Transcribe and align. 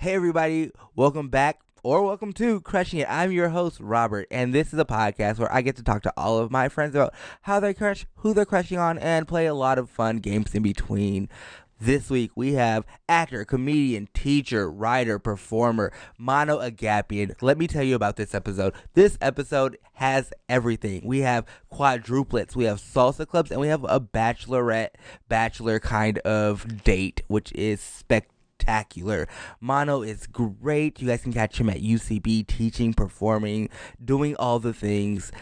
Hey, 0.00 0.14
everybody, 0.14 0.70
welcome 0.94 1.28
back 1.28 1.58
or 1.82 2.04
welcome 2.04 2.32
to 2.34 2.60
Crushing 2.60 3.00
It. 3.00 3.10
I'm 3.10 3.32
your 3.32 3.48
host, 3.48 3.80
Robert, 3.80 4.28
and 4.30 4.54
this 4.54 4.72
is 4.72 4.78
a 4.78 4.84
podcast 4.84 5.40
where 5.40 5.52
I 5.52 5.60
get 5.60 5.74
to 5.74 5.82
talk 5.82 6.02
to 6.02 6.12
all 6.16 6.38
of 6.38 6.52
my 6.52 6.68
friends 6.68 6.94
about 6.94 7.12
how 7.42 7.58
they 7.58 7.74
crush, 7.74 8.06
who 8.18 8.32
they're 8.32 8.44
crushing 8.44 8.78
on, 8.78 8.96
and 8.98 9.26
play 9.26 9.46
a 9.46 9.54
lot 9.54 9.76
of 9.76 9.90
fun 9.90 10.18
games 10.18 10.54
in 10.54 10.62
between. 10.62 11.28
This 11.80 12.10
week 12.10 12.30
we 12.36 12.52
have 12.52 12.86
actor, 13.08 13.44
comedian, 13.44 14.08
teacher, 14.14 14.70
writer, 14.70 15.18
performer, 15.18 15.92
Mano 16.16 16.58
Agapion. 16.58 17.34
Let 17.42 17.58
me 17.58 17.66
tell 17.66 17.82
you 17.82 17.96
about 17.96 18.14
this 18.14 18.36
episode. 18.36 18.74
This 18.94 19.18
episode 19.20 19.78
has 19.94 20.32
everything. 20.48 21.02
We 21.04 21.22
have 21.22 21.44
quadruplets, 21.72 22.54
we 22.54 22.66
have 22.66 22.80
salsa 22.80 23.26
clubs, 23.26 23.50
and 23.50 23.60
we 23.60 23.66
have 23.66 23.82
a 23.82 23.98
bachelorette, 23.98 24.90
bachelor 25.28 25.80
kind 25.80 26.18
of 26.20 26.84
date, 26.84 27.22
which 27.26 27.50
is 27.56 27.80
spectacular. 27.80 28.36
Mano 29.60 30.02
is 30.02 30.26
great. 30.26 31.00
You 31.00 31.08
guys 31.08 31.22
can 31.22 31.32
catch 31.32 31.58
him 31.58 31.70
at 31.70 31.78
UCB 31.78 32.46
teaching, 32.46 32.92
performing, 32.92 33.68
doing 34.04 34.36
all 34.36 34.58
the 34.58 34.72
things. 34.72 35.32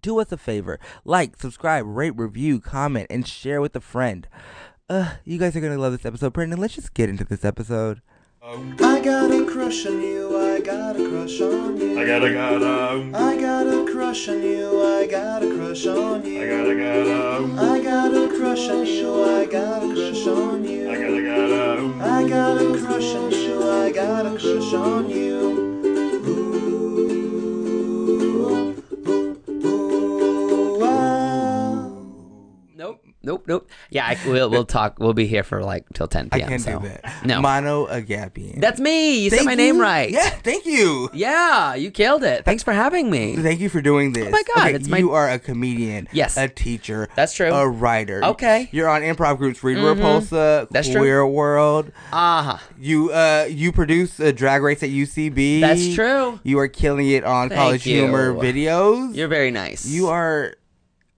Do 0.00 0.18
us 0.20 0.32
a 0.32 0.36
favor 0.36 0.80
like, 1.04 1.36
subscribe, 1.36 1.84
rate, 1.86 2.16
review, 2.16 2.60
comment, 2.60 3.06
and 3.10 3.26
share 3.26 3.60
with 3.60 3.76
a 3.76 3.80
friend. 3.80 4.26
Uh, 4.88 5.14
you 5.24 5.38
guys 5.38 5.54
are 5.54 5.60
gonna 5.60 5.78
love 5.78 5.92
this 5.92 6.06
episode. 6.06 6.32
Brendan, 6.32 6.60
let's 6.60 6.74
just 6.74 6.94
get 6.94 7.08
into 7.08 7.24
this 7.24 7.44
episode. 7.44 8.00
I 8.44 9.00
got 9.00 9.30
a 9.30 9.46
crush 9.46 9.86
on 9.86 10.02
you, 10.02 10.36
I 10.36 10.58
got 10.58 10.96
a 10.96 11.08
crush 11.08 11.40
on 11.40 11.80
you. 11.80 11.96
I 11.96 12.04
gotta 12.04 12.32
gotta, 12.32 13.08
I 13.14 13.40
got 13.40 13.68
a 13.68 13.84
crush 13.84 14.28
on 14.28 14.42
you, 14.42 14.82
I 14.82 15.06
got 15.06 15.44
a 15.44 15.54
crush 15.54 15.86
on 15.86 16.26
you. 16.26 16.42
I 16.42 16.48
gotta 16.48 16.74
gotta, 16.74 17.62
I 17.62 17.80
got 17.80 18.12
a 18.12 18.26
crush 18.36 18.68
on 18.68 18.84
you, 18.84 19.22
I 19.22 19.46
got 19.46 19.84
a 19.84 19.94
crush 19.94 20.26
on 20.26 20.64
you. 20.64 20.90
I 20.90 20.94
gotta 20.96 21.22
gotta. 21.22 22.02
I 22.02 22.28
got 22.28 22.60
a 22.60 22.78
crush 22.84 23.14
on 23.14 23.30
you, 23.30 23.62
I 23.62 23.92
got 23.92 24.26
a 24.26 24.30
crush 24.30 24.74
on 24.74 25.08
you. 25.08 25.71
Nope, 33.24 33.44
nope. 33.46 33.70
Yeah, 33.90 34.06
I, 34.06 34.18
we'll 34.26 34.50
we'll 34.50 34.64
talk. 34.64 34.98
We'll 34.98 35.12
be 35.14 35.26
here 35.26 35.42
for 35.44 35.62
like 35.62 35.84
till 35.94 36.08
ten 36.08 36.28
I 36.32 36.38
p.m. 36.38 36.48
can't 36.48 36.62
so. 36.62 36.78
do 36.80 36.88
that. 36.88 37.24
No, 37.24 37.40
Mano 37.40 37.86
Agapion. 37.86 38.60
that's 38.60 38.80
me. 38.80 39.22
You 39.24 39.30
said 39.30 39.36
Thank 39.36 39.46
my 39.48 39.54
name 39.54 39.78
right. 39.80 40.10
Yeah, 40.10 40.28
thank 40.30 40.66
you. 40.66 41.08
yeah, 41.12 41.74
you 41.74 41.90
killed 41.90 42.24
it. 42.24 42.44
Thanks 42.44 42.62
for 42.62 42.72
having 42.72 43.10
me. 43.10 43.36
Thank 43.36 43.60
you 43.60 43.68
for 43.68 43.80
doing 43.80 44.12
this. 44.12 44.26
Oh 44.26 44.30
my 44.30 44.42
God, 44.54 44.66
Okay, 44.68 44.74
it's 44.76 44.88
my- 44.88 44.98
you 44.98 45.12
are 45.12 45.30
a 45.30 45.38
comedian. 45.38 46.08
Yes. 46.12 46.36
A 46.36 46.48
teacher. 46.48 47.08
That's 47.14 47.32
true. 47.34 47.50
A 47.52 47.68
writer. 47.68 48.24
Okay. 48.24 48.68
You're 48.72 48.88
on 48.88 49.02
improv 49.02 49.38
groups 49.38 49.62
Rita 49.62 49.80
Repulsa, 49.80 50.68
That's 50.70 50.88
true. 50.88 51.00
Queer 51.00 51.26
World. 51.26 51.92
Uh 52.12 52.42
huh. 52.42 52.58
You 52.78 53.10
uh 53.12 53.46
you 53.48 53.72
produce 53.72 54.18
a 54.20 54.32
drag 54.32 54.62
race 54.62 54.82
at 54.82 54.90
UCB. 54.90 55.60
That's 55.60 55.94
true. 55.94 56.40
You 56.42 56.58
are 56.58 56.68
killing 56.68 57.08
it 57.08 57.24
on 57.24 57.48
Thank 57.48 57.58
college 57.60 57.86
you. 57.86 57.98
humor 58.02 58.34
videos. 58.34 59.14
You're 59.14 59.28
very 59.28 59.50
nice. 59.50 59.86
you 59.86 60.08
are 60.08 60.54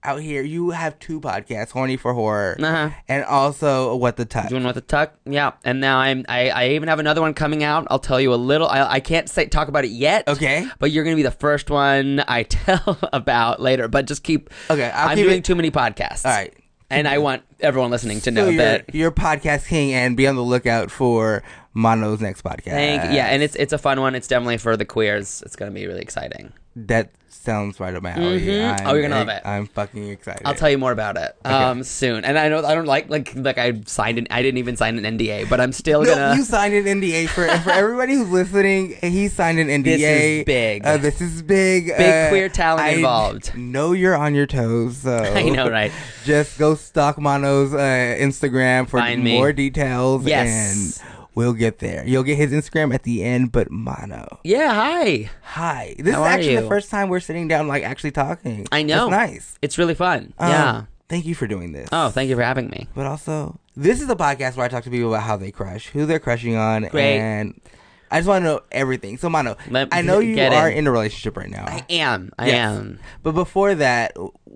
out 0.05 0.21
here. 0.21 0.41
You 0.41 0.69
have 0.69 0.97
two 0.99 1.19
podcasts, 1.19 1.71
Horny 1.71 1.97
for 1.97 2.13
Horror, 2.13 2.55
Uh 2.59 2.71
huh. 2.71 2.89
and 3.07 3.23
also 3.25 3.95
What 3.95 4.15
the 4.17 4.25
Touch. 4.25 4.49
Doing 4.49 4.63
What 4.63 4.75
the 4.75 4.81
tuck, 4.81 5.13
yeah. 5.25 5.51
And 5.63 5.79
now 5.81 5.97
I'm. 5.97 6.25
I, 6.29 6.49
I 6.49 6.67
even 6.69 6.87
have 6.89 6.99
another 6.99 7.21
one 7.21 7.33
coming 7.33 7.63
out. 7.63 7.87
I'll 7.89 7.99
tell 7.99 8.21
you 8.21 8.33
a 8.33 8.35
little. 8.35 8.67
I, 8.67 8.83
I 8.93 8.99
can't 8.99 9.27
say 9.29 9.45
talk 9.47 9.67
about 9.67 9.85
it 9.85 9.91
yet. 9.91 10.27
Okay. 10.27 10.67
But 10.79 10.91
you're 10.91 11.03
gonna 11.03 11.15
be 11.15 11.23
the 11.23 11.31
first 11.31 11.69
one 11.69 12.23
I 12.27 12.43
tell 12.49 12.97
about 13.11 13.59
later. 13.61 13.87
But 13.87 14.05
just 14.05 14.23
keep. 14.23 14.49
Okay, 14.69 14.91
I'm 14.93 15.15
keep 15.17 15.25
doing 15.25 15.37
it- 15.39 15.45
too 15.45 15.55
many 15.55 15.71
podcasts. 15.71 16.25
All 16.25 16.31
right. 16.31 16.53
And 16.87 17.07
I 17.07 17.17
want 17.17 17.41
everyone 17.61 17.89
listening 17.89 18.19
to 18.19 18.25
So 18.25 18.31
know 18.31 18.47
you're, 18.47 18.63
that 18.63 18.93
you're 18.93 19.11
podcast 19.11 19.67
king, 19.67 19.91
and 19.91 20.15
be 20.15 20.27
on 20.27 20.35
the 20.35 20.43
lookout 20.43 20.91
for 20.91 21.41
Mano's 21.73 22.21
next 22.21 22.43
podcast. 22.43 22.65
Thank 22.71 23.03
yeah, 23.11 23.25
and 23.25 23.41
it's 23.41 23.55
it's 23.55 23.73
a 23.73 23.79
fun 23.79 23.99
one. 23.99 24.13
It's 24.13 24.27
definitely 24.27 24.57
for 24.57 24.77
the 24.77 24.85
queers. 24.85 25.41
It's 25.45 25.55
gonna 25.55 25.71
be 25.71 25.87
really 25.87 26.01
exciting. 26.01 26.53
that 26.75 27.09
sounds 27.45 27.79
right 27.79 27.93
up 27.95 28.03
my 28.03 28.11
alley. 28.11 28.41
Mhm. 28.41 28.81
Oh, 28.85 28.93
you're 28.93 29.01
gonna 29.03 29.15
love 29.15 29.29
it. 29.29 29.41
I'm 29.45 29.67
fucking 29.67 30.09
excited. 30.09 30.41
I'll 30.45 30.55
tell 30.55 30.69
you 30.69 30.77
more 30.77 30.91
about 30.91 31.15
it 31.17 31.35
um 31.45 31.83
soon. 31.83 32.25
And 32.25 32.37
I 32.37 32.49
know 32.49 32.65
I 32.65 32.75
don't 32.75 32.85
like 32.85 33.09
like 33.09 33.31
like 33.35 33.57
I 33.57 33.81
signed 33.85 34.17
an 34.17 34.27
I 34.31 34.41
didn't 34.41 34.57
even 34.57 34.75
sign 34.75 34.97
an 35.03 35.17
NDA, 35.17 35.47
but 35.49 35.61
I'm 35.61 35.71
still 35.71 36.03
No, 36.03 36.13
gonna 36.15 36.35
you 36.35 36.43
signed 36.43 36.73
an 36.73 36.85
NDA 36.85 37.27
for 37.29 37.47
for 37.59 37.71
everybody 37.71 38.15
who's 38.15 38.29
listening. 38.29 38.95
He 39.01 39.27
signed 39.29 39.59
an 39.59 39.67
NDA. 39.69 39.83
This 39.83 40.01
is 40.01 40.45
big. 40.45 40.85
Uh, 40.85 40.97
this 40.97 41.21
is 41.21 41.41
big. 41.41 41.87
Big 41.87 41.99
Uh, 41.99 42.29
queer 42.29 42.49
talent 42.49 42.81
I 42.85 42.89
involved. 42.95 43.55
Know 43.55 43.93
you're 43.93 44.15
on 44.17 44.35
your 44.35 44.47
toes. 44.47 44.97
So 44.97 45.15
I 45.35 45.43
know, 45.49 45.69
right? 45.69 45.91
Just 46.25 46.57
go 46.57 46.75
stalk 46.75 47.19
Mano's 47.19 47.73
uh, 47.73 47.77
Instagram 47.77 48.89
for 48.89 48.99
Find 48.99 49.23
me. 49.23 49.37
more 49.37 49.53
details. 49.53 50.25
Yes. 50.25 50.99
and 51.01 51.14
we'll 51.35 51.53
get 51.53 51.79
there. 51.79 52.03
You'll 52.07 52.23
get 52.23 52.37
his 52.37 52.51
Instagram 52.51 52.93
at 52.93 53.03
the 53.03 53.23
end. 53.23 53.51
But 53.51 53.69
Mano, 53.69 54.39
Yeah, 54.43 54.73
hi. 54.73 55.29
hi. 55.43 55.95
This 55.99 56.15
How 56.15 56.23
is 56.23 56.27
actually 56.33 56.55
the 56.55 56.67
first 56.67 56.89
time 56.89 57.09
we're 57.09 57.19
sitting 57.19 57.47
down, 57.47 57.67
like 57.67 57.83
actually 57.83 58.11
talking. 58.11 58.67
I 58.71 58.81
know. 58.83 59.09
That's 59.09 59.31
nice. 59.31 59.59
It's 59.61 59.77
really 59.77 59.95
fun. 59.95 60.33
Um, 60.39 60.49
yeah. 60.49 60.83
Thank 61.07 61.25
you 61.25 61.35
for 61.35 61.45
doing 61.45 61.71
this. 61.71 61.87
Oh, 61.91 62.09
thank 62.09 62.29
you 62.29 62.35
for 62.35 62.41
having 62.41 62.67
me. 62.69 62.87
But 62.95 63.05
also, 63.05 63.59
this 63.77 64.01
is 64.01 64.09
a 64.09 64.15
podcast 64.15 64.55
where 64.55 64.65
I 64.65 64.69
talk 64.69 64.83
to 64.85 64.89
people 64.89 65.09
about 65.13 65.21
how 65.23 65.37
they 65.37 65.51
crush, 65.51 65.89
who 65.89 66.07
they're 66.07 66.19
crushing 66.19 66.55
on, 66.55 66.83
Great. 66.87 67.19
and 67.19 67.61
I 68.09 68.17
just 68.19 68.27
want 68.27 68.43
to 68.43 68.49
know 68.49 68.61
everything. 68.71 69.17
So, 69.17 69.29
Mano, 69.29 69.55
Let- 69.69 69.89
I 69.91 70.01
know 70.01 70.17
you 70.17 70.41
are 70.41 70.67
in. 70.69 70.79
in 70.79 70.87
a 70.87 70.91
relationship 70.91 71.37
right 71.37 71.49
now. 71.49 71.65
I 71.67 71.85
am. 71.91 72.31
I 72.39 72.47
Yes. 72.47 72.55
am. 72.79 72.99
But 73.21 73.33
before 73.33 73.75
that, 73.75 74.13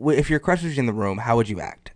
if 0.07 0.29
your 0.31 0.39
crush 0.39 0.63
was 0.63 0.75
in 0.77 0.87
the 0.87 0.93
room, 0.93 1.19
how 1.19 1.35
would 1.35 1.49
you 1.49 1.59
act? 1.59 1.91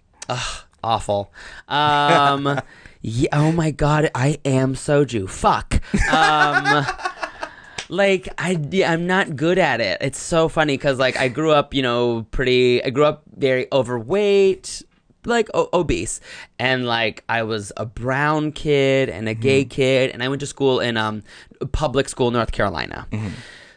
Awful. 0.83 1.31
Um 1.67 2.59
yeah, 3.03 3.27
oh 3.33 3.51
my 3.51 3.69
god, 3.71 4.09
I 4.15 4.39
am 4.45 4.73
soju. 4.75 5.29
Fuck. 5.29 5.81
Um 6.11 6.85
like 7.89 8.29
I 8.37 8.57
yeah, 8.71 8.91
I'm 8.91 9.05
not 9.05 9.35
good 9.35 9.59
at 9.59 9.81
it. 9.81 9.97
It's 10.01 10.19
so 10.19 10.47
funny 10.49 10.77
cuz 10.77 10.97
like 10.97 11.17
I 11.17 11.27
grew 11.27 11.51
up, 11.51 11.73
you 11.73 11.81
know, 11.81 12.25
pretty 12.31 12.83
I 12.83 12.89
grew 12.89 13.05
up 13.05 13.23
very 13.35 13.67
overweight, 13.71 14.81
like 15.25 15.49
o- 15.53 15.69
obese. 15.73 16.19
And 16.57 16.85
like 16.85 17.23
I 17.29 17.43
was 17.43 17.71
a 17.77 17.85
brown 17.85 18.51
kid 18.53 19.09
and 19.09 19.27
a 19.27 19.33
gay 19.33 19.65
kid 19.65 20.11
and 20.11 20.23
I 20.23 20.29
went 20.29 20.39
to 20.39 20.47
school 20.47 20.79
in 20.79 20.97
um 20.97 21.23
public 21.73 22.07
school 22.09 22.31
North 22.31 22.51
Carolina. 22.51 23.07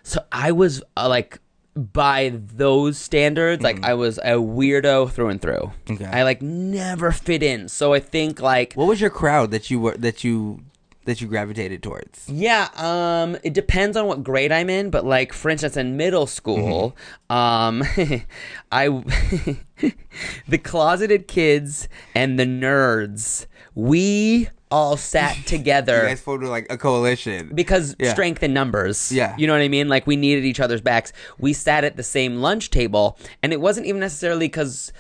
So 0.03 0.21
I 0.31 0.53
was 0.53 0.83
uh, 0.97 1.09
like 1.09 1.41
by 1.77 2.33
those 2.35 2.97
standards, 2.99 3.63
like 3.63 3.85
I 3.85 3.95
was 3.95 4.19
a 4.19 4.33
weirdo 4.41 5.11
through 5.11 5.29
and 5.29 5.41
through. 5.43 5.73
Okay. 5.91 6.07
I 6.07 6.23
like 6.23 6.41
never 6.43 7.13
fit 7.13 7.43
in. 7.43 7.69
So 7.69 7.93
I 7.93 8.01
think 8.01 8.41
like 8.41 8.73
What 8.75 8.87
was 8.89 9.01
your 9.01 9.11
crowd 9.11 9.51
that 9.51 9.71
you 9.71 9.79
were 9.81 9.97
that 9.99 10.25
you 10.25 10.61
that 11.05 11.21
you 11.21 11.29
gravitated 11.29 11.83
towards? 11.83 12.29
yeah, 12.29 12.69
um 12.77 13.37
it 13.45 13.53
depends 13.53 13.97
on 13.97 14.07
what 14.07 14.25
grade 14.25 14.51
I'm 14.53 14.69
in, 14.71 14.91
but 14.91 15.05
like 15.05 15.33
for 15.33 15.51
instance 15.51 15.77
in 15.77 15.97
middle 15.97 16.27
school, 16.27 16.97
um 17.31 17.83
I 18.73 18.89
the 20.49 20.59
closeted 20.59 21.29
kids 21.29 21.89
and 22.15 22.39
the 22.39 22.45
nerds, 22.47 23.47
we 23.75 24.49
all 24.71 24.97
sat 24.97 25.37
You 25.39 25.43
together 25.45 26.03
guys 26.07 26.21
formed 26.21 26.45
like 26.45 26.67
a 26.71 26.77
coalition. 26.77 27.51
because 27.55 27.95
Yeah. 27.99 28.13
strength 28.13 28.43
in 28.43 28.53
numbers. 28.53 29.13
Yeah. 29.13 29.35
You 29.39 29.47
know 29.47 29.53
what 29.53 29.63
I 29.63 29.69
mean? 29.69 29.89
Like 29.89 30.07
we 30.07 30.17
needed 30.17 30.45
each 30.45 30.61
other's 30.61 30.81
backs. 30.81 31.13
We 31.39 31.53
sat 31.53 31.85
at 31.85 31.97
the 31.97 32.03
same 32.03 32.37
lunch 32.37 32.71
table 32.71 33.19
and 33.43 33.53
it 33.53 33.61
wasn't 33.61 33.87
even 33.87 34.01
necessarily 34.01 34.49
cuz 34.49 34.93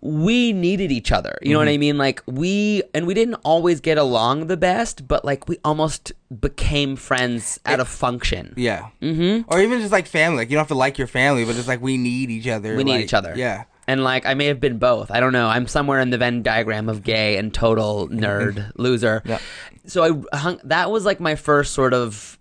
we 0.00 0.52
needed 0.52 0.92
each 0.92 1.10
other. 1.10 1.36
You 1.42 1.52
know 1.54 1.58
what 1.58 1.66
I 1.66 1.72
Mm-hmm. 1.72 1.80
mean? 1.80 1.98
Like 1.98 2.22
we 2.26 2.84
and 2.94 3.04
we 3.04 3.14
didn't 3.14 3.34
always 3.44 3.80
get 3.80 3.98
along 3.98 4.46
the 4.46 4.56
best, 4.56 5.08
but 5.08 5.24
like 5.24 5.48
we 5.48 5.58
almost 5.64 6.12
became 6.40 6.94
friends 6.94 7.58
out 7.66 7.80
of 7.80 7.88
function. 7.88 8.54
yeah. 8.56 8.90
Mm-hmm. 9.02 9.50
Or 9.52 9.60
even 9.60 9.80
just 9.80 9.90
like 9.90 10.06
family. 10.06 10.38
Like 10.38 10.50
you 10.50 10.54
don't 10.54 10.60
have 10.60 10.68
to 10.68 10.74
like 10.76 10.98
your 10.98 11.08
family, 11.08 11.44
but 11.44 11.56
it's 11.56 11.66
like 11.66 11.82
we 11.82 11.96
need 11.96 12.30
each 12.30 12.46
other. 12.46 12.76
We 12.76 12.84
need 12.84 12.92
like- 12.92 13.04
each 13.06 13.14
other. 13.14 13.32
Yeah. 13.36 13.64
And 13.88 14.04
like 14.04 14.26
I 14.26 14.34
may 14.34 14.46
have 14.46 14.60
been 14.60 14.78
both. 14.78 15.10
I 15.10 15.18
don't 15.18 15.32
know. 15.32 15.48
I'm 15.48 15.66
somewhere 15.66 15.98
in 15.98 16.10
the 16.10 16.18
Venn 16.18 16.42
diagram 16.42 16.90
of 16.90 17.02
gay 17.02 17.38
and 17.38 17.52
total 17.52 18.06
nerd 18.08 18.70
loser. 18.76 19.22
Yeah. 19.24 19.38
So 19.86 20.24
I 20.30 20.36
hung. 20.36 20.60
That 20.62 20.90
was 20.90 21.06
like 21.06 21.20
my 21.20 21.34
first 21.34 21.72
sort 21.72 21.94
of 21.94 22.38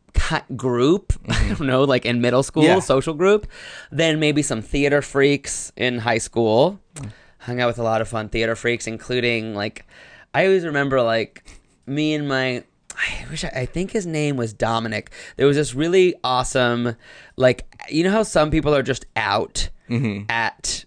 group. 0.56 1.14
I 1.30 1.32
mm-hmm. 1.32 1.54
don't 1.56 1.68
know, 1.68 1.84
like 1.86 2.06
in 2.06 2.20
middle 2.20 2.44
school, 2.44 2.64
Yeah. 2.64 2.80
social 2.80 3.14
group. 3.14 3.48
Then 3.92 4.20
maybe 4.20 4.42
some 4.42 4.62
theater 4.62 5.02
freaks 5.02 5.72
in 5.78 6.00
high 6.00 6.18
school. 6.18 6.82
Mm. 6.96 7.12
Hung 7.40 7.62
out 7.62 7.68
with 7.68 7.80
a 7.80 7.84
lot 7.84 8.02
of 8.02 8.10
fun 8.10 8.28
theater 8.28 8.56
freaks, 8.56 8.86
including 8.86 9.56
like 9.56 9.86
I 10.34 10.46
always 10.46 10.66
remember 10.66 11.02
like 11.02 11.46
me 11.86 12.14
and 12.14 12.28
my. 12.28 12.64
I 12.98 13.26
wish 13.30 13.46
I, 13.46 13.52
I 13.56 13.66
think 13.66 13.92
his 13.92 14.06
name 14.06 14.36
was 14.36 14.52
Dominic. 14.54 15.12
There 15.38 15.48
was 15.48 15.56
this 15.56 15.74
really 15.74 16.16
awesome, 16.24 16.98
like 17.38 17.66
you 17.90 18.04
know 18.04 18.12
how 18.12 18.24
some 18.24 18.52
people 18.52 18.76
are 18.76 18.84
just 18.84 19.06
out 19.16 19.70
mm-hmm. 19.90 20.30
at 20.30 20.84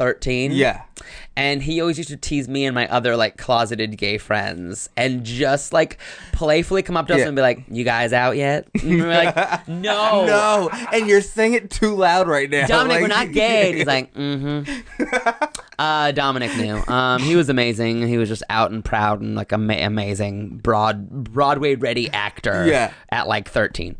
13 0.00 0.52
Yeah. 0.52 0.82
and 1.36 1.62
he 1.62 1.78
always 1.82 1.98
used 1.98 2.08
to 2.08 2.16
tease 2.16 2.48
me 2.48 2.64
and 2.64 2.74
my 2.74 2.88
other 2.88 3.16
like 3.16 3.36
closeted 3.36 3.98
gay 3.98 4.16
friends 4.16 4.88
and 4.96 5.24
just 5.24 5.74
like 5.74 5.98
playfully 6.32 6.82
come 6.82 6.96
up 6.96 7.06
to 7.08 7.12
us 7.12 7.20
Yeah. 7.20 7.26
and 7.26 7.36
be 7.36 7.42
like 7.42 7.64
you 7.70 7.84
guys 7.84 8.14
out 8.14 8.38
yet 8.38 8.66
and 8.80 8.90
we 8.90 9.02
we're 9.02 9.08
like 9.12 9.68
no 9.68 10.24
No, 10.24 10.70
and 10.90 11.06
you're 11.06 11.20
saying 11.20 11.52
it 11.52 11.70
too 11.70 11.94
loud 11.94 12.28
right 12.28 12.48
now. 12.48 12.66
Dominic, 12.66 12.92
Like- 12.94 13.02
we're 13.02 13.08
not 13.08 13.32
gay. 13.32 13.68
And 13.68 13.76
he's 13.76 13.86
like, 13.86 14.14
mm-hmm. 14.14 15.44
Uh, 15.78 16.12
Dominic 16.12 16.56
knew. 16.56 16.82
Um, 16.92 17.20
he 17.22 17.36
was 17.36 17.48
amazing. 17.48 18.06
He 18.06 18.16
was 18.18 18.28
just 18.28 18.42
out 18.50 18.70
and 18.70 18.84
proud 18.84 19.20
and 19.20 19.34
like 19.34 19.52
ama- 19.52 19.74
amazing 19.74 20.58
broad 20.58 21.08
Broadway 21.10 21.74
ready 21.74 22.10
actor. 22.10 22.66
Yeah. 22.66 22.92
At 23.10 23.28
like 23.28 23.48
thirteen. 23.48 23.96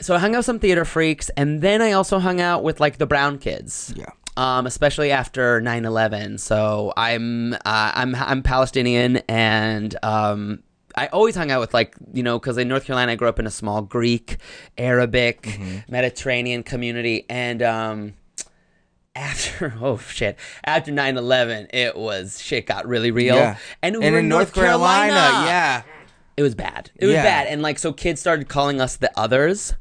So 0.00 0.14
I 0.14 0.18
hung 0.18 0.34
out 0.34 0.38
with 0.38 0.46
some 0.46 0.60
theater 0.60 0.84
freaks, 0.84 1.28
and 1.36 1.60
then 1.60 1.82
I 1.82 1.90
also 1.90 2.20
hung 2.20 2.40
out 2.40 2.62
with 2.62 2.78
like 2.78 2.98
the 2.98 3.06
Brown 3.06 3.38
kids. 3.38 3.92
Yeah. 3.96 4.06
Um, 4.38 4.66
especially 4.66 5.10
after 5.10 5.60
9-11. 5.60 6.38
So 6.38 6.92
I'm 6.96 7.54
uh, 7.54 7.58
I'm 7.64 8.14
I'm 8.14 8.42
Palestinian, 8.44 9.16
and 9.28 9.96
um, 10.04 10.62
I 10.94 11.08
always 11.08 11.34
hung 11.34 11.50
out 11.50 11.58
with 11.60 11.74
like 11.74 11.94
you 12.14 12.22
know 12.22 12.38
because 12.38 12.56
in 12.56 12.68
North 12.68 12.84
Carolina 12.84 13.10
I 13.12 13.14
grew 13.16 13.28
up 13.28 13.40
in 13.40 13.46
a 13.46 13.50
small 13.50 13.82
Greek, 13.82 14.36
Arabic, 14.78 15.42
Mm-hmm. 15.42 15.92
Mediterranean 15.92 16.62
community, 16.62 17.26
and 17.28 17.62
um, 17.62 18.14
after 19.16 19.74
oh 19.80 19.98
shit 19.98 20.38
after 20.64 20.92
9-11 20.92 21.70
it 21.74 21.96
was 21.96 22.40
shit 22.40 22.66
got 22.66 22.86
really 22.86 23.10
real 23.10 23.34
Yeah. 23.34 23.56
and 23.82 23.96
we 23.98 24.04
and 24.04 24.12
were 24.12 24.20
in 24.20 24.28
North 24.28 24.54
Carolina, 24.54 25.14
yeah. 25.14 25.82
it 26.36 26.42
was 26.42 26.54
bad. 26.54 26.92
It 26.94 27.06
was 27.06 27.14
Yeah. 27.14 27.24
bad. 27.24 27.46
And 27.48 27.60
like, 27.60 27.80
so 27.80 27.92
kids 27.92 28.20
started 28.20 28.48
calling 28.48 28.80
us 28.80 28.94
the 28.96 29.10
others. 29.18 29.74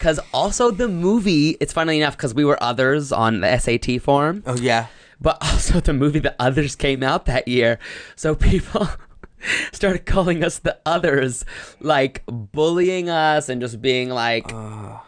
Cause 0.00 0.18
also 0.34 0.70
the 0.70 0.88
movie, 0.88 1.50
it's 1.60 1.72
funny 1.72 1.98
enough, 1.98 2.16
cause 2.18 2.34
we 2.34 2.44
were 2.44 2.60
others 2.62 3.12
on 3.12 3.40
the 3.40 3.58
SAT 3.58 4.00
form, 4.02 4.42
Oh 4.46 4.56
yeah. 4.56 4.86
but 5.20 5.36
also 5.42 5.78
the 5.80 5.92
movie 5.92 6.18
The 6.18 6.34
Others 6.40 6.74
came 6.76 7.02
out 7.02 7.26
that 7.26 7.46
year. 7.46 7.78
So 8.16 8.34
people 8.34 8.88
started 9.72 10.06
calling 10.06 10.42
us 10.44 10.58
the 10.58 10.78
others, 10.86 11.44
like 11.80 12.22
bullying 12.26 13.08
us 13.10 13.48
and 13.48 13.60
just 13.60 13.80
being 13.82 14.08
like, 14.10 14.50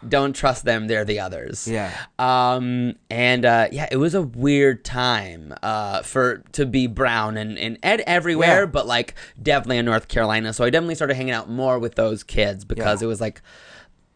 don't 0.07 0.35
trust 0.35 0.65
them, 0.65 0.87
they're 0.87 1.05
the 1.05 1.19
others. 1.19 1.67
Yeah. 1.67 1.91
Um, 2.19 2.95
and 3.09 3.45
uh, 3.45 3.67
yeah, 3.71 3.87
it 3.91 3.97
was 3.97 4.13
a 4.15 4.21
weird 4.21 4.83
time 4.85 5.53
uh, 5.63 6.01
for 6.03 6.43
to 6.53 6.65
be 6.65 6.87
brown 6.87 7.37
and, 7.37 7.57
and 7.57 7.77
ed 7.83 8.01
everywhere, 8.07 8.61
Yeah. 8.61 8.65
but 8.67 8.85
like 8.87 9.15
definitely 9.41 9.77
in 9.79 9.85
North 9.85 10.07
Carolina. 10.07 10.53
So 10.53 10.63
I 10.63 10.69
definitely 10.69 10.95
started 10.95 11.15
hanging 11.15 11.33
out 11.33 11.49
more 11.49 11.77
with 11.79 11.95
those 11.95 12.23
kids 12.23 12.63
because 12.65 13.01
Yeah. 13.01 13.05
it 13.05 13.09
was 13.09 13.21
like 13.21 13.41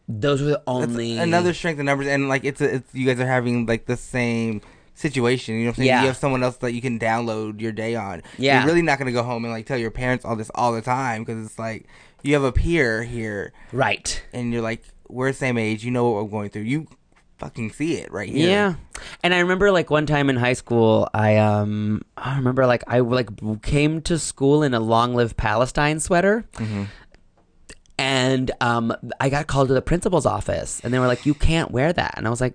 those 0.08 0.40
were 0.40 0.48
the 0.48 0.62
only 0.66 1.18
Another 1.18 1.52
strength 1.52 1.78
of 1.78 1.84
numbers, 1.84 2.08
and 2.08 2.28
like 2.28 2.44
it's 2.44 2.60
a, 2.60 2.76
it's 2.76 2.94
you 2.94 3.06
guys 3.06 3.20
are 3.20 3.26
having 3.26 3.66
like 3.66 3.86
the 3.86 3.96
same 3.96 4.62
situation. 4.94 5.54
You 5.54 5.60
know 5.60 5.66
what 5.66 5.70
I'm 5.70 5.74
saying? 5.76 5.86
Yeah. 5.86 6.00
You 6.00 6.06
have 6.08 6.16
someone 6.16 6.42
else 6.42 6.56
that 6.58 6.72
you 6.72 6.80
can 6.80 6.98
download 6.98 7.60
your 7.60 7.72
day 7.72 7.94
on. 7.94 8.22
Yeah. 8.38 8.60
You're 8.60 8.68
really 8.68 8.82
not 8.82 8.98
gonna 8.98 9.12
go 9.12 9.22
home 9.22 9.44
and 9.44 9.52
like 9.52 9.66
tell 9.66 9.78
your 9.78 9.90
parents 9.90 10.24
all 10.24 10.34
this 10.36 10.50
all 10.54 10.72
the 10.72 10.82
time 10.82 11.24
because 11.24 11.44
it's 11.44 11.58
like 11.58 11.86
you 12.22 12.34
have 12.34 12.42
a 12.42 12.52
peer 12.52 13.02
here, 13.02 13.52
right. 13.72 14.22
and 14.32 14.52
you're 14.52 14.62
like 14.62 14.82
we're 15.08 15.30
the 15.30 15.36
same 15.36 15.58
age. 15.58 15.84
You 15.84 15.90
know 15.90 16.10
what 16.10 16.24
we're 16.24 16.30
going 16.30 16.50
through. 16.50 16.62
You 16.62 16.86
fucking 17.38 17.70
see 17.72 17.94
it 17.94 18.10
right 18.10 18.28
here. 18.28 18.48
Yeah. 18.48 18.74
And 19.22 19.32
I 19.32 19.40
remember 19.40 19.70
like 19.70 19.90
one 19.90 20.06
time 20.06 20.28
in 20.28 20.36
high 20.36 20.54
school, 20.54 21.08
I 21.14 21.36
um 21.36 22.02
I 22.16 22.36
remember 22.36 22.66
like 22.66 22.82
I 22.86 23.00
like 23.00 23.28
came 23.62 24.02
to 24.02 24.18
school 24.18 24.62
in 24.62 24.74
a 24.74 24.80
long 24.80 25.14
live 25.14 25.36
Palestine 25.36 26.00
sweater. 26.00 26.44
Mm-hmm. 26.54 26.84
And 28.32 28.50
um 28.60 28.94
I 29.20 29.28
got 29.28 29.46
called 29.46 29.68
to 29.68 29.74
the 29.74 29.82
principal's 29.82 30.26
office 30.26 30.80
and 30.82 30.92
they 30.92 30.98
were 30.98 31.06
like 31.06 31.24
you 31.26 31.34
can't 31.34 31.70
wear 31.70 31.92
that. 31.92 32.14
And 32.16 32.26
I 32.26 32.30
was 32.30 32.40
like 32.40 32.54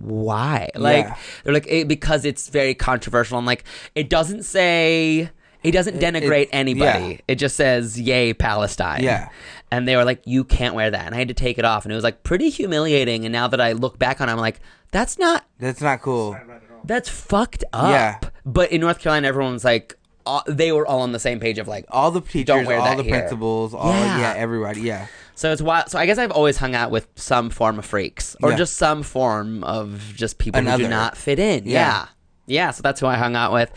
why? 0.00 0.70
Like 0.74 1.06
Yeah. 1.06 1.16
they're 1.44 1.54
like 1.54 1.66
eh, 1.68 1.84
because 1.84 2.24
it's 2.24 2.48
very 2.48 2.74
controversial. 2.74 3.38
I'm 3.38 3.46
like 3.46 3.64
it 3.94 4.10
doesn't 4.10 4.42
say 4.44 5.30
it 5.62 5.70
doesn't 5.72 5.98
denigrate 5.98 6.42
it- 6.42 6.48
anybody. 6.52 7.06
yeah. 7.14 7.16
It 7.28 7.36
just 7.36 7.56
says 7.56 7.98
yay 7.98 8.34
Palestine. 8.34 9.02
Yeah. 9.02 9.28
And 9.70 9.88
they 9.88 9.96
were 9.96 10.04
like, 10.04 10.20
you 10.26 10.44
can't 10.44 10.74
wear 10.74 10.90
that. 10.90 11.06
And 11.06 11.14
I 11.14 11.18
had 11.18 11.28
to 11.28 11.34
take 11.34 11.58
it 11.58 11.64
off. 11.64 11.84
And 11.84 11.90
it 11.92 11.94
was 11.94 12.04
like 12.04 12.22
pretty 12.22 12.48
humiliating. 12.50 13.24
And 13.24 13.32
now 13.32 13.48
that 13.48 13.60
I 13.60 13.72
look 13.72 13.98
back 13.98 14.20
on 14.20 14.28
it, 14.28 14.32
I'm 14.32 14.38
like, 14.38 14.60
that's 14.92 15.18
not, 15.18 15.44
That's 15.58 15.80
not 15.80 16.00
cool. 16.02 16.36
that's 16.84 17.08
fucked 17.08 17.64
up. 17.72 17.90
Yeah. 17.90 18.18
But 18.44 18.70
in 18.72 18.82
North 18.82 18.98
Carolina, 19.00 19.26
everyone's 19.26 19.64
like, 19.64 19.96
uh, 20.26 20.40
they 20.46 20.72
were 20.72 20.86
all 20.86 21.00
on 21.02 21.12
the 21.12 21.18
same 21.18 21.40
page 21.40 21.58
of 21.58 21.68
like, 21.68 21.84
All 21.90 22.10
the 22.10 22.20
teachers, 22.20 22.46
Don't 22.46 22.64
wear 22.66 22.78
all 22.78 22.96
the 22.96 23.02
here. 23.02 23.18
principals, 23.18 23.74
all 23.74 23.92
Yeah. 23.92 24.18
yeah, 24.20 24.34
everybody, 24.36 24.80
yeah. 24.82 25.06
so 25.34 25.52
it's 25.52 25.60
wild. 25.62 25.90
So 25.90 25.98
I 25.98 26.06
guess 26.06 26.18
I've 26.18 26.30
always 26.30 26.56
hung 26.56 26.74
out 26.74 26.90
with 26.90 27.06
some 27.16 27.50
form 27.50 27.78
of 27.78 27.84
freaks 27.84 28.36
or 28.42 28.50
Yeah. 28.50 28.56
just 28.56 28.76
some 28.76 29.02
form 29.02 29.62
of 29.64 30.12
just 30.16 30.38
people 30.38 30.60
who 30.62 30.76
do 30.78 30.88
not 30.88 31.16
fit 31.16 31.38
in. 31.38 31.64
Yeah. 31.66 31.72
Yeah. 31.72 32.06
yeah. 32.46 32.70
So 32.70 32.82
that's 32.82 33.00
who 33.00 33.06
I 33.06 33.16
hung 33.16 33.36
out 33.36 33.52
with. 33.52 33.70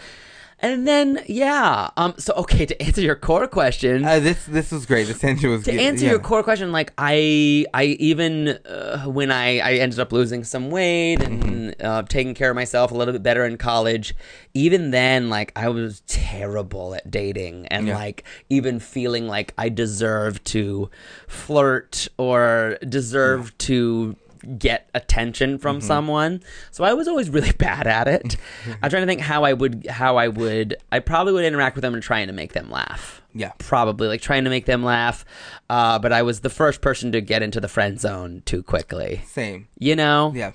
And 0.59 0.87
then, 0.87 1.23
yeah. 1.27 1.91
Um. 1.97 2.15
So, 2.17 2.33
okay, 2.33 2.65
to 2.65 2.81
answer 2.81 3.01
your 3.01 3.15
core 3.15 3.47
question. 3.47 4.03
Uh, 4.03 4.19
this 4.19 4.45
this 4.47 4.71
was 4.71 4.87
great. 4.87 5.05
This 5.05 5.19
tension 5.19 5.51
was 5.51 5.63
to 5.65 5.71
good. 5.71 5.79
answer 5.79 6.05
yeah. 6.05 6.11
your 6.11 6.19
core 6.19 6.41
question 6.41 6.71
like 6.71 6.93
i 6.97 7.65
i 7.75 7.83
even 7.99 8.57
uh, 8.65 9.03
when 9.05 9.29
i 9.31 9.59
i 9.59 9.73
ended 9.75 9.99
up 9.99 10.11
losing 10.11 10.43
some 10.43 10.71
weight 10.71 11.21
and 11.21 11.37
Mm-hmm. 11.47 11.85
uh, 11.85 12.01
taking 12.03 12.33
care 12.33 12.49
of 12.49 12.55
myself 12.55 12.91
a 12.91 12.95
little 12.95 13.11
bit 13.13 13.21
better 13.23 13.45
in 13.45 13.57
college 13.57 14.15
even 14.53 14.91
then 14.91 15.29
like 15.29 15.51
i 15.55 15.67
was 15.69 16.01
terrible 16.07 16.95
at 16.95 17.09
dating 17.11 17.67
and 17.67 17.87
Yeah. 17.87 17.95
like 17.95 18.23
even 18.49 18.79
feeling 18.79 19.27
like 19.27 19.53
i 19.57 19.69
deserved 19.69 20.43
to 20.45 20.89
flirt 21.27 22.07
or 22.17 22.77
deserve 22.87 23.57
to 23.59 24.15
get 24.59 24.89
attention 24.93 25.57
from 25.57 25.77
Mm-hmm. 25.77 25.87
someone 25.87 26.41
so 26.71 26.83
i 26.83 26.93
was 26.93 27.07
always 27.07 27.29
really 27.29 27.51
bad 27.57 27.85
at 27.87 28.07
it 28.07 28.37
i'm 28.81 28.89
trying 28.89 29.03
to 29.03 29.07
think 29.07 29.21
how 29.21 29.43
i 29.43 29.51
would 29.53 29.85
how 29.87 30.17
i 30.17 30.27
would 30.27 30.75
i 30.91 30.99
probably 30.99 31.33
would 31.33 31.43
interact 31.45 31.75
with 31.75 31.81
them 31.81 31.93
and 31.93 32.01
trying 32.03 32.27
to 32.27 32.33
make 32.33 32.53
them 32.53 32.69
laugh 32.71 33.21
Yeah. 33.33 33.51
probably 33.57 34.07
like 34.07 34.21
trying 34.21 34.45
to 34.45 34.49
make 34.49 34.65
them 34.65 34.83
laugh 34.83 35.25
uh, 35.69 35.99
but 35.99 36.13
i 36.13 36.21
was 36.21 36.39
the 36.41 36.49
first 36.49 36.81
person 36.81 37.11
to 37.11 37.21
get 37.21 37.41
into 37.43 37.59
the 37.59 37.67
friend 37.67 37.99
zone 37.99 38.41
too 38.45 38.63
quickly 38.63 39.21
Same. 39.27 39.67
you 39.77 39.95
know 39.95 40.31
Yeah. 40.35 40.51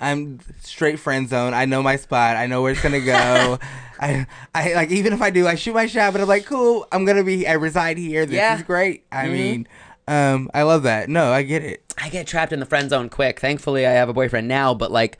I'm 0.00 0.40
straight 0.60 0.98
friend 0.98 1.28
zone. 1.28 1.54
I 1.54 1.66
know 1.66 1.80
my 1.80 1.94
spot. 1.96 2.36
I 2.36 2.48
know 2.48 2.62
where 2.62 2.72
it's 2.72 2.82
gonna 2.82 3.00
go. 3.00 3.60
I 4.00 4.26
I 4.52 4.74
like 4.74 4.90
even 4.90 5.12
if 5.12 5.22
I 5.22 5.30
do, 5.30 5.46
I 5.46 5.54
shoot 5.54 5.72
my 5.72 5.86
shot, 5.86 6.12
but 6.12 6.20
I'm 6.20 6.26
like, 6.26 6.46
cool, 6.46 6.86
I'm 6.90 7.04
gonna 7.04 7.22
be 7.22 7.46
I 7.46 7.52
reside 7.52 7.96
here. 7.96 8.26
This 8.26 8.34
Yeah. 8.34 8.56
is 8.56 8.62
great. 8.64 9.04
I 9.12 9.26
Mhm. 9.26 9.32
mean, 9.32 9.68
um, 10.06 10.50
I 10.52 10.62
love 10.62 10.82
that. 10.84 11.08
No, 11.08 11.32
I 11.32 11.42
get 11.42 11.62
it. 11.62 11.94
i 11.98 12.08
get 12.08 12.26
trapped 12.26 12.52
in 12.52 12.60
the 12.60 12.66
friend 12.66 12.90
zone 12.90 13.08
quick 13.08 13.38
thankfully 13.40 13.86
i 13.86 13.90
have 13.92 14.08
a 14.08 14.12
boyfriend 14.12 14.48
now 14.48 14.74
but 14.74 14.90
like 14.90 15.16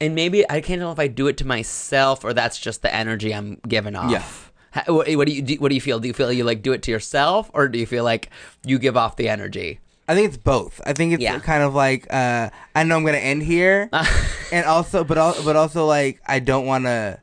and 0.00 0.14
maybe 0.14 0.44
i 0.50 0.60
can't 0.60 0.80
tell 0.80 0.90
if 0.92 0.98
i 0.98 1.06
do 1.06 1.28
it 1.28 1.36
to 1.36 1.46
myself 1.46 2.24
or 2.24 2.32
that's 2.34 2.58
just 2.58 2.82
the 2.82 2.92
energy 2.94 3.32
i'm 3.32 3.58
giving 3.68 3.94
off 3.94 4.10
Yeah. 4.10 4.24
Ha- 4.72 4.92
what, 4.92 5.08
what 5.16 5.26
do 5.28 5.32
you 5.32 5.42
do, 5.42 5.54
what 5.56 5.68
do 5.68 5.74
you 5.76 5.80
feel 5.80 5.98
do 6.00 6.08
you 6.08 6.14
feel 6.14 6.32
you 6.32 6.42
like 6.44 6.62
do 6.62 6.72
it 6.72 6.82
to 6.82 6.90
yourself 6.90 7.48
or 7.54 7.68
do 7.68 7.78
you 7.78 7.86
feel 7.86 8.02
like 8.04 8.28
you 8.64 8.78
give 8.78 8.96
off 8.96 9.14
the 9.16 9.28
energy 9.28 9.78
I 10.08 10.14
think 10.16 10.26
it's 10.26 10.36
both. 10.36 10.80
I 10.84 10.92
think 10.92 11.12
it's 11.12 11.22
Yeah. 11.22 11.38
kind 11.38 11.62
of 11.62 11.72
like 11.76 12.12
uh, 12.12 12.50
I 12.74 12.82
know 12.82 12.96
I'm 12.96 13.04
gonna 13.04 13.18
end 13.18 13.44
here, 13.44 13.88
and 14.52 14.66
also, 14.66 15.04
but 15.04 15.16
al- 15.16 15.40
but 15.44 15.54
also 15.54 15.86
like 15.86 16.20
I 16.26 16.40
don't 16.40 16.66
want 16.66 16.86
to. 16.86 17.20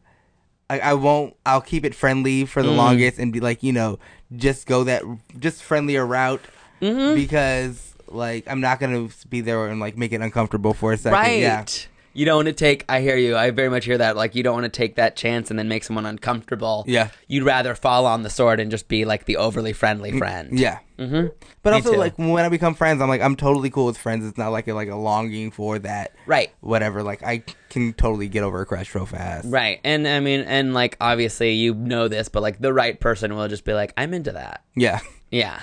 I, 0.69 0.79
I 0.79 0.94
won't. 0.94 1.35
I'll 1.45 1.59
keep 1.59 1.83
it 1.83 1.94
friendly 1.94 2.45
for 2.45 2.63
the 2.63 2.69
Mm. 2.69 2.77
longest 2.77 3.19
and 3.19 3.33
be 3.33 3.41
like, 3.41 3.61
you 3.61 3.73
know, 3.73 3.99
just 4.38 4.67
go 4.67 4.85
that 4.85 5.03
just 5.38 5.61
friendlier 5.63 6.05
route 6.05 6.39
Mm-hmm. 6.81 7.15
because 7.15 7.95
like 8.07 8.45
I'm 8.47 8.61
not 8.61 8.80
gonna 8.80 9.09
be 9.30 9.42
there 9.42 9.68
and 9.68 9.80
like 9.80 9.97
make 9.97 10.11
it 10.13 10.21
uncomfortable 10.21 10.73
for 10.73 10.94
a 10.94 10.97
second. 10.97 11.13
right 11.13 11.40
Yeah. 11.40 11.66
you 12.13 12.25
don't 12.25 12.37
want 12.37 12.47
to 12.47 12.54
take 12.54 12.85
i 12.87 13.02
hear 13.02 13.18
you 13.18 13.35
i 13.35 13.52
very 13.52 13.69
much 13.69 13.83
hear 13.85 13.97
that 13.97 14.16
like 14.16 14.33
you 14.33 14.42
don't 14.44 14.54
want 14.54 14.63
to 14.63 14.69
take 14.69 14.95
that 14.95 15.16
chance 15.16 15.49
and 15.49 15.59
then 15.59 15.68
make 15.68 15.83
someone 15.83 16.06
uncomfortable 16.06 16.83
Yeah. 16.87 17.09
you'd 17.28 17.44
rather 17.44 17.75
fall 17.75 18.06
on 18.06 18.23
the 18.23 18.30
sword 18.30 18.59
and 18.59 18.71
just 18.71 18.87
be 18.87 19.06
like 19.06 19.25
the 19.25 19.37
overly 19.37 19.73
friendly 19.73 20.18
friend 20.18 20.52
Mm, 20.52 20.59
Yeah. 20.59 20.80
mm-hmm. 20.97 21.28
But 21.63 21.71
Me 21.71 21.75
also, 21.75 21.92
too. 21.94 21.97
like 21.99 22.18
when 22.18 22.45
I 22.45 22.49
become 22.49 22.75
friends, 22.75 23.02
I'm 23.02 23.09
like 23.09 23.21
I'm 23.21 23.35
totally 23.35 23.69
cool 23.69 23.87
with 23.87 23.97
friends. 23.97 24.25
It's 24.25 24.37
not 24.37 24.49
like 24.54 24.69
a, 24.69 24.73
like 24.73 24.87
a 24.87 24.95
longing 24.95 25.52
for 25.52 25.78
that, 25.80 26.13
right 26.25 26.49
whatever. 26.61 27.04
Like 27.04 27.21
I 27.23 27.44
can 27.69 27.92
totally 27.92 28.30
get 28.30 28.42
over 28.44 28.61
a 28.61 28.66
crush 28.66 28.95
real 28.95 29.06
fast. 29.06 29.45
right 29.49 29.81
and 29.83 30.07
i 30.07 30.21
mean 30.21 30.40
and 30.42 30.73
like 30.73 30.95
obviously 31.02 31.52
you 31.52 31.73
know 31.73 32.07
this 32.07 32.30
but 32.30 32.42
like 32.42 32.59
the 32.59 32.71
right 32.71 32.97
person 33.02 33.35
will 33.35 33.49
just 33.49 33.66
be 33.66 33.73
like 33.73 33.92
i'm 33.97 34.13
into 34.13 34.31
that 34.31 34.63
Yeah, 34.75 34.99
yeah 35.30 35.59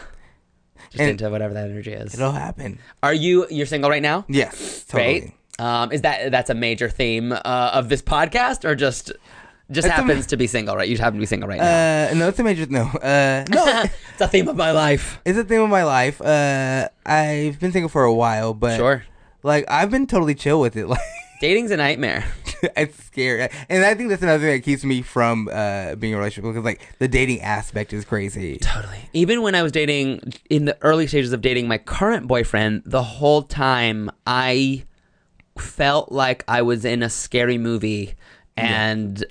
just 0.95 1.03
And- 1.03 1.11
into 1.11 1.29
whatever 1.31 1.53
that 1.55 1.69
energy 1.71 1.93
is 1.93 2.15
it'll 2.15 2.33
happen. 2.33 2.79
are 3.03 3.13
you 3.15 3.47
you're 3.51 3.67
single 3.67 3.91
right 3.91 4.03
now 4.03 4.25
Yes, 4.29 4.85
totally. 4.89 5.35
right 5.59 5.83
um 5.83 5.93
is 5.93 6.01
that 6.03 6.31
that's 6.31 6.51
a 6.51 6.55
major 6.55 6.89
theme 6.89 7.33
uh, 7.33 7.71
of 7.79 7.89
this 7.89 8.03
podcast 8.03 8.65
or 8.65 8.75
just 8.75 9.13
just 9.71 9.87
It's 9.87 9.87
a- 9.87 10.01
happens 10.01 10.27
to 10.33 10.37
be 10.37 10.47
single 10.47 10.75
right 10.77 10.89
you 10.89 10.97
happen 10.99 11.19
to 11.19 11.21
be 11.21 11.27
single 11.27 11.49
right 11.49 11.59
now 11.61 12.11
Uh, 12.11 12.15
no, 12.15 12.29
it's 12.29 12.39
a 12.39 12.45
major 12.45 12.67
no. 12.71 12.83
Uh, 13.11 13.45
no, 13.51 13.63
it's 14.13 14.21
a 14.21 14.29
theme 14.29 14.49
of 14.49 14.57
my 14.57 14.73
life 14.73 15.21
it's 15.25 15.39
a 15.39 15.45
theme 15.45 15.63
of 15.63 15.71
my 15.71 15.85
life. 15.85 16.21
Uh, 16.21 16.89
I've 17.07 17.59
been 17.61 17.73
single 17.73 17.89
for 17.89 18.05
a 18.05 18.15
while, 18.15 18.53
but 18.55 18.77
sure 18.77 19.05
like 19.43 19.65
I've 19.69 19.91
been 19.91 20.07
totally 20.07 20.35
chill 20.35 20.61
with 20.61 20.77
it. 20.77 20.87
Like 20.95 21.01
dating's 21.41 21.71
a 21.73 21.77
nightmare 21.77 22.25
it's 22.77 23.05
scary, 23.05 23.49
and 23.69 23.85
I 23.85 23.95
think 23.95 24.09
that's 24.11 24.23
another 24.23 24.45
thing 24.45 24.57
that 24.57 24.65
keeps 24.65 24.85
me 24.85 25.03
from 25.03 25.49
uh 25.53 25.95
being 25.97 26.13
in 26.13 26.17
a 26.17 26.19
relationship 26.19 26.51
because 26.51 26.65
like 26.65 26.81
the 26.99 27.09
dating 27.09 27.41
aspect 27.43 27.93
is 27.93 28.05
crazy. 28.05 28.59
Totally. 28.59 29.09
Even 29.13 29.43
when 29.43 29.55
I 29.55 29.63
was 29.63 29.73
dating, 29.73 30.33
in 30.51 30.65
the 30.65 30.77
early 30.83 31.07
stages 31.07 31.33
of 31.33 31.41
dating 31.41 31.69
my 31.69 31.79
current 31.79 32.27
boyfriend, 32.27 32.83
the 32.85 33.03
whole 33.03 33.43
time 33.43 34.11
I 34.27 34.85
felt 35.59 36.11
like 36.11 36.45
I 36.49 36.63
was 36.63 36.85
in 36.85 37.03
a 37.03 37.11
scary 37.11 37.59
movie 37.59 38.15
and 38.57 39.25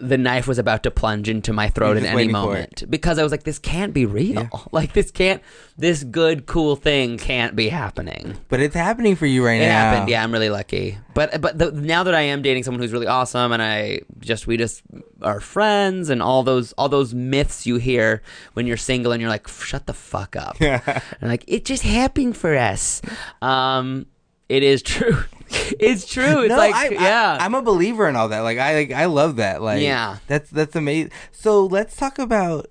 the 0.00 0.18
knife 0.18 0.46
was 0.46 0.58
about 0.58 0.82
to 0.82 0.90
plunge 0.90 1.28
into 1.28 1.52
my 1.52 1.68
throat 1.68 1.96
at 1.96 2.04
any 2.04 2.28
moment 2.28 2.84
because 2.88 3.18
I 3.18 3.22
was 3.22 3.32
like, 3.32 3.44
this 3.44 3.58
can't 3.58 3.92
be 3.92 4.06
real. 4.06 4.48
Like 4.72 4.92
this 4.92 5.10
can't, 5.10 5.42
this 5.78 6.04
good, 6.04 6.44
cool 6.44 6.76
thing 6.76 7.16
can't 7.18 7.56
be 7.56 7.68
happening. 7.68 8.36
But 8.48 8.60
it's 8.60 8.74
happening 8.74 9.16
for 9.16 9.24
you 9.24 9.44
right 9.44 9.60
It 9.60 9.66
now. 9.66 9.66
It 9.66 9.94
happened. 9.94 10.10
Yeah, 10.10 10.22
I'm 10.22 10.32
really 10.32 10.50
lucky. 10.50 10.98
But 11.14 11.40
but 11.40 11.56
the, 11.56 11.72
now 11.72 12.02
that 12.02 12.14
I 12.14 12.22
am 12.22 12.42
dating 12.42 12.64
someone 12.64 12.82
who's 12.82 12.92
really 12.92 13.06
awesome, 13.06 13.52
and 13.52 13.62
I 13.62 14.00
just 14.18 14.46
we 14.46 14.56
just 14.56 14.82
are 15.22 15.40
friends, 15.40 16.10
and 16.10 16.20
all 16.20 16.42
those 16.42 16.72
all 16.72 16.88
those 16.88 17.14
myths 17.14 17.64
you 17.64 17.76
hear 17.76 18.22
when 18.52 18.66
you're 18.66 18.76
single, 18.76 19.12
and 19.12 19.20
you're 19.20 19.30
like, 19.30 19.48
shut 19.48 19.86
the 19.86 19.94
fuck 19.94 20.36
up. 20.36 20.56
and 20.60 21.02
like 21.22 21.44
it 21.46 21.64
just 21.64 21.84
happened 21.84 22.36
for 22.36 22.54
us. 22.54 23.00
Um, 23.40 24.06
it 24.48 24.62
is 24.62 24.82
true. 24.82 25.24
it's 25.78 26.06
true. 26.06 26.42
It's 26.42 26.48
no, 26.48 26.56
like 26.56 26.74
I, 26.74 26.88
yeah. 26.90 27.38
I, 27.40 27.44
am 27.44 27.54
a 27.54 27.62
believer 27.62 28.08
in 28.08 28.16
all 28.16 28.28
that. 28.28 28.40
Like 28.40 28.58
I 28.58 28.74
like 28.74 28.92
I 28.92 29.06
love 29.06 29.36
that. 29.36 29.62
Like 29.62 29.82
Yeah. 29.82 30.18
that's 30.26 30.50
that's 30.50 30.76
amazing. 30.76 31.12
So 31.32 31.64
let's 31.66 31.96
talk 31.96 32.18
about 32.18 32.70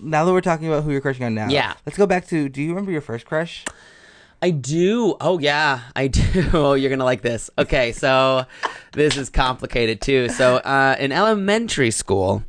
now 0.00 0.24
that 0.24 0.32
we're 0.32 0.40
talking 0.40 0.68
about 0.68 0.84
who 0.84 0.92
you're 0.92 1.00
crushing 1.00 1.24
on 1.24 1.34
now. 1.34 1.48
Yeah. 1.48 1.74
Let's 1.86 1.98
go 1.98 2.06
back 2.06 2.26
to. 2.28 2.48
Do 2.48 2.62
you 2.62 2.68
remember 2.70 2.92
your 2.92 3.00
first 3.00 3.26
crush? 3.26 3.64
I 4.40 4.50
do. 4.50 5.16
Oh 5.20 5.38
yeah, 5.38 5.80
I 5.96 6.06
do. 6.06 6.22
Oh, 6.52 6.74
you're 6.74 6.90
gonna 6.90 7.04
like 7.04 7.22
this. 7.22 7.50
Okay, 7.58 7.92
so 7.92 8.46
this 8.92 9.16
is 9.16 9.30
complicated 9.30 10.00
too. 10.00 10.28
So 10.28 10.56
uh, 10.56 10.96
in 10.98 11.10
elementary 11.10 11.90
school, 11.90 12.44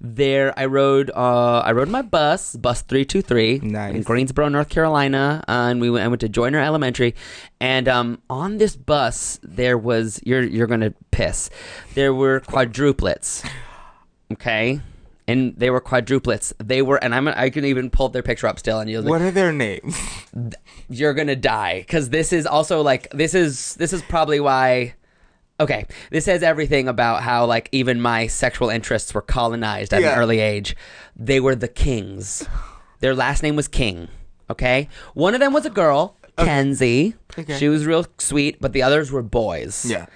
there 0.00 0.58
I 0.58 0.64
rode. 0.66 1.10
Uh, 1.10 1.58
I 1.60 1.72
rode 1.72 1.88
my 1.88 2.02
bus, 2.02 2.56
bus 2.56 2.82
three 2.82 3.04
two 3.04 3.22
three, 3.22 3.58
Nice. 3.58 3.94
in 3.94 4.02
Greensboro, 4.02 4.48
North 4.48 4.68
Carolina, 4.68 5.44
uh, 5.46 5.68
and 5.70 5.80
we 5.80 5.90
went. 5.90 6.04
I 6.04 6.08
went 6.08 6.20
to 6.22 6.28
Joyner 6.28 6.58
Elementary, 6.60 7.14
and 7.60 7.86
um, 7.88 8.22
on 8.30 8.58
this 8.58 8.76
bus 8.76 9.38
there 9.42 9.76
was. 9.76 10.20
You're 10.24 10.42
you're 10.42 10.66
gonna 10.66 10.94
piss. 11.10 11.50
There 11.94 12.14
were 12.14 12.40
quadruplets. 12.40 13.46
Okay. 14.32 14.80
And 15.28 15.54
they 15.56 15.70
were 15.70 15.80
quadruplets. 15.80 16.52
They 16.58 16.82
were, 16.82 16.96
and 16.96 17.14
I'm. 17.14 17.28
I 17.28 17.50
can 17.50 17.64
even 17.64 17.88
pull 17.90 18.08
their 18.08 18.22
picture 18.22 18.48
up 18.48 18.58
still, 18.58 18.80
and 18.80 18.90
you'll. 18.90 19.04
What 19.04 19.22
are 19.22 19.30
their 19.30 19.52
names? 19.52 19.96
you're 20.88 21.14
gonna 21.14 21.36
die 21.36 21.80
because 21.80 22.10
this 22.10 22.32
is 22.32 22.46
also 22.46 22.80
like 22.82 23.08
this 23.10 23.34
is 23.34 23.74
this 23.74 23.92
is 23.92 24.02
probably 24.02 24.40
why 24.40 24.94
okay 25.60 25.86
this 26.10 26.24
says 26.24 26.42
everything 26.42 26.88
about 26.88 27.22
how 27.22 27.44
like 27.46 27.68
even 27.70 28.00
my 28.00 28.26
sexual 28.26 28.70
interests 28.70 29.14
were 29.14 29.22
colonized 29.22 29.92
at 29.94 30.02
Yeah. 30.02 30.14
an 30.14 30.18
early 30.18 30.40
age. 30.40 30.74
They 31.14 31.38
were 31.38 31.54
the 31.54 31.68
kings. 31.68 32.48
Their 33.00 33.14
last 33.14 33.42
name 33.42 33.54
was 33.56 33.68
king 33.68 34.08
okay? 34.50 34.88
One 35.14 35.34
of 35.34 35.40
them 35.40 35.52
was 35.52 35.64
a 35.66 35.70
girl 35.70 36.16
kenzie. 36.36 37.14
Okay. 37.38 37.56
she 37.58 37.68
was 37.68 37.86
real 37.86 38.04
sweet 38.18 38.60
but 38.60 38.72
the 38.72 38.82
others 38.82 39.12
were 39.12 39.22
boys. 39.22 39.84
Yeah. 39.88 40.06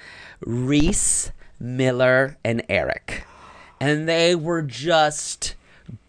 reese 0.45 1.31
miller 1.61 2.37
and 2.45 2.63
eric. 2.69 3.25
And 3.81 4.09
they 4.09 4.35
were 4.35 4.63
just 4.63 5.55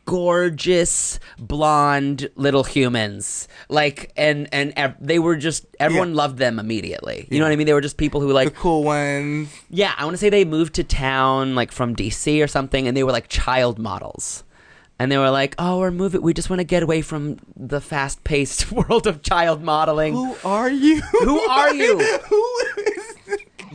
gorgeous 0.06 1.20
blonde 1.40 2.30
little 2.36 2.64
humans 2.64 3.48
like 3.70 4.12
and 4.16 4.48
and 4.52 4.72
ev- 4.76 4.96
they 5.00 5.20
were 5.20 5.36
just 5.36 5.66
everyone 5.80 6.10
Yeah. 6.12 6.16
loved 6.16 6.38
them 6.38 6.60
immediately 6.60 7.28
you 7.30 7.40
know 7.40 7.46
what 7.46 7.52
i 7.52 7.56
mean 7.56 7.68
they 7.68 7.74
were 7.74 7.82
just 7.82 7.98
people 7.98 8.22
who 8.22 8.28
The 8.30 8.34
like 8.34 8.56
cool 8.56 8.84
ones. 8.84 9.50
yeah 9.70 9.94
i 9.98 10.04
want 10.06 10.14
to 10.14 10.18
say 10.18 10.30
they 10.30 10.46
moved 10.46 10.76
to 10.76 10.84
town 10.84 11.56
like 11.56 11.72
from 11.72 11.96
dc 11.96 12.44
or 12.44 12.48
something 12.48 12.88
and 12.88 12.96
they 12.96 13.04
were 13.04 13.12
like 13.12 13.28
child 13.28 13.78
models 13.80 14.44
and 15.00 15.12
they 15.12 15.18
were 15.18 15.30
like 15.32 15.56
oh 15.60 15.80
we're 15.80 15.92
moving 15.92 16.22
we 16.22 16.34
just 16.34 16.50
want 16.50 16.60
to 16.60 16.64
get 16.64 16.82
away 16.84 17.02
from 17.02 17.38
the 17.56 17.82
fast-paced 17.82 18.72
world 18.78 19.08
of 19.08 19.22
child 19.22 19.62
modeling 19.62 20.14
Who 20.14 20.36
are 20.46 20.70
you? 20.70 21.02
Who 21.02 21.40
are 21.40 21.74
you? 21.84 21.98
Who 22.00 22.60
is? 22.88 23.05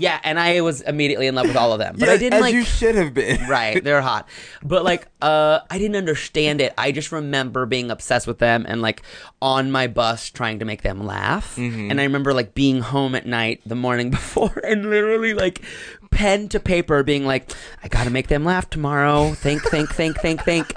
Yeah 0.00 0.18
and 0.24 0.40
i 0.40 0.60
was 0.60 0.80
immediately 0.80 1.26
in 1.26 1.34
love 1.34 1.46
with 1.46 1.56
all 1.56 1.72
of 1.72 1.78
them 1.78 1.94
but 1.98 2.08
i 2.08 2.16
didn't 2.16 2.34
as 2.34 2.40
like 2.40 2.54
you 2.54 2.64
should 2.64 2.94
have 2.94 3.12
been. 3.14 3.38
right 3.48 3.82
they're 3.84 4.00
hot. 4.00 4.28
But 4.62 4.84
like 4.84 5.06
uh 5.22 5.60
i 5.70 5.78
didn't 5.78 5.96
understand 5.96 6.60
it. 6.60 6.72
I 6.78 6.92
just 6.92 7.12
remember 7.12 7.66
being 7.66 7.90
obsessed 7.90 8.26
with 8.26 8.38
them 8.38 8.64
and 8.66 8.82
like 8.82 9.02
on 9.42 9.70
my 9.70 9.86
bus 9.86 10.30
trying 10.30 10.58
to 10.60 10.64
make 10.64 10.82
them 10.82 11.04
laugh. 11.04 11.56
Mm-hmm. 11.56 11.90
and 11.90 12.00
i 12.00 12.04
remember 12.04 12.32
like 12.32 12.54
being 12.54 12.80
home 12.80 13.14
at 13.14 13.26
night 13.26 13.60
the 13.66 13.76
morning 13.76 14.10
before 14.18 14.60
and 14.64 14.88
literally 14.88 15.34
like 15.34 15.62
pen 16.10 16.48
to 16.48 16.58
paper 16.60 17.02
being 17.02 17.24
like 17.24 17.52
i 17.82 17.88
gotta 17.88 18.10
make 18.10 18.28
them 18.28 18.44
laugh 18.44 18.68
tomorrow. 18.70 19.32
Think 19.34 19.62
think 19.62 19.92
think 19.94 20.18
think 20.20 20.42
think 20.42 20.74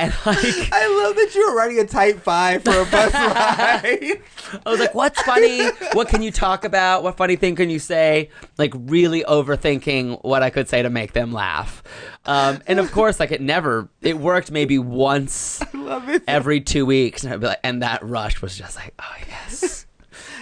and 0.00 0.12
like 0.26 0.72
I 0.72 1.02
love 1.04 1.16
that 1.16 1.34
you 1.34 1.48
were 1.48 1.56
writing 1.56 1.78
a 1.78 1.86
type 1.86 2.20
five 2.20 2.62
for 2.64 2.70
a 2.70 2.84
bus 2.86 3.12
ride. 3.14 4.22
I 4.66 4.70
was 4.70 4.80
like, 4.80 4.94
"What's 4.94 5.20
funny? 5.22 5.68
What 5.92 6.08
can 6.08 6.22
you 6.22 6.30
talk 6.30 6.64
about? 6.64 7.02
What 7.02 7.16
funny 7.16 7.36
thing 7.36 7.56
can 7.56 7.70
you 7.70 7.78
say?" 7.78 8.30
Like 8.58 8.72
really 8.74 9.22
overthinking 9.24 10.24
what 10.24 10.42
I 10.42 10.50
could 10.50 10.68
say 10.68 10.82
to 10.82 10.90
make 10.90 11.12
them 11.12 11.32
laugh. 11.32 11.82
Um, 12.26 12.60
and 12.66 12.78
of 12.78 12.90
course, 12.92 13.20
like 13.20 13.30
it 13.32 13.40
never 13.40 13.88
it 14.02 14.18
worked 14.18 14.50
maybe 14.50 14.78
once 14.78 15.62
love 15.74 16.08
it. 16.08 16.22
every 16.26 16.60
two 16.60 16.86
weeks, 16.86 17.24
and 17.24 17.32
I'd 17.32 17.40
be 17.40 17.46
like, 17.46 17.60
and 17.62 17.82
that 17.82 18.02
rush 18.04 18.42
was 18.42 18.56
just 18.56 18.76
like, 18.76 18.94
"Oh 18.98 19.16
yes, 19.28 19.86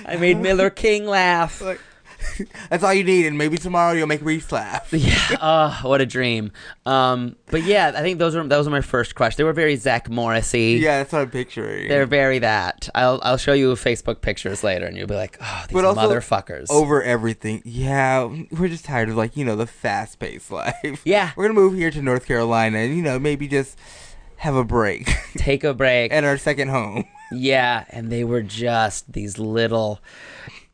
I 0.07 0.17
made 0.17 0.39
Miller 0.39 0.71
King 0.71 1.07
laugh." 1.07 1.61
Like, 1.61 1.81
that's 2.71 2.83
all 2.85 2.93
you 2.93 3.05
need, 3.05 3.27
and 3.27 3.39
maybe 3.39 3.57
tomorrow 3.57 3.93
you'll 3.93 4.07
make 4.07 4.23
Reese 4.23 4.51
laugh. 4.53 4.93
Yeah, 4.93 5.37
oh, 5.41 5.79
what 5.83 6.01
a 6.01 6.07
dream. 6.07 6.53
Um, 6.87 7.37
but 7.47 7.63
yeah, 7.63 7.93
I 7.95 8.01
think 8.03 8.19
those 8.19 8.35
were 8.35 8.43
those 8.47 8.67
were 8.67 8.73
my 8.73 8.81
first 8.81 9.15
crush. 9.15 9.37
They 9.37 9.45
were 9.45 9.53
very 9.53 9.77
Zach 9.77 10.09
Morrissey. 10.11 10.79
Yeah, 10.81 10.99
that's 10.99 11.13
what 11.13 11.23
I'm 11.23 11.31
picturing. 11.31 11.89
They're 11.89 12.07
very 12.07 12.39
that. 12.41 12.89
I'll 12.95 13.21
I'll 13.23 13.37
show 13.37 13.53
you 13.53 13.73
Facebook 13.75 14.21
pictures 14.21 14.65
later, 14.65 14.87
and 14.87 14.97
you'll 14.97 15.07
be 15.07 15.15
like, 15.15 15.39
"Oh, 15.41 15.65
these 15.69 15.75
But 15.75 15.85
also, 15.85 16.01
motherfuckers." 16.01 16.67
over 16.71 17.03
everything. 17.03 17.63
Yeah, 17.65 18.25
we're 18.51 18.69
just 18.69 18.85
tired 18.85 19.09
of 19.09 19.17
like 19.17 19.37
you 19.37 19.45
know 19.45 19.57
the 19.57 19.67
fast 19.67 20.19
paced 20.19 20.51
life. 20.53 21.03
Yeah. 21.05 21.33
we're 21.37 21.45
gonna 21.45 21.55
move 21.55 21.75
here 21.75 21.91
to 21.91 22.03
North 22.03 22.27
Carolina, 22.27 22.79
and 22.79 22.97
you 22.97 23.03
know 23.03 23.19
maybe 23.19 23.49
just 23.49 23.79
have 24.39 24.55
a 24.55 24.65
break 24.65 25.11
Take 25.37 25.65
a 25.65 25.75
break. 25.75 26.13
at 26.19 26.23
our 26.25 26.39
second 26.39 26.69
home. 26.69 27.05
Yeah, 27.33 27.85
and 27.91 28.11
they 28.11 28.25
were 28.25 28.41
just 28.43 29.13
these 29.13 29.39
little 29.39 30.01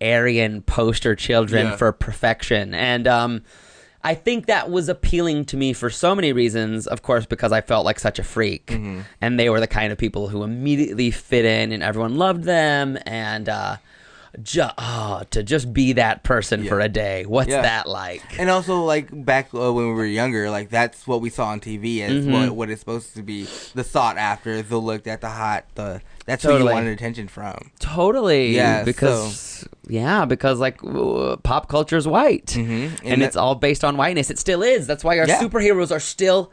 Aryan 0.04 0.62
poster 0.62 1.14
children 1.14 1.66
Yeah. 1.68 1.76
for 1.76 1.92
perfection. 1.92 2.75
And 2.75 3.06
um 3.08 3.42
I 4.06 4.14
think 4.14 4.46
that 4.46 4.70
was 4.70 4.90
appealing 4.90 5.46
to 5.46 5.56
me 5.56 5.73
for 5.73 5.88
so 5.88 6.14
many 6.14 6.30
reasons, 6.34 6.87
of 6.87 7.00
course, 7.00 7.25
because 7.25 7.52
I 7.52 7.62
felt 7.62 7.87
like 7.87 7.99
such 7.99 8.18
a 8.18 8.23
freak. 8.23 8.66
Mm-hmm. 8.66 9.00
And 9.23 9.40
they 9.40 9.49
were 9.49 9.61
the 9.61 9.66
kind 9.66 9.92
of 9.92 9.99
people 9.99 10.28
who 10.28 10.42
immediately 10.42 11.11
fit 11.11 11.46
in 11.46 11.73
and 11.73 11.82
everyone 11.82 12.16
loved 12.16 12.44
them 12.44 12.99
and 13.06 13.49
uh 13.49 13.76
ju- 14.42 14.62
oh, 14.78 15.22
to 15.30 15.42
just 15.42 15.72
be 15.72 15.92
that 15.94 16.22
person 16.22 16.64
for 16.66 16.80
a 16.80 16.88
day. 16.88 17.24
What's 17.26 17.50
Yeah. 17.50 17.62
that 17.62 17.88
like? 17.88 18.22
And 18.38 18.50
also, 18.50 18.82
like 18.82 19.08
back 19.24 19.48
uh, 19.54 19.72
when 19.72 19.88
we 19.88 19.94
were 19.94 20.04
younger, 20.06 20.50
like 20.50 20.70
that's 20.70 21.06
what 21.06 21.20
we 21.20 21.30
saw 21.30 21.46
on 21.46 21.60
TV 21.60 22.00
as 22.00 22.12
Mm-hmm. 22.24 22.32
what, 22.32 22.50
what 22.52 22.70
it's 22.70 22.80
supposed 22.80 23.14
to 23.14 23.22
be. 23.22 23.46
The 23.74 23.84
sought 23.84 24.16
after, 24.18 24.62
the 24.62 24.78
look, 24.78 25.06
at 25.06 25.20
the 25.20 25.28
hot, 25.30 25.66
the 25.74 26.00
that's 26.26 26.42
Totally. 26.42 26.68
you 26.70 26.74
wanted 26.74 26.92
attention 26.92 27.28
from. 27.28 27.70
Totally. 27.80 28.54
Yeah, 28.56 28.82
Because 28.82 29.68
yeah, 29.88 30.24
because 30.24 30.58
like 30.58 30.82
uh, 30.82 31.36
pop 31.36 31.68
culture 31.68 31.96
is 31.96 32.08
white, 32.08 32.46
Mhm. 32.46 33.00
and, 33.02 33.12
And 33.12 33.22
it's 33.22 33.36
all 33.36 33.54
based 33.54 33.84
on 33.84 33.96
whiteness. 33.96 34.30
It 34.30 34.38
still 34.38 34.62
is. 34.62 34.86
That's 34.86 35.04
why 35.04 35.18
our 35.18 35.26
Yeah. 35.28 35.40
superheroes 35.40 35.90
are 35.90 36.00
still 36.00 36.50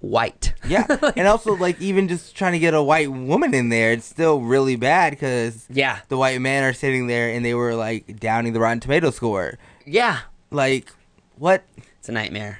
white. 0.00 0.52
Yeah, 0.68 0.84
and 1.16 1.28
also 1.28 1.54
like 1.54 1.80
even 1.80 2.08
just 2.08 2.34
trying 2.34 2.52
to 2.54 2.58
get 2.58 2.74
a 2.74 2.82
white 2.82 3.08
woman 3.08 3.54
in 3.54 3.68
there, 3.68 3.92
it's 3.92 4.04
still 4.04 4.40
really 4.40 4.74
bad 4.74 5.10
because 5.12 5.64
Yeah. 5.70 6.00
the 6.08 6.16
white 6.16 6.40
men 6.40 6.64
are 6.64 6.72
sitting 6.72 7.06
there 7.06 7.28
and 7.30 7.44
they 7.44 7.54
were 7.54 7.76
like 7.76 8.18
downing 8.18 8.52
the 8.52 8.58
Rotten 8.58 8.80
Tomato 8.80 9.10
score. 9.12 9.58
Yeah. 9.86 10.18
Like 10.50 10.92
what? 11.36 11.62
It's 12.00 12.08
a 12.08 12.12
nightmare. 12.12 12.58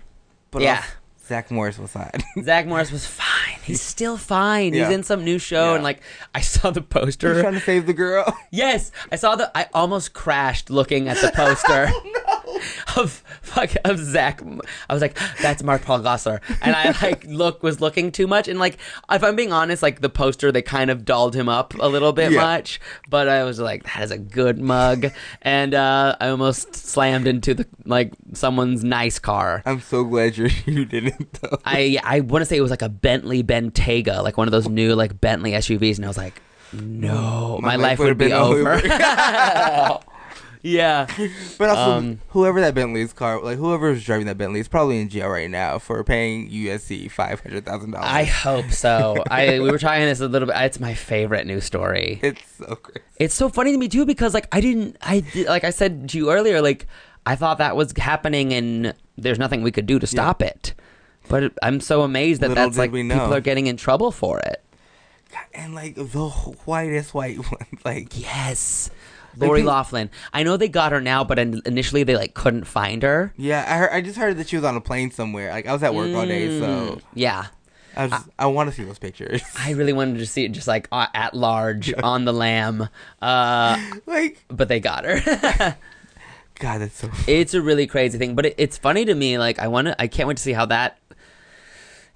But 0.52 0.62
Yeah. 0.62 0.76
also, 0.76 0.88
Zach 1.26 1.50
Morris 1.50 1.78
was 1.80 1.90
fine. 1.90 2.12
Zach 2.44 2.66
Morris 2.68 2.92
was 2.92 3.06
fine. 3.06 3.58
He's 3.64 3.82
still 3.82 4.16
fine. 4.16 4.72
Yeah. 4.72 4.86
He's 4.86 4.94
in 4.94 5.02
some 5.02 5.24
new 5.24 5.40
show, 5.40 5.70
Yeah. 5.70 5.74
and 5.74 5.82
like 5.82 6.00
I 6.32 6.42
saw 6.42 6.70
the 6.70 6.80
He's 6.82 6.88
poster. 6.88 7.40
trying 7.40 7.54
to 7.54 7.60
save 7.60 7.86
the 7.86 7.92
girl. 7.94 8.32
Yes, 8.52 8.92
I 9.10 9.16
saw 9.16 9.34
the. 9.34 9.50
I 9.58 9.66
almost 9.74 10.12
crashed 10.12 10.70
looking 10.70 11.08
at 11.08 11.16
the 11.16 11.32
poster 11.34 11.88
oh, 11.90 12.35
of 12.96 13.22
fuck 13.42 13.70
of 13.84 13.98
Zach. 13.98 14.40
I 14.88 14.92
was 14.92 15.02
like, 15.02 15.18
"That's 15.40 15.62
Mark 15.62 15.82
Paul 15.82 16.00
Gosselaar," 16.00 16.40
and 16.62 16.74
I 16.74 16.90
like 17.02 17.24
look 17.24 17.62
was 17.62 17.80
looking 17.80 18.12
too 18.12 18.26
much. 18.26 18.48
And 18.48 18.58
like, 18.58 18.78
if 19.10 19.22
I'm 19.22 19.36
being 19.36 19.52
honest, 19.52 19.82
like 19.82 20.00
the 20.00 20.08
poster, 20.08 20.50
they 20.52 20.62
kind 20.62 20.90
of 20.90 21.04
dolled 21.04 21.34
him 21.34 21.48
up 21.48 21.74
a 21.78 21.86
little 21.88 22.12
bit 22.12 22.32
Yeah. 22.32 22.40
much. 22.40 22.80
But 23.08 23.28
I 23.28 23.44
was 23.44 23.58
like, 23.58 23.84
"That 23.84 24.02
is 24.02 24.10
a 24.10 24.18
good 24.18 24.58
mug," 24.60 25.06
and 25.42 25.74
uh, 25.74 26.16
I 26.20 26.28
almost 26.28 26.74
slammed 26.74 27.26
into 27.26 27.54
the 27.54 27.66
like 27.84 28.12
someone's 28.32 28.82
nice 28.84 29.18
car. 29.18 29.62
I'm 29.66 29.80
so 29.80 30.04
glad 30.04 30.36
you 30.36 30.48
you 30.66 30.84
didn't 30.84 31.32
though. 31.40 31.58
I 31.64 31.98
I 32.02 32.20
want 32.20 32.42
to 32.42 32.46
say 32.46 32.56
it 32.56 32.60
was 32.62 32.70
like 32.70 32.82
a 32.82 32.88
Bentley 32.88 33.42
Bentayga, 33.42 34.22
like 34.22 34.36
one 34.36 34.48
of 34.48 34.52
those 34.52 34.68
new 34.68 34.94
like 34.94 35.20
Bentley 35.20 35.52
SUVs, 35.52 35.96
and 35.96 36.04
I 36.04 36.08
was 36.08 36.16
like, 36.16 36.40
no, 36.72 37.58
my, 37.62 37.76
life, 37.76 37.98
would, 37.98 38.04
would've 38.06 38.18
be 38.18 38.24
been 38.26 38.32
over. 38.32 38.80
Yeah, 40.66 41.06
But 41.58 41.70
also, 41.70 41.90
Um, 41.92 42.20
whoever 42.30 42.60
that 42.60 42.74
Bentley's 42.74 43.12
car, 43.12 43.40
like 43.42 43.56
whoever 43.58 43.90
was 43.90 44.04
driving 44.04 44.26
that 44.26 44.36
Bentley, 44.36 44.60
is 44.60 44.68
probably 44.68 45.00
in 45.00 45.08
jail 45.08 45.28
right 45.28 45.50
now 45.50 45.78
for 45.78 46.02
paying 46.02 46.50
USC 46.50 47.10
five 47.10 47.40
hundred 47.40 47.64
thousand 47.64 47.92
dollars. 47.92 48.08
I 48.10 48.24
hope 48.24 48.70
so. 48.72 49.22
I 49.30 49.60
we 49.60 49.70
were 49.70 49.78
trying 49.78 50.06
this 50.06 50.20
a 50.20 50.28
little 50.28 50.46
bit. 50.46 50.56
It's 50.56 50.80
my 50.80 50.94
favorite 50.94 51.46
news 51.46 51.64
story. 51.64 52.18
It's 52.22 52.42
so 52.56 52.74
crazy. 52.76 53.00
It's 53.18 53.34
so 53.34 53.48
funny 53.48 53.72
to 53.72 53.78
me 53.78 53.88
too 53.88 54.04
because 54.04 54.34
like 54.34 54.48
I 54.52 54.60
didn't 54.60 54.96
I 55.00 55.24
like 55.48 55.64
I 55.64 55.70
said 55.70 56.08
to 56.10 56.18
you 56.18 56.30
earlier 56.32 56.60
like 56.60 56.86
I 57.24 57.36
thought 57.36 57.58
that 57.58 57.76
was 57.76 57.92
happening 57.96 58.52
and 58.52 58.94
there's 59.16 59.38
nothing 59.38 59.62
we 59.62 59.72
could 59.72 59.86
do 59.86 59.98
to 59.98 60.06
stop 60.06 60.42
it. 60.42 60.74
But 61.28 61.52
I'm 61.62 61.80
so 61.80 62.02
amazed 62.02 62.40
that 62.42 62.50
Little 62.50 62.64
that's 62.64 62.78
like 62.78 62.92
people 62.92 63.34
are 63.34 63.40
getting 63.40 63.66
in 63.66 63.76
trouble 63.76 64.12
for 64.12 64.38
it. 64.40 64.62
and 65.54 65.74
like 65.74 65.94
the 65.96 66.28
whitest 66.66 67.14
white 67.14 67.38
one, 67.50 67.66
like 67.84 68.20
Yes. 68.20 68.90
Like 69.36 69.48
Lori 69.48 69.60
pe- 69.62 69.66
Laughlin. 69.66 70.10
I 70.32 70.42
know 70.42 70.56
they 70.56 70.68
got 70.68 70.92
her 70.92 71.00
now, 71.00 71.24
but 71.24 71.38
in- 71.38 71.62
initially 71.66 72.02
they 72.02 72.16
like 72.16 72.34
couldn't 72.34 72.64
find 72.64 73.02
her. 73.02 73.32
yeah. 73.36 73.64
I 73.68 73.76
heard, 73.78 73.90
I 73.92 74.00
just 74.00 74.18
heard 74.18 74.36
that 74.38 74.48
she 74.48 74.56
was 74.56 74.64
on 74.64 74.76
a 74.76 74.80
plane 74.80 75.10
somewhere. 75.10 75.50
Like 75.50 75.66
I 75.66 75.72
was 75.72 75.82
at 75.82 75.94
work 75.94 76.14
all 76.14 76.26
day, 76.26 76.58
so 76.60 76.66
Mm, 76.66 77.00
yeah. 77.14 77.46
I 77.98 78.08
just, 78.08 78.28
I 78.38 78.46
want 78.46 78.68
to 78.68 78.76
see 78.76 78.84
those 78.84 78.98
pictures. 78.98 79.40
I 79.58 79.70
really 79.72 79.94
wanted 79.94 80.18
to 80.18 80.26
see 80.26 80.44
it 80.44 80.52
just 80.52 80.68
like 80.68 80.86
at 80.92 81.32
large 81.34 81.94
on 82.02 82.24
the 82.26 82.32
lam. 82.32 82.88
Uh, 83.22 83.78
like 84.06 84.44
but 84.48 84.68
they 84.68 84.80
got 84.80 85.04
her. 85.06 85.76
God, 86.58 86.78
that's 86.80 86.96
so. 86.98 87.10
it's 87.26 87.52
a 87.54 87.60
really 87.60 87.86
crazy 87.86 88.16
thing, 88.18 88.34
but 88.34 88.46
it, 88.46 88.54
it's 88.56 88.78
funny 88.78 89.04
to 89.04 89.14
me. 89.14 89.36
Like 89.38 89.58
I 89.58 89.68
want 89.68 89.88
to, 89.88 90.00
I 90.00 90.06
can't 90.08 90.26
wait 90.26 90.38
to 90.38 90.42
see 90.42 90.52
how 90.54 90.64
that, 90.66 90.98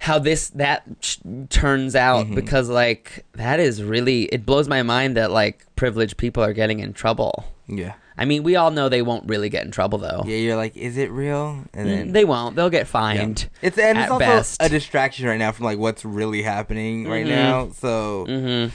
how 0.01 0.17
this 0.17 0.49
that 0.49 0.81
ch- 0.99 1.19
turns 1.49 1.95
out 1.95 2.25
Mm-hmm. 2.25 2.35
because 2.35 2.69
like 2.69 3.23
that 3.33 3.59
is 3.59 3.83
really 3.83 4.23
it 4.25 4.45
blows 4.47 4.67
my 4.67 4.81
mind 4.81 5.15
that 5.15 5.29
like 5.29 5.63
privileged 5.75 6.17
people 6.17 6.43
are 6.43 6.53
getting 6.53 6.79
in 6.79 6.91
trouble. 6.93 7.45
Yeah. 7.67 7.93
I 8.17 8.25
mean, 8.25 8.43
we 8.43 8.55
all 8.55 8.71
know 8.71 8.89
they 8.89 9.01
won't 9.03 9.27
really 9.29 9.47
get 9.49 9.63
in 9.63 9.71
trouble 9.71 9.97
though. 9.99 10.23
Yeah, 10.25 10.37
you're 10.37 10.55
like, 10.55 10.75
is 10.75 10.97
it 10.97 11.11
real? 11.11 11.63
And 11.73 11.87
then 11.89 12.09
Mm, 12.09 12.13
They 12.13 12.25
won't. 12.25 12.55
They'll 12.55 12.69
get 12.71 12.81
yeah. 12.87 12.97
fined. 12.99 13.47
It's 13.61 13.77
and 13.77 13.97
at 13.97 14.03
it's 14.03 14.11
also 14.11 14.25
best. 14.25 14.57
a 14.61 14.69
distraction 14.69 15.27
right 15.27 15.37
now 15.39 15.51
from 15.51 15.65
like 15.65 15.77
what's 15.77 16.03
really 16.03 16.41
happening 16.41 17.07
right 17.07 17.25
Mhm. 17.25 17.29
now. 17.29 17.69
So 17.69 18.25
hmm 18.25 18.65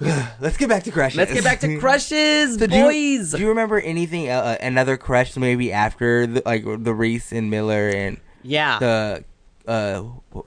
let's 0.40 0.56
get 0.56 0.68
back 0.68 0.82
to 0.84 0.90
crushes. 0.90 1.16
Let's 1.18 1.32
get 1.32 1.44
back 1.44 1.60
to 1.60 1.78
crushes, 1.78 2.56
So 2.58 2.66
do 2.66 2.76
you- 2.76 2.84
boys. 2.84 3.32
Do 3.32 3.38
you 3.38 3.48
remember 3.48 3.80
anything? 3.80 4.28
Uh, 4.30 4.34
uh, 4.34 4.56
another 4.60 4.96
crush 4.96 5.36
maybe 5.36 5.72
after 5.72 6.26
the, 6.26 6.42
like 6.44 6.64
the 6.64 6.92
Reese 6.94 7.32
and 7.32 7.48
Miller 7.50 7.88
and 7.88 8.18
yeah. 8.42 8.78
the 8.78 9.24
uh 9.66 10.02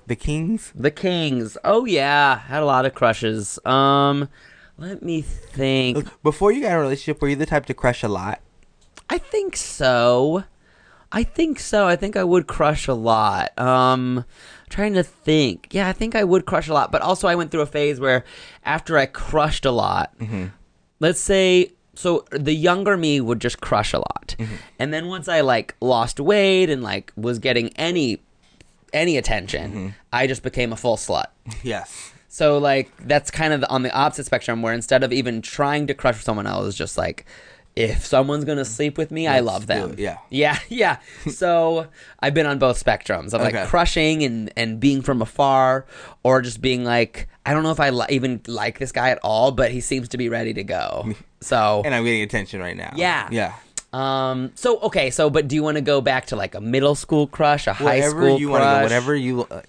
the 0.07 0.15
Kings? 0.15 0.71
The 0.75 0.91
Kings. 0.91 1.57
Oh 1.63 1.85
yeah, 1.85 2.39
had 2.39 2.61
a 2.61 2.65
lot 2.65 2.85
of 2.85 2.93
crushes. 2.93 3.59
Um, 3.65 4.29
let 4.77 5.01
me 5.03 5.21
think. 5.21 6.07
Before 6.23 6.51
you 6.51 6.61
got 6.61 6.71
in 6.71 6.77
a 6.77 6.79
relationship, 6.79 7.21
were 7.21 7.29
you 7.29 7.35
the 7.35 7.45
type 7.45 7.65
to 7.67 7.73
crush 7.73 8.03
a 8.03 8.07
lot? 8.07 8.41
I 9.09 9.17
think 9.17 9.55
so. 9.55 10.43
I 11.11 11.23
think 11.23 11.59
so. 11.59 11.87
I 11.87 11.95
think 11.95 12.17
I 12.17 12.23
would 12.23 12.47
crush 12.47 12.87
a 12.87 12.93
lot. 12.93 13.57
Um, 13.57 14.25
trying 14.69 14.93
to 14.95 15.03
think. 15.03 15.67
Yeah, 15.71 15.87
I 15.87 15.93
think 15.93 16.15
I 16.15 16.23
would 16.23 16.45
crush 16.45 16.67
a 16.67 16.73
lot. 16.73 16.91
But 16.91 17.01
also, 17.01 17.27
I 17.27 17.35
went 17.35 17.51
through 17.51 17.61
a 17.61 17.65
phase 17.65 17.99
where 17.99 18.25
after 18.63 18.97
I 18.97 19.05
crushed 19.05 19.65
a 19.65 19.71
lot, 19.71 20.13
let's 20.99 21.19
say. 21.19 21.71
So 21.95 22.25
the 22.29 22.53
younger 22.53 22.95
me 22.95 23.19
would 23.19 23.41
just 23.41 23.59
crush 23.59 23.91
a 23.91 23.97
lot, 23.97 24.35
and 24.77 24.93
then 24.93 25.07
once 25.07 25.27
I 25.27 25.41
like 25.41 25.73
lost 25.81 26.19
weight 26.19 26.69
and 26.69 26.83
like 26.83 27.11
was 27.15 27.39
getting 27.39 27.69
any 27.69 28.21
any 28.97 29.17
attention, 29.17 29.69
mm-hmm. 29.71 29.87
I 30.11 30.27
just 30.27 30.43
became 30.43 30.73
a 30.73 30.75
full 30.77 30.97
slut. 30.97 31.27
Yes. 31.63 32.11
So 32.29 32.57
like 32.59 32.91
that's 32.99 33.31
kind 33.31 33.51
of 33.53 33.63
on 33.69 33.81
the 33.83 33.91
opposite 33.91 34.25
spectrum 34.25 34.61
where 34.61 34.73
instead 34.73 35.03
of 35.03 35.11
even 35.11 35.41
trying 35.41 35.87
to 35.87 35.93
crush 35.95 36.23
someone 36.23 36.45
else, 36.45 36.75
just 36.75 36.97
like 36.97 37.25
if 37.75 38.05
someone's 38.05 38.43
gonna 38.43 38.65
sleep 38.65 38.97
with 38.97 39.11
me, 39.11 39.27
I 39.27 39.39
Let's 39.39 39.45
love 39.45 39.67
them. 39.67 39.95
yeah. 39.97 40.17
yeah, 40.29 40.59
yeah. 40.67 40.97
so 41.31 41.87
I've 42.19 42.33
been 42.33 42.45
on 42.45 42.59
both 42.59 42.83
spectrums 42.83 43.33
of 43.33 43.41
like 43.41 43.55
Okay. 43.55 43.65
crushing 43.65 44.23
and 44.23 44.51
and 44.55 44.79
being 44.79 45.01
from 45.01 45.21
afar, 45.21 45.85
or 46.23 46.41
just 46.41 46.61
being 46.61 46.83
like 46.83 47.27
I 47.45 47.53
don't 47.53 47.63
know 47.63 47.71
if 47.71 47.79
I 47.79 47.89
li- 47.91 48.05
even 48.09 48.41
like 48.47 48.77
this 48.77 48.91
guy 48.91 49.09
at 49.09 49.19
all, 49.23 49.51
but 49.51 49.71
he 49.71 49.79
seems 49.79 50.09
to 50.09 50.17
be 50.17 50.27
ready 50.29 50.53
to 50.53 50.63
go. 50.63 51.13
So 51.41 51.81
And 51.85 51.95
I'm 51.95 52.03
getting 52.03 52.21
attention 52.23 52.59
right 52.59 52.75
now. 52.77 52.91
Yeah. 52.95 53.29
Yeah. 53.31 53.53
Um, 53.93 54.51
so 54.55 54.79
okay, 54.81 55.09
so 55.11 55.29
but 55.29 55.47
do 55.47 55.55
you 55.55 55.63
want 55.63 55.75
to 55.75 55.81
go 55.81 56.01
back 56.01 56.27
to 56.27 56.35
like 56.35 56.55
a 56.55 56.61
middle 56.61 56.95
school 56.95 57.27
crush, 57.27 57.67
a 57.67 57.73
high 57.73 57.85
Whatever 58.01 58.21
school 58.27 58.39
you 58.39 58.49
want 58.49 58.63
to 58.63 58.65
go, 58.77 58.83
whatever 58.83 59.15
you. 59.15 59.43
Uh, 59.49 59.61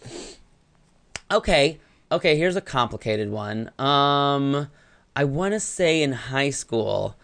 Okay. 1.30 1.78
Okay, 2.10 2.36
here's 2.38 2.56
a 2.56 2.60
complicated 2.62 3.30
one. 3.30 3.70
Um 3.78 4.68
I 5.14 5.24
want 5.24 5.52
to 5.54 5.60
say 5.60 6.02
in 6.02 6.12
high 6.12 6.50
school. 6.50 7.16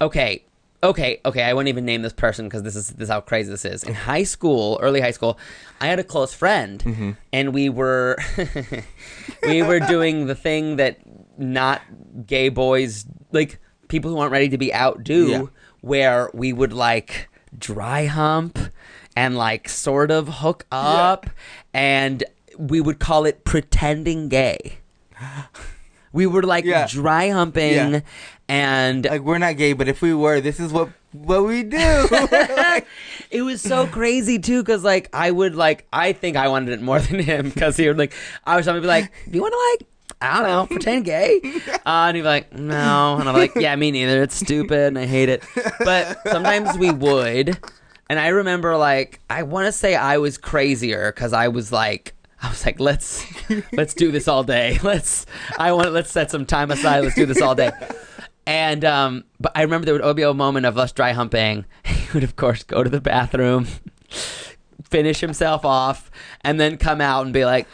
Okay. 0.00 0.44
Okay, 0.82 1.20
okay, 1.26 1.42
I 1.42 1.52
won't 1.52 1.68
even 1.68 1.84
name 1.84 2.00
this 2.00 2.14
person 2.14 2.46
because 2.46 2.62
this 2.62 2.74
is 2.74 2.88
this 2.90 3.04
is 3.06 3.08
how 3.10 3.20
crazy 3.20 3.50
this 3.50 3.64
is. 3.66 3.82
In 3.84 3.92
high 3.92 4.22
school, 4.22 4.78
early 4.80 5.00
high 5.02 5.10
school, 5.10 5.38
I 5.80 5.88
had 5.88 5.98
a 5.98 6.04
close 6.04 6.32
friend 6.32 7.16
and 7.34 7.52
we 7.52 7.68
were 7.68 8.16
we 9.42 9.62
were 9.62 9.80
doing 9.80 10.26
the 10.26 10.34
thing 10.34 10.76
that 10.76 10.98
not 11.36 11.82
gay 12.26 12.48
boys 12.48 13.04
like 13.32 13.58
people 13.88 14.10
who 14.10 14.18
aren't 14.18 14.32
ready 14.32 14.48
to 14.50 14.58
be 14.58 14.72
out 14.72 15.02
do 15.04 15.26
Yeah. 15.28 15.42
Where 15.80 16.30
we 16.34 16.52
would 16.52 16.72
like 16.72 17.28
dry 17.58 18.06
hump 18.06 18.58
and 19.16 19.36
like 19.36 19.68
sort 19.68 20.10
of 20.10 20.28
hook 20.28 20.64
up 20.70 21.28
and 21.74 22.24
we 22.58 22.80
would 22.80 22.98
call 22.98 23.24
it 23.24 23.44
pretending 23.44 24.28
gay. 24.28 24.78
We 26.12 26.26
were 26.26 26.42
like 26.42 26.64
Yeah. 26.64 26.88
dry 26.90 27.28
humping 27.28 27.72
Yeah. 27.92 28.00
and 28.48 29.04
like 29.04 29.20
we're 29.20 29.38
not 29.38 29.56
gay, 29.56 29.74
but 29.74 29.86
if 29.86 30.02
we 30.02 30.12
were, 30.12 30.40
this 30.40 30.58
is 30.58 30.72
what 30.72 30.88
what 31.12 31.44
we 31.44 31.62
do. 31.62 31.78
It 33.30 33.42
was 33.42 33.60
so 33.62 33.86
crazy 33.86 34.40
too 34.40 34.60
because 34.62 34.82
like 34.82 35.08
I 35.12 35.30
would 35.30 35.54
like 35.54 35.86
I 35.92 36.12
think 36.12 36.36
I 36.36 36.48
wanted 36.48 36.70
it 36.72 36.82
more 36.82 36.98
than 36.98 37.20
him 37.20 37.50
because 37.50 37.76
he 37.76 37.86
would 37.86 37.96
like 37.98 38.12
I 38.44 38.56
was 38.56 38.64
somebody 38.64 38.82
be 38.82 38.88
like 38.88 39.12
do 39.30 39.36
you 39.36 39.40
want 39.40 39.54
to 39.54 39.84
like 39.84 39.89
I 40.20 40.36
don't 40.36 40.46
know 40.48 40.66
pretend 40.66 41.04
gay? 41.04 41.40
Uh, 41.86 42.08
and 42.08 42.16
he'd 42.16 42.22
be 42.22 42.26
like 42.26 42.52
no. 42.52 43.16
And 43.18 43.28
I'm 43.28 43.34
like 43.34 43.54
yeah 43.56 43.74
me 43.74 43.90
neither. 43.90 44.22
It's 44.22 44.34
stupid 44.34 44.88
and 44.88 44.98
I 44.98 45.06
hate 45.06 45.28
it. 45.28 45.42
But 45.80 46.18
sometimes 46.28 46.76
we 46.76 46.90
would. 46.90 47.58
And 48.08 48.18
I 48.18 48.28
remember 48.28 48.76
like 48.76 49.20
I 49.30 49.44
want 49.44 49.66
to 49.66 49.72
say 49.72 49.96
I 49.96 50.18
was 50.18 50.36
crazier 50.36 51.10
because 51.10 51.32
I 51.32 51.48
was 51.48 51.72
like 51.72 52.14
I 52.42 52.48
was 52.48 52.64
like 52.66 52.78
let's 52.80 53.24
let's 53.72 53.94
do 53.94 54.12
this 54.12 54.28
all 54.28 54.44
day. 54.44 54.78
Let's 54.82 55.26
I 55.58 55.72
want 55.72 55.92
let's 55.92 56.10
set 56.10 56.30
some 56.30 56.46
time 56.46 56.70
aside. 56.70 57.00
Let's 57.00 57.14
do 57.14 57.26
this 57.26 57.40
all 57.42 57.54
day. 57.54 57.70
And 58.46 58.84
um, 58.84 59.24
but 59.38 59.52
I 59.54 59.62
remember 59.62 59.84
there 59.84 60.02
would 60.02 60.16
be 60.16 60.22
a 60.22 60.34
moment 60.34 60.66
of 60.66 60.78
us 60.78 60.92
dry 60.92 61.12
humping. 61.12 61.64
He 61.84 62.14
would, 62.14 62.24
of 62.24 62.34
course, 62.34 62.64
go 62.64 62.82
to 62.82 62.90
the 62.90 63.00
bathroom, 63.00 63.68
finish 64.82 65.20
himself 65.20 65.64
off, 65.64 66.10
and 66.40 66.58
then 66.58 66.76
come 66.76 67.00
out 67.00 67.24
and 67.24 67.32
be 67.32 67.44
like, 67.44 67.68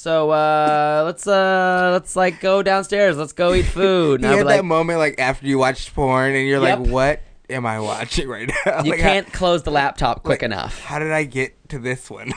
"So 0.00 0.30
uh, 0.30 1.02
let's 1.04 1.26
uh, 1.26 1.90
let's 1.92 2.16
like 2.16 2.40
go 2.40 2.62
downstairs. 2.62 3.18
Let's 3.18 3.34
go 3.34 3.52
eat 3.52 3.64
food." 3.66 4.22
And 4.22 4.30
you 4.30 4.38
had 4.38 4.46
like, 4.46 4.56
that 4.56 4.64
moment 4.64 4.98
like 4.98 5.20
after 5.20 5.46
you 5.46 5.58
watched 5.58 5.94
porn 5.94 6.34
and 6.34 6.46
you're 6.48 6.62
Yep. 6.62 6.78
like, 6.78 6.88
what 6.88 7.20
am 7.50 7.66
I 7.66 7.80
watching 7.80 8.26
right 8.26 8.50
now? 8.64 8.82
"You 8.84 8.92
Like, 8.92 9.00
can't 9.00 9.30
close 9.30 9.62
the 9.62 9.70
laptop 9.70 10.22
quick 10.22 10.40
like, 10.40 10.44
enough." 10.44 10.80
How, 10.80 10.98
did 11.00 11.12
I 11.12 11.24
get 11.24 11.68
to 11.68 11.78
this 11.78 12.08
one? 12.08 12.32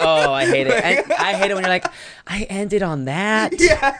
oh, 0.00 0.32
I 0.32 0.44
hate 0.44 0.66
it. 0.66 0.74
And 0.84 1.12
I 1.12 1.32
hate 1.32 1.50
it 1.50 1.54
when 1.54 1.62
you're 1.64 1.72
like, 1.72 1.86
"I 2.26 2.42
ended 2.50 2.82
on 2.82 3.06
that." 3.06 3.54
yeah. 3.58 3.96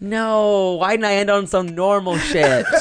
No, 0.00 0.72
why 0.80 0.90
didn't 0.92 1.06
I 1.06 1.14
end 1.14 1.30
on 1.30 1.46
some 1.46 1.74
normal 1.74 2.18
shit? 2.18 2.66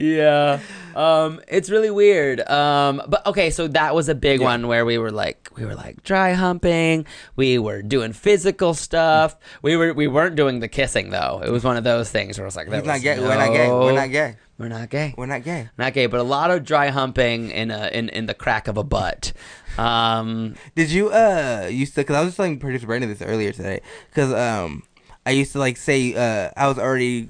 yeah, 0.00 0.60
um, 0.96 1.40
it's 1.46 1.68
really 1.70 1.90
weird. 1.90 2.40
Um, 2.48 3.02
but 3.06 3.24
okay, 3.26 3.50
so 3.50 3.68
that 3.68 3.94
was 3.94 4.08
a 4.08 4.14
big 4.14 4.40
Yeah. 4.40 4.46
one 4.46 4.66
where 4.66 4.84
we 4.84 4.96
were 4.98 5.10
like, 5.10 5.48
we 5.56 5.64
were 5.64 5.74
like 5.74 6.02
dry 6.02 6.32
humping. 6.32 7.06
We 7.36 7.58
were 7.58 7.82
doing 7.82 8.12
physical 8.12 8.72
stuff. 8.74 9.36
We 9.62 9.76
were 9.76 9.92
we 9.92 10.06
weren't 10.08 10.36
doing 10.36 10.60
the 10.60 10.68
kissing 10.68 11.10
though. 11.10 11.42
It 11.44 11.50
was 11.50 11.64
one 11.64 11.76
of 11.76 11.84
those 11.84 12.10
things 12.10 12.38
where 12.38 12.44
it 12.46 12.48
was 12.48 12.56
like, 12.56 12.72
He's 12.72 12.84
not 12.84 13.02
gay. 13.02 13.20
We're 13.20 13.34
not 13.36 13.52
gay. 13.52 13.68
We're 13.70 13.92
not 13.92 14.10
gay. 14.10 14.36
We're 14.58 14.68
not 14.68 14.90
gay 14.90 15.14
We're 15.16 15.24
not 15.26 15.42
gay. 15.42 15.68
not 15.78 15.94
gay, 15.94 16.04
but 16.06 16.20
a 16.20 16.22
lot 16.22 16.50
of 16.50 16.64
dry 16.64 16.88
humping 16.88 17.50
in 17.50 17.70
a 17.70 17.88
in, 17.92 18.08
in 18.10 18.26
the 18.26 18.34
crack 18.34 18.68
of 18.68 18.76
a 18.76 18.84
butt. 18.84 19.32
Um, 19.78 20.54
Did 20.74 20.90
you 20.90 21.10
uh 21.10 21.68
used 21.70 21.94
to? 21.94 22.00
Because 22.02 22.16
I 22.16 22.20
was 22.20 22.28
just 22.28 22.36
telling 22.36 22.58
producer 22.58 22.86
Brandon 22.86 23.08
this 23.08 23.22
earlier 23.22 23.52
today. 23.52 23.80
Because 24.10 24.32
um, 24.34 24.82
I 25.24 25.30
used 25.30 25.52
to 25.52 25.58
like 25.58 25.76
say 25.78 26.14
uh 26.14 26.50
I 26.56 26.66
was 26.68 26.78
already 26.78 27.28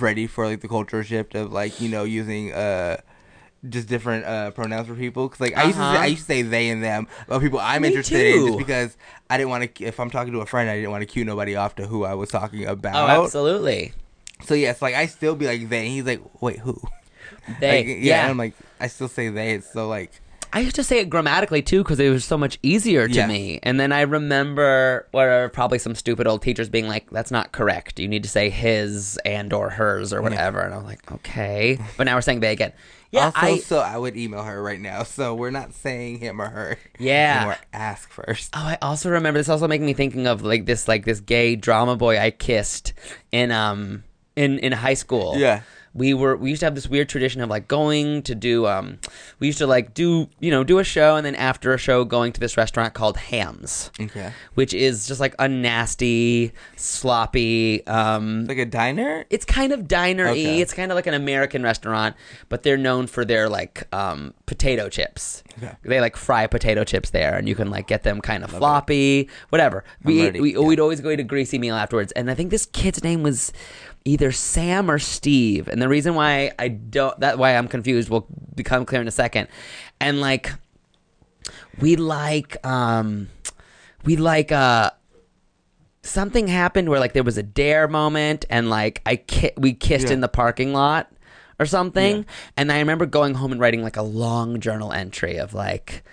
ready 0.00 0.26
for 0.26 0.46
like 0.46 0.60
the 0.60 0.68
cultural 0.68 1.02
shift 1.02 1.34
of 1.34 1.52
like 1.52 1.80
you 1.80 1.88
know 1.88 2.04
using 2.04 2.52
uh 2.52 2.96
just 3.68 3.88
different 3.88 4.24
uh 4.24 4.50
pronouns 4.52 4.86
for 4.86 4.94
people. 4.94 5.28
Because 5.28 5.40
like 5.40 5.56
I 5.56 5.64
used 5.64 5.76
to 5.76 5.82
say, 5.82 5.88
Uh-huh. 5.88 5.98
I 6.02 6.06
used 6.06 6.22
to 6.22 6.26
say 6.26 6.42
they 6.42 6.68
and 6.70 6.82
them 6.82 7.06
about 7.26 7.40
people 7.40 7.58
I'm 7.60 7.82
Me 7.82 7.88
interested 7.88 8.26
in 8.26 8.46
just 8.46 8.58
because 8.58 8.96
I 9.30 9.36
didn't 9.38 9.50
want 9.50 9.74
to. 9.76 9.84
If 9.84 9.98
I'm 9.98 10.10
talking 10.10 10.32
to 10.32 10.40
a 10.40 10.46
friend, 10.46 10.68
I 10.68 10.76
didn't 10.76 10.90
want 10.90 11.02
to 11.02 11.06
cue 11.06 11.24
nobody 11.24 11.56
off 11.56 11.74
to 11.76 11.86
who 11.86 12.04
I 12.04 12.14
was 12.14 12.28
talking 12.30 12.66
about. 12.66 12.94
oh, 12.94 13.24
absolutely. 13.24 13.92
So 14.44 14.54
yes, 14.54 14.82
like 14.82 14.94
I 14.94 15.06
still 15.06 15.34
be 15.34 15.46
like 15.46 15.68
they. 15.68 15.78
And 15.80 15.88
he's 15.88 16.04
like, 16.04 16.20
wait, 16.42 16.58
who? 16.58 16.80
They, 17.60 17.78
Like, 17.84 17.96
yeah. 18.00 18.22
And 18.22 18.30
I'm 18.32 18.36
like, 18.36 18.54
I 18.78 18.88
still 18.88 19.08
say 19.08 19.28
they. 19.30 19.52
It's 19.52 19.72
so 19.72 19.88
like 19.88 20.20
I 20.52 20.60
used 20.60 20.76
to 20.76 20.84
say 20.84 20.98
it 21.00 21.10
grammatically 21.10 21.62
too 21.62 21.82
because 21.82 22.00
it 22.00 22.08
was 22.10 22.24
so 22.24 22.38
much 22.38 22.58
easier 22.62 23.08
to 23.08 23.14
Yeah. 23.14 23.26
me. 23.26 23.58
And 23.62 23.78
then 23.78 23.92
I 23.92 24.02
remember 24.02 25.06
where 25.10 25.48
probably 25.50 25.78
some 25.78 25.94
stupid 25.94 26.26
old 26.26 26.42
teachers 26.42 26.68
being 26.68 26.88
like, 26.88 27.10
"That's 27.10 27.30
not 27.30 27.52
correct. 27.52 27.98
You 27.98 28.08
need 28.08 28.22
to 28.22 28.28
say 28.28 28.50
his 28.50 29.18
and 29.24 29.52
or 29.52 29.70
hers 29.70 30.12
or 30.12 30.22
whatever." 30.22 30.60
And 30.60 30.74
I'm 30.74 30.84
like, 30.84 31.10
"Okay," 31.12 31.78
but 31.96 32.04
now 32.04 32.14
we're 32.16 32.20
saying 32.22 32.40
they 32.40 32.52
again. 32.52 32.72
Yeah, 33.12 33.26
also, 33.26 33.38
I 33.38 33.58
so 33.58 33.78
I 33.78 33.96
would 33.96 34.16
email 34.16 34.42
her 34.42 34.60
right 34.62 34.80
now. 34.80 35.04
So 35.04 35.34
we're 35.34 35.50
not 35.50 35.72
saying 35.74 36.18
him 36.18 36.40
or 36.42 36.48
her. 36.48 36.78
Yeah. 36.98 37.36
Anymore. 37.38 37.56
Ask 37.72 38.10
first. 38.10 38.50
Oh, 38.54 38.60
I 38.60 38.78
also 38.82 39.10
remember 39.10 39.38
this. 39.38 39.48
Also 39.48 39.68
making 39.68 39.86
me 39.86 39.94
thinking 39.94 40.26
of 40.26 40.42
like 40.42 40.66
this, 40.66 40.88
like 40.88 41.04
this 41.04 41.20
gay 41.20 41.54
drama 41.56 41.96
boy 41.96 42.18
I 42.18 42.30
kissed 42.30 42.94
in 43.30 43.52
um 43.52 44.02
in 44.34 44.58
in 44.58 44.72
high 44.72 44.94
school. 44.94 45.34
Yeah. 45.36 45.60
We 45.96 46.12
were 46.14 46.36
we 46.36 46.50
used 46.50 46.60
to 46.60 46.66
have 46.66 46.74
this 46.74 46.88
weird 46.88 47.08
tradition 47.08 47.40
of 47.40 47.48
like 47.48 47.66
going 47.68 48.22
to 48.22 48.34
do 48.34 48.66
um 48.66 48.98
we 49.40 49.46
used 49.46 49.58
to 49.58 49.66
like 49.66 49.94
do 49.94 50.28
you 50.40 50.50
know 50.50 50.62
do 50.62 50.78
a 50.78 50.84
show 50.84 51.16
and 51.16 51.24
then 51.24 51.34
after 51.34 51.72
a 51.72 51.78
show 51.78 52.04
going 52.04 52.32
to 52.32 52.40
this 52.40 52.56
restaurant 52.56 52.92
called 52.94 53.16
Hams, 53.16 53.90
Okay. 54.00 54.30
which 54.54 54.74
is 54.74 55.06
just 55.08 55.20
like 55.20 55.34
a 55.38 55.48
nasty, 55.48 56.52
sloppy 56.76 57.86
um 57.86 58.44
Like 58.46 58.58
a 58.58 58.64
diner. 58.66 59.24
it's 59.30 59.44
kind 59.44 59.72
of 59.72 59.88
diner-y. 59.88 60.30
Okay. 60.30 60.60
It's 60.60 60.72
kind 60.72 60.90
of 60.92 60.96
like 60.96 61.06
an 61.06 61.14
American 61.14 61.62
restaurant, 61.62 62.14
but 62.48 62.62
they're 62.62 62.76
known 62.76 63.06
for 63.06 63.24
their 63.24 63.48
like 63.48 63.86
um, 63.94 64.34
potato 64.46 64.88
chips. 64.88 65.42
Okay. 65.58 65.72
They 65.82 66.00
like 66.00 66.16
fry 66.16 66.46
potato 66.46 66.84
chips 66.84 67.10
there, 67.10 67.34
and 67.36 67.48
you 67.48 67.54
can 67.54 67.70
like 67.70 67.86
get 67.86 68.02
them 68.02 68.20
kind 68.20 68.44
of 68.44 68.50
floppy, 68.50 69.28
whatever. 69.48 69.84
We, 70.04 70.24
ready, 70.24 70.40
we 70.40 70.52
yeah. 70.54 70.60
we'd 70.60 70.80
always 70.80 71.00
go 71.00 71.10
eat 71.10 71.20
a 71.20 71.24
greasy 71.24 71.58
meal 71.58 71.74
afterwards, 71.74 72.12
and 72.12 72.30
I 72.30 72.34
think 72.34 72.50
this 72.50 72.66
kid's 72.66 73.02
name 73.02 73.22
was 73.22 73.52
either 74.06 74.32
Sam 74.32 74.90
or 74.90 74.98
Steve. 74.98 75.68
And 75.68 75.82
the 75.82 75.88
reason 75.88 76.14
why 76.14 76.52
I 76.58 76.68
don't 76.68 77.18
that 77.20 77.38
why 77.38 77.56
I'm 77.56 77.68
confused 77.68 78.08
will 78.08 78.26
become 78.54 78.86
clear 78.86 79.00
in 79.02 79.08
a 79.08 79.12
second. 79.12 79.48
And 80.00 80.20
like 80.20 80.52
we 81.80 81.96
like 81.96 82.64
um 82.66 83.28
we 84.04 84.16
like 84.16 84.52
uh 84.52 84.90
something 86.02 86.46
happened 86.46 86.88
where 86.88 87.00
like 87.00 87.12
there 87.12 87.22
was 87.24 87.36
a 87.36 87.42
dare 87.42 87.88
moment 87.88 88.44
and 88.48 88.70
like 88.70 89.02
I 89.04 89.16
ki- 89.16 89.52
we 89.56 89.74
kissed 89.74 90.06
Yeah. 90.08 90.14
in 90.14 90.20
the 90.20 90.28
parking 90.28 90.72
lot 90.72 91.10
or 91.58 91.66
something 91.66 92.24
and 92.56 92.70
I 92.70 92.78
remember 92.78 93.06
going 93.06 93.34
home 93.34 93.50
and 93.50 93.60
writing 93.60 93.82
like 93.82 93.96
a 93.96 94.02
long 94.02 94.60
journal 94.60 94.92
entry 94.92 95.36
of 95.38 95.52
like 95.54 96.04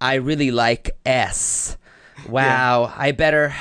I 0.00 0.14
really 0.14 0.50
like 0.50 0.90
S 1.06 1.76
wow 2.28 2.92
I 2.96 3.12
better 3.12 3.54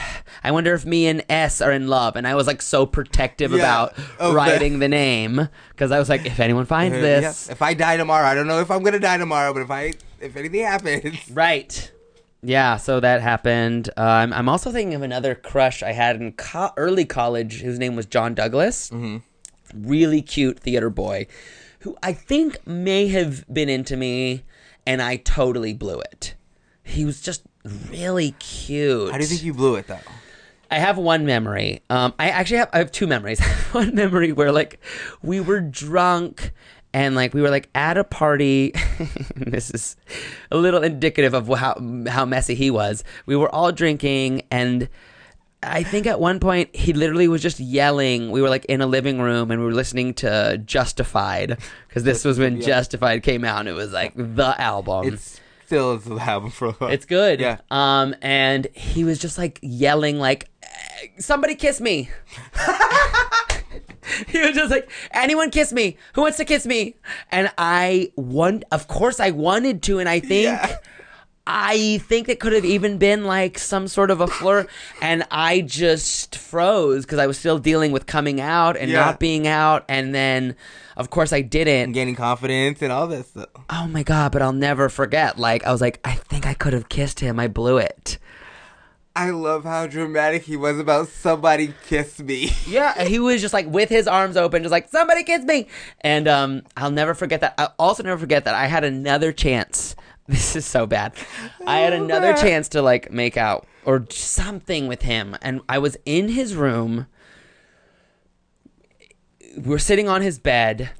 I 0.43 0.51
wonder 0.51 0.73
if 0.73 0.85
me 0.85 1.07
and 1.07 1.23
S 1.29 1.61
are 1.61 1.71
in 1.71 1.87
love 1.87 2.15
and 2.15 2.27
I 2.27 2.35
was 2.35 2.47
like 2.47 2.61
so 2.61 2.85
protective 2.85 3.51
Yeah. 3.51 3.57
about 3.57 3.93
Oh, 4.19 4.33
writing 4.33 4.79
the 4.79 4.87
name 4.87 5.49
because 5.71 5.91
I 5.91 5.99
was 5.99 6.09
like 6.09 6.25
if 6.25 6.39
anyone 6.39 6.65
finds 6.65 6.97
Uh, 6.97 7.01
this 7.01 7.45
yeah. 7.47 7.51
If 7.53 7.61
I 7.61 7.73
die 7.73 7.97
tomorrow, 7.97 8.25
I 8.27 8.35
don't 8.35 8.47
know 8.47 8.59
if 8.59 8.69
I'm 8.71 8.83
gonna 8.83 8.99
die 8.99 9.17
tomorrow, 9.17 9.53
but 9.53 9.61
if 9.61 9.71
I 9.71 9.93
if 10.21 10.35
anything 10.35 10.61
happens, 10.63 11.17
Right. 11.31 11.91
Yeah, 12.41 12.77
so 12.77 13.01
that 13.01 13.21
happened. 13.21 13.89
I'm, 13.97 14.31
I'm 14.31 14.47
also 14.47 14.71
thinking 14.71 14.93
of 14.93 15.01
another 15.01 15.35
crush 15.35 15.83
I 15.83 15.91
had 15.91 16.15
in 16.15 16.31
co- 16.33 16.71
early 16.77 17.03
college 17.03 17.59
whose 17.61 17.77
name 17.77 17.97
was 17.97 18.05
John 18.05 18.33
Douglas. 18.33 18.89
Mm-hmm. 18.91 19.17
Really 19.87 20.21
cute 20.21 20.57
theater 20.59 20.89
boy 20.89 21.27
who 21.81 21.97
I 22.03 22.13
think 22.13 22.65
may 22.65 23.07
have 23.09 23.45
been 23.53 23.67
into 23.69 23.95
me 23.97 24.43
and 24.87 25.01
I 25.01 25.17
totally 25.17 25.73
blew 25.73 25.99
it. 25.99 26.35
He 26.89 27.05
was 27.05 27.21
just 27.21 27.43
really 27.89 28.31
cute. 28.39 29.11
how 29.11 29.17
do 29.17 29.23
you 29.23 29.27
think 29.29 29.43
you 29.43 29.53
blew 29.53 29.75
it 29.75 29.87
though? 29.87 29.99
I 30.71 30.79
have 30.79 30.97
one 30.97 31.25
memory. 31.25 31.81
Um, 31.89 32.13
I 32.19 32.29
actually 32.29 32.57
have 32.57 32.69
I 32.73 32.79
have 32.79 32.91
two 32.91 33.07
memories. 33.07 33.39
one 33.71 33.95
memory 33.95 34.31
where 34.31 34.51
like 34.51 34.79
we 35.21 35.39
were 35.39 35.61
drunk 35.61 36.51
and 36.93 37.15
like 37.15 37.33
we 37.33 37.41
were 37.41 37.49
like 37.49 37.69
at 37.75 37.97
a 37.97 38.03
party. 38.03 38.73
this 39.35 39.71
is 39.71 39.95
a 40.51 40.57
little 40.57 40.83
indicative 40.83 41.33
of 41.33 41.47
how 41.47 41.75
how 42.07 42.25
messy 42.25 42.55
he 42.55 42.69
was. 42.71 43.03
We 43.25 43.35
were 43.35 43.53
all 43.53 43.71
drinking 43.71 44.43
and. 44.51 44.89
I 45.61 45.83
think 45.83 46.07
at 46.07 46.21
one 46.21 46.39
point 46.39 46.73
he 46.73 46.93
literally 46.93 47.27
was 47.27 47.41
just 47.41 47.59
yelling. 47.59 48.31
We 48.31 48.41
were 48.41 48.47
like 48.47 48.63
in 48.67 48.79
a 48.79 48.85
living 48.87 49.19
room 49.19 49.51
and 49.51 49.59
we 49.59 49.65
were 49.67 49.73
listening 49.73 50.13
to 50.13 50.57
Justified 50.65 51.59
because 51.85 52.05
this 52.05 52.23
was 52.23 52.39
when 52.39 52.55
Yeah. 52.61 52.65
Justified 52.65 53.23
came 53.23 53.43
out 53.43 53.59
and 53.59 53.67
it 53.67 53.73
was 53.73 53.91
like 53.91 54.13
the 54.15 54.55
album. 54.57 55.09
It's 55.13 55.41
still 55.69 55.93
is 55.93 56.03
the 56.03 56.15
album 56.15 56.49
for 56.49 56.69
a 56.69 56.71
while. 56.71 56.89
It's 56.89 57.05
good. 57.05 57.39
Yeah. 57.39 57.57
Um, 57.69 58.15
and 58.23 58.65
he 58.73 59.03
was 59.03 59.19
just 59.19 59.37
like 59.37 59.59
yelling, 59.61 60.17
like, 60.17 60.49
"Eh, 60.63 61.07
"Somebody 61.19 61.53
kiss 61.53 61.79
me." 61.79 62.09
he 64.27 64.39
was 64.39 64.55
just 64.55 64.71
like, 64.71 64.89
"Anyone 65.11 65.51
kiss 65.51 65.71
me? 65.71 65.97
Who 66.13 66.21
wants 66.21 66.37
to 66.37 66.45
kiss 66.45 66.65
me?" 66.65 66.95
And 67.31 67.51
I 67.57 68.11
want, 68.15 68.63
of 68.71 68.87
course, 68.87 69.19
I 69.19 69.29
wanted 69.31 69.83
to, 69.83 69.99
and 69.99 70.09
I 70.09 70.19
think. 70.19 70.45
Yeah. 70.45 70.77
I 71.51 71.97
think 72.07 72.29
it 72.29 72.39
could 72.39 72.53
have 72.53 72.63
even 72.65 72.99
been 72.99 73.23
like 73.25 73.57
some 73.57 73.87
sort 73.87 74.11
of 74.11 74.21
a 74.21 74.27
flirt, 74.27 74.69
and 75.01 75.23
I 75.31 75.61
just 75.61 76.35
froze 76.35 77.05
because 77.05 77.17
I 77.17 77.25
was 77.25 77.39
still 77.39 77.57
dealing 77.57 77.91
with 77.91 78.05
coming 78.05 78.39
out 78.39 78.77
and 78.77 78.91
Yeah. 78.91 78.99
not 79.05 79.19
being 79.19 79.47
out, 79.47 79.83
and 79.89 80.13
then, 80.13 80.55
of 80.99 81.09
course, 81.09 81.33
I 81.33 81.41
didn't. 81.41 81.85
and 81.85 81.93
gaining 81.93 82.15
confidence 82.15 82.81
and 82.83 82.91
all 82.91 83.07
this 83.07 83.27
stuff. 83.29 83.49
Oh 83.69 83.87
my 83.87 84.03
god, 84.03 84.31
but 84.31 84.41
I'll 84.43 84.53
never 84.53 84.89
forget. 84.89 85.39
Like 85.39 85.65
I 85.65 85.71
was 85.71 85.81
like, 85.81 85.99
I 86.05 86.13
think 86.13 86.45
I 86.45 86.53
could 86.53 86.73
have 86.73 86.89
kissed 86.89 87.19
him. 87.21 87.39
I 87.39 87.47
blew 87.47 87.77
it. 87.77 88.17
I 89.15 89.31
love 89.31 89.63
how 89.63 89.87
dramatic 89.87 90.43
he 90.43 90.55
was 90.55 90.79
about 90.79 91.07
somebody 91.09 91.73
kiss 91.87 92.19
me. 92.19 92.51
Yeah, 92.67 93.03
he 93.03 93.17
was 93.19 93.41
just 93.41 93.53
like 93.53 93.67
with 93.67 93.89
his 93.89 94.07
arms 94.07 94.37
open, 94.37 94.61
just 94.61 94.71
like 94.71 94.87
somebody 94.89 95.23
kiss 95.23 95.43
me. 95.43 95.67
And 96.01 96.27
um, 96.27 96.61
I'll 96.77 96.91
never 96.91 97.13
forget 97.13 97.41
that. 97.41 97.55
I'll 97.57 97.73
also 97.79 98.03
never 98.03 98.19
forget 98.19 98.45
that 98.45 98.53
I 98.55 98.67
had 98.67 98.83
another 98.83 99.31
chance. 99.31 99.95
This 100.29 100.55
is 100.55 100.63
so 100.63 100.85
bad. 100.85 101.13
I 101.65 101.79
had 101.79 101.91
Oh, 101.99 102.03
another 102.03 102.33
man. 102.33 102.37
chance 102.37 102.69
to 102.69 102.83
like 102.83 103.11
make 103.11 103.35
out 103.35 103.65
or 103.83 104.05
something 104.11 104.87
with 104.87 105.01
him, 105.01 105.35
and 105.41 105.61
I 105.67 105.79
was 105.79 105.97
in 106.05 106.29
his 106.29 106.55
room. 106.55 107.07
We're 109.57 109.77
sitting 109.79 110.07
on 110.07 110.21
his 110.21 110.39
bed, 110.39 110.91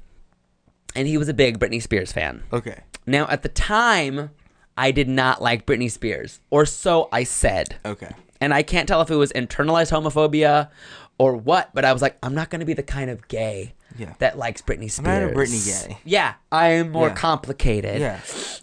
and 0.94 1.06
he 1.08 1.16
was 1.18 1.28
a 1.28 1.34
big 1.34 1.58
Britney 1.58 1.82
Spears 1.82 2.12
fan. 2.12 2.42
Okay. 2.52 2.80
Now, 3.06 3.26
at 3.28 3.42
the 3.42 3.48
time, 3.48 4.30
I 4.76 4.90
did 4.90 5.08
not 5.08 5.40
like 5.42 5.66
Britney 5.66 5.90
Spears, 5.90 6.40
or 6.50 6.66
so 6.66 7.08
I 7.12 7.24
said. 7.24 7.76
Okay. 7.84 8.10
And 8.40 8.54
I 8.54 8.62
can't 8.62 8.88
tell 8.88 9.02
if 9.02 9.10
it 9.10 9.16
was 9.16 9.32
internalized 9.32 9.90
homophobia 9.92 10.70
or 11.18 11.36
what, 11.36 11.70
but 11.74 11.84
I 11.84 11.92
was 11.92 12.00
like, 12.02 12.16
I'm 12.22 12.34
not 12.34 12.48
going 12.50 12.60
to 12.60 12.66
be 12.66 12.72
the 12.72 12.82
kind 12.82 13.10
of 13.10 13.28
gay 13.28 13.74
Yeah. 13.98 14.14
that 14.20 14.38
likes 14.38 14.62
Britney 14.62 14.90
Spears. 14.90 14.98
I'm 15.08 15.22
not 15.22 15.30
a 15.32 15.34
Britney 15.34 15.88
gay. 15.88 15.98
Yeah, 16.04 16.34
I 16.50 16.68
am 16.68 16.90
more 16.90 17.08
Yeah. 17.08 17.14
complicated. 17.14 18.00
Yeah. 18.00 18.20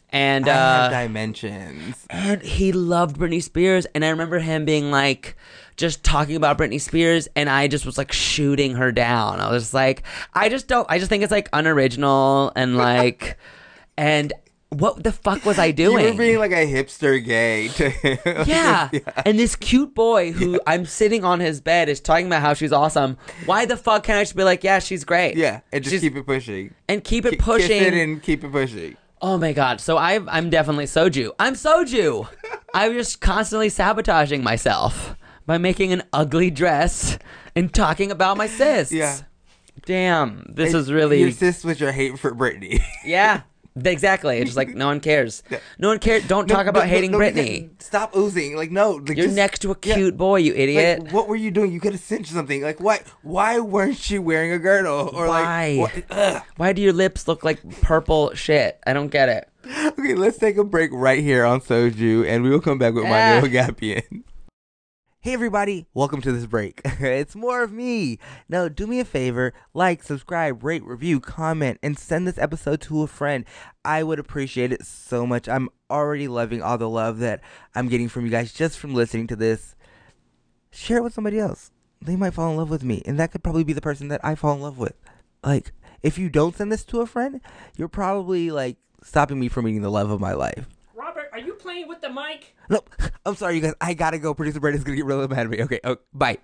And 0.10 0.48
I 0.50 0.54
have 0.54 0.92
uh, 0.94 1.02
dimensions. 1.04 2.06
and 2.10 2.42
he 2.42 2.72
loved 2.72 3.18
Britney 3.18 3.44
Spears, 3.44 3.86
and 3.94 4.04
I 4.04 4.10
remember 4.10 4.40
him 4.40 4.66
being 4.66 4.90
like, 4.90 5.36
just 5.78 6.04
talking 6.04 6.36
about 6.36 6.58
Britney 6.58 6.82
Spears, 6.82 7.28
and 7.36 7.50
I 7.50 7.68
just 7.68 7.86
was 7.86 7.98
like 7.98 8.12
shooting 8.12 8.76
her 8.76 8.92
down. 8.92 9.40
I 9.40 9.50
was 9.52 9.64
just 9.64 9.74
like, 9.74 10.04
I 10.34 10.50
just 10.50 10.68
don't. 10.68 10.86
I 10.90 10.98
just 11.00 11.10
think 11.10 11.24
it's 11.24 11.32
like 11.32 11.50
unoriginal 11.54 12.52
and 12.56 12.76
like, 12.78 13.38
and 13.98 14.34
what 14.70 15.02
the 15.02 15.14
fuck 15.14 15.46
was 15.46 15.58
I 15.58 15.72
doing? 15.72 16.04
You 16.06 16.12
were 16.12 16.18
being 16.18 16.40
like 16.40 16.52
a 16.52 16.68
hipster 16.68 17.24
gay 17.24 17.70
to 17.70 17.90
him. 17.90 18.44
yeah. 18.48 18.90
And 19.26 19.40
this 19.40 19.56
cute 19.56 19.96
boy 19.96 20.34
who 20.34 20.60
I'm 20.68 20.86
sitting 20.86 21.24
on 21.24 21.40
his 21.40 21.62
bed 21.62 21.88
is 21.88 22.02
talking 22.02 22.28
about 22.28 22.42
how 22.42 22.54
she's 22.54 22.74
awesome. 22.74 23.18
Why 23.46 23.66
the 23.66 23.78
fuck 23.78 24.04
can't 24.04 24.18
I 24.20 24.24
just 24.24 24.36
be 24.36 24.44
like, 24.44 24.64
yeah, 24.66 24.80
she's 24.80 25.06
great? 25.06 25.38
Yeah, 25.38 25.62
and 25.72 25.84
just 25.84 25.92
She's- 25.92 26.02
keep 26.02 26.18
it 26.18 26.26
pushing. 26.26 26.74
and 26.90 27.02
keep 27.04 27.26
it 27.26 27.32
K- 27.32 27.38
pushing. 27.38 27.68
Kiss 27.80 27.88
it 27.88 27.94
and 27.94 28.22
keep 28.22 28.44
it 28.44 28.52
pushing. 28.52 28.98
oh 29.22 29.38
my 29.38 29.54
god. 29.54 29.80
So 29.80 29.96
I 29.98 30.20
I'm 30.28 30.50
definitely 30.50 30.86
soju. 30.86 31.32
I'm 31.40 31.54
soju. 31.54 32.28
I'm 32.74 32.94
just 32.94 33.22
constantly 33.22 33.70
sabotaging 33.70 34.44
myself 34.44 35.07
by 35.48 35.58
making 35.58 35.92
an 35.94 36.04
ugly 36.14 36.52
dress 36.52 37.18
and 37.56 37.74
talking 37.74 38.12
about 38.12 38.38
my 38.38 38.46
sis. 38.46 38.92
Yeah. 38.92 39.18
Damn. 39.86 40.46
This 40.54 40.74
And 40.74 40.82
is 40.82 40.92
really 40.92 41.22
Your 41.22 41.32
sis 41.32 41.64
with 41.64 41.80
your 41.80 41.92
hate 41.92 42.20
for 42.20 42.32
Britney. 42.36 42.82
Yeah. 43.06 43.42
Exactly. 43.86 44.38
It's 44.40 44.48
just 44.48 44.58
like 44.58 44.70
no 44.70 44.88
one 44.88 45.00
cares. 45.00 45.44
No 45.78 45.90
one 45.90 46.00
cares. 46.00 46.28
Don't 46.28 46.48
talk 46.48 46.66
No, 46.66 46.72
about 46.72 46.86
no, 46.86 46.90
hating 46.90 47.12
no, 47.12 47.20
Britney. 47.20 47.70
Stop 47.80 48.16
oozing. 48.18 48.56
Like 48.56 48.72
no. 48.72 48.94
Like, 48.94 49.10
You're 49.16 49.28
just- 49.28 49.36
next 49.36 49.60
to 49.60 49.72
a 49.72 49.78
yeah. 49.84 49.94
cute 49.96 50.18
boy, 50.18 50.38
you 50.38 50.54
idiot. 50.56 51.04
Like, 51.04 51.14
what 51.14 51.28
were 51.28 51.36
you 51.36 51.52
doing? 51.52 51.72
You 51.72 51.80
could 51.80 51.92
have 51.94 52.02
cinched 52.02 52.32
something. 52.32 52.62
Like, 52.64 52.80
why? 52.82 53.02
Why 53.22 53.60
weren't 53.60 54.10
you 54.10 54.22
wearing 54.24 54.52
a 54.52 54.58
girdle? 54.60 55.12
Or 55.14 55.28
Why? 55.28 55.78
like, 55.80 56.06
ugh. 56.10 56.42
Why 56.58 56.74
do 56.74 56.82
your 56.82 56.92
lips 56.94 57.28
look 57.28 57.44
like 57.44 57.60
purple 57.82 58.34
shit? 58.34 58.80
I 58.88 58.94
don't 58.94 59.10
get 59.10 59.30
it. 59.30 59.48
okay, 60.00 60.16
let's 60.16 60.40
take 60.40 60.58
a 60.58 60.64
break 60.64 60.90
right 60.92 61.20
here 61.22 61.46
on 61.46 61.62
Soju, 61.62 62.26
and 62.28 62.42
we 62.44 62.50
will 62.50 62.62
come 62.62 62.80
back 62.80 62.96
with 62.96 63.04
my 63.04 63.34
Ah. 63.34 63.40
little 63.42 63.50
Gapian. 63.50 64.24
Hey 65.28 65.34
everybody, 65.34 65.86
welcome 65.94 66.22
to 66.22 66.32
this 66.32 66.46
break. 66.46 66.80
it's 66.86 67.36
more 67.36 67.62
of 67.62 67.74
me. 67.74 68.18
Now, 68.48 68.70
do 68.70 68.88
me 68.88 69.02
a 69.02 69.04
favor, 69.04 69.54
like, 69.74 70.02
subscribe, 70.02 70.64
rate, 70.64 70.86
review, 70.86 71.20
comment, 71.20 71.80
and 71.84 72.00
send 72.00 72.26
this 72.26 72.38
episode 72.38 72.80
to 72.84 73.02
a 73.02 73.08
friend. 73.08 73.44
I 73.84 74.04
would 74.04 74.20
appreciate 74.20 74.72
it 74.72 74.86
so 74.86 75.28
much. 75.28 75.50
I'm 75.50 75.68
already 75.92 76.30
loving 76.30 76.62
all 76.62 76.78
the 76.78 76.88
love 76.88 77.20
that 77.20 77.42
I'm 77.76 77.90
getting 77.90 78.08
from 78.08 78.24
you 78.24 78.32
guys 78.32 78.54
just 78.54 78.80
from 78.80 78.96
listening 78.96 79.28
to 79.28 79.36
this. 79.36 79.76
Share 80.72 81.00
it 81.00 81.04
with 81.04 81.14
somebody 81.14 81.40
else. 81.40 81.72
They 82.02 82.16
might 82.16 82.34
fall 82.34 82.50
in 82.52 82.56
love 82.56 82.70
with 82.70 82.86
me, 82.86 83.04
and 83.06 83.20
that 83.20 83.34
could 83.34 83.44
probably 83.44 83.66
be 83.66 83.74
the 83.74 83.82
person 83.82 84.08
that 84.08 84.24
I 84.24 84.36
fall 84.36 84.56
in 84.56 84.62
love 84.62 84.78
with. 84.78 84.96
Like, 85.44 85.74
if 86.02 86.18
you 86.18 86.30
don't 86.30 86.56
send 86.56 86.72
this 86.72 86.86
to 86.86 87.02
a 87.02 87.06
friend, 87.06 87.42
you're 87.76 87.90
probably 87.90 88.50
like 88.50 88.78
stopping 89.04 89.42
me 89.42 89.50
from 89.50 89.66
meeting 89.66 89.82
the 89.82 89.92
love 89.92 90.10
of 90.10 90.22
my 90.22 90.32
life. 90.32 90.70
Robert, 91.38 91.44
are 91.44 91.48
you 91.48 91.54
playing 91.54 91.88
with 91.88 92.02
the 92.02 92.10
mic? 92.10 92.56
No, 92.70 92.82
I'm 93.26 93.36
sorry, 93.36 93.56
you 93.56 93.62
guys. 93.62 93.74
I 93.80 93.94
gotta 93.94 94.18
go. 94.18 94.34
Producer 94.34 94.60
Brandon's 94.60 94.84
gonna 94.84 94.98
get 94.98 95.06
really 95.06 95.28
mad 95.28 95.40
at 95.40 95.50
me. 95.50 95.62
Okay, 95.62 95.80
oh, 95.84 95.98
bye. 96.14 96.40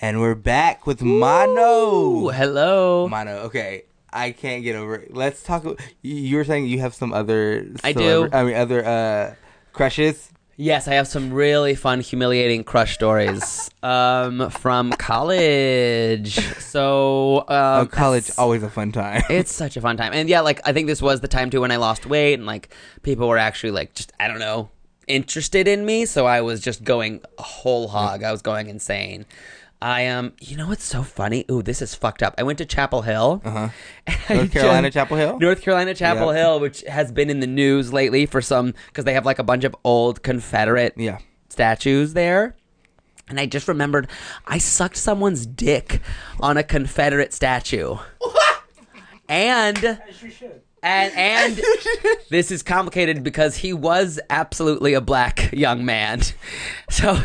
And 0.00 0.20
we're 0.20 0.34
back 0.34 0.86
with 0.86 1.02
Mano. 1.02 1.92
Ooh, 1.92 2.28
hello. 2.30 3.06
Mano. 3.08 3.36
Okay, 3.46 3.84
I 4.12 4.32
can't 4.32 4.64
get 4.64 4.74
over 4.74 4.96
it. 4.96 5.14
Let's 5.14 5.42
talk. 5.42 5.64
You 5.64 5.78
you 6.02 6.36
were 6.36 6.44
saying 6.44 6.66
you 6.66 6.80
have 6.80 6.94
some 6.94 7.12
other. 7.12 7.68
I 7.84 7.92
do. 7.92 8.28
I 8.32 8.42
mean, 8.42 8.56
other 8.56 8.84
uh, 8.84 9.34
crushes. 9.72 10.32
Yes, 10.62 10.88
I 10.88 10.92
have 10.92 11.08
some 11.08 11.32
really 11.32 11.74
fun, 11.74 12.00
humiliating 12.00 12.64
crush 12.64 12.92
stories 12.92 13.70
um, 13.82 14.50
from 14.50 14.90
college. 14.92 16.34
So, 16.58 17.38
um, 17.48 17.48
oh, 17.48 17.88
college 17.90 18.30
always 18.36 18.62
a 18.62 18.68
fun 18.68 18.92
time. 18.92 19.22
It's 19.30 19.54
such 19.54 19.78
a 19.78 19.80
fun 19.80 19.96
time. 19.96 20.12
And 20.12 20.28
yeah, 20.28 20.42
like 20.42 20.60
I 20.68 20.74
think 20.74 20.86
this 20.86 21.00
was 21.00 21.22
the 21.22 21.28
time 21.28 21.48
too 21.48 21.62
when 21.62 21.70
I 21.70 21.76
lost 21.76 22.04
weight 22.04 22.34
and 22.34 22.44
like 22.44 22.74
people 23.02 23.26
were 23.26 23.38
actually 23.38 23.70
like 23.70 23.94
just 23.94 24.12
I 24.20 24.28
don't 24.28 24.38
know, 24.38 24.68
interested 25.06 25.66
in 25.66 25.86
me, 25.86 26.04
so 26.04 26.26
I 26.26 26.42
was 26.42 26.60
just 26.60 26.84
going 26.84 27.22
whole 27.38 27.88
hog. 27.88 28.22
I 28.22 28.30
was 28.30 28.42
going 28.42 28.68
insane. 28.68 29.24
I 29.82 30.06
um 30.08 30.32
you 30.40 30.56
know 30.56 30.68
what's 30.68 30.84
so 30.84 31.02
funny? 31.02 31.44
Ooh, 31.50 31.62
this 31.62 31.80
is 31.80 31.94
fucked 31.94 32.22
up. 32.22 32.34
I 32.36 32.42
went 32.42 32.58
to 32.58 32.66
Chapel 32.66 33.02
Hill. 33.02 33.40
Uh-huh. 33.44 33.68
North 34.34 34.52
Carolina 34.52 34.88
just- 34.88 34.94
Chapel 34.94 35.16
Hill. 35.16 35.38
North 35.38 35.62
Carolina 35.62 35.94
Chapel 35.94 36.26
Yep. 36.28 36.36
Hill, 36.36 36.60
which 36.60 36.82
has 36.82 37.10
been 37.10 37.30
in 37.30 37.40
the 37.40 37.46
news 37.46 37.92
lately 37.92 38.26
for 38.26 38.42
some 38.42 38.74
because 38.88 39.04
they 39.04 39.14
have 39.14 39.24
like 39.24 39.38
a 39.38 39.42
bunch 39.44 39.64
of 39.64 39.74
old 39.84 40.22
Confederate 40.22 40.92
Yeah. 40.96 41.18
statues 41.48 42.12
there. 42.12 42.56
And 43.28 43.38
I 43.40 43.46
just 43.46 43.68
remembered 43.68 44.08
I 44.46 44.58
sucked 44.58 44.96
someone's 44.96 45.46
dick 45.46 46.00
on 46.40 46.56
a 46.56 46.62
Confederate 46.62 47.32
statue. 47.32 47.96
And 49.28 49.98
and 50.82 51.12
and 51.14 51.60
this 52.30 52.50
is 52.50 52.62
complicated 52.62 53.22
because 53.22 53.56
he 53.58 53.72
was 53.72 54.18
absolutely 54.30 54.94
a 54.94 55.00
black 55.00 55.52
young 55.52 55.84
man. 55.84 56.22
So 56.90 57.16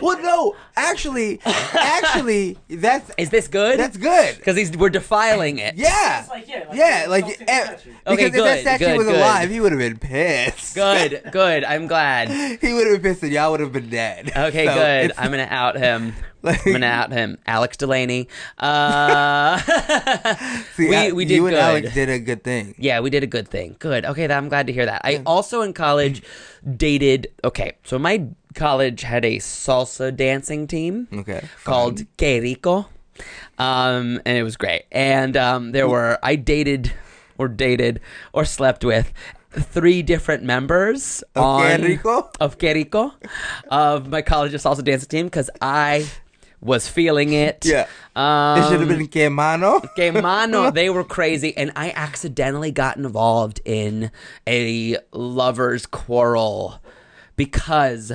Well, 0.00 0.18
no, 0.22 0.56
actually, 0.76 1.40
actually, 1.44 2.56
that's 2.68 3.10
is 3.16 3.30
this 3.30 3.48
good? 3.48 3.78
that's 3.78 3.96
good. 3.96 4.36
Because 4.36 4.56
he's 4.56 4.76
we're 4.76 4.90
defiling 4.90 5.58
it. 5.58 5.74
Yeah, 5.76 6.26
like, 6.28 6.48
yeah, 6.48 6.64
like, 6.68 6.76
yeah, 6.76 7.00
it's 7.00 7.08
like 7.08 7.24
something 7.26 7.48
eh, 7.48 7.64
statue. 7.64 7.90
because 7.90 8.12
Okay, 8.14 8.24
if 8.26 8.32
that 8.32 8.38
good, 8.38 8.60
statue 8.60 8.84
good, 8.86 8.96
was 8.98 9.06
good. 9.06 9.16
alive, 9.16 9.50
he 9.50 9.60
would 9.60 9.72
have 9.72 9.78
been 9.78 9.98
pissed. 9.98 10.74
Good, 10.74 11.22
good. 11.32 11.64
I'm 11.64 11.86
glad. 11.86 12.28
he 12.60 12.72
would 12.72 12.86
have 12.86 13.02
been 13.02 13.12
pissed, 13.12 13.22
and 13.22 13.32
y'all 13.32 13.50
would 13.52 13.60
have 13.60 13.72
been 13.72 13.88
dead. 13.90 14.32
Okay, 14.36 14.66
So 14.66 14.74
good. 14.74 15.04
it's- 15.06 15.18
I'm 15.18 15.30
gonna 15.30 15.48
out 15.50 15.76
him. 15.76 16.12
I'm 16.44 16.58
gonna 16.72 16.86
out 16.86 17.10
him. 17.10 17.38
Alex 17.46 17.76
Delaney. 17.78 18.28
Uh, 18.58 19.58
see, 20.74 20.88
we 20.88 20.96
I- 20.96 21.12
we 21.12 21.24
did 21.24 21.36
you 21.36 21.42
good. 21.44 21.54
and 21.54 21.62
Alex 21.62 21.94
did 21.94 22.08
a 22.10 22.18
good 22.18 22.44
thing. 22.44 22.74
Yeah, 22.78 23.00
we 23.00 23.10
did 23.10 23.22
a 23.22 23.26
good 23.26 23.48
thing. 23.48 23.76
Good. 23.78 24.04
Okay, 24.04 24.26
that, 24.26 24.36
I'm 24.36 24.48
glad 24.48 24.66
to 24.66 24.72
hear 24.72 24.84
that. 24.86 25.00
I 25.04 25.22
also 25.24 25.62
in 25.62 25.72
college 25.72 26.22
dated. 26.76 27.28
Okay, 27.44 27.72
so 27.84 27.98
my 27.98 28.26
college 28.54 29.02
had 29.02 29.24
a 29.24 29.36
salsa 29.38 30.14
dancing 30.14 30.66
team 30.66 31.08
Okay, 31.12 31.42
called. 31.64 32.02
Que 32.16 32.40
Rico, 32.40 32.88
um, 33.58 34.20
and 34.24 34.36
it 34.38 34.42
was 34.42 34.56
great. 34.56 34.84
And 34.92 35.36
um, 35.36 35.72
there 35.72 35.88
were 35.88 36.18
I 36.22 36.36
dated 36.36 36.92
or 37.38 37.48
dated 37.48 38.00
or 38.32 38.44
slept 38.44 38.84
with 38.84 39.12
three 39.50 40.02
different 40.02 40.42
members 40.42 41.22
Of 41.34 41.42
on 41.44 41.62
Que 41.80 41.86
Rico? 41.88 42.30
of 42.40 42.58
Que 42.58 42.74
Rico 42.74 43.12
of 43.70 44.08
my 44.08 44.22
college's 44.22 44.64
salsa 44.64 44.82
dancing 44.82 45.08
team 45.08 45.26
because 45.26 45.50
I 45.60 46.06
was 46.60 46.88
feeling 46.88 47.32
it. 47.34 47.64
Yeah. 47.66 47.86
Um, 48.16 48.58
It 48.58 48.68
should 48.68 48.80
have 48.80 48.88
been 48.88 49.06
Que 49.08 49.28
Mano. 49.30 49.80
Que 49.94 50.10
mano, 50.12 50.70
they 50.72 50.88
were 50.90 51.04
crazy, 51.04 51.54
and 51.56 51.70
I 51.76 51.90
accidentally 51.94 52.70
got 52.72 52.96
involved 52.96 53.60
in 53.66 54.10
a 54.48 54.96
lovers' 55.12 55.84
quarrel 55.86 56.80
because 57.36 58.12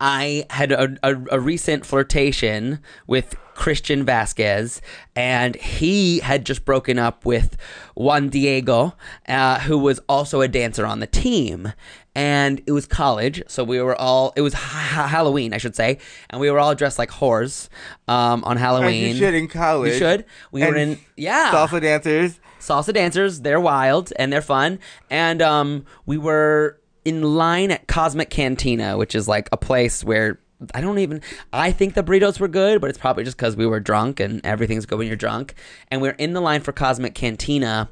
I 0.00 0.46
had 0.50 0.72
a, 0.72 0.96
a, 1.02 1.16
a 1.32 1.40
recent 1.40 1.84
flirtation 1.86 2.80
with 3.06 3.34
Christian 3.54 4.04
Vasquez, 4.04 4.82
and 5.14 5.54
he 5.56 6.18
had 6.18 6.44
just 6.44 6.64
broken 6.64 6.98
up 6.98 7.24
with 7.24 7.56
Juan 7.94 8.28
Diego, 8.28 8.94
uh, 9.28 9.60
who 9.60 9.78
was 9.78 10.00
also 10.08 10.40
a 10.40 10.48
dancer 10.48 10.84
on 10.84 10.98
the 11.00 11.06
team. 11.06 11.72
And 12.16 12.62
it 12.66 12.72
was 12.72 12.86
college, 12.86 13.42
so 13.48 13.64
we 13.64 13.80
were 13.82 13.96
all, 13.96 14.32
it 14.36 14.40
was 14.40 14.54
ha- 14.54 15.08
Halloween, 15.08 15.52
I 15.52 15.58
should 15.58 15.74
say, 15.74 15.98
and 16.30 16.40
we 16.40 16.48
were 16.48 16.60
all 16.60 16.74
dressed 16.74 16.98
like 16.98 17.10
whores 17.10 17.68
um, 18.06 18.44
on 18.44 18.56
As 18.56 18.60
Halloween. 18.62 19.08
you 19.08 19.14
should 19.16 19.34
in 19.34 19.48
college. 19.48 19.92
You 19.94 19.98
should. 19.98 20.24
We 20.52 20.64
were 20.64 20.76
in, 20.76 20.98
yeah 21.16 21.50
Salsa 21.52 21.80
dancers. 21.80 22.38
salsa 22.60 22.92
dancers 22.94 23.40
they're 23.42 23.60
wild 23.60 24.12
and 24.16 24.32
they're 24.32 24.40
fun 24.42 24.78
and 25.10 25.42
um 25.42 25.84
we 26.06 26.16
were 26.18 26.78
in 27.04 27.22
line 27.22 27.70
at 27.70 27.86
cosmic 27.86 28.30
cantina 28.30 28.96
which 28.96 29.14
is 29.14 29.28
like 29.28 29.48
a 29.52 29.56
place 29.56 30.02
where 30.04 30.38
i 30.74 30.80
don't 30.80 30.98
even 30.98 31.20
i 31.52 31.70
think 31.70 31.94
the 31.94 32.02
burritos 32.02 32.40
were 32.40 32.48
good 32.48 32.80
but 32.80 32.88
it's 32.88 32.98
probably 32.98 33.24
just 33.24 33.36
because 33.36 33.56
we 33.56 33.66
were 33.66 33.80
drunk 33.80 34.20
and 34.20 34.44
everything's 34.44 34.86
good 34.86 34.98
when 34.98 35.06
you're 35.06 35.16
drunk 35.16 35.54
and 35.90 36.00
we're 36.00 36.12
in 36.12 36.32
the 36.32 36.40
line 36.40 36.60
for 36.60 36.72
cosmic 36.72 37.14
cantina 37.14 37.90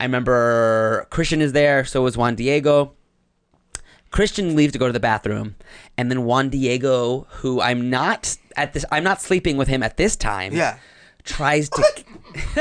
i 0.00 0.04
remember 0.04 1.06
christian 1.10 1.40
is 1.40 1.52
there 1.52 1.84
so 1.84 2.02
was 2.02 2.16
juan 2.16 2.34
diego 2.34 2.92
Christian 4.10 4.56
leaves 4.56 4.72
to 4.72 4.78
go 4.78 4.86
to 4.86 4.92
the 4.92 5.00
bathroom, 5.00 5.56
and 5.98 6.10
then 6.10 6.24
Juan 6.24 6.48
Diego, 6.48 7.26
who 7.30 7.60
I'm 7.60 7.90
not 7.90 8.36
at 8.56 8.72
this, 8.72 8.84
I'm 8.90 9.04
not 9.04 9.20
sleeping 9.20 9.56
with 9.56 9.68
him 9.68 9.82
at 9.82 9.96
this 9.96 10.16
time. 10.16 10.54
Yeah. 10.54 10.78
tries 11.24 11.68
to. 11.70 11.84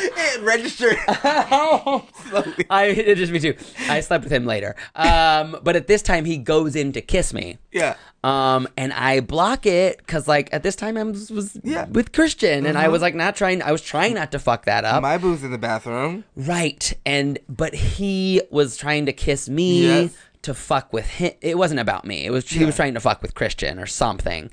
It 0.00 0.42
registered. 0.42 0.96
Slowly. 1.08 2.66
I 2.70 2.84
it 2.86 3.14
just 3.16 3.32
me 3.32 3.38
too. 3.40 3.54
I 3.88 4.00
slept 4.00 4.24
with 4.24 4.32
him 4.32 4.44
later. 4.46 4.76
Um, 4.94 5.56
but 5.62 5.76
at 5.76 5.86
this 5.86 6.02
time 6.02 6.24
he 6.24 6.36
goes 6.36 6.76
in 6.76 6.92
to 6.92 7.00
kiss 7.00 7.32
me. 7.32 7.58
Yeah. 7.72 7.94
Um, 8.24 8.66
and 8.76 8.92
I 8.92 9.20
block 9.20 9.64
it 9.66 9.98
because 9.98 10.26
like 10.28 10.48
at 10.52 10.62
this 10.62 10.76
time 10.76 10.96
I 10.96 11.04
was, 11.04 11.30
was 11.30 11.58
Yeah. 11.62 11.86
with 11.86 12.12
Christian, 12.12 12.66
and 12.66 12.76
I 12.76 12.86
Mhm. 12.86 12.92
was 12.92 13.02
like 13.02 13.14
not 13.14 13.36
trying. 13.36 13.62
I 13.62 13.72
was 13.72 13.80
trying 13.82 14.14
not 14.14 14.32
to 14.32 14.38
fuck 14.38 14.64
that 14.66 14.84
up. 14.84 15.02
My 15.02 15.18
boo's 15.18 15.42
in 15.44 15.50
the 15.52 15.58
bathroom. 15.58 16.24
right. 16.36 16.92
And 17.06 17.38
but 17.48 17.74
he 17.74 18.42
was 18.50 18.76
trying 18.76 19.06
to 19.06 19.12
kiss 19.12 19.48
me. 19.48 19.82
Yes. 19.86 20.14
To 20.42 20.54
fuck 20.54 20.92
with 20.92 21.06
him, 21.06 21.32
it 21.40 21.58
wasn't 21.58 21.80
about 21.80 22.04
me. 22.04 22.24
It 22.24 22.30
was 22.30 22.48
he 22.48 22.64
was 22.64 22.76
trying 22.76 22.94
to 22.94 23.00
fuck 23.00 23.20
with 23.22 23.34
Christian 23.34 23.78
or 23.78 23.86
something, 23.86 24.50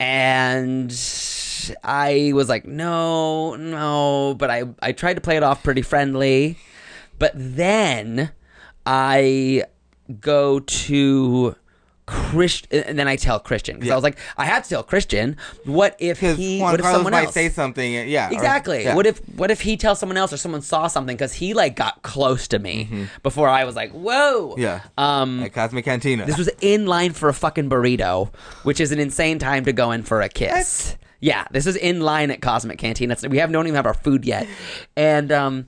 and 0.00 0.90
I 1.84 2.32
was 2.34 2.48
like, 2.48 2.64
no, 2.66 3.54
no. 3.54 4.34
But 4.38 4.50
I 4.50 4.64
I 4.80 4.92
tried 4.92 5.14
to 5.14 5.20
play 5.20 5.36
it 5.36 5.42
off 5.42 5.62
pretty 5.62 5.82
friendly, 5.82 6.58
but 7.18 7.32
then 7.34 8.32
I 8.86 9.64
go 10.20 10.60
to 10.60 11.56
Christian, 12.06 12.84
and 12.84 12.98
then 12.98 13.08
I 13.08 13.16
tell 13.16 13.40
Christian 13.40 13.76
because 13.76 13.88
Yeah. 13.88 13.94
I 13.94 13.96
was 13.96 14.04
like, 14.04 14.16
I 14.36 14.44
had 14.44 14.62
to 14.64 14.70
tell 14.70 14.82
Christian. 14.84 15.36
What 15.64 15.96
if 15.98 16.20
he? 16.20 16.60
Juan 16.60 16.70
What 16.72 16.80
if 16.80 16.84
Carlos 16.84 16.98
someone 16.98 17.12
might 17.12 17.24
else? 17.26 17.34
say 17.34 17.48
something. 17.48 18.08
Yeah. 18.08 18.28
or- 18.28 18.32
Exactly. 18.32 18.84
yeah. 18.84 18.94
What 18.94 19.06
if 19.06 19.18
what 19.36 19.50
if 19.50 19.60
he 19.62 19.76
tells 19.76 19.98
someone 19.98 20.16
else 20.16 20.32
or 20.32 20.36
someone 20.36 20.62
saw 20.62 20.86
something 20.86 21.16
because 21.16 21.32
he 21.32 21.52
like 21.52 21.74
got 21.76 22.02
close 22.02 22.46
to 22.48 22.58
me 22.58 23.08
before 23.22 23.48
I 23.48 23.64
was 23.64 23.74
like, 23.74 23.90
whoa. 23.92 24.50
Mm-hmm. 24.52 24.60
Yeah. 24.62 24.80
Um. 24.96 25.42
At 25.42 25.52
Cosmic 25.52 25.84
Cantina. 25.84 26.26
This 26.26 26.38
was 26.38 26.48
in 26.60 26.86
line 26.86 27.12
for 27.12 27.28
a 27.28 27.34
fucking 27.34 27.68
burrito, 27.68 28.32
which 28.62 28.80
is 28.80 28.92
an 28.92 29.00
insane 29.00 29.38
time 29.38 29.64
to 29.64 29.72
go 29.72 29.90
in 29.90 30.02
for 30.04 30.20
a 30.22 30.28
kiss. 30.28 30.96
Yeah, 31.18 31.46
this 31.50 31.66
is 31.66 31.76
in 31.76 32.00
line 32.02 32.30
at 32.30 32.40
Cosmic 32.42 32.78
Cantina. 32.78 33.08
That's 33.14 33.26
we 33.26 33.38
have 33.38 33.50
don't 33.50 33.66
even 33.66 33.74
have 33.76 33.86
our 33.86 33.94
food 33.94 34.24
yet, 34.24 34.46
and 34.96 35.32
um, 35.32 35.66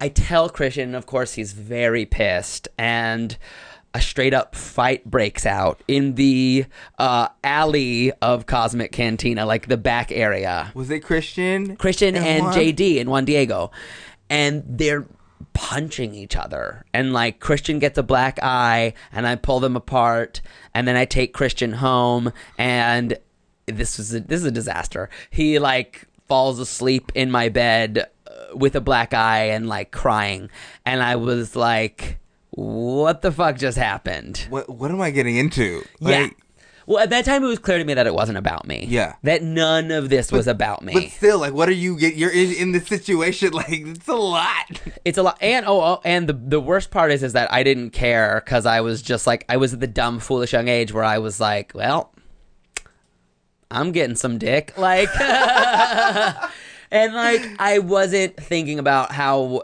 I 0.00 0.08
tell 0.08 0.48
Christian, 0.48 0.94
of 0.94 1.06
course, 1.06 1.34
he's 1.34 1.52
very 1.52 2.04
pissed, 2.06 2.66
and 2.78 3.36
a 3.96 4.00
straight 4.00 4.34
up 4.34 4.54
fight 4.54 5.04
breaks 5.06 5.46
out 5.46 5.82
in 5.88 6.16
the 6.16 6.66
uh, 6.98 7.28
alley 7.42 8.12
of 8.20 8.44
Cosmic 8.44 8.92
Cantina, 8.92 9.46
like 9.46 9.68
the 9.68 9.78
back 9.78 10.12
area. 10.12 10.70
Was 10.74 10.90
it 10.90 11.00
Christian? 11.00 11.76
Christian 11.76 12.14
and, 12.14 12.44
Juan? 12.44 12.54
JD 12.54 13.00
and 13.00 13.08
Juan 13.08 13.24
Diego, 13.24 13.70
and 14.28 14.62
they're 14.66 15.06
punching 15.54 16.14
each 16.14 16.36
other. 16.36 16.84
And 16.92 17.14
like 17.14 17.40
Christian 17.40 17.78
gets 17.78 17.96
a 17.96 18.02
black 18.02 18.38
eye, 18.42 18.92
and 19.12 19.26
I 19.26 19.36
pull 19.36 19.60
them 19.60 19.76
apart, 19.76 20.42
and 20.74 20.86
then 20.86 20.96
I 20.96 21.06
take 21.06 21.32
Christian 21.32 21.72
home, 21.72 22.32
and 22.58 23.16
this 23.64 23.96
was 23.96 24.14
a, 24.14 24.20
this 24.20 24.40
is 24.40 24.46
a 24.46 24.50
disaster. 24.50 25.08
He 25.30 25.58
like 25.58 26.04
falls 26.28 26.58
asleep 26.58 27.12
in 27.14 27.30
my 27.30 27.48
bed 27.48 28.10
uh, 28.26 28.54
with 28.54 28.76
a 28.76 28.80
black 28.82 29.14
eye 29.14 29.44
and 29.44 29.66
like 29.66 29.90
crying, 29.90 30.50
and 30.84 31.02
I 31.02 31.16
was 31.16 31.56
like, 31.56 32.18
"What 32.56 33.22
the 33.22 33.30
fuck 33.30 33.56
just 33.56 33.78
happened?" 33.78 34.46
What 34.50 34.68
What 34.68 34.90
am 34.90 35.00
I 35.00 35.10
getting 35.10 35.36
into? 35.36 35.84
yeah. 36.00 36.22
Like, 36.22 36.36
Well, 36.88 37.00
at 37.00 37.10
that 37.10 37.24
time, 37.24 37.42
it 37.42 37.48
was 37.48 37.58
clear 37.58 37.78
to 37.78 37.84
me 37.84 37.94
that 37.94 38.06
it 38.06 38.14
wasn't 38.14 38.38
about 38.38 38.64
me. 38.64 38.86
Yeah. 38.88 39.16
That 39.24 39.42
none 39.42 39.90
of 39.90 40.08
this 40.08 40.30
was 40.30 40.46
about 40.46 40.82
me. 40.84 40.92
But 40.92 41.08
still, 41.10 41.40
like, 41.40 41.52
what 41.52 41.68
are 41.68 41.72
you 41.72 41.98
get? 41.98 42.14
You're 42.14 42.30
in, 42.30 42.52
in 42.52 42.70
this 42.72 42.86
situation. 42.86 43.50
Like, 43.56 43.70
it's 43.70 44.06
a 44.08 44.14
lot. 44.14 44.80
It's 45.04 45.18
a 45.18 45.22
lot, 45.22 45.36
and 45.40 45.66
oh, 45.66 45.80
oh, 45.80 46.00
and 46.04 46.28
the 46.28 46.32
the 46.32 46.60
worst 46.60 46.90
part 46.90 47.10
is 47.10 47.22
is 47.22 47.32
that 47.34 47.52
I 47.52 47.62
didn't 47.64 47.90
care 47.90 48.40
because 48.44 48.66
I 48.66 48.80
was 48.82 49.02
just 49.02 49.26
like 49.26 49.44
I 49.48 49.56
was 49.56 49.74
at 49.74 49.80
the 49.80 49.86
dumb, 49.88 50.20
foolish 50.20 50.52
young 50.52 50.68
age 50.68 50.92
where 50.92 51.04
I 51.04 51.18
was 51.18 51.40
like, 51.40 51.72
well, 51.74 52.12
I'm 53.68 53.90
getting 53.90 54.14
some 54.14 54.38
dick, 54.38 54.72
like, 54.78 55.08
and 56.90 57.14
like 57.14 57.44
I 57.58 57.78
wasn't 57.78 58.36
thinking 58.36 58.78
about 58.78 59.12
how 59.12 59.62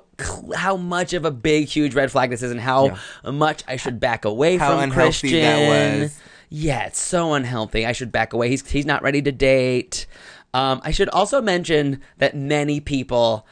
how 0.55 0.77
much 0.77 1.13
of 1.13 1.25
a 1.25 1.31
big, 1.31 1.69
huge 1.69 1.95
red 1.95 2.11
flag 2.11 2.31
this 2.31 2.43
is, 2.43 2.51
and 2.51 2.61
how 2.61 2.97
much 3.25 3.63
I 3.67 3.77
should 3.77 3.99
back 4.01 4.25
away 4.25 4.57
How 4.57 4.71
from 4.73 4.81
unhealthy 4.85 5.31
Christian. 5.31 5.41
that 5.41 6.01
was. 6.01 6.21
Yeah, 6.49 6.87
it's 6.87 7.01
so 7.01 7.33
unhealthy. 7.33 7.87
I 7.87 7.93
should 7.93 8.13
back 8.13 8.33
away. 8.33 8.49
He's 8.51 8.69
he's 8.69 8.87
not 8.87 9.03
ready 9.03 9.23
to 9.23 9.33
date. 9.33 10.07
Um, 10.55 10.81
I 10.85 10.91
should 10.91 11.09
also 11.09 11.41
mention 11.41 12.03
that 12.19 12.37
many 12.37 12.79
people 12.79 13.47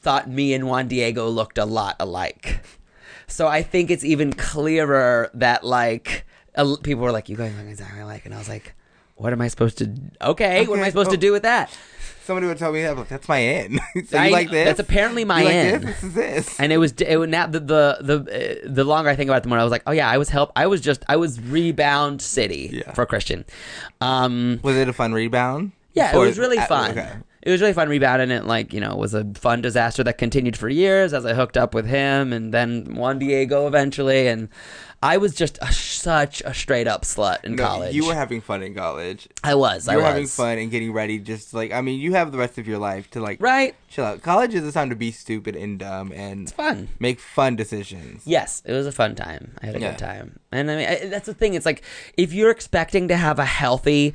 thought 0.00 0.28
me 0.30 0.54
and 0.54 0.68
Juan 0.68 0.86
Diego 0.88 1.28
looked 1.28 1.58
a 1.58 1.64
lot 1.64 1.96
alike. 1.98 2.60
So 3.26 3.48
I 3.48 3.62
think 3.62 3.90
it's 3.90 4.04
even 4.04 4.32
clearer 4.32 5.30
that 5.34 5.64
like 5.64 6.24
people 6.82 7.02
were 7.02 7.12
like, 7.12 7.28
"You 7.28 7.36
guys 7.36 7.54
look 7.56 7.66
exactly 7.66 8.00
alike," 8.00 8.26
and 8.26 8.34
I 8.34 8.38
was 8.38 8.48
like, 8.48 8.74
"What 9.16 9.32
am 9.32 9.40
I 9.40 9.48
supposed 9.48 9.78
to? 9.78 9.90
Okay, 10.20 10.66
what 10.66 10.74
am 10.74 10.80
I 10.80 10.82
Okay, 10.82 10.90
supposed 10.90 11.10
to 11.10 11.16
oh. 11.16 11.20
do 11.20 11.32
with 11.32 11.42
that?" 11.42 11.76
Somebody 12.24 12.46
would 12.46 12.58
tell 12.58 12.72
me 12.72 12.82
that, 12.82 12.94
but 12.96 13.08
that's 13.08 13.28
my 13.28 13.38
in. 13.38 13.80
so 14.06 14.16
I- 14.18 14.26
you 14.26 14.32
like 14.32 14.50
this? 14.50 14.64
That's 14.66 14.80
apparently 14.80 15.24
my 15.24 15.40
you 15.40 15.44
like. 15.46 15.54
This? 15.82 15.82
this 16.00 16.02
is 16.04 16.14
this. 16.14 16.60
And 16.60 16.72
it 16.72 16.78
was 16.78 16.92
it 17.00 17.28
now 17.28 17.46
the 17.46 17.60
the 17.60 17.98
the, 18.00 18.16
uh, 18.64 18.68
the 18.72 18.84
longer 18.84 19.10
I 19.10 19.16
think 19.16 19.28
about 19.28 19.38
it, 19.38 19.42
the 19.42 19.48
more 19.48 19.58
I 19.58 19.64
was 19.64 19.72
like, 19.72 19.82
oh 19.86 19.92
yeah, 19.92 20.08
I 20.08 20.18
was 20.18 20.28
help. 20.28 20.52
I 20.54 20.66
was 20.66 20.80
just 20.80 21.04
I 21.08 21.16
was 21.16 21.40
rebound 21.40 22.22
city 22.22 22.70
Yeah. 22.86 22.92
for 22.92 23.06
Christian. 23.06 23.44
Um, 24.00 24.60
was 24.62 24.76
it 24.76 24.88
a 24.88 24.92
fun 24.92 25.12
rebound? 25.12 25.72
yeah, 25.94 26.14
it 26.14 26.18
was 26.18 26.38
really 26.38 26.58
fun. 26.58 26.92
okay. 26.92 27.12
It 27.42 27.50
was 27.50 27.60
really 27.60 27.72
fun 27.72 27.88
rebound, 27.88 28.22
and 28.22 28.30
it 28.30 28.44
like 28.44 28.72
you 28.72 28.78
know 28.80 28.94
was 28.94 29.14
a 29.14 29.24
fun 29.34 29.60
disaster 29.62 30.04
that 30.04 30.16
continued 30.16 30.56
for 30.56 30.68
years 30.68 31.12
as 31.12 31.26
I 31.26 31.34
hooked 31.34 31.56
up 31.56 31.74
with 31.74 31.86
him, 31.86 32.32
and 32.32 32.54
then 32.54 32.94
Juan 32.94 33.18
Diego 33.18 33.66
eventually, 33.66 34.28
and 34.28 34.48
I 35.04 35.16
was 35.16 35.34
just 35.34 35.58
a, 35.60 35.72
such 35.72 36.42
a 36.44 36.54
straight 36.54 36.86
up 36.86 37.02
slut 37.02 37.44
in 37.44 37.56
No, 37.56 37.66
college. 37.66 37.94
you 37.94 38.06
were 38.06 38.14
having 38.14 38.40
fun 38.40 38.62
in 38.62 38.72
college. 38.74 39.28
I 39.42 39.54
was. 39.56 39.88
I 39.88 39.96
were 39.96 40.02
was 40.02 40.08
having 40.08 40.26
fun 40.28 40.58
and 40.58 40.70
getting 40.70 40.92
ready. 40.92 41.18
Just 41.18 41.52
like 41.54 41.72
I 41.72 41.80
mean, 41.80 41.98
you 42.00 42.12
have 42.12 42.30
the 42.30 42.38
rest 42.38 42.56
of 42.58 42.68
your 42.68 42.78
life 42.78 43.10
to 43.10 43.20
like 43.20 43.42
Right. 43.42 43.74
chill 43.88 44.04
out. 44.04 44.22
College 44.22 44.54
is 44.54 44.64
a 44.66 44.70
time 44.70 44.90
to 44.90 44.96
be 44.96 45.10
stupid 45.10 45.56
and 45.56 45.78
dumb 45.78 46.12
and 46.14 46.42
It's 46.42 46.52
fun. 46.52 46.88
make 47.00 47.18
fun 47.18 47.56
decisions. 47.56 48.22
Yes, 48.26 48.62
it 48.64 48.72
was 48.72 48.86
a 48.86 48.92
fun 48.92 49.14
time. 49.16 49.56
I 49.60 49.66
had 49.66 49.76
a 49.76 49.80
Yeah. 49.80 49.90
good 49.90 49.98
time, 49.98 50.38
and 50.52 50.70
I 50.70 50.76
mean 50.76 50.88
I, 50.88 51.06
that's 51.06 51.26
the 51.26 51.34
thing. 51.34 51.54
It's 51.54 51.66
like 51.66 51.82
if 52.16 52.32
you're 52.32 52.50
expecting 52.50 53.08
to 53.08 53.16
have 53.16 53.38
a 53.40 53.44
healthy 53.44 54.14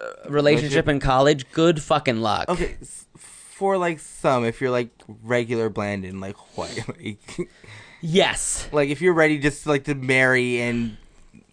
uh, 0.00 0.28
relationship 0.30 0.88
in 0.88 0.98
college, 1.00 1.50
good 1.52 1.80
fucking 1.82 2.20
luck. 2.20 2.48
Okay, 2.48 2.76
for 3.16 3.78
like 3.78 3.98
some, 4.00 4.44
if 4.44 4.60
you're 4.60 4.70
like 4.70 4.90
regular 5.22 5.68
bland 5.68 6.04
and 6.04 6.20
like 6.20 6.36
white, 6.56 6.86
like, 6.88 7.48
Yes, 8.00 8.68
like 8.72 8.88
if 8.90 9.00
you're 9.00 9.14
ready 9.14 9.38
just 9.38 9.66
like 9.66 9.84
to 9.84 9.94
marry 9.94 10.60
and 10.60 10.96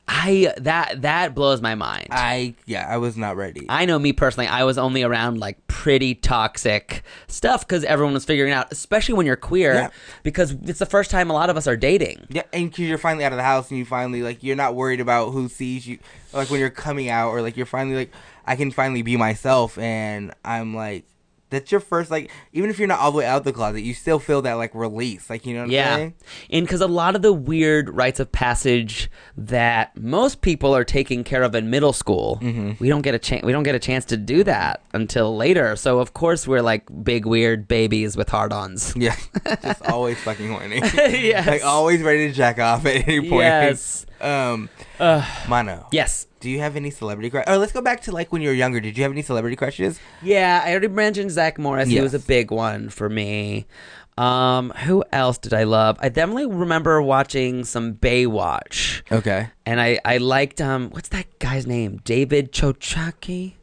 I 0.07 0.53
that 0.57 1.01
that 1.01 1.33
blows 1.33 1.61
my 1.61 1.73
mind. 1.73 2.07
I 2.11 2.53
yeah, 2.67 2.85
I 2.87 2.97
was 2.97 3.17
not 3.17 3.35
ready. 3.37 3.65
I 3.69 3.85
know 3.85 3.97
me 3.97 4.13
personally, 4.13 4.47
I 4.47 4.63
was 4.63 4.77
only 4.77 5.01
around 5.01 5.39
like 5.39 5.65
pretty 5.67 6.13
toxic 6.13 7.01
stuff 7.27 7.67
because 7.67 7.83
everyone 7.83 8.13
was 8.13 8.23
figuring 8.25 8.53
out, 8.53 8.71
especially 8.71 9.15
when 9.15 9.25
you're 9.25 9.35
queer, 9.35 9.73
Yeah. 9.73 9.89
because 10.21 10.51
it's 10.65 10.77
the 10.77 10.85
first 10.85 11.09
time 11.09 11.31
a 11.31 11.33
lot 11.33 11.49
of 11.49 11.57
us 11.57 11.65
are 11.65 11.75
dating. 11.75 12.27
Yeah, 12.29 12.43
and 12.53 12.69
because 12.69 12.85
you're 12.87 12.99
finally 12.99 13.25
out 13.25 13.31
of 13.31 13.37
the 13.37 13.43
house 13.43 13.69
and 13.71 13.79
you 13.79 13.85
finally 13.85 14.21
like 14.21 14.43
you're 14.43 14.55
not 14.55 14.75
worried 14.75 14.99
about 14.99 15.31
who 15.31 15.49
sees 15.49 15.87
you, 15.87 15.97
like 16.33 16.51
when 16.51 16.59
you're 16.59 16.69
coming 16.69 17.09
out 17.09 17.31
or 17.31 17.41
like 17.41 17.57
you're 17.57 17.65
finally 17.65 17.95
like 17.95 18.11
I 18.45 18.55
can 18.55 18.69
finally 18.69 19.01
be 19.01 19.17
myself 19.17 19.75
and 19.79 20.31
I'm 20.45 20.75
like 20.75 21.05
that's 21.51 21.71
your 21.71 21.79
first 21.79 22.09
like 22.11 22.31
even 22.53 22.69
if 22.69 22.79
you're 22.79 22.87
not 22.87 22.99
all 22.99 23.11
the 23.11 23.19
way 23.19 23.25
out 23.25 23.43
the 23.43 23.53
closet 23.53 23.81
you 23.81 23.93
still 23.93 24.17
feel 24.19 24.41
that 24.41 24.53
like 24.53 24.73
release 24.73 25.29
like 25.29 25.45
you 25.45 25.53
know 25.53 25.59
what 25.61 25.65
I'm 25.65 25.71
Yeah. 25.71 25.95
saying? 25.95 26.13
And 26.49 26.65
because 26.65 26.81
a 26.81 26.87
lot 26.87 27.15
of 27.15 27.21
the 27.21 27.31
weird 27.33 27.89
rites 27.89 28.19
of 28.19 28.31
passage 28.31 29.09
that 29.37 29.95
most 29.95 30.41
people 30.41 30.75
are 30.75 30.83
taking 30.83 31.23
care 31.23 31.43
of 31.43 31.53
in 31.55 31.69
middle 31.69 31.93
school, 31.93 32.39
Mm-hmm. 32.41 32.71
we 32.79 32.89
don't 32.89 33.01
get 33.03 33.13
a 33.15 33.19
chance. 33.19 33.43
We 33.43 33.51
don't 33.51 33.63
get 33.63 33.75
a 33.75 33.79
chance 33.79 34.05
to 34.05 34.17
do 34.17 34.43
that 34.43 34.81
until 34.93 35.35
later. 35.37 35.75
So 35.75 35.99
of 35.99 36.13
course 36.13 36.47
we're 36.47 36.61
like 36.61 36.83
big 37.03 37.25
weird 37.25 37.67
babies 37.67 38.17
with 38.17 38.29
hard-ons. 38.29 38.93
Yeah, 38.97 39.15
just 39.61 39.83
always 39.83 40.17
fucking 40.21 40.49
horny. 40.49 40.79
yes. 40.95 41.45
Like 41.47 41.63
always 41.63 42.01
ready 42.01 42.27
to 42.27 42.33
jack 42.33 42.59
off 42.59 42.85
at 42.85 43.07
any 43.07 43.21
point. 43.29 43.43
Yes. 43.43 44.05
Um, 44.21 44.69
Ugh. 44.99 45.23
Mano. 45.47 45.87
yes. 45.91 46.27
Do 46.45 46.51
you 46.51 46.59
have 46.59 46.75
any 46.75 46.91
celebrity 46.91 47.31
crush? 47.31 47.45
Or 47.47 47.57
let's 47.57 47.71
go 47.71 47.81
back 47.81 48.01
to 48.01 48.11
like 48.11 48.31
when 48.31 48.43
you 48.43 48.49
were 48.49 48.53
younger. 48.53 48.79
Did 48.79 48.95
you 48.99 49.01
have 49.01 49.11
any 49.11 49.23
celebrity 49.23 49.55
crushes? 49.55 49.99
Yeah, 50.21 50.61
I 50.63 50.69
already 50.69 50.89
mentioned 50.89 51.31
Zach 51.31 51.57
Morris. 51.57 51.89
He 51.89 51.99
was 51.99 52.13
a 52.13 52.19
big 52.19 52.51
one 52.51 52.89
for 52.89 53.09
me. 53.09 53.65
Um, 54.15 54.69
who 54.69 55.03
else 55.11 55.39
did 55.39 55.55
I 55.55 55.63
love? 55.63 55.97
I 55.99 56.09
definitely 56.09 56.45
remember 56.45 57.01
watching 57.01 57.63
some 57.63 57.95
Baywatch. 57.95 59.01
Okay. 59.11 59.49
and 59.65 59.81
I 59.81 59.99
I 60.05 60.17
liked 60.17 60.61
um 60.61 60.91
what's 60.91 61.09
that 61.09 61.25
guy's 61.39 61.65
name? 61.65 61.99
David 62.03 62.51
Chochaki. 62.51 63.53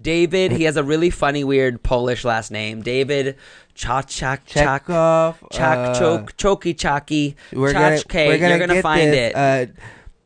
David, 0.00 0.52
he 0.52 0.64
has 0.64 0.78
a 0.78 0.82
really 0.82 1.10
funny, 1.10 1.44
weird 1.44 1.82
Polish 1.82 2.24
last 2.24 2.50
name. 2.50 2.80
David 2.80 3.36
Chak. 3.74 4.08
Chak 4.08 4.40
uh, 4.88 5.32
Chok 5.52 6.32
Choki 6.38 6.74
Chaki 6.74 7.34
We're 7.52 7.74
gonna, 7.74 8.00
we're 8.14 8.38
gonna 8.38 8.56
You're 8.56 8.66
gonna 8.66 8.80
find 8.82 9.12
this. 9.12 9.32
it. 9.32 9.36
Uh, 9.36 9.66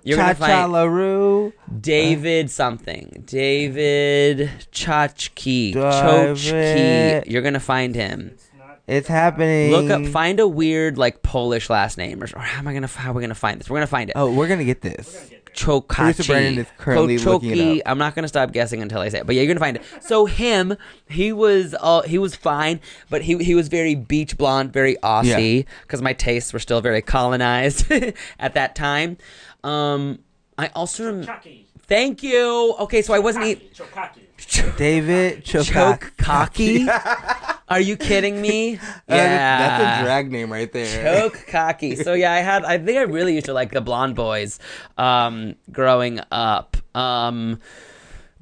You're 0.07 0.19
gonna 0.19 0.35
find 0.35 0.73
LaRue. 0.73 1.53
David 1.81 2.51
something. 2.51 3.25
David 3.27 4.51
Chachki. 4.73 5.75
Chochki. 5.75 7.25
You're 7.27 7.43
gonna 7.43 7.61
find 7.61 7.95
him. 7.95 8.37
It's 8.87 9.09
happening. 9.09 9.73
Look 9.73 9.91
up. 9.91 10.07
Find 10.07 10.39
a 10.39 10.47
weird 10.47 10.97
like 10.97 11.23
Polish 11.23 11.69
last 11.69 11.99
name, 11.99 12.23
or, 12.23 12.29
or 12.37 12.41
how 12.41 12.61
am 12.61 12.69
I 12.69 12.73
gonna? 12.73 12.87
How 12.87 13.11
are 13.11 13.15
we 13.15 13.21
gonna 13.21 13.35
find 13.35 13.61
this? 13.61 13.69
We're 13.69 13.79
gonna 13.79 13.89
find 13.89 14.11
it. 14.11 14.13
Oh, 14.17 14.31
we're 14.31 14.47
gonna 14.49 14.65
get 14.65 14.81
this. 14.81 15.31
Chokachi. 15.57 15.87
Producer 15.89 16.33
Brennan 16.33 16.59
is 16.59 16.67
currently 16.77 17.19
looking 17.19 17.79
up. 17.79 17.83
I'm 17.87 17.99
not 17.99 18.15
gonna 18.15 18.29
stop 18.29 18.53
guessing 18.53 18.83
until 18.83 19.01
I 19.01 19.09
say 19.09 19.21
it, 19.21 19.27
but 19.27 19.35
yeah, 19.35 19.43
you're 19.43 19.49
gonna 19.49 19.59
find 19.59 19.79
it. 19.79 19.83
So 20.01 20.27
him, 20.27 20.77
he 21.09 21.33
was 21.33 21.75
uh, 21.81 22.03
he 22.03 22.19
was 22.19 22.37
fine, 22.37 22.81
but 23.11 23.23
he 23.23 23.43
he 23.43 23.55
was 23.57 23.67
very 23.69 23.95
beach 23.97 24.37
blonde, 24.39 24.73
very 24.73 24.97
Aussie, 25.03 25.65
because 25.83 26.01
my 26.03 26.13
tastes 26.13 26.53
were 26.53 26.59
still 26.61 26.81
very 26.81 27.03
colonized 27.03 27.91
at 28.39 28.55
that 28.55 28.77
time. 28.77 29.17
Um, 29.67 30.21
I 30.59 30.69
also 30.75 31.07
rem- 31.07 31.25
Chucky. 31.25 31.67
thank 31.87 32.23
you. 32.23 32.75
Okay, 32.81 33.03
so 33.03 33.13
I 33.15 33.19
wasn't 33.19 33.47
eat 33.47 33.75
Chokaki. 33.75 34.21
David 34.77 35.45
choke 35.45 35.67
Chokak. 35.67 36.17
cocky. 36.19 36.87
Are 37.69 37.81
you 37.81 37.97
kidding 37.97 38.41
me? 38.41 38.79
Uh, 39.09 39.15
that's, 39.17 39.83
that's 39.83 40.01
a 40.01 40.05
drag 40.05 40.31
name 40.33 40.53
right 40.53 40.73
there. 40.73 41.03
Choke 41.03 41.47
cocky. 41.49 41.97
So 41.97 42.13
yeah, 42.15 42.33
I 42.33 42.39
had. 42.39 42.65
I 42.65 42.77
think 42.79 42.99
I 42.99 43.03
really 43.03 43.35
used 43.35 43.47
to 43.47 43.53
like 43.55 43.73
the 43.73 43.81
blonde 43.81 44.15
boys, 44.17 44.59
um, 44.99 45.55
growing 45.73 46.21
up. 46.33 46.77
Um, 46.95 47.61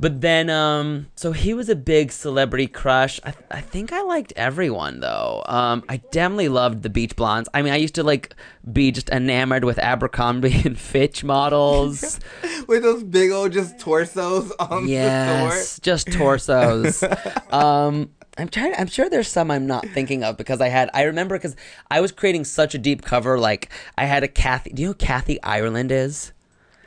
but 0.04 0.20
then, 0.20 0.50
um, 0.50 1.06
so 1.16 1.32
he 1.32 1.54
was 1.54 1.70
a 1.70 1.74
big 1.74 2.12
celebrity 2.12 2.66
crush. 2.66 3.18
I, 3.24 3.32
I 3.50 3.62
think 3.62 3.90
I 3.90 4.02
liked 4.02 4.34
everyone 4.36 5.00
though. 5.00 5.42
Um, 5.46 5.82
I 5.88 5.96
definitely 5.96 6.50
loved 6.50 6.82
the 6.82 6.90
beach 6.90 7.16
blondes. 7.16 7.48
I 7.54 7.62
mean, 7.62 7.72
I 7.72 7.76
used 7.76 7.94
to 7.94 8.02
like 8.02 8.36
be 8.70 8.92
just 8.92 9.08
enamored 9.08 9.64
with 9.64 9.78
Abercrombie 9.78 10.60
and 10.66 10.78
Fitch 10.78 11.24
models. 11.24 12.20
With 12.68 12.82
those 12.82 13.02
big 13.02 13.30
old 13.30 13.52
just 13.52 13.78
torsos 13.78 14.52
on 14.60 14.88
yes, 14.88 15.80
just 15.80 16.12
torsos. 16.12 17.02
um, 17.50 18.10
I'm 18.36 18.48
trying. 18.48 18.74
I'm 18.76 18.88
sure 18.88 19.08
there's 19.08 19.28
some 19.28 19.50
I'm 19.50 19.66
not 19.66 19.86
thinking 19.88 20.22
of 20.22 20.36
because 20.36 20.60
I 20.60 20.68
had. 20.68 20.90
I 20.92 21.04
remember 21.04 21.38
because 21.38 21.56
I 21.90 22.02
was 22.02 22.12
creating 22.12 22.44
such 22.44 22.74
a 22.74 22.78
deep 22.78 23.00
cover. 23.00 23.38
Like 23.38 23.70
I 23.96 24.04
had 24.04 24.22
a 24.22 24.28
Kathy. 24.28 24.68
Do 24.68 24.82
you 24.82 24.88
know 24.88 24.92
who 24.92 24.98
Kathy 24.98 25.42
Ireland 25.42 25.90
is? 25.90 26.34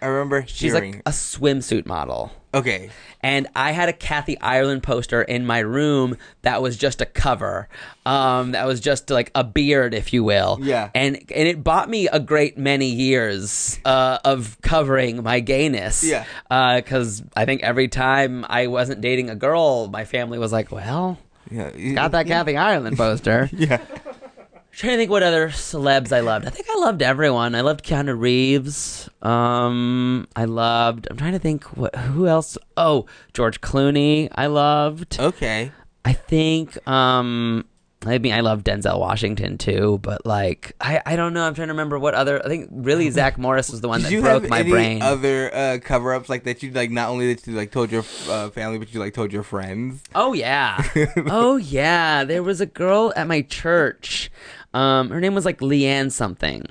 I 0.01 0.05
remember 0.05 0.45
She's 0.47 0.73
hearing. 0.73 0.93
like 0.93 1.01
a 1.07 1.11
swimsuit 1.11 1.87
model. 1.87 2.31
Okay. 2.59 2.89
And 3.21 3.47
I 3.55 3.71
had 3.71 3.89
a 3.89 3.93
Kathy 3.93 4.39
Ireland 4.39 4.83
poster 4.83 5.21
in 5.23 5.45
my 5.45 5.59
room 5.59 6.17
that 6.43 6.61
was 6.61 6.77
just 6.77 7.01
a 7.01 7.05
cover. 7.05 7.67
Um, 8.05 8.51
that 8.51 8.67
was 8.67 8.79
just 8.79 9.09
like 9.09 9.31
a 9.33 9.43
beard, 9.43 9.95
if 9.95 10.13
you 10.13 10.23
will. 10.23 10.59
Yeah. 10.61 10.91
And 10.93 11.15
and 11.15 11.47
it 11.47 11.63
bought 11.63 11.89
me 11.89 12.07
a 12.07 12.19
great 12.19 12.57
many 12.59 12.87
years 12.89 13.79
uh, 13.85 14.19
of 14.23 14.57
covering 14.61 15.23
my 15.23 15.39
gayness. 15.39 16.03
Yeah. 16.03 16.25
Because 16.47 17.23
I 17.35 17.45
think 17.45 17.63
every 17.63 17.87
time 17.87 18.45
I 18.47 18.67
wasn't 18.67 19.01
dating 19.01 19.29
a 19.31 19.35
girl, 19.35 19.87
my 19.87 20.05
family 20.05 20.37
was 20.37 20.51
like, 20.51 20.71
"Well, 20.71 21.17
Yeah. 21.49 21.71
got 21.95 22.11
that 22.11 22.27
yeah. 22.27 22.35
Kathy 22.35 22.55
Ireland 22.55 22.97
poster." 22.97 23.49
Yeah. 23.57 23.81
Trying 24.77 24.93
to 24.93 24.97
think 24.97 25.11
what 25.11 25.23
other 25.23 25.49
celebs 25.49 26.11
I 26.15 26.19
loved. 26.19 26.45
I 26.45 26.49
think 26.49 26.67
I 26.69 26.77
loved 26.79 27.01
everyone. 27.01 27.55
I 27.55 27.61
loved 27.61 27.83
Keanu 27.83 28.17
Reeves. 28.17 29.09
Um, 29.21 30.27
I 30.35 30.45
loved. 30.45 31.07
I'm 31.09 31.17
trying 31.17 31.33
to 31.33 31.39
think 31.39 31.65
what 31.75 31.95
who 31.95 32.27
else. 32.27 32.57
Oh, 32.77 33.07
George 33.33 33.59
Clooney. 33.59 34.29
I 34.35 34.47
loved. 34.47 35.19
Okay. 35.19 35.71
I 36.05 36.13
think. 36.13 36.87
Um, 36.87 37.65
I 38.05 38.19
mean, 38.19 38.31
I 38.31 38.41
love 38.41 38.63
Denzel 38.63 38.99
Washington 38.99 39.57
too, 39.57 39.99
but 40.03 40.25
like, 40.25 40.73
I 40.79 41.01
I 41.05 41.15
don't 41.15 41.33
know. 41.33 41.43
I'm 41.43 41.55
trying 41.55 41.69
to 41.69 41.73
remember 41.73 41.97
what 41.97 42.13
other. 42.13 42.43
I 42.45 42.47
think 42.47 42.69
really 42.71 43.09
Zach 43.17 43.37
Morris 43.39 43.71
was 43.71 43.81
the 43.81 43.87
one 43.87 44.03
that 44.03 44.11
you 44.11 44.21
broke 44.21 44.43
have 44.43 44.49
my 44.49 44.59
any 44.59 44.69
brain. 44.69 45.01
other 45.01 45.53
uh, 45.53 45.79
cover-ups 45.83 46.29
like 46.29 46.43
that? 46.43 46.61
You 46.61 46.71
like 46.71 46.91
not 46.91 47.09
only 47.09 47.33
that 47.33 47.45
you 47.47 47.53
like 47.53 47.71
told 47.71 47.91
your 47.91 48.03
uh, 48.29 48.51
family, 48.51 48.77
but 48.77 48.93
you 48.93 48.99
like 48.99 49.15
told 49.15 49.33
your 49.33 49.43
friends. 49.43 50.03
Oh 50.13 50.33
yeah. 50.33 50.83
oh 51.25 51.57
yeah. 51.57 52.23
There 52.23 52.43
was 52.43 52.61
a 52.61 52.67
girl 52.67 53.11
at 53.15 53.27
my 53.27 53.41
church. 53.41 54.31
Um, 54.77 55.09
her 55.09 55.19
name 55.19 55.33
was 55.33 55.45
like 55.45 55.59
Leanne 55.59 56.11
something. 56.11 56.63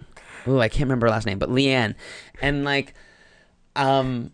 Oh, 0.47 0.61
I 0.61 0.69
can't 0.69 0.83
remember 0.85 1.07
her 1.07 1.11
last 1.11 1.27
name, 1.27 1.39
but 1.39 1.51
Leanne. 1.51 1.95
And 2.41 2.65
like, 2.65 2.95
um, 3.75 4.31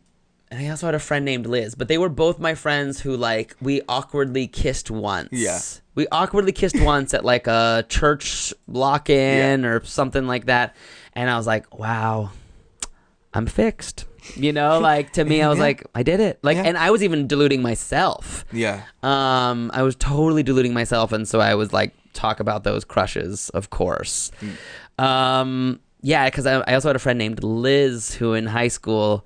and 0.51 0.61
I 0.67 0.69
also 0.69 0.87
had 0.87 0.95
a 0.95 0.99
friend 0.99 1.25
named 1.25 1.47
Liz, 1.47 1.75
but 1.75 1.89
they 1.89 1.97
were 1.97 2.11
both 2.11 2.39
my 2.39 2.55
friends 2.55 3.01
who 3.01 3.17
like 3.17 3.57
we 3.63 3.81
awkwardly 3.89 4.47
kissed 4.47 4.91
once. 4.91 5.31
Yeah. 5.33 5.59
We 5.95 6.07
awkwardly 6.13 6.53
kissed 6.53 6.79
once 6.81 7.15
at 7.15 7.25
like 7.25 7.47
a 7.47 7.85
church 7.89 8.53
lock-in 8.67 9.65
or 9.65 9.83
something 9.85 10.27
like 10.27 10.47
that, 10.47 10.77
and 11.15 11.31
I 11.31 11.37
was 11.39 11.47
like, 11.47 11.79
"Wow, 11.79 12.31
I'm 13.33 13.47
fixed." 13.47 14.05
You 14.37 14.53
know, 14.53 14.79
like 14.79 15.15
to 15.15 15.25
me, 15.25 15.43
I 15.43 15.49
was 15.49 15.59
Yeah. 15.59 15.65
like, 15.65 15.87
"I 15.95 16.03
did 16.03 16.21
it!" 16.21 16.39
Like, 16.43 16.57
Yeah. 16.59 16.65
and 16.65 16.77
I 16.77 16.91
was 16.91 17.03
even 17.03 17.27
deluding 17.27 17.63
myself. 17.63 18.45
Yeah. 18.53 18.83
Um, 19.03 19.71
I 19.75 19.83
was 19.83 19.97
totally 19.97 20.43
deluding 20.43 20.75
myself, 20.75 21.13
and 21.13 21.27
so 21.27 21.41
I 21.41 21.55
was 21.55 21.73
like, 21.73 21.95
talk 22.13 22.41
about 22.41 22.65
those 22.65 22.85
crushes, 22.85 23.49
of 23.51 23.71
course. 23.71 24.31
Um, 24.99 25.81
yeah, 26.03 26.27
because 26.29 26.47
I, 26.47 26.61
I 26.61 26.75
also 26.75 26.89
had 26.89 26.97
a 26.97 27.01
friend 27.01 27.19
named 27.19 27.43
Liz 27.43 28.15
who 28.15 28.35
in 28.35 28.47
high 28.47 28.69
school 28.69 29.25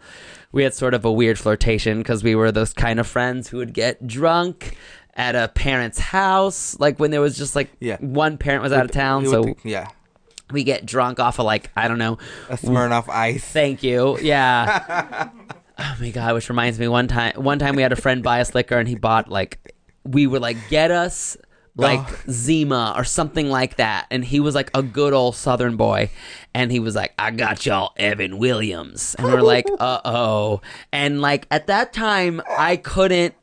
we 0.52 0.62
had 0.62 0.74
sort 0.74 0.94
of 0.94 1.04
a 1.04 1.12
weird 1.12 1.38
flirtation 1.38 1.98
because 1.98 2.22
we 2.24 2.34
were 2.34 2.50
those 2.52 2.72
kind 2.72 2.98
of 3.00 3.06
friends 3.06 3.48
who 3.48 3.58
would 3.58 3.74
get 3.74 4.06
drunk 4.06 4.76
at 5.14 5.34
a 5.34 5.48
parent's 5.48 5.98
house, 5.98 6.78
like 6.78 6.98
when 6.98 7.10
there 7.10 7.20
was 7.20 7.36
just 7.36 7.56
like 7.56 7.70
Yeah. 7.80 7.96
one 8.00 8.36
parent 8.38 8.62
was 8.62 8.72
out 8.72 8.84
of 8.84 8.90
town, 8.90 9.26
so 9.26 9.42
the- 9.42 9.54
yeah, 9.64 9.88
we 10.52 10.62
get 10.64 10.84
drunk 10.86 11.18
off 11.18 11.38
of 11.38 11.46
like 11.46 11.70
I 11.76 11.88
don't 11.88 11.98
know, 11.98 12.18
a 12.48 12.56
Smirnoff 12.56 13.08
Ice. 13.08 13.44
Thank 13.44 13.82
you. 13.82 14.18
Yeah. 14.20 15.28
oh 15.78 15.96
my 16.00 16.10
god, 16.10 16.34
which 16.34 16.48
reminds 16.48 16.78
me 16.78 16.88
one 16.88 17.08
time 17.08 17.32
one 17.42 17.58
time 17.58 17.76
we 17.76 17.82
had 17.82 17.92
a 17.92 17.96
friend 17.96 18.22
buy 18.22 18.40
us 18.40 18.54
liquor 18.54 18.78
and 18.78 18.88
he 18.88 18.94
bought 18.94 19.28
like 19.30 19.74
we 20.04 20.26
were 20.26 20.38
like 20.38 20.56
get 20.68 20.90
us 20.90 21.36
like 21.76 22.00
Oh. 22.00 22.18
Zima 22.30 22.94
or 22.96 23.04
something 23.04 23.50
like 23.50 23.76
that 23.76 24.06
and 24.10 24.24
he 24.24 24.40
was 24.40 24.54
like 24.54 24.70
a 24.74 24.82
good 24.82 25.12
old 25.12 25.36
southern 25.36 25.76
boy 25.76 26.10
and 26.54 26.72
he 26.72 26.80
was 26.80 26.94
like 26.94 27.12
I 27.18 27.30
got 27.32 27.66
y'all 27.66 27.92
Evan 27.98 28.38
Williams 28.38 29.14
and 29.18 29.26
we're 29.26 29.42
like 29.42 29.66
uh-oh 29.78 30.62
and 30.92 31.20
like 31.20 31.46
at 31.50 31.66
that 31.66 31.92
time 31.92 32.40
I 32.58 32.76
couldn't 32.76 33.34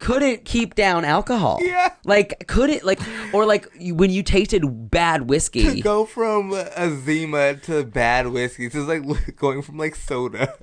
couldn't 0.00 0.44
keep 0.44 0.74
down 0.74 1.04
alcohol. 1.06 1.58
Yeah. 1.62 1.92
Like 2.04 2.46
couldn't 2.46 2.84
like 2.84 3.00
or 3.32 3.46
like 3.46 3.66
when 3.80 4.10
you 4.10 4.22
tasted 4.22 4.90
bad 4.90 5.28
whiskey. 5.30 5.64
To 5.76 5.80
go 5.80 6.04
from 6.04 6.52
a 6.52 6.90
Zima 7.04 7.54
to 7.56 7.84
bad 7.84 8.26
whiskey, 8.28 8.66
it's 8.66 8.74
like 8.76 9.02
going 9.36 9.62
from 9.62 9.78
like 9.78 9.94
soda 9.94 10.46
to 10.48 10.54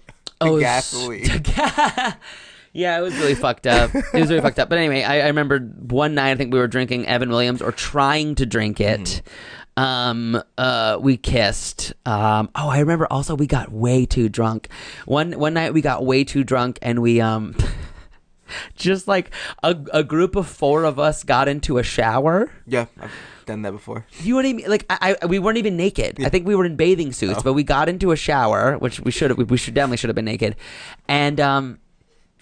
Oh, 0.41 0.59
gasoline. 0.59 1.25
s- 1.29 2.13
yeah, 2.76 2.99
it 2.99 3.01
was 3.01 3.15
really 3.15 3.36
fucked 3.36 3.65
up. 3.65 3.95
It 3.95 4.13
was 4.13 4.30
really 4.30 4.41
fucked 4.41 4.59
up. 4.59 4.67
But 4.69 4.78
anyway, 4.78 5.03
I, 5.03 5.21
I 5.21 5.28
remember 5.28 5.59
one 5.59 6.13
night 6.15 6.32
I 6.32 6.36
think 6.36 6.51
we 6.53 6.59
were 6.59 6.67
drinking 6.67 7.07
Evan 7.07 7.30
Williams 7.30 7.61
or 7.61 7.71
trying 7.71 8.36
to 8.36 8.45
drink 8.45 8.82
it. 8.82 9.21
Um, 9.78 10.41
uh, 10.57 10.97
we 11.01 11.17
kissed. 11.17 11.93
Um, 12.05 12.49
oh, 12.53 12.69
I 12.69 12.80
remember 12.80 13.07
also 13.09 13.36
we 13.36 13.47
got 13.47 13.71
way 13.71 14.05
too 14.05 14.28
drunk. 14.30 14.67
One 15.05 15.32
one 15.39 15.53
night 15.53 15.73
we 15.73 15.82
got 15.82 16.05
way 16.05 16.23
too 16.26 16.43
drunk 16.43 16.78
and 16.82 17.01
we 17.01 17.21
um. 17.21 17.55
Just 18.76 19.07
like 19.07 19.32
a, 19.63 19.76
a 19.91 20.03
group 20.03 20.36
of 20.36 20.47
four 20.47 20.84
of 20.84 20.99
us 20.99 21.23
got 21.23 21.47
into 21.47 21.80
a 21.80 21.84
shower. 21.84 22.51
yeah, 22.67 22.86
I've 23.01 23.11
done 23.47 23.63
that 23.63 23.71
before. 23.71 24.05
You 24.21 24.36
weren't 24.36 24.47
even 24.47 24.69
like 24.69 24.86
I, 24.88 25.17
I 25.19 25.26
we 25.26 25.39
weren't 25.39 25.57
even 25.57 25.76
naked. 25.76 26.23
I 26.23 26.30
think 26.30 26.45
we 26.45 26.55
were 26.55 26.63
in 26.63 26.76
bathing 26.76 27.11
suits, 27.11 27.41
but 27.41 27.53
we 27.53 27.63
got 27.63 27.89
into 27.89 28.11
a 28.11 28.15
shower, 28.15 28.78
which 28.78 28.99
we 28.99 29.09
should 29.09 29.32
have 29.32 29.49
we 29.49 29.57
should 29.57 29.73
definitely 29.73 29.97
should 29.97 30.09
have 30.09 30.15
been 30.15 30.26
naked, 30.26 30.55
and 31.07 31.39
um, 31.39 31.80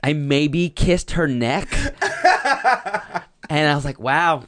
I 0.03 0.11
maybe 0.11 0.69
kissed 0.69 1.11
her 1.11 1.27
neck, 1.27 1.69
and 3.49 3.67
I 3.67 3.73
was 3.73 3.85
like, 3.85 3.99
wow, 3.99 4.43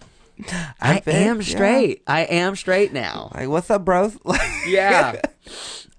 I 0.82 1.00
bet, 1.00 1.08
am 1.08 1.38
yeah. 1.38 1.44
straight. 1.44 2.04
I 2.06 2.22
am 2.22 2.58
straight 2.58 2.92
now. 2.92 3.32
Like, 3.34 3.48
what's 3.48 3.70
up, 3.70 3.86
bros? 3.86 4.18
Yeah. 4.68 5.22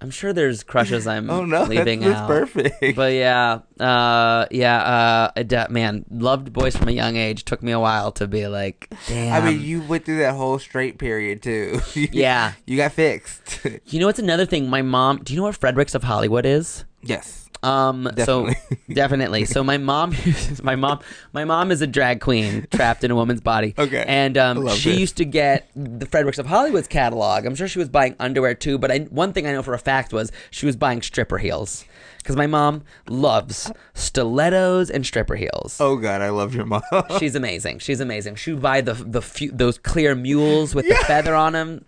I'm 0.01 0.11
sure 0.11 0.33
there's 0.33 0.63
crushes 0.63 1.07
I'm 1.07 1.31
oh 1.31 1.45
no, 1.45 1.63
leaving 1.63 2.01
that's, 2.01 2.13
that's 2.13 2.23
out. 2.23 2.29
perfect. 2.29 2.97
But 2.97 3.15
yeah, 3.15 3.61
uh, 3.81 4.47
yeah, 4.51 4.83
uh, 4.83 5.31
I 5.37 5.67
man, 5.71 6.05
loved 6.11 6.53
boys 6.53 6.77
from 6.77 6.89
a 6.89 6.93
young 6.93 7.17
age. 7.17 7.45
Took 7.45 7.63
me 7.63 7.73
a 7.73 7.81
while 7.81 8.13
to 8.13 8.27
be 8.27 8.47
like, 8.47 8.93
damn. 9.07 9.43
I 9.43 9.49
mean, 9.49 9.63
you 9.63 9.81
went 9.83 10.05
through 10.05 10.19
that 10.19 10.35
whole 10.35 10.59
straight 10.59 10.99
period 10.99 11.43
too. 11.43 11.81
Yeah. 11.95 12.53
you 12.67 12.77
got 12.77 12.93
fixed. 12.93 13.61
You 13.87 14.01
know 14.01 14.07
what's 14.07 14.19
another 14.19 14.45
thing? 14.45 14.69
My 14.69 14.83
mom. 14.83 15.23
Do 15.23 15.33
you 15.33 15.39
know 15.39 15.47
what 15.47 15.57
Fredericks 15.57 15.95
of 15.95 16.03
Hollywood 16.03 16.45
is? 16.45 16.85
yes. 17.03 17.46
Um. 17.67 18.05
Definitely. 18.15 18.55
So 18.55 18.77
definitely. 18.93 19.45
So 19.45 19.65
my 19.65 19.79
mom. 19.79 20.15
my 20.63 20.77
mom. 20.77 21.01
My 21.33 21.45
mom 21.45 21.71
is 21.71 21.83
a 21.83 21.87
drag 21.87 22.21
queen 22.21 22.67
trapped 22.71 23.05
in 23.05 23.11
a 23.11 23.15
woman's 23.15 23.41
body. 23.41 23.75
Okay. 23.79 24.05
And 24.07 24.39
um, 24.39 24.69
she 24.69 24.91
this. 24.91 25.01
used 25.01 25.17
to 25.19 25.25
get 25.25 25.71
the 25.75 26.07
Fredericks 26.07 26.39
of 26.39 26.47
Hollywood's 26.47 26.89
catalog. 26.89 27.45
I'm 27.45 27.55
sure 27.55 27.69
she 27.69 27.79
was 27.79 27.89
buying 27.89 28.15
underwear 28.21 28.55
too. 28.55 28.79
But 28.79 28.91
I, 28.91 28.99
one 29.01 29.33
thing 29.33 29.47
I 29.47 29.53
know 29.53 29.63
for 29.63 29.75
a 29.75 29.79
fact 29.79 30.13
was 30.13 30.33
she 30.51 30.67
was 30.67 30.77
buying 30.77 31.03
stripper 31.03 31.39
heels 31.39 31.85
because 32.19 32.37
my 32.37 32.49
mom 32.49 32.83
loves 33.09 33.71
stilettos 33.95 34.91
and 34.91 35.07
stripper 35.07 35.37
heels. 35.37 35.77
Oh 35.81 35.97
god, 35.97 36.23
I 36.23 36.31
love 36.31 36.55
your 36.55 36.67
mom. 36.67 36.83
She's 37.19 37.37
amazing. 37.37 37.79
She's 37.79 38.01
amazing. 38.01 38.35
She 38.35 38.53
would 38.53 38.63
buy 38.63 38.81
the 38.81 38.95
the 38.95 39.23
few, 39.23 39.53
those 39.53 39.79
clear 39.79 40.15
mules 40.15 40.75
with 40.75 40.89
the 40.89 40.97
feather 41.07 41.35
on 41.35 41.53
them. 41.53 41.85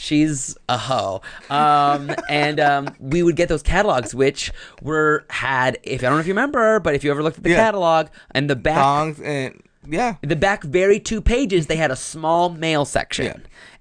She's 0.00 0.56
a 0.68 0.78
hoe. 0.78 1.20
Um, 1.50 2.10
and 2.28 2.58
um, 2.58 2.88
we 2.98 3.22
would 3.22 3.36
get 3.36 3.48
those 3.50 3.62
catalogs, 3.62 4.14
which 4.14 4.50
were 4.82 5.24
had. 5.28 5.78
If 5.82 6.00
I 6.02 6.06
don't 6.06 6.14
know 6.14 6.20
if 6.20 6.26
you 6.26 6.32
remember, 6.32 6.80
but 6.80 6.94
if 6.94 7.04
you 7.04 7.10
ever 7.10 7.22
looked 7.22 7.36
at 7.36 7.44
the 7.44 7.50
Yeah. 7.50 7.56
catalog 7.56 8.06
and 8.30 8.48
the 8.48 8.56
back, 8.56 8.76
Songs 8.78 9.20
and 9.20 9.62
yeah. 9.86 10.16
the 10.22 10.36
back 10.36 10.64
very 10.64 10.98
two 11.00 11.20
pages, 11.20 11.66
they 11.66 11.76
had 11.76 11.90
a 11.90 11.96
small 11.96 12.48
male 12.48 12.84
section. 12.86 13.26
Yeah. 13.26 13.36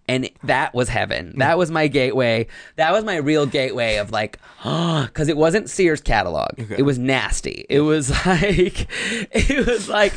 And 0.10 0.30
that 0.44 0.74
was 0.74 0.90
heaven. 0.90 1.36
That 1.38 1.58
was 1.60 1.70
my 1.70 1.88
gateway. 1.88 2.48
That 2.78 2.92
was 2.92 3.04
my 3.06 3.18
real 3.18 3.46
gateway 3.46 3.98
of 3.98 4.10
like, 4.12 4.40
because 4.64 5.30
it 5.30 5.38
wasn't 5.38 5.70
Sears 5.70 6.02
catalog. 6.02 6.50
It 6.58 6.82
was 6.84 6.98
nasty. 6.98 7.66
It 7.70 7.82
was 7.82 8.10
like, 8.26 8.88
it 9.32 9.68
was 9.68 9.88
like, 9.88 10.16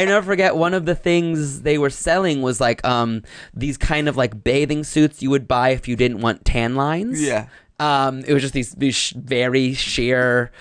I 0.00 0.04
never 0.04 0.24
forget 0.26 0.56
one 0.56 0.74
of 0.74 0.84
the 0.86 0.94
things 0.94 1.62
they 1.62 1.78
were 1.78 1.90
selling 1.90 2.42
was 2.42 2.60
like 2.60 2.84
um 2.84 3.22
these 3.54 3.76
kind 3.78 4.08
of 4.08 4.16
like 4.16 4.42
bathing 4.44 4.84
suits 4.84 5.22
you 5.22 5.30
would 5.30 5.46
buy 5.48 5.70
if 5.70 5.88
you 5.88 5.96
didn't 5.96 6.20
want 6.20 6.44
tan 6.44 6.74
lines. 6.74 7.22
Yeah. 7.22 7.46
Um, 7.80 8.20
it 8.26 8.32
was 8.32 8.40
just 8.42 8.54
these, 8.54 8.70
these 8.72 8.94
sh- 8.94 9.14
very 9.16 9.74
sheer 9.74 10.52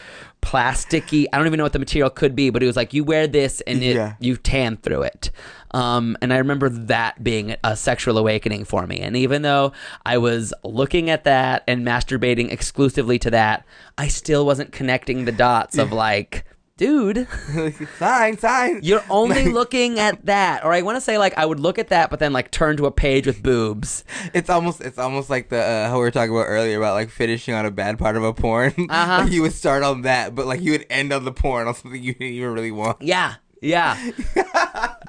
plasticky. 0.41 1.25
I 1.31 1.37
don't 1.37 1.47
even 1.47 1.57
know 1.57 1.63
what 1.63 1.73
the 1.73 1.79
material 1.79 2.09
could 2.09 2.35
be, 2.35 2.49
but 2.49 2.61
it 2.63 2.65
was 2.65 2.75
like 2.75 2.93
you 2.93 3.03
wear 3.03 3.27
this 3.27 3.61
and 3.61 3.83
it, 3.83 3.95
Yeah. 3.95 4.15
you 4.19 4.35
tan 4.35 4.77
through 4.77 5.03
it. 5.03 5.31
Um, 5.71 6.17
and 6.21 6.33
I 6.33 6.37
remember 6.37 6.69
that 6.69 7.23
being 7.23 7.55
a 7.63 7.75
sexual 7.75 8.17
awakening 8.17 8.65
for 8.65 8.85
me. 8.85 8.99
And 8.99 9.15
even 9.15 9.41
though 9.41 9.71
I 10.05 10.17
was 10.17 10.53
looking 10.63 11.09
at 11.09 11.23
that 11.23 11.63
and 11.67 11.85
masturbating 11.85 12.51
exclusively 12.51 13.17
to 13.19 13.31
that, 13.31 13.65
I 13.97 14.07
still 14.07 14.45
wasn't 14.45 14.71
connecting 14.71 15.25
the 15.25 15.31
dots 15.31 15.77
of 15.77 15.91
like, 16.05 16.45
dude, 16.83 17.27
sign, 17.97 18.37
sign. 18.37 18.79
you're 18.83 19.03
only 19.09 19.45
looking 19.59 19.99
at 19.99 20.25
that. 20.25 20.65
Or 20.65 20.73
I 20.73 20.81
want 20.81 20.97
to 20.97 21.01
say 21.01 21.17
like 21.17 21.37
I 21.37 21.45
would 21.45 21.59
look 21.59 21.79
at 21.79 21.87
that, 21.89 22.09
but 22.09 22.19
then 22.19 22.33
like 22.33 22.51
turn 22.51 22.75
to 22.77 22.85
a 22.85 22.91
page 22.91 23.25
with 23.25 23.41
boobs. 23.41 24.03
It's 24.33 24.49
almost 24.49 24.81
it's 24.81 24.97
almost 24.97 25.29
like 25.29 25.49
the 25.49 25.61
uh, 25.61 25.87
how 25.89 25.95
we 25.95 26.01
were 26.01 26.11
talking 26.11 26.35
about 26.35 26.45
earlier 26.47 26.77
about 26.77 26.93
like 26.93 27.09
finishing 27.09 27.53
on 27.53 27.65
a 27.65 27.71
bad 27.71 27.97
part 27.97 28.17
of 28.17 28.23
a 28.23 28.33
porn. 28.33 28.73
Uh-huh. 28.93 29.23
like 29.23 29.31
you 29.31 29.41
would 29.41 29.53
start 29.53 29.81
on 29.81 30.01
that, 30.03 30.35
but 30.35 30.45
like 30.45 30.61
you 30.61 30.71
would 30.71 30.85
end 30.89 31.11
on 31.13 31.25
the 31.25 31.31
porn 31.31 31.67
on 31.67 31.73
something 31.73 32.01
you 32.03 32.13
didn't 32.13 32.33
even 32.33 32.51
really 32.51 32.71
want. 32.71 33.01
Yeah. 33.01 33.35
Yeah. 33.61 33.97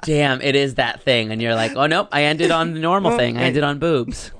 Damn, 0.03 0.41
it 0.41 0.55
is 0.55 0.75
that 0.75 1.03
thing. 1.03 1.31
And 1.31 1.41
you're 1.41 1.55
like, 1.55 1.75
oh, 1.75 1.85
nope, 1.87 2.07
I 2.11 2.23
ended 2.23 2.51
on 2.51 2.73
the 2.73 2.79
normal 2.79 3.17
thing. 3.17 3.37
I 3.37 3.43
ended 3.43 3.63
on 3.63 3.79
boobs. 3.79 4.31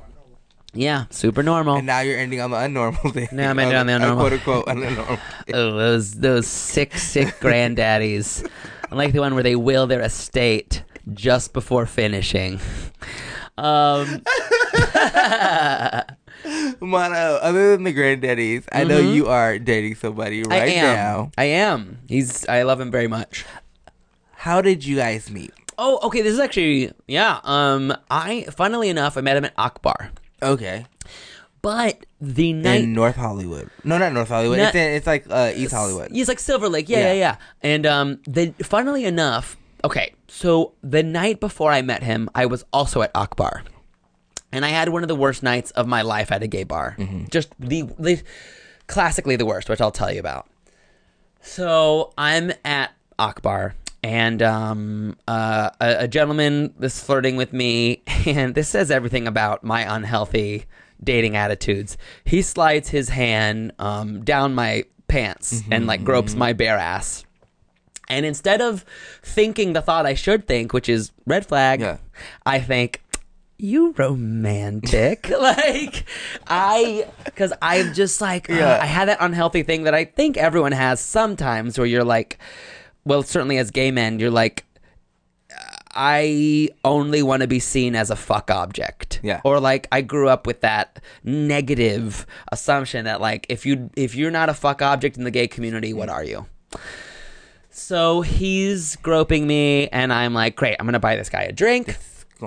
Yeah, 0.78 1.05
super 1.09 1.41
normal. 1.41 1.78
And 1.78 1.88
now 1.88 2.01
you're 2.01 2.17
ending 2.19 2.41
on 2.41 2.51
the 2.51 2.57
unnormal 2.57 3.13
thing. 3.13 3.30
Now 3.32 3.49
I'm 3.49 3.59
ending 3.63 3.78
on 3.78 3.88
the 3.88 3.93
unnormal. 3.93 4.17
Quote 4.17 4.34
unquote 4.34 4.65
unnormal. 4.67 5.19
Oh, 5.53 5.78
those 5.78 6.13
those 6.15 6.47
sick, 6.47 6.95
sick 6.97 7.28
granddaddies. 7.39 8.47
Unlike 8.91 9.13
the 9.13 9.19
one 9.19 9.34
where 9.36 9.43
they 9.43 9.55
will 9.55 9.88
their 9.88 10.01
estate 10.01 10.84
just 11.13 11.53
before 11.53 11.86
finishing. 11.86 12.59
Um, 13.57 14.21
Mano, 16.82 17.39
other 17.41 17.71
than 17.71 17.84
the 17.84 17.93
granddaddies, 17.93 18.65
I 18.71 18.84
know 18.84 18.99
you 18.99 19.28
are 19.28 19.57
dating 19.57 19.95
somebody 19.95 20.43
Mm-hmm. 20.43 20.51
I 20.51 20.59
right 20.59 20.73
am. 20.73 20.95
now. 20.95 21.32
I 21.38 21.45
am. 21.45 21.99
He's. 22.07 22.45
I 22.47 22.63
love 22.63 22.80
him 22.82 22.91
very 22.91 23.07
much. 23.07 23.45
How 24.34 24.61
did 24.61 24.86
you 24.86 24.97
guys 24.97 25.32
meet? 25.32 25.51
Oh, 25.78 25.99
okay. 26.03 26.21
This 26.21 26.34
is 26.34 26.39
actually 26.39 26.91
yeah. 27.07 27.39
Um, 27.43 27.95
I 28.11 28.45
funnily 28.51 28.89
enough, 28.89 29.17
I 29.17 29.21
met 29.21 29.38
him 29.38 29.45
at 29.45 29.53
Akbar, 29.57 30.11
Okay. 30.41 30.86
but 31.61 32.05
the 32.21 32.53
night 32.53 32.83
In 32.83 32.93
North 32.93 33.15
Hollywood. 33.15 33.69
No, 33.83 33.97
not 33.97 34.13
North 34.13 34.29
Hollywood. 34.29 34.59
Not- 34.59 34.67
it's 34.67 34.75
in, 34.75 34.91
it's 34.95 35.07
like 35.07 35.25
uh, 35.29 35.51
East 35.55 35.73
Hollywood. 35.73 36.11
He's 36.11 36.27
like 36.27 36.39
Silver 36.39 36.69
Lake. 36.69 36.89
Yeah, 36.89 36.99
yeah, 36.99 37.05
Yeah. 37.07 37.13
yeah. 37.13 37.36
And 37.61 37.86
um, 37.86 38.19
then 38.25 38.53
funnily 38.61 39.05
enough, 39.05 39.57
okay, 39.83 40.13
so 40.27 40.73
the 40.83 41.01
night 41.03 41.39
before 41.39 41.71
I 41.71 41.81
met 41.81 42.03
him, 42.03 42.29
I 42.36 42.45
was 42.45 42.65
also 42.73 43.01
at 43.01 43.11
Akbar, 43.15 43.63
and 44.51 44.63
I 44.65 44.69
had 44.69 44.89
one 44.89 45.03
of 45.03 45.07
the 45.07 45.15
worst 45.15 45.41
nights 45.43 45.71
of 45.71 45.88
my 45.88 46.01
life 46.01 46.31
at 46.31 46.43
a 46.43 46.47
gay 46.47 46.63
bar. 46.63 46.97
Just 47.31 47.49
the, 47.59 47.83
the 47.99 48.21
classically 48.88 49.36
the 49.36 49.45
worst, 49.45 49.67
which 49.69 49.81
I'll 49.81 49.91
tell 49.91 50.11
you 50.11 50.19
about. 50.19 50.47
So 51.41 52.13
I'm 52.17 52.51
at 52.63 52.91
Akbar. 53.19 53.75
And 54.06 54.43
um, 54.43 55.18
uh, 55.28 55.72
a, 55.82 55.95
a 56.01 56.08
gentleman 56.08 56.76
is 56.80 57.03
flirting 57.03 57.38
with 57.38 57.53
me, 57.53 58.03
and 58.28 58.53
this 58.53 58.70
says 58.70 58.91
everything 58.91 59.26
about 59.28 59.64
my 59.64 59.82
unhealthy 59.95 60.66
dating 61.03 61.36
attitudes. 61.36 61.97
He 62.24 62.43
slides 62.43 62.89
his 62.89 63.10
hand 63.10 63.72
um, 63.80 64.24
down 64.24 64.53
my 64.53 64.84
pants 65.08 65.64
and 65.72 65.88
like 65.88 66.03
gropes 66.03 66.36
my 66.36 66.53
bare 66.53 66.78
ass. 66.78 67.26
And 68.08 68.28
instead 68.28 68.62
of 68.62 68.86
thinking 69.24 69.74
the 69.74 69.82
thought 69.82 70.06
I 70.06 70.14
should 70.14 70.47
think, 70.47 70.72
which 70.72 70.88
is 70.88 71.12
red 71.26 71.47
flag, 71.47 71.80
Yeah. 71.80 71.97
I 72.45 72.60
think 72.60 73.01
you 73.58 73.93
romantic 73.97 75.30
like 75.39 76.03
i 76.45 77.08
because 77.24 77.53
i'm 77.62 77.93
just 77.93 78.20
like 78.20 78.49
uh, 78.49 78.80
i 78.82 78.86
had 78.86 79.08
that 79.08 79.18
unhealthy 79.22 79.64
thing 79.64 79.84
that 79.84 79.93
i 79.93 80.03
think 80.03 80.36
everyone 80.36 80.74
has 80.74 80.99
sometimes 80.99 81.78
where 81.78 81.88
you're 81.88 82.03
like 82.03 82.38
well 83.06 83.24
certainly 83.24 83.58
as 83.58 83.72
gay 83.72 83.91
men 83.91 84.20
you're 84.20 84.32
like 84.32 84.66
I 85.95 86.70
only 86.84 87.24
want 87.24 87.41
to 87.41 87.47
be 87.47 87.60
seen 87.60 87.95
as 87.95 88.10
a 88.10 88.18
fuck 88.18 88.51
object. 88.51 89.22
Yeah. 89.24 89.39
Or 89.45 89.62
like 89.62 89.88
I 89.93 90.01
grew 90.01 90.28
up 90.28 90.45
with 90.45 90.60
that 90.62 90.99
negative 91.24 92.26
assumption 92.51 93.06
that 93.06 93.22
like 93.22 93.45
if 93.47 93.66
you 93.66 93.89
if 93.95 94.14
you're 94.14 94.32
not 94.32 94.49
a 94.49 94.53
fuck 94.53 94.82
object 94.82 95.18
in 95.18 95.24
the 95.24 95.32
gay 95.32 95.47
community, 95.47 95.93
what 95.93 96.10
are 96.10 96.24
you? 96.24 96.47
So 97.70 98.22
he's 98.22 98.97
groping 98.97 99.47
me 99.47 99.88
and 99.88 100.12
I'm 100.12 100.34
like, 100.34 100.56
"Great, 100.58 100.76
I'm 100.80 100.86
going 100.86 100.93
to 100.93 100.99
buy 100.99 101.16
this 101.16 101.30
guy 101.30 101.43
a 101.43 101.51
drink." 101.53 101.97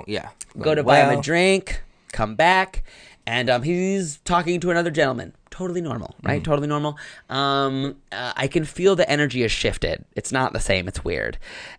Yeah. 0.05 0.29
Go 0.57 0.75
to 0.75 0.83
buy 0.83 0.99
him 0.99 1.17
a 1.17 1.21
drink, 1.21 1.81
come 2.11 2.35
back, 2.35 2.83
and 3.25 3.49
um, 3.49 3.63
he's 3.63 4.17
talking 4.17 4.59
to 4.59 4.71
another 4.71 4.91
gentleman. 4.91 5.33
Totally 5.51 5.81
normal, 5.81 6.15
right? 6.23 6.43
Totally 6.43 6.67
normal. 6.67 6.97
Um, 7.29 7.97
uh, 8.11 8.33
I 8.35 8.47
can 8.47 8.65
feel 8.65 8.95
the 8.95 9.09
energy 9.09 9.41
has 9.41 9.51
shifted. 9.51 10.05
It's 10.15 10.31
not 10.31 10.53
the 10.53 10.59
same. 10.59 10.87
It's 10.87 11.03
weird, 11.03 11.37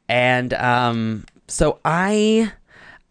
and 0.08 0.52
um, 0.54 1.24
so 1.48 1.78
I. 1.84 2.52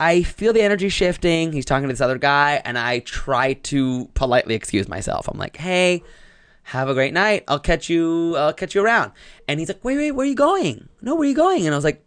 I 0.01 0.23
feel 0.23 0.53
the 0.53 0.61
energy 0.61 0.87
shifting. 0.87 1.51
He's 1.51 1.65
talking 1.65 1.85
to 1.89 1.91
this 1.91 1.99
other 1.99 2.17
guy, 2.17 2.61
and 2.63 2.77
I 2.77 2.99
try 2.99 3.51
to 3.53 4.05
politely 4.13 4.55
excuse 4.55 4.87
myself. 4.87 5.27
I'm 5.27 5.37
like, 5.37 5.57
"Hey, 5.57 6.03
have 6.63 6.87
a 6.87 6.93
great 6.93 7.13
night. 7.13 7.43
I'll 7.49 7.59
catch 7.59 7.89
you. 7.89 8.37
I'll 8.37 8.53
catch 8.53 8.73
you 8.73 8.81
around." 8.81 9.11
And 9.49 9.59
he's 9.59 9.67
like, 9.67 9.83
"Wait, 9.83 9.97
wait, 9.97 10.11
where 10.11 10.25
are 10.25 10.29
you 10.29 10.35
going? 10.35 10.87
No, 11.01 11.15
where 11.15 11.25
are 11.25 11.29
you 11.29 11.35
going?" 11.35 11.65
And 11.65 11.75
I 11.75 11.77
was 11.77 11.83
like, 11.83 12.01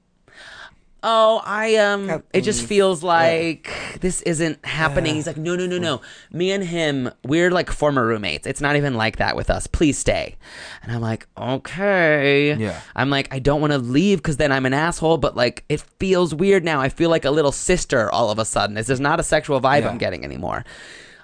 "Oh, 1.03 1.43
I 1.45 1.77
um, 1.77 2.23
it 2.33 2.43
just 2.43 2.67
feels 2.67 3.03
like 3.03 3.71
this 4.01 4.23
isn't 4.23 4.65
happening." 4.65 5.15
He's 5.15 5.27
like, 5.27 5.37
"No, 5.37 5.57
no, 5.57 5.67
no, 5.67 5.79
no. 5.79 6.01
Me 6.31 6.53
and 6.53 6.65
him, 6.65 7.11
we're 7.25 7.51
like 7.51 7.71
former 7.71 8.07
roommates. 8.07 8.47
It's 8.47 8.61
not 8.61 8.77
even 8.77 8.95
like 8.95 9.17
that 9.17 9.37
with 9.37 9.51
us. 9.51 9.67
Please 9.67 9.99
stay." 9.99 10.37
And 10.83 10.93
I'm 10.93 11.01
like, 11.01 11.27
"Okay." 11.37 12.55
Yeah. 12.55 12.81
I'm 12.97 13.11
like, 13.11 13.33
I 13.35 13.39
don't 13.39 13.61
want 13.61 13.73
to 13.73 13.79
leave 13.79 14.19
because 14.19 14.37
then 14.37 14.53
I'm 14.53 14.67
an 14.67 14.75
asshole, 14.75 15.19
but 15.19 15.37
like, 15.37 15.65
it 15.69 15.81
feels 15.99 16.35
weird 16.35 16.65
now. 16.65 16.81
I 16.81 16.89
feel 16.89 17.11
like 17.11 17.25
a 17.25 17.31
little 17.31 17.53
sister 17.53 18.11
all 18.11 18.31
of 18.31 18.39
a 18.39 18.45
sudden. 18.45 18.75
This 18.75 18.89
is 18.89 19.01
not 19.01 19.21
a 19.21 19.23
sexual 19.23 19.61
vibe 19.61 19.83
Yeah. 19.83 19.91
I'm 19.91 19.99
getting 19.99 20.25
anymore. 20.25 20.65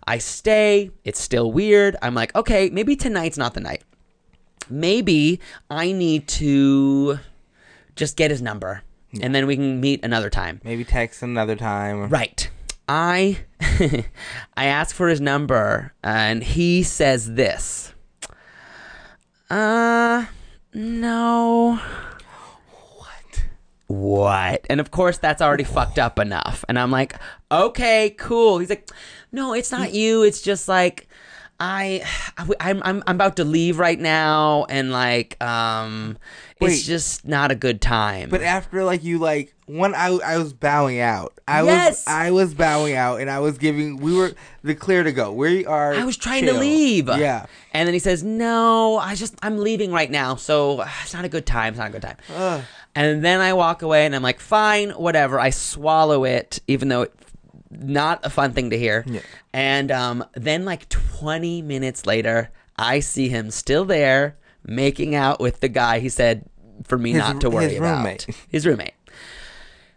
I 0.07 0.19
stay. 0.19 0.91
It's 1.05 1.21
still 1.21 1.53
weird. 1.53 1.97
I'm 2.01 2.15
like, 2.15 2.35
okay, 2.35 2.71
maybe 2.71 2.97
tonight's 2.97 3.37
not 3.37 3.55
the 3.55 3.61
night. 3.61 3.83
Maybe 4.71 5.41
I 5.71 5.93
need 5.93 6.29
to 6.29 7.19
just 7.95 8.17
get 8.17 8.31
his 8.31 8.41
number 8.41 8.83
and 9.21 9.35
then 9.35 9.47
we 9.47 9.57
can 9.57 9.81
meet 9.81 10.05
another 10.05 10.31
time. 10.31 10.61
Maybe 10.65 10.85
text 10.85 11.23
another 11.23 11.57
time. 11.57 12.09
Right. 12.09 12.51
I 12.89 13.39
I 14.57 14.65
ask 14.67 14.95
for 14.95 15.09
his 15.09 15.21
number 15.21 15.93
and 16.03 16.43
he 16.43 16.83
says 16.83 17.35
this. 17.35 17.95
Uh 19.51 20.27
no. 20.75 21.81
What? 22.97 23.45
What? 23.87 24.67
And 24.69 24.81
of 24.81 24.91
course 24.91 25.19
that's 25.19 25.43
already 25.43 25.65
fucked 25.65 25.99
up 25.99 26.19
enough. 26.19 26.65
And 26.69 26.79
I'm 26.79 26.91
like, 26.91 27.15
"Okay, 27.51 28.15
cool." 28.19 28.59
He's 28.59 28.71
like, 28.71 28.91
"No, 29.33 29.55
it's 29.55 29.73
not 29.73 29.95
you. 29.95 30.23
It's 30.23 30.43
just 30.43 30.69
like 30.69 31.08
I 31.61 32.03
I'm 32.61 32.83
I'm 32.85 33.03
I'm 33.07 33.17
about 33.17 33.37
to 33.37 33.45
leave 33.45 33.79
right 33.79 33.99
now 33.99 34.65
and 34.69 34.93
like 34.93 35.43
um 35.43 36.19
Wait. 36.61 36.73
it's 36.73 36.83
just 36.85 37.27
not 37.27 37.51
a 37.51 37.55
good 37.55 37.81
time." 37.81 38.29
But 38.31 38.43
after 38.43 38.85
like 38.85 39.03
you 39.05 39.19
like 39.19 39.55
when 39.67 39.95
I 39.95 40.09
I 40.25 40.39
was 40.39 40.53
bowing 40.53 41.01
out. 41.01 41.35
I 41.47 41.63
Yes! 41.63 42.05
was 42.07 42.15
I 42.15 42.31
was 42.31 42.55
bowing 42.55 42.95
out 42.95 43.21
and 43.21 43.31
I 43.31 43.39
was 43.41 43.59
giving 43.59 43.97
we 43.99 44.15
were 44.15 44.33
the 44.63 44.75
clear 44.75 45.03
to 45.03 45.13
go. 45.13 45.33
We 45.33 45.65
are 45.67 45.95
I 45.95 46.05
was 46.05 46.17
trying 46.17 46.45
chill. 46.45 46.55
to 46.55 46.61
leave. 46.61 47.09
Yeah. 47.09 47.47
And 47.73 47.87
then 47.87 47.93
he 47.95 47.99
says, 48.01 48.23
"No, 48.23 48.99
I 48.99 49.15
just 49.15 49.35
I'm 49.43 49.59
leaving 49.59 49.91
right 49.93 50.11
now, 50.11 50.37
so 50.37 50.83
it's 51.03 51.15
not 51.15 51.25
a 51.25 51.29
good 51.29 51.47
time. 51.47 51.73
It's 51.75 51.79
not 51.79 51.89
a 51.89 51.93
good 51.93 52.03
time." 52.03 52.17
Ugh. 52.35 52.63
And 52.95 53.25
then 53.25 53.41
I 53.41 53.53
walk 53.53 53.83
away, 53.83 54.07
and 54.07 54.15
I'm 54.17 54.23
like, 54.23 54.41
"Fine, 54.41 54.91
whatever." 54.91 55.39
I 55.39 55.51
swallow 55.51 56.25
it, 56.25 56.61
even 56.67 56.89
though 56.89 57.03
it's 57.03 57.18
not 57.71 58.21
a 58.25 58.31
fun 58.31 58.53
thing 58.53 58.71
to 58.71 58.79
hear. 58.79 59.05
Yeah. 59.07 59.21
And 59.53 59.91
um, 59.91 60.25
then, 60.35 60.65
like 60.65 60.89
20 60.89 61.63
minutes 61.63 62.07
later, 62.07 62.51
I 62.77 63.01
see 63.01 63.29
him 63.29 63.51
still 63.51 63.85
there 63.85 64.37
making 64.65 65.15
out 65.15 65.41
with 65.41 65.61
the 65.61 65.69
guy 65.69 65.99
he 65.99 66.09
said 66.09 66.45
for 66.85 66.99
me 66.99 67.13
His- 67.13 67.19
not 67.21 67.41
to 67.43 67.51
worry 67.51 67.69
his 67.71 67.79
about. 67.79 67.99
roommate. 67.99 68.27
His 68.49 68.67
roommate. 68.67 68.93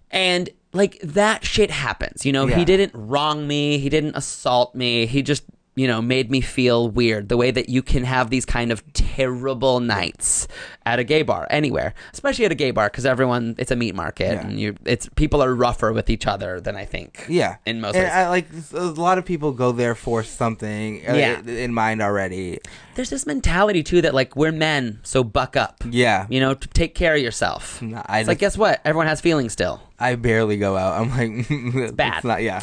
And 0.09 0.49
like 0.74 0.99
that 1.01 1.45
shit 1.45 1.72
happens. 1.72 2.26
You 2.26 2.32
know, 2.32 2.47
Yeah. 2.47 2.57
he 2.57 2.65
didn't 2.65 2.91
wrong 2.95 3.47
me, 3.47 3.78
he 3.78 3.89
didn't 3.89 4.15
assault 4.15 4.76
me. 4.76 5.05
He 5.05 5.22
just, 5.22 5.43
you 5.76 5.88
know, 5.88 6.01
made 6.01 6.30
me 6.30 6.41
feel 6.41 6.89
weird. 6.89 7.30
The 7.30 7.38
way 7.38 7.49
that 7.51 7.69
you 7.69 7.82
can 7.82 8.03
have 8.03 8.30
these 8.30 8.45
kind 8.45 8.72
of 8.72 8.84
terrible 8.93 9.80
nights 9.80 10.47
at 10.86 10.99
a 10.99 11.03
gay 11.03 11.22
bar 11.22 11.47
anywhere, 11.49 11.93
especially 12.13 12.43
at 12.45 12.51
a 12.51 12.55
gay 12.55 12.72
bar 12.72 12.89
cuz 12.89 13.05
everyone 13.05 13.55
it's 13.57 13.72
a 13.72 13.76
meat 13.76 13.95
market 13.95 14.34
Yeah. 14.34 14.41
and 14.47 14.59
you 14.59 14.76
it's 14.84 15.07
people 15.15 15.41
are 15.41 15.53
rougher 15.55 15.93
with 15.93 16.09
each 16.09 16.28
other 16.28 16.59
than 16.59 16.76
I 16.76 16.84
think. 16.86 17.26
Yeah. 17.30 17.55
In 17.65 17.80
most. 17.80 17.95
I 17.95 18.28
like 18.30 18.47
a 18.74 18.82
lot 18.82 19.17
of 19.17 19.24
people 19.26 19.53
go 19.53 19.72
there 19.72 19.95
for 19.95 20.24
something 20.24 21.07
uh, 21.07 21.13
Yeah. 21.13 21.41
in 21.45 21.74
mind 21.74 22.01
already. 22.01 22.59
There's 22.95 23.09
this 23.09 23.26
mentality 23.26 23.82
too 23.84 24.01
that 24.01 24.13
like 24.13 24.36
we're 24.36 24.51
men, 24.51 24.99
so 25.03 25.24
buck 25.24 25.55
up. 25.55 25.84
Yeah. 25.89 26.26
You 26.30 26.41
know, 26.41 26.53
to 26.53 26.67
take 26.69 26.95
care 26.95 27.15
of 27.15 27.22
yourself. 27.22 27.82
No, 27.82 28.01
I 28.05 28.19
It's 28.19 28.28
like 28.28 28.39
guess 28.39 28.57
what? 28.57 28.82
Everyone 28.84 29.07
has 29.07 29.22
feelings 29.22 29.53
still. 29.53 29.82
I 29.99 30.15
barely 30.15 30.57
go 30.57 30.76
out. 30.76 30.99
I'm 30.99 31.09
like 31.11 31.45
it's 31.49 31.91
bad. 31.93 32.24
not 32.26 32.41
yeah. 32.43 32.59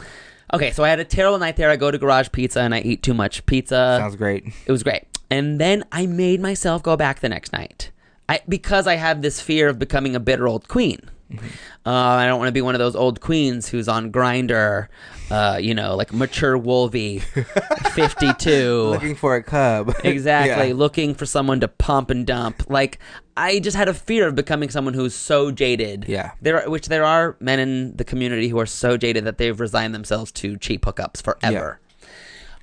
Okay, 0.53 0.71
so 0.71 0.83
I 0.83 0.89
had 0.89 0.99
a 0.99 1.05
terrible 1.05 1.39
night 1.39 1.57
there. 1.57 1.71
I 1.71 1.77
go 1.77 1.91
to 1.91 1.99
Garage 1.99 2.29
Pizza 2.33 2.61
and 2.61 2.75
I 2.75 2.81
eat 2.81 3.03
too 3.03 3.15
much 3.15 3.45
pizza. 3.47 3.97
Sounds 4.01 4.17
great. 4.17 4.47
It 4.67 4.73
was 4.73 4.83
great. 4.83 5.05
And 5.31 5.61
then 5.61 5.85
I 5.93 6.07
made 6.07 6.41
myself 6.41 6.83
go 6.83 6.97
back 6.97 7.21
the 7.21 7.29
next 7.29 7.53
night. 7.53 7.91
I 8.29 8.41
because 8.49 8.87
I 8.87 8.95
had 8.95 9.23
this 9.23 9.41
fear 9.41 9.69
of 9.69 9.79
becoming 9.79 10.15
a 10.17 10.21
bitter 10.21 10.49
old 10.49 10.69
queen. 10.69 11.01
Uh, 11.31 11.91
I 11.91 12.27
don't 12.27 12.39
want 12.39 12.49
to 12.49 12.53
be 12.53 12.63
one 12.63 12.75
of 12.75 12.79
those 12.79 12.97
old 12.97 13.21
queens 13.21 13.69
who's 13.69 13.87
on 13.89 14.11
Grindr, 14.11 14.89
uh, 15.31 15.59
you 15.61 15.75
know, 15.75 15.95
like 15.95 16.13
mature 16.13 16.57
wolvie, 16.57 17.19
fifty-two. 17.95 18.83
Looking 18.91 19.15
for 19.15 19.37
a 19.37 19.43
cub. 19.43 19.95
Exactly, 20.05 20.69
Yeah. 20.69 20.75
looking 20.75 21.15
for 21.15 21.27
someone 21.27 21.61
to 21.61 21.69
pump 21.69 22.11
and 22.11 22.27
dump. 22.27 22.65
Like 22.71 22.99
I 23.37 23.59
just 23.61 23.77
had 23.77 23.89
a 23.89 23.95
fear 23.95 24.27
of 24.29 24.35
becoming 24.35 24.71
someone 24.71 24.95
who's 24.95 25.15
so 25.15 25.51
jaded. 25.51 26.07
Yeah. 26.09 26.33
there, 26.41 26.63
are, 26.65 26.71
which 26.71 26.89
there 26.89 27.05
are 27.05 27.37
men 27.41 27.59
in 27.61 27.97
the 27.97 28.05
community 28.05 28.49
who 28.49 28.59
are 28.59 28.67
so 28.67 28.97
jaded 28.97 29.25
that 29.25 29.39
they've 29.39 29.59
resigned 29.59 29.95
themselves 29.95 30.33
to 30.33 30.57
cheap 30.57 30.83
hookups 30.87 31.23
forever. 31.23 31.81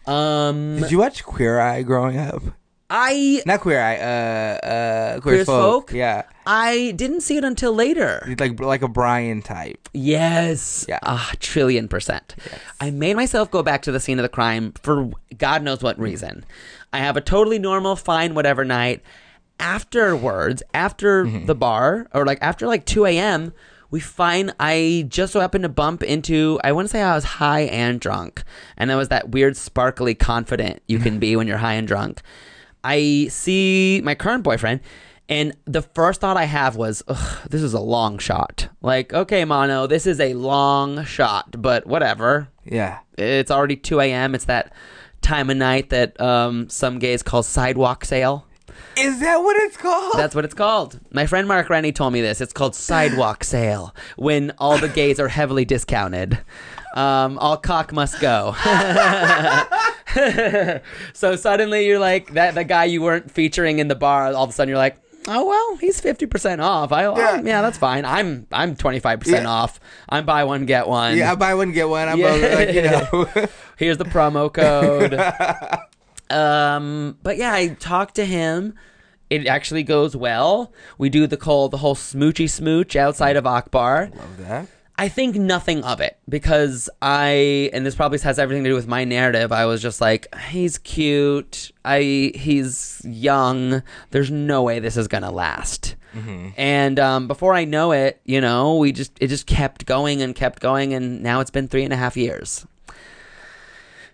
Um, 0.07 0.79
Did 0.81 0.91
you 0.91 0.99
watch 0.99 1.23
Queer 1.23 1.59
Eye 1.59 1.81
growing 1.83 2.17
up? 2.17 2.41
I 2.89 3.41
Not 3.45 3.61
Queer 3.61 3.81
Eye. 3.81 3.97
Uh, 3.97 4.67
uh, 4.67 5.19
Queer, 5.19 5.35
Queer 5.35 5.45
folk. 5.45 5.89
Folk? 5.89 5.91
Yeah, 5.93 6.23
I 6.45 6.93
didn't 6.95 7.21
see 7.21 7.37
it 7.37 7.43
until 7.43 7.73
later. 7.73 8.35
Like 8.39 8.59
like 8.59 8.81
a 8.83 8.87
Brian 8.87 9.41
type. 9.41 9.89
Yes. 9.93 10.85
Yeah. 10.87 10.99
A 11.01 11.19
trillion 11.39 11.87
percent. 11.87 12.35
Yes. 12.45 12.59
I 12.79 12.91
made 12.91 13.15
myself 13.15 13.49
go 13.49 13.63
back 13.63 13.81
to 13.83 13.91
the 13.91 13.99
scene 13.99 14.19
of 14.19 14.23
the 14.23 14.29
crime 14.29 14.73
for 14.81 15.09
God 15.37 15.63
knows 15.63 15.81
what 15.81 15.97
reason. 15.99 16.45
I 16.93 16.99
have 16.99 17.17
a 17.17 17.21
totally 17.21 17.59
normal, 17.59 17.95
fine, 17.95 18.35
whatever 18.35 18.63
night. 18.63 19.01
Afterwards, 19.59 20.61
after 20.73 21.27
the 21.27 21.55
bar, 21.55 22.07
or 22.13 22.25
like 22.25 22.37
after 22.41 22.67
like 22.67 22.85
2 22.85 23.05
a.m., 23.05 23.53
we 23.89 23.99
find 24.01 24.53
I 24.59 25.05
just 25.07 25.31
so 25.33 25.39
happened 25.39 25.63
to 25.63 25.69
bump 25.69 26.03
into, 26.03 26.59
I 26.63 26.73
want 26.73 26.87
to 26.87 26.91
say 26.91 27.01
I 27.01 27.15
was 27.15 27.23
high 27.23 27.61
and 27.61 27.99
drunk. 27.99 28.43
And 28.77 28.89
that 28.89 28.95
was 28.95 29.07
that 29.07 29.29
weird, 29.29 29.55
sparkly, 29.55 30.13
confident 30.13 30.81
you 30.87 30.99
can 30.99 31.19
be 31.25 31.35
when 31.35 31.47
you're 31.47 31.57
high 31.57 31.73
and 31.75 31.87
drunk. 31.87 32.21
I 32.85 33.27
see 33.29 34.01
my 34.03 34.13
current 34.15 34.43
boyfriend, 34.43 34.81
and 35.27 35.55
the 35.65 35.81
first 35.81 36.21
thought 36.21 36.37
I 36.37 36.43
have 36.45 36.75
was, 36.75 37.01
Ugh, 37.07 37.49
this 37.49 37.63
is 37.63 37.73
a 37.73 37.79
long 37.79 38.19
shot. 38.19 38.67
Like, 38.81 39.11
okay, 39.13 39.43
Mano, 39.43 39.87
this 39.87 40.05
is 40.05 40.19
a 40.19 40.35
long 40.35 41.03
shot, 41.05 41.61
but 41.61 41.87
whatever. 41.87 42.49
Yeah. 42.63 42.99
It's 43.17 43.49
already 43.49 43.75
2 43.75 44.01
a.m. 44.01 44.35
It's 44.35 44.45
that 44.45 44.71
time 45.21 45.49
of 45.49 45.57
night 45.57 45.89
that 45.89 46.19
um, 46.21 46.69
some 46.69 46.99
gays 46.99 47.23
call 47.23 47.41
sidewalk 47.41 48.05
sale. 48.05 48.45
Is 48.97 49.19
that 49.19 49.37
what 49.37 49.57
it's 49.57 49.77
called? 49.77 50.13
That's 50.15 50.35
what 50.35 50.45
it's 50.45 50.53
called. 50.53 50.99
My 51.11 51.25
friend 51.25 51.47
Mark 51.47 51.69
Rennie 51.69 51.91
told 51.91 52.13
me 52.13 52.21
this. 52.21 52.39
It's 52.39 52.53
called 52.53 52.75
sidewalk 52.75 53.43
sale 53.43 53.95
when 54.15 54.51
all 54.57 54.77
the 54.77 54.87
gays 54.89 55.19
are 55.19 55.27
heavily 55.27 55.65
discounted. 55.65 56.37
Um, 56.95 57.37
all 57.39 57.57
cock 57.57 57.91
must 57.91 58.19
go. 58.21 58.55
so 61.13 61.35
suddenly 61.35 61.85
you're 61.85 61.99
like 61.99 62.33
that 62.33 62.55
the 62.55 62.63
guy 62.63 62.85
you 62.85 63.01
weren't 63.01 63.29
featuring 63.31 63.79
in 63.79 63.87
the 63.87 63.95
bar. 63.95 64.27
All 64.33 64.43
of 64.45 64.49
a 64.49 64.53
sudden 64.53 64.69
you're 64.69 64.77
like, 64.77 64.97
oh 65.27 65.45
well, 65.45 65.75
he's 65.77 65.99
fifty 65.99 66.25
percent 66.25 66.61
off. 66.61 66.91
I 66.91 67.03
Yeah. 67.03 67.17
yeah. 67.17 67.41
yeah, 67.43 67.61
that's 67.61 67.77
fine. 67.77 68.05
I'm 68.05 68.47
I'm 68.51 68.75
twenty 68.75 68.99
five 68.99 69.19
percent 69.19 69.45
off. 69.45 69.79
I'm 70.07 70.25
buy 70.25 70.43
one 70.45 70.65
get 70.65 70.87
one. 70.87 71.17
yeah, 71.17 71.33
I 71.33 71.35
buy 71.35 71.53
one 71.55 71.71
get 71.73 71.89
one. 71.89 72.07
I'm 72.07 72.17
Yeah. 72.19 72.29
both, 72.39 72.53
like, 72.55 72.73
you 72.73 72.81
know. 72.83 73.47
Here's 73.77 73.97
the 73.97 74.05
promo 74.05 74.51
code. 74.53 75.13
um, 76.35 77.17
but 77.21 77.37
yeah, 77.37 77.53
I 77.53 77.67
talked 77.69 78.15
to 78.15 78.25
him. 78.25 78.73
it 79.29 79.47
actually 79.47 79.83
goes 79.83 80.15
well. 80.15 80.71
We 80.97 81.09
do 81.09 81.27
the 81.27 81.37
whole 81.43 81.67
the 81.67 81.77
whole 81.79 81.95
smoochy 81.95 82.49
smooch 82.49 82.95
outside 82.95 83.35
of 83.35 83.45
Akbar. 83.45 84.11
Love 84.15 84.37
that. 84.47 84.67
I 84.97 85.09
think 85.09 85.35
nothing 85.35 85.83
of 85.83 85.99
it 85.99 86.17
because 86.29 86.89
I 87.01 87.69
and 87.73 87.85
this 87.85 87.95
probably 87.95 88.19
has 88.19 88.39
everything 88.39 88.63
to 88.63 88.69
do 88.69 88.75
with 88.75 88.87
my 88.87 89.03
narrative. 89.03 89.51
I 89.51 89.65
was 89.65 89.81
just 89.81 89.99
like, 89.99 90.33
he's 90.49 90.77
cute. 90.77 91.71
I 91.83 92.31
he's 92.35 93.01
young. 93.03 93.83
There's 94.11 94.31
no 94.31 94.63
way 94.63 94.79
this 94.79 94.95
is 94.95 95.07
gonna 95.07 95.31
last. 95.31 95.95
And 96.55 96.97
um, 96.97 97.27
before 97.27 97.53
I 97.53 97.65
know 97.65 97.91
it, 97.91 98.21
you 98.23 98.39
know, 98.39 98.77
we 98.77 98.93
just 98.93 99.11
it 99.19 99.27
just 99.27 99.47
kept 99.47 99.85
going 99.85 100.21
and 100.21 100.33
kept 100.33 100.61
going, 100.61 100.93
and 100.93 101.21
now 101.21 101.41
it's 101.41 101.51
been 101.51 101.67
three 101.67 101.83
and 101.83 101.91
a 101.91 101.97
half 101.97 102.15
years. 102.15 102.65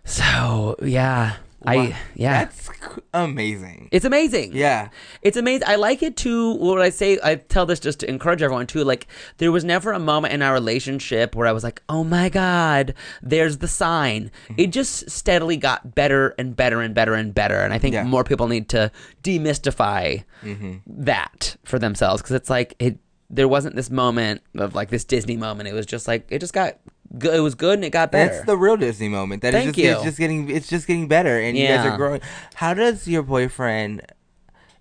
So 0.04 0.76
yeah, 0.82 1.36
Wow. 1.64 1.72
I 1.74 1.96
yeah, 2.16 2.46
That's 2.46 2.70
amazing. 3.14 3.90
it's 3.92 4.04
amazing. 4.06 4.54
Yeah. 4.54 4.90
It's 5.22 5.38
amazing. 5.38 5.68
I 5.68 5.76
like 5.76 6.02
it 6.02 6.18
too. 6.18 6.54
What 6.56 6.82
I 6.82 6.90
say, 6.90 7.20
I 7.24 7.36
tell 7.36 7.66
this 7.68 7.80
just 7.80 8.00
to 8.00 8.10
encourage 8.10 8.42
everyone 8.42 8.66
too. 8.68 8.84
Like, 8.84 9.06
there 9.38 9.52
was 9.52 9.64
never 9.64 9.92
a 9.92 10.00
moment 10.00 10.34
in 10.34 10.42
our 10.42 10.54
relationship 10.54 11.36
where 11.36 11.46
I 11.46 11.52
was 11.52 11.64
like, 11.64 11.84
oh 11.88 12.04
my 12.04 12.30
God, 12.30 12.96
there's 13.22 13.60
the 13.60 13.68
sign. 13.68 14.32
Mm-hmm. 14.50 14.54
It 14.60 14.68
just 14.72 15.10
steadily 15.12 15.56
got 15.58 15.94
better 15.94 16.34
and 16.40 16.56
better 16.56 16.82
and 16.82 16.96
better 16.96 17.14
and 17.14 17.34
better. 17.34 17.60
And 17.60 17.74
I 17.74 17.78
think 17.78 17.94
Yeah. 17.94 18.04
more 18.06 18.24
people 18.24 18.48
need 18.48 18.68
to 18.70 18.92
demystify 19.24 20.24
Mm-hmm. 20.44 20.78
that 20.88 21.56
for 21.64 21.78
themselves 21.78 22.22
because 22.24 22.36
it's 22.36 22.50
like, 22.50 22.74
it, 22.80 22.98
there 23.34 23.48
wasn't 23.48 23.76
this 23.76 23.90
moment 23.90 24.42
of 24.56 24.76
like 24.76 24.90
this 24.90 25.04
Disney 25.06 25.38
moment. 25.38 25.70
It 25.70 25.74
was 25.74 25.86
just 25.86 26.08
like, 26.08 26.28
it 26.30 26.40
just 26.40 26.54
got 26.54 26.78
good. 27.18 27.34
It 27.34 27.40
was 27.40 27.56
good 27.56 27.76
and 27.76 27.86
it 27.86 27.90
got 27.92 28.12
better. 28.12 28.34
That's 28.34 28.46
the 28.46 28.58
real 28.58 28.78
Disney 28.78 29.08
moment. 29.10 29.42
That 29.42 29.54
it's 29.56 29.64
Thank 29.64 29.76
just 29.78 29.88
it's 29.88 30.00
you. 30.04 30.06
just 30.10 30.18
getting 30.20 30.50
it's 30.50 30.68
just 30.68 30.86
getting 30.88 31.08
better 31.08 31.40
and 31.40 31.58
you 31.58 31.68
guys 31.68 31.86
are 31.86 31.96
growing. 31.98 32.22
How 32.56 32.74
does 32.74 33.08
your 33.08 33.24
boyfriend 33.24 34.02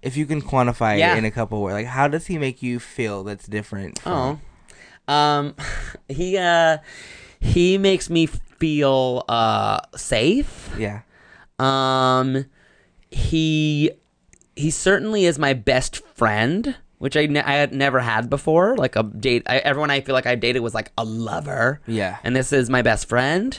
if 0.02 0.16
you 0.16 0.26
can 0.26 0.40
quantify 0.42 0.98
Yeah. 0.98 1.14
it 1.14 1.18
in 1.18 1.24
a 1.24 1.30
couple 1.30 1.60
words, 1.62 1.74
like 1.74 1.86
how 1.86 2.08
does 2.08 2.26
he 2.26 2.38
make 2.38 2.62
you 2.62 2.80
feel 2.80 3.22
that's 3.22 3.46
different 3.46 3.98
from 4.00 4.40
Oh, 5.08 5.12
um, 5.14 5.54
he 6.08 6.36
uh, 6.38 6.78
he 7.40 7.78
makes 7.78 8.10
me 8.10 8.26
feel 8.26 9.24
uh 9.28 9.78
safe. 9.96 10.70
Yeah. 10.78 11.02
Um, 11.58 12.46
he 13.10 13.90
he 14.56 14.70
certainly 14.70 15.24
is 15.24 15.38
my 15.38 15.52
best 15.52 15.96
friend, 16.16 16.76
which 17.00 17.16
I, 17.16 17.24
ne- 17.24 17.40
I 17.42 17.54
had 17.54 17.72
never 17.72 17.98
had 17.98 18.28
before. 18.28 18.76
Like 18.76 18.94
a 18.94 19.02
date, 19.02 19.42
I, 19.46 19.56
everyone 19.58 19.90
I 19.90 20.02
feel 20.02 20.14
like 20.14 20.26
I 20.26 20.34
dated 20.34 20.60
was 20.60 20.74
like 20.74 20.92
a 20.98 21.04
lover. 21.04 21.80
Yeah. 21.86 22.18
and 22.22 22.36
this 22.36 22.52
is 22.52 22.68
my 22.68 22.82
best 22.82 23.08
friend. 23.08 23.58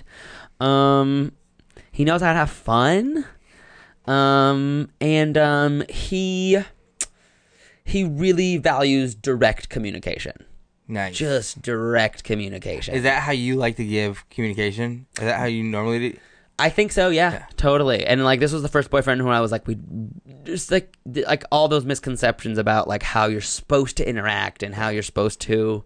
Um, 0.59 1.31
he 1.91 2.05
knows 2.05 2.21
how 2.21 2.33
to 2.33 2.37
have 2.37 2.51
fun. 2.51 3.25
Um, 4.05 4.89
and 5.01 5.37
um, 5.37 5.83
he 5.89 6.59
he 7.83 8.03
really 8.03 8.57
values 8.57 9.15
direct 9.15 9.69
communication. 9.69 10.45
Nice. 10.87 11.15
Just 11.15 11.61
direct 11.63 12.23
communication. 12.23 12.93
Is 12.93 13.03
that 13.03 13.23
how 13.23 13.31
you 13.31 13.55
like 13.55 13.75
to 13.77 13.85
give 13.85 14.29
communication? 14.29 15.07
Is 15.17 15.23
that 15.23 15.39
how 15.39 15.45
you 15.45 15.63
normally 15.63 16.11
do? 16.11 16.17
I 16.62 16.70
think 16.70 16.91
so, 16.91 17.09
yeah, 17.09 17.32
Yeah. 17.34 17.45
totally. 17.57 18.05
And 18.05 18.24
like 18.24 18.39
this 18.39 18.51
was 18.53 18.62
the 18.62 18.70
first 18.70 18.89
boyfriend 18.89 19.22
who 19.22 19.30
I 19.30 19.39
was 19.41 19.51
like, 19.51 19.68
we 19.68 19.78
just 20.43 20.72
like 20.72 20.95
like 21.05 21.43
all 21.51 21.68
those 21.68 21.86
misconceptions 21.86 22.57
about 22.57 22.88
like 22.88 23.03
how 23.03 23.26
you're 23.26 23.41
supposed 23.41 23.97
to 23.97 24.07
interact 24.07 24.64
and 24.64 24.74
how 24.76 24.89
you're 24.89 25.03
supposed 25.03 25.39
to, 25.41 25.84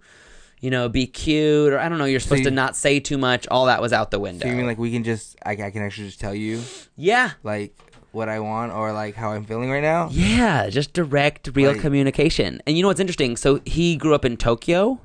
you 0.61 0.69
know, 0.69 0.87
be 0.89 1.05
cute 1.07 1.73
or 1.73 1.79
I 1.79 1.89
don't 1.89 1.97
know, 1.97 2.05
you're 2.05 2.19
supposed 2.19 2.39
you- 2.43 2.49
to 2.49 2.55
not 2.55 2.75
say 2.75 2.99
too 2.99 3.17
much. 3.17 3.47
All 3.47 3.65
that 3.67 3.81
was 3.81 3.93
out 3.93 4.11
the 4.11 4.19
window. 4.19 4.43
So 4.45 4.49
you 4.51 4.55
mean 4.57 4.65
like 4.67 4.77
we 4.77 4.91
can 4.91 5.03
just 5.03 5.35
I, 5.45 5.51
I 5.51 5.71
can 5.71 5.81
actually 5.81 6.07
just 6.07 6.19
tell 6.19 6.35
you 6.35 6.61
yeah, 6.95 7.31
like 7.43 7.75
what 8.11 8.29
I 8.29 8.39
want 8.39 8.71
or 8.71 8.93
like 8.93 9.15
how 9.15 9.31
I'm 9.33 9.43
feeling 9.45 9.69
right 9.69 9.83
now? 9.83 10.07
yeah, 10.11 10.69
just 10.69 10.93
direct, 10.93 11.49
real 11.53 11.71
Like- 11.73 11.81
communication. 11.81 12.61
And 12.65 12.77
you 12.77 12.81
know 12.81 12.87
what's 12.87 12.99
interesting? 13.01 13.35
So 13.37 13.59
he 13.65 13.97
grew 13.97 14.15
up 14.15 14.23
in 14.23 14.37
Tokyo, 14.37 15.01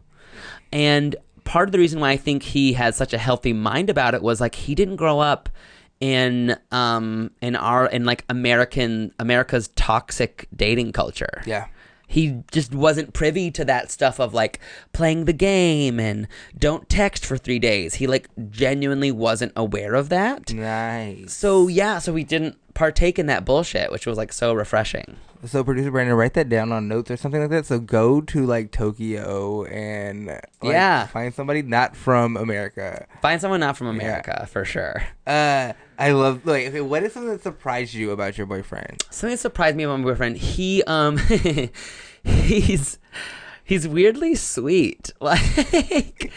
and 0.72 1.16
part 1.50 1.68
of 1.68 1.72
the 1.72 1.78
reason 1.80 1.98
why 1.98 2.10
I 2.10 2.16
think 2.16 2.44
he 2.44 2.74
has 2.74 2.94
such 2.94 3.12
a 3.12 3.18
healthy 3.18 3.52
mind 3.52 3.90
about 3.90 4.14
it 4.14 4.22
was 4.22 4.40
like 4.40 4.54
he 4.54 4.76
didn't 4.76 4.94
grow 4.94 5.18
up 5.18 5.48
in 5.98 6.56
um 6.70 7.32
in 7.42 7.56
our 7.56 7.86
in 7.88 8.04
like 8.04 8.24
American 8.28 9.12
America's 9.18 9.66
toxic 9.74 10.46
dating 10.54 10.92
culture. 10.92 11.42
Yeah. 11.44 11.66
He 12.10 12.42
just 12.50 12.74
wasn't 12.74 13.12
privy 13.12 13.52
to 13.52 13.64
that 13.66 13.90
stuff 13.92 14.18
of 14.18 14.34
like 14.34 14.58
playing 14.92 15.26
the 15.26 15.32
game 15.32 16.00
and 16.00 16.26
don't 16.58 16.88
text 16.88 17.24
for 17.24 17.36
3 17.38 17.60
days. 17.60 17.94
He 17.94 18.08
like 18.08 18.28
genuinely 18.50 19.12
wasn't 19.12 19.52
aware 19.54 19.94
of 19.94 20.08
that. 20.08 20.52
Nice. 20.52 21.32
So 21.32 21.68
yeah, 21.68 22.00
so 22.00 22.12
we 22.12 22.24
didn't 22.24 22.56
partake 22.74 23.16
in 23.18 23.26
that 23.26 23.44
bullshit, 23.44 23.92
which 23.92 24.06
was 24.06 24.18
like 24.18 24.32
so 24.32 24.52
refreshing. 24.54 25.16
So 25.46 25.62
producer 25.64 25.90
Brandon, 25.90 26.16
write 26.16 26.34
that 26.34 26.48
down 26.48 26.72
on 26.72 26.88
notes 26.88 27.10
or 27.12 27.16
something 27.16 27.40
like 27.40 27.50
that. 27.50 27.64
So 27.64 27.78
go 27.78 28.20
to 28.20 28.44
like 28.44 28.72
Tokyo 28.72 29.64
and 29.66 30.26
like, 30.26 30.42
Yeah. 30.62 31.06
find 31.06 31.32
somebody 31.32 31.62
not 31.62 31.96
from 31.96 32.36
America. 32.36 33.06
Find 33.22 33.40
someone 33.40 33.60
not 33.60 33.76
from 33.76 33.86
America 33.86 34.46
for 34.50 34.64
sure. 34.64 35.02
Uh, 35.26 35.72
I 36.00 36.12
love 36.12 36.44
like 36.46 36.66
okay, 36.68 36.80
what 36.80 37.02
is 37.04 37.12
something 37.12 37.30
that 37.30 37.42
surprised 37.42 37.92
you 37.94 38.10
about 38.10 38.36
your 38.38 38.46
boyfriend? 38.46 39.04
Something 39.10 39.34
that 39.34 39.38
surprised 39.40 39.76
me 39.76 39.84
about 39.84 39.98
my 40.00 40.04
boyfriend. 40.04 40.38
He 40.38 40.82
um 40.84 41.18
he's 42.24 42.98
he's 43.64 43.86
weirdly 43.86 44.34
sweet. 44.34 45.12
Like 45.20 46.32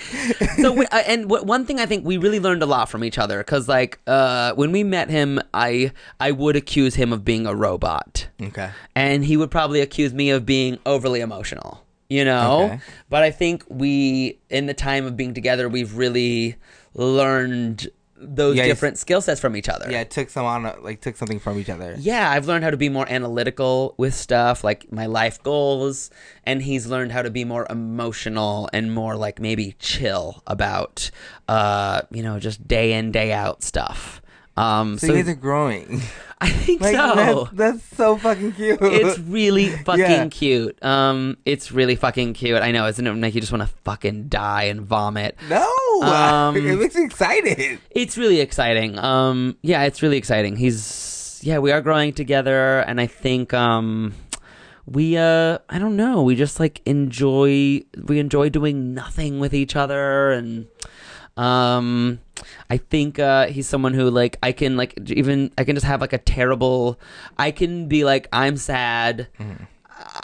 so 0.58 0.72
we, 0.74 0.86
uh, 0.88 1.04
and 1.08 1.24
w- 1.30 1.44
one 1.46 1.66
thing 1.66 1.80
I 1.80 1.86
think 1.86 2.06
we 2.06 2.18
really 2.18 2.40
learned 2.40 2.62
a 2.62 2.66
lot 2.66 2.90
from 2.90 3.04
each 3.04 3.18
other 3.18 3.42
cuz 3.44 3.68
like 3.70 4.00
uh 4.08 4.54
when 4.56 4.72
we 4.72 4.84
met 4.84 5.10
him 5.10 5.40
I 5.54 5.92
I 6.20 6.32
would 6.32 6.56
accuse 6.56 6.96
him 6.96 7.14
of 7.14 7.24
being 7.26 7.46
a 7.48 7.56
robot. 7.56 8.28
Okay. 8.42 8.70
and 8.96 9.24
he 9.26 9.38
would 9.38 9.50
probably 9.52 9.80
accuse 9.82 10.14
me 10.14 10.30
of 10.30 10.46
being 10.46 10.78
overly 10.86 11.22
emotional 11.22 11.84
you 12.10 12.26
know 12.26 12.64
Okay. 12.66 12.80
but 13.10 13.24
i 13.24 13.32
think 13.32 13.64
we 13.70 14.38
in 14.50 14.66
the 14.66 14.74
time 14.74 15.06
of 15.06 15.16
being 15.16 15.34
together 15.34 15.70
we've 15.70 15.96
really 15.98 16.56
learned 16.94 17.88
those 18.26 18.56
Yeah, 18.56 18.66
different 18.66 18.98
skill 18.98 19.22
sets 19.22 19.40
from 19.42 19.56
each 19.56 19.70
other 19.70 19.92
Yeah, 19.92 20.02
it 20.02 20.10
took 20.12 20.30
some 20.30 20.46
on 20.46 20.64
like 20.82 21.02
took 21.02 21.16
something 21.16 21.40
from 21.40 21.60
each 21.60 21.70
other. 21.70 21.96
yeah 22.00 22.32
i've 22.32 22.48
learned 22.48 22.64
how 22.64 22.70
to 22.70 22.78
be 22.78 22.90
more 22.90 23.06
analytical 23.12 23.94
with 23.98 24.14
stuff 24.14 24.64
like 24.64 24.92
my 24.92 25.06
life 25.06 25.42
goals 25.44 26.10
and 26.46 26.62
he's 26.62 26.88
learned 26.88 27.12
how 27.12 27.22
to 27.22 27.30
be 27.30 27.44
more 27.46 27.68
emotional 27.70 28.70
and 28.74 28.94
more 28.94 29.16
like 29.16 29.40
maybe 29.40 29.76
chill 29.80 30.42
about 30.48 31.12
uh 31.48 32.02
you 32.12 32.24
know 32.24 32.40
just 32.40 32.68
day 32.68 32.94
in 32.94 33.12
day 33.12 33.32
out 33.32 33.64
stuff 33.64 34.22
um 34.58 34.98
So, 34.98 35.08
so, 35.08 35.14
you 35.14 35.24
guys 35.24 35.32
are 35.32 35.36
growing. 35.36 36.02
i 36.42 36.50
think 36.50 36.82
like 36.82 36.94
so 36.96 37.16
that's, 37.16 37.52
that's 37.80 37.98
so 37.98 38.18
fucking 38.18 38.52
cute. 38.52 38.78
it's 38.82 39.18
really 39.20 39.70
fucking 39.86 40.00
Yeah. 40.02 40.28
cute. 40.28 40.84
Um, 40.84 41.38
it's 41.46 41.72
really 41.72 41.96
fucking 41.96 42.34
cute. 42.34 42.62
I 42.62 42.72
know, 42.72 42.86
isn't 42.88 43.08
it? 43.08 43.14
Make 43.14 43.34
you 43.34 43.40
just 43.40 43.54
want 43.54 43.62
to 43.68 43.74
fucking 43.86 44.28
die 44.28 44.64
and 44.64 44.82
vomit. 44.82 45.38
no. 45.50 45.66
Um, 46.04 46.58
it 46.58 46.64
me 46.96 47.04
excited. 47.06 47.80
It's 47.92 48.18
really 48.18 48.42
exciting. 48.42 49.00
Um, 49.00 49.56
yeah, 49.62 49.84
it's 49.84 50.02
really 50.02 50.18
exciting. 50.18 50.58
He's 50.58 51.40
yeah, 51.44 51.60
we 51.60 51.72
are 51.72 51.80
growing 51.82 52.12
together, 52.12 52.80
and 52.80 53.00
I 53.00 53.08
think 53.08 53.54
um, 53.54 54.14
we 54.86 55.16
uh, 55.16 55.60
I 55.70 55.80
don't 55.80 55.96
know, 55.96 56.24
we 56.24 56.36
just 56.36 56.60
like 56.60 56.82
enjoy 56.86 57.84
we 58.04 58.20
enjoy 58.20 58.50
doing 58.50 58.94
nothing 58.94 59.40
with 59.40 59.54
each 59.54 59.78
other, 59.78 60.32
and 60.32 60.68
um, 61.38 62.20
I 62.70 62.78
think 62.78 63.20
uh, 63.20 63.48
he's 63.48 63.68
someone 63.68 63.94
who 63.94 64.10
like 64.10 64.38
I 64.44 64.52
can 64.52 64.78
like 64.78 64.98
even 65.10 65.52
I 65.58 65.64
can 65.64 65.76
just 65.76 65.86
have 65.86 66.02
like 66.02 66.14
a 66.14 66.18
terrible. 66.18 67.00
I 67.38 67.52
can 67.52 67.88
be 67.88 68.04
like 68.04 68.28
I'm 68.32 68.58
sad. 68.58 69.28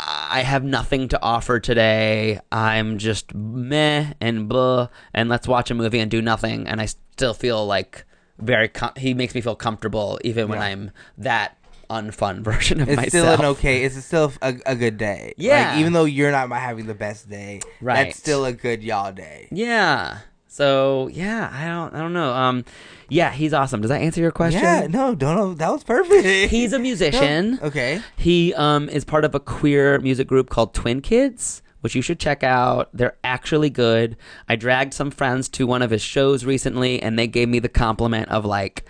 I 0.02 0.42
have 0.42 0.64
nothing 0.64 1.08
to 1.10 1.22
offer 1.22 1.60
today. 1.60 2.40
I'm 2.52 2.98
just 2.98 3.34
meh 3.34 4.14
and 4.20 4.50
blah, 4.50 4.90
and 5.14 5.30
let's 5.30 5.48
watch 5.48 5.72
a 5.72 5.74
movie 5.76 6.00
and 6.00 6.12
do 6.12 6.22
nothing. 6.22 6.68
And 6.68 6.82
I 6.82 6.86
still 6.86 7.34
feel 7.34 7.66
like 7.66 8.06
very. 8.38 8.68
Com- 8.68 8.94
he 8.98 9.14
makes 9.14 9.34
me 9.34 9.42
feel 9.42 9.56
comfortable 9.56 10.20
even 10.24 10.48
when 10.48 10.60
I'm 10.60 10.92
that 11.18 11.58
unfun 11.90 12.40
version 12.44 12.82
of 12.82 12.90
It's 12.90 12.98
myself. 12.98 13.14
It's 13.14 13.34
still 13.34 13.46
an 13.46 13.46
okay. 13.54 13.84
It's 13.84 14.06
still 14.06 14.34
a, 14.42 14.56
a 14.66 14.76
good 14.76 14.98
day. 14.98 15.34
Yeah. 15.38 15.72
Like, 15.72 15.80
even 15.80 15.94
though 15.94 16.06
you're 16.06 16.32
not 16.32 16.52
having 16.52 16.86
the 16.86 16.94
best 16.94 17.30
day, 17.30 17.62
Right. 17.82 18.06
That's 18.06 18.18
still 18.20 18.46
a 18.46 18.54
good 18.54 18.84
y'all 18.84 19.12
day. 19.12 19.48
Yeah. 19.52 20.20
So 20.60 21.08
yeah, 21.14 21.50
I 21.54 21.68
don't. 21.68 21.96
I 21.96 22.00
don't 22.00 22.12
know. 22.12 22.34
Um, 22.34 22.66
yeah, 23.08 23.32
he's 23.32 23.54
awesome. 23.54 23.80
Does 23.80 23.88
that 23.88 24.02
answer 24.02 24.20
your 24.20 24.32
question? 24.34 24.62
Yeah. 24.62 24.88
No. 24.88 25.16
Don't 25.16 25.38
know. 25.38 25.54
That 25.54 25.72
was 25.72 25.86
perfect. 25.86 26.26
He's 26.52 26.74
a 26.74 26.80
musician. 26.90 27.60
okay. 27.64 28.02
He 28.18 28.54
um 28.56 28.90
is 28.90 29.06
part 29.06 29.24
of 29.24 29.34
a 29.34 29.40
queer 29.40 30.00
music 30.00 30.28
group 30.28 30.50
called 30.50 30.74
Twin 30.74 31.00
Kids, 31.00 31.62
which 31.80 31.96
you 31.96 32.02
should 32.02 32.20
check 32.20 32.44
out. 32.44 32.90
They're 32.94 33.16
actually 33.24 33.70
good. 33.70 34.18
I 34.50 34.58
dragged 34.58 34.94
some 34.94 35.12
friends 35.12 35.48
to 35.50 35.66
one 35.66 35.82
of 35.82 35.92
his 35.92 36.02
shows 36.02 36.44
recently 36.44 37.02
and 37.02 37.18
they 37.18 37.28
gave 37.28 37.48
me 37.48 37.60
the 37.60 37.70
compliment 37.70 38.28
of 38.28 38.44
like 38.44 38.84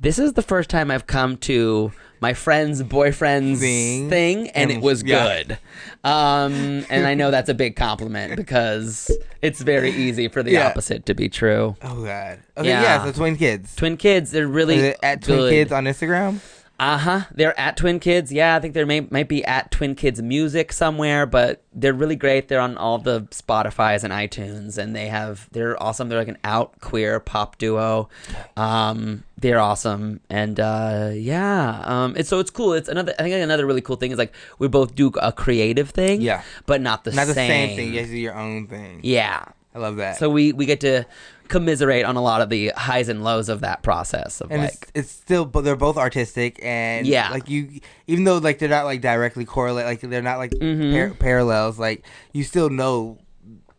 this 0.00 0.18
is 0.18 0.32
the 0.32 0.42
first 0.42 0.68
time 0.68 0.90
I've 0.90 1.06
come 1.06 1.36
to 1.38 1.92
my 2.20 2.34
friend's 2.34 2.82
boyfriend's 2.82 3.60
Thing. 3.60 4.08
thing, 4.10 4.48
and, 4.50 4.70
And- 4.70 4.72
it 4.72 4.82
was 4.82 5.02
yeah. 5.02 5.42
good. 5.44 5.58
Um, 6.04 6.84
and 6.90 7.06
I 7.06 7.14
know 7.14 7.30
that's 7.30 7.48
a 7.48 7.54
big 7.54 7.76
compliment 7.76 8.36
because 8.36 9.10
it's 9.42 9.60
very 9.60 9.90
easy 9.90 10.28
for 10.28 10.42
the 10.42 10.52
Yeah. 10.52 10.68
opposite 10.68 11.06
to 11.06 11.14
be 11.14 11.28
true. 11.28 11.76
Oh 11.82 12.04
God. 12.04 12.38
Okay. 12.56 12.68
Yeah. 12.68 12.82
Yeah. 12.82 13.04
so 13.04 13.12
twin 13.12 13.36
kids. 13.36 13.74
Twin 13.76 13.96
Kids, 13.96 14.30
they're 14.30 14.48
really 14.48 14.94
at 15.02 15.22
twin 15.22 15.48
kids 15.50 15.72
on 15.72 15.84
Instagram. 15.84 16.40
Uh 16.80 16.96
huh. 16.98 17.20
They're 17.34 17.58
at 17.58 17.76
Twin 17.76 17.98
Kids. 17.98 18.30
Yeah, 18.30 18.54
I 18.54 18.60
think 18.60 18.74
they 18.74 18.84
may 18.84 19.00
might 19.00 19.28
be 19.28 19.44
at 19.44 19.72
Twin 19.72 19.96
Kids 19.96 20.22
Music 20.22 20.72
somewhere, 20.72 21.26
but 21.26 21.60
they're 21.74 21.92
really 21.92 22.14
great. 22.14 22.46
They're 22.46 22.60
on 22.60 22.76
all 22.76 22.98
the 22.98 23.22
Spotify's 23.32 24.04
and 24.04 24.12
iTunes, 24.12 24.78
and 24.78 24.94
they 24.94 25.08
have 25.08 25.48
they're 25.50 25.80
awesome. 25.82 26.08
They're 26.08 26.20
like 26.20 26.28
an 26.28 26.38
out 26.44 26.80
queer 26.80 27.18
pop 27.18 27.58
duo. 27.58 28.08
Um, 28.56 29.24
they're 29.36 29.58
awesome, 29.58 30.20
and 30.30 30.60
uh, 30.60 31.10
yeah. 31.14 31.82
Um, 31.84 32.14
it's 32.16 32.28
so 32.28 32.38
it's 32.38 32.50
cool. 32.50 32.74
It's 32.74 32.88
another. 32.88 33.12
I 33.18 33.22
think 33.24 33.34
another 33.34 33.66
really 33.66 33.80
cool 33.80 33.96
thing 33.96 34.12
is 34.12 34.18
like 34.18 34.32
we 34.60 34.68
both 34.68 34.94
do 34.94 35.10
a 35.20 35.32
creative 35.32 35.90
thing. 35.90 36.20
Yeah. 36.20 36.42
but 36.66 36.80
not 36.80 37.02
the 37.02 37.10
Not 37.12 37.26
the 37.26 37.34
same. 37.34 37.50
same 37.50 37.76
thing. 37.76 37.94
You 37.94 38.06
do 38.06 38.16
your 38.16 38.34
own 38.34 38.68
thing. 38.68 39.00
Yeah. 39.02 39.44
I 39.74 39.80
love 39.80 39.96
that. 39.96 40.16
So 40.16 40.30
we 40.30 40.52
we 40.52 40.64
get 40.66 40.80
to 40.80 41.04
commiserate 41.48 42.04
on 42.04 42.16
a 42.16 42.22
lot 42.22 42.40
of 42.40 42.48
the 42.50 42.68
highs 42.76 43.08
and 43.08 43.24
lows 43.24 43.48
of 43.48 43.60
that 43.60 43.82
process 43.82 44.40
of 44.40 44.50
and 44.52 44.62
like 44.62 44.72
it's, 44.72 44.90
it's 44.94 45.10
still 45.10 45.44
but 45.44 45.62
they're 45.64 45.76
both 45.76 45.96
artistic 45.96 46.58
and 46.62 47.06
Yeah. 47.06 47.30
like 47.30 47.48
you 47.48 47.80
even 48.06 48.24
though 48.24 48.38
like 48.38 48.58
they're 48.58 48.68
not 48.68 48.84
like 48.84 49.00
directly 49.00 49.44
correlate 49.44 49.86
like 49.86 50.00
they're 50.00 50.22
not 50.22 50.38
like 50.38 50.50
Mm-hmm. 50.52 50.92
par- 50.94 51.14
parallels 51.18 51.78
like 51.78 52.04
you 52.32 52.44
still 52.44 52.68
know 52.70 53.18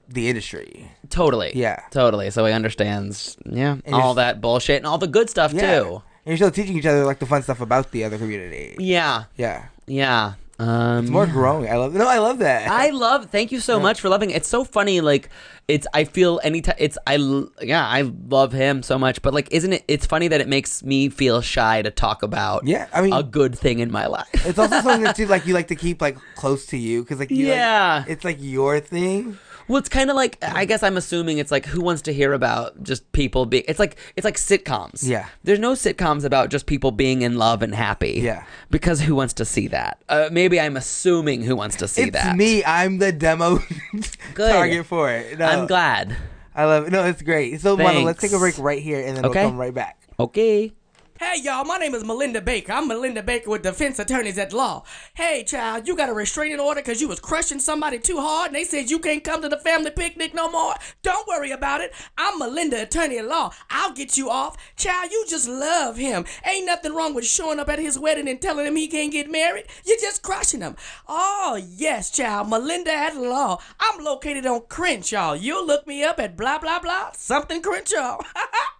the 0.07 0.27
industry 0.29 0.89
totally 1.09 1.51
Yeah. 1.55 1.79
totally. 1.91 2.29
So 2.31 2.45
he 2.45 2.51
understands 2.53 3.37
yeah 3.45 3.77
And 3.85 3.93
all 3.95 4.15
that 4.15 4.41
bullshit 4.41 4.77
and 4.77 4.85
all 4.87 4.97
the 4.97 5.07
good 5.07 5.29
stuff 5.29 5.53
yeah 5.53 5.79
too. 5.79 6.01
and 6.25 6.27
you're 6.27 6.37
still 6.37 6.51
teaching 6.51 6.77
each 6.77 6.85
other 6.85 7.05
like 7.05 7.19
the 7.19 7.25
fun 7.25 7.43
stuff 7.43 7.61
about 7.61 7.91
the 7.91 8.03
other 8.03 8.17
community 8.17 8.75
Yeah, 8.79 9.25
yeah 9.37 9.65
yeah. 9.85 10.33
Um, 10.59 11.05
it's 11.05 11.09
more 11.09 11.25
yeah. 11.25 11.31
growing 11.31 11.69
I 11.69 11.77
love 11.77 11.93
no 11.93 12.05
I 12.07 12.17
love 12.19 12.39
that 12.39 12.69
I 12.69 12.89
love. 12.89 13.29
Thank 13.29 13.51
you 13.53 13.59
so 13.61 13.79
much 13.79 14.01
for 14.01 14.09
loving 14.09 14.29
it. 14.31 14.35
It's 14.37 14.47
so 14.49 14.63
funny. 14.65 14.99
Like 14.99 15.29
it's. 15.69 15.87
I 15.93 16.03
feel 16.03 16.41
anytime. 16.43 16.75
It's. 16.79 16.97
I. 17.07 17.15
Yeah. 17.61 17.87
I 17.87 18.01
love 18.27 18.51
him 18.51 18.83
so 18.83 18.97
much. 18.99 19.21
But 19.21 19.33
like, 19.33 19.47
isn't 19.51 19.71
it? 19.71 19.83
It's 19.87 20.05
funny 20.05 20.27
that 20.27 20.41
it 20.41 20.47
makes 20.49 20.83
me 20.83 21.07
feel 21.09 21.41
shy 21.41 21.81
to 21.81 21.91
talk 21.91 22.23
about. 22.23 22.67
Yeah, 22.67 22.87
I 22.91 23.01
mean- 23.01 23.13
a 23.13 23.23
good 23.23 23.57
thing 23.57 23.79
in 23.79 23.89
my 23.91 24.07
life. 24.07 24.27
it's 24.33 24.59
also 24.59 24.81
something 24.81 25.03
that 25.03 25.17
you 25.19 25.27
like 25.27 25.45
you 25.45 25.53
like 25.53 25.67
to 25.67 25.75
keep 25.75 26.01
like 26.01 26.17
close 26.35 26.65
to 26.67 26.77
you 26.77 27.03
because 27.03 27.19
like 27.19 27.29
you, 27.31 27.47
like, 27.47 27.55
Yeah. 27.55 28.03
it's 28.07 28.25
like 28.25 28.37
your 28.39 28.79
thing 28.79 29.37
Well, 29.69 29.77
it's 29.77 29.87
kind 29.87 30.09
of 30.09 30.15
like 30.17 30.37
I 30.41 30.65
guess 30.65 30.83
I'm 30.83 30.97
assuming 30.97 31.37
it's 31.37 31.51
like 31.51 31.65
who 31.67 31.79
wants 31.79 32.01
to 32.03 32.13
hear 32.13 32.33
about 32.33 32.83
just 32.83 33.09
people 33.13 33.45
being. 33.45 33.63
It's 33.67 33.79
like 33.79 33.95
it's 34.17 34.25
like 34.25 34.35
sitcoms. 34.35 35.07
Yeah. 35.07 35.27
There's 35.43 35.59
no 35.59 35.73
sitcoms 35.73 36.25
about 36.25 36.49
just 36.49 36.65
people 36.65 36.91
being 36.91 37.21
in 37.21 37.37
love 37.37 37.61
and 37.61 37.73
happy. 37.73 38.19
Yeah. 38.21 38.43
Because 38.71 38.99
who 38.99 39.13
wants 39.15 39.33
to 39.35 39.45
see 39.45 39.67
that? 39.67 40.01
Uh, 40.09 40.27
maybe 40.31 40.59
I'm 40.59 40.75
assuming 40.75 41.43
who 41.43 41.55
wants 41.55 41.75
to 41.77 41.87
see 41.87 42.09
that. 42.09 42.15
it's 42.15 42.23
that. 42.25 42.35
me 42.35 42.63
I'm 42.65 42.97
the 42.97 43.11
demo 43.11 43.59
Good. 44.33 44.51
target 44.51 44.85
for 44.87 45.11
it 45.11 45.37
no, 45.39 45.45
I'm 45.45 45.67
glad. 45.67 46.17
I 46.55 46.65
love 46.65 46.87
it 46.87 46.91
no 46.91 47.05
it's 47.05 47.21
great 47.21 47.61
so 47.61 47.77
Mano, 47.77 48.01
let's 48.01 48.19
take 48.19 48.33
a 48.33 48.39
break 48.39 48.57
right 48.57 48.81
here 48.81 48.99
and 49.05 49.15
then 49.15 49.25
Okay. 49.27 49.41
we'll 49.41 49.49
come 49.51 49.57
right 49.59 49.73
back 49.73 50.01
Okay. 50.19 50.73
Hey 51.21 51.41
y'all, 51.41 51.65
my 51.65 51.75
name 51.75 51.93
is 51.95 52.05
Melinda 52.05 52.39
Baker. 52.39 52.71
I'm 52.71 52.87
Melinda 52.87 53.21
Baker 53.21 53.49
with 53.49 53.63
Defense 53.63 53.99
Attorneys 53.99 54.37
at 54.37 54.53
Law. 54.53 54.83
Hey 55.15 55.43
child, 55.43 55.85
you 55.85 55.93
got 55.93 56.07
a 56.07 56.13
restraining 56.13 56.61
order 56.61 56.79
because 56.79 57.01
you 57.01 57.09
was 57.09 57.19
crushing 57.19 57.59
somebody 57.59 57.99
too 57.99 58.21
hard 58.21 58.47
and 58.47 58.55
they 58.55 58.63
said 58.63 58.89
you 58.89 58.99
can't 58.99 59.21
come 59.21 59.41
to 59.41 59.49
the 59.49 59.57
family 59.57 59.91
picnic 59.91 60.33
no 60.33 60.49
more? 60.49 60.75
Don't 61.01 61.27
worry 61.27 61.51
about 61.51 61.81
it. 61.81 61.91
I'm 62.17 62.39
Melinda 62.39 62.83
Attorney 62.83 63.17
at 63.17 63.27
Law. 63.27 63.51
I'll 63.69 63.91
get 63.91 64.17
you 64.17 64.29
off. 64.29 64.55
Child, 64.77 65.11
you 65.11 65.25
just 65.27 65.49
love 65.49 65.97
him. 65.97 66.23
Ain't 66.45 66.65
nothing 66.65 66.95
wrong 66.95 67.13
with 67.13 67.25
showing 67.25 67.59
up 67.59 67.67
at 67.67 67.79
his 67.79 67.99
wedding 67.99 68.29
and 68.29 68.41
telling 68.41 68.65
him 68.65 68.77
he 68.77 68.87
can't 68.87 69.11
get 69.11 69.29
married. 69.29 69.65
You're 69.85 69.99
just 69.99 70.23
crushing 70.23 70.61
him. 70.61 70.77
Oh 71.05 71.59
yes, 71.61 72.11
child, 72.11 72.49
Melinda 72.49 72.93
at 72.93 73.17
Law. 73.17 73.59
I'm 73.77 74.01
located 74.01 74.45
on 74.45 74.61
Crenshaw. 74.69 75.33
You'll 75.33 75.67
look 75.67 75.85
me 75.85 76.01
up 76.01 76.17
at 76.17 76.37
blah 76.37 76.59
blah 76.59 76.79
blah 76.79 77.11
something 77.11 77.61
Crenshaw. 77.61 78.19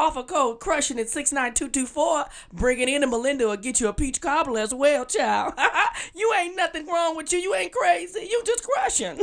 Offer 0.00 0.22
code 0.22 0.60
crushing 0.60 0.98
at 0.98 1.10
69224. 1.10 2.24
Bring 2.54 2.80
it 2.80 2.88
in 2.88 3.02
and 3.02 3.10
Melinda 3.10 3.46
will 3.46 3.56
get 3.58 3.80
you 3.80 3.88
a 3.88 3.92
peach 3.92 4.18
cobbler 4.22 4.58
as 4.60 4.72
well, 4.72 5.04
child. 5.04 5.52
you 6.14 6.32
ain't 6.40 6.56
nothing 6.56 6.86
wrong 6.86 7.16
with 7.18 7.30
you. 7.34 7.38
You 7.38 7.54
ain't 7.54 7.70
crazy. 7.70 8.20
You 8.30 8.42
just 8.46 8.64
crushing. 8.66 9.18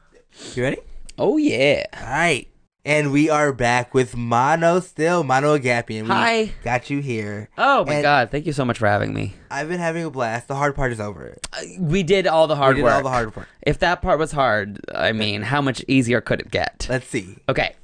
you 0.54 0.62
ready 0.62 0.78
Oh 1.18 1.36
yeah. 1.36 1.84
All 1.94 2.06
right. 2.06 2.48
And 2.82 3.12
we 3.12 3.28
are 3.28 3.52
back 3.52 3.92
with 3.92 4.16
Mano 4.16 4.80
still, 4.80 5.22
Mano 5.22 5.56
Agapion. 5.58 6.04
We 6.04 6.08
Hi. 6.08 6.52
Got 6.64 6.88
you 6.88 7.00
here. 7.00 7.50
Oh 7.58 7.84
my 7.84 7.96
And 7.96 8.02
god! 8.02 8.30
Thank 8.30 8.46
you 8.46 8.54
so 8.54 8.64
much 8.64 8.78
for 8.78 8.86
having 8.88 9.12
me. 9.12 9.34
I've 9.50 9.68
been 9.68 9.80
having 9.80 10.02
a 10.02 10.10
blast. 10.10 10.48
The 10.48 10.56
hard 10.56 10.74
part 10.74 10.92
is 10.92 10.98
over. 10.98 11.36
Uh, 11.52 11.60
we 11.78 12.02
did 12.02 12.26
all 12.26 12.46
the 12.46 12.56
hard 12.56 12.76
we 12.76 12.80
did 12.80 12.84
work. 12.84 12.94
all 12.94 13.02
the 13.02 13.10
hard 13.10 13.34
part. 13.34 13.48
If 13.60 13.80
that 13.80 14.00
part 14.00 14.18
was 14.18 14.32
hard, 14.32 14.80
I 14.92 15.12
mean, 15.12 15.42
how 15.42 15.60
much 15.60 15.84
easier 15.86 16.22
could 16.22 16.40
it 16.40 16.50
get? 16.50 16.86
Let's 16.88 17.06
see. 17.06 17.36
Okay. 17.50 17.76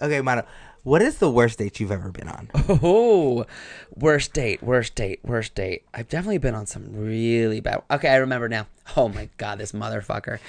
Okay, 0.00 0.22
Mano. 0.22 0.44
What 0.84 1.00
is 1.00 1.18
the 1.18 1.30
worst 1.30 1.58
date 1.60 1.78
you've 1.78 1.92
ever 1.92 2.10
been 2.10 2.28
on? 2.28 2.50
Oh, 2.68 3.46
worst 3.94 4.32
date, 4.32 4.64
worst 4.64 4.96
date, 4.96 5.20
worst 5.22 5.54
date. 5.54 5.84
I've 5.94 6.08
definitely 6.08 6.38
been 6.38 6.56
on 6.56 6.66
some 6.66 6.86
really 6.92 7.60
bad. 7.60 7.82
Okay, 7.88 8.08
I 8.08 8.16
remember 8.16 8.48
now. 8.48 8.66
Oh 8.96 9.08
my 9.08 9.28
god, 9.36 9.58
this 9.58 9.70
motherfucker. 9.70 10.40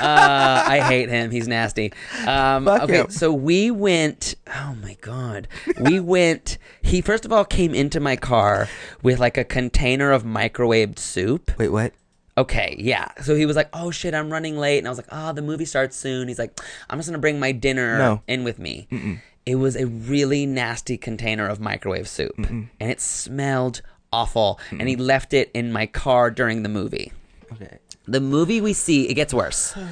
Uh, 0.00 0.64
I 0.66 0.80
hate 0.80 1.10
him. 1.10 1.30
He's 1.30 1.46
nasty. 1.46 1.92
Um, 2.26 2.64
Fuck 2.64 2.84
okay, 2.84 3.00
him. 3.00 3.10
so 3.10 3.34
we 3.34 3.70
went. 3.70 4.34
Oh 4.48 4.74
my 4.80 4.96
god, 5.02 5.46
we 5.78 6.00
went. 6.14 6.56
He 6.82 7.02
first 7.02 7.26
of 7.26 7.32
all 7.32 7.44
came 7.44 7.74
into 7.74 8.00
my 8.00 8.16
car 8.16 8.68
with 9.02 9.18
like 9.18 9.36
a 9.36 9.44
container 9.44 10.10
of 10.10 10.24
microwaved 10.24 10.98
soup. 10.98 11.52
Wait, 11.58 11.68
what? 11.68 11.92
Okay, 12.38 12.76
yeah. 12.78 13.08
So 13.20 13.34
he 13.34 13.44
was 13.44 13.56
like, 13.56 13.68
"Oh 13.74 13.90
shit, 13.90 14.14
I'm 14.14 14.30
running 14.32 14.56
late," 14.56 14.78
and 14.78 14.86
I 14.86 14.90
was 14.90 14.98
like, 14.98 15.08
"Oh, 15.12 15.34
the 15.34 15.42
movie 15.42 15.66
starts 15.66 15.94
soon." 15.96 16.28
He's 16.28 16.38
like, 16.38 16.58
"I'm 16.88 16.98
just 16.98 17.10
gonna 17.10 17.18
bring 17.18 17.38
my 17.38 17.52
dinner 17.52 17.98
No. 17.98 18.22
in 18.26 18.42
with 18.42 18.58
me." 18.58 19.20
It 19.44 19.56
was 19.56 19.76
a 19.76 19.86
really 19.86 20.46
nasty 20.46 20.96
container 20.96 21.48
of 21.48 21.60
microwave 21.60 22.08
soup, 22.08 22.34
and 22.38 22.68
it 22.80 23.00
smelled 23.00 23.82
awful. 24.12 24.60
And 24.70 24.88
he 24.88 24.96
left 24.96 25.32
it 25.34 25.50
in 25.54 25.72
my 25.72 25.86
car 25.86 26.30
during 26.30 26.62
the 26.62 26.68
movie. 26.68 27.12
Okay. 27.52 27.78
The 28.06 28.20
movie 28.20 28.60
we 28.60 28.72
see, 28.72 29.08
it 29.08 29.14
gets 29.14 29.32
worse. 29.34 29.74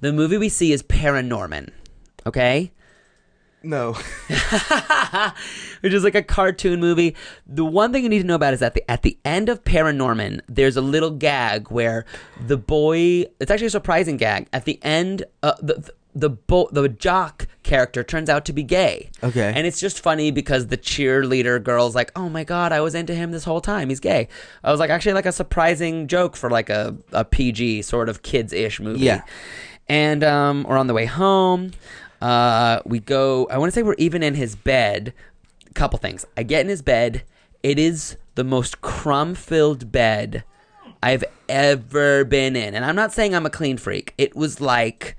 The 0.00 0.12
movie 0.12 0.36
we 0.36 0.50
see 0.50 0.70
is 0.70 0.82
Paranorman. 0.82 1.70
Okay? 2.26 2.72
No. 3.62 3.92
which 5.80 5.94
is 5.94 6.04
like 6.04 6.14
a 6.14 6.22
cartoon 6.22 6.78
movie. 6.78 7.16
The 7.46 7.64
one 7.64 7.90
thing 7.90 8.02
you 8.02 8.10
need 8.10 8.20
to 8.20 8.26
know 8.26 8.34
about 8.34 8.52
is 8.52 8.60
that 8.60 8.74
the, 8.74 8.90
at 8.90 9.00
the 9.00 9.16
end 9.24 9.48
of 9.48 9.64
Paranorman, 9.64 10.40
there's 10.46 10.76
a 10.76 10.82
little 10.82 11.10
gag 11.10 11.70
where 11.70 12.04
the 12.46 12.58
boy. 12.58 13.24
It's 13.40 13.50
actually 13.50 13.68
a 13.68 13.70
surprising 13.70 14.18
gag. 14.18 14.46
At 14.52 14.66
the 14.66 14.78
end, 14.82 15.24
uh, 15.42 15.54
the 15.62 15.90
the 16.14 16.30
bo- 16.30 16.68
the 16.72 16.88
jock 16.88 17.48
character 17.62 18.04
turns 18.04 18.28
out 18.28 18.44
to 18.44 18.52
be 18.52 18.62
gay. 18.62 19.10
Okay. 19.22 19.52
and 19.54 19.66
it's 19.66 19.80
just 19.80 20.00
funny 20.00 20.30
because 20.30 20.68
the 20.68 20.76
cheerleader 20.76 21.62
girl's 21.62 21.94
like, 21.94 22.12
"Oh 22.14 22.28
my 22.28 22.44
god, 22.44 22.72
I 22.72 22.80
was 22.80 22.94
into 22.94 23.14
him 23.14 23.32
this 23.32 23.44
whole 23.44 23.60
time. 23.60 23.88
He's 23.88 24.00
gay." 24.00 24.28
I 24.62 24.70
was 24.70 24.78
like, 24.80 24.90
actually, 24.90 25.14
like 25.14 25.26
a 25.26 25.32
surprising 25.32 26.06
joke 26.06 26.36
for 26.36 26.50
like 26.50 26.70
a 26.70 26.96
a 27.12 27.24
PG 27.24 27.82
sort 27.82 28.08
of 28.08 28.22
kids 28.22 28.52
ish 28.52 28.80
movie. 28.80 29.00
Yeah. 29.00 29.22
And 29.88 30.24
um, 30.24 30.64
we're 30.68 30.78
on 30.78 30.86
the 30.86 30.94
way 30.94 31.06
home. 31.06 31.72
Uh, 32.22 32.80
we 32.86 33.00
go. 33.00 33.46
I 33.50 33.58
want 33.58 33.72
to 33.72 33.74
say 33.74 33.82
we're 33.82 33.94
even 33.94 34.22
in 34.22 34.34
his 34.34 34.56
bed. 34.56 35.12
Couple 35.74 35.98
things. 35.98 36.24
I 36.36 36.44
get 36.44 36.60
in 36.60 36.68
his 36.68 36.82
bed. 36.82 37.24
It 37.62 37.78
is 37.78 38.16
the 38.36 38.44
most 38.44 38.80
crumb-filled 38.80 39.90
bed 39.90 40.44
I've 41.02 41.24
ever 41.48 42.24
been 42.24 42.56
in, 42.56 42.74
and 42.74 42.84
I'm 42.84 42.96
not 42.96 43.12
saying 43.12 43.34
I'm 43.34 43.44
a 43.46 43.50
clean 43.50 43.76
freak. 43.76 44.14
It 44.16 44.36
was 44.36 44.60
like 44.60 45.16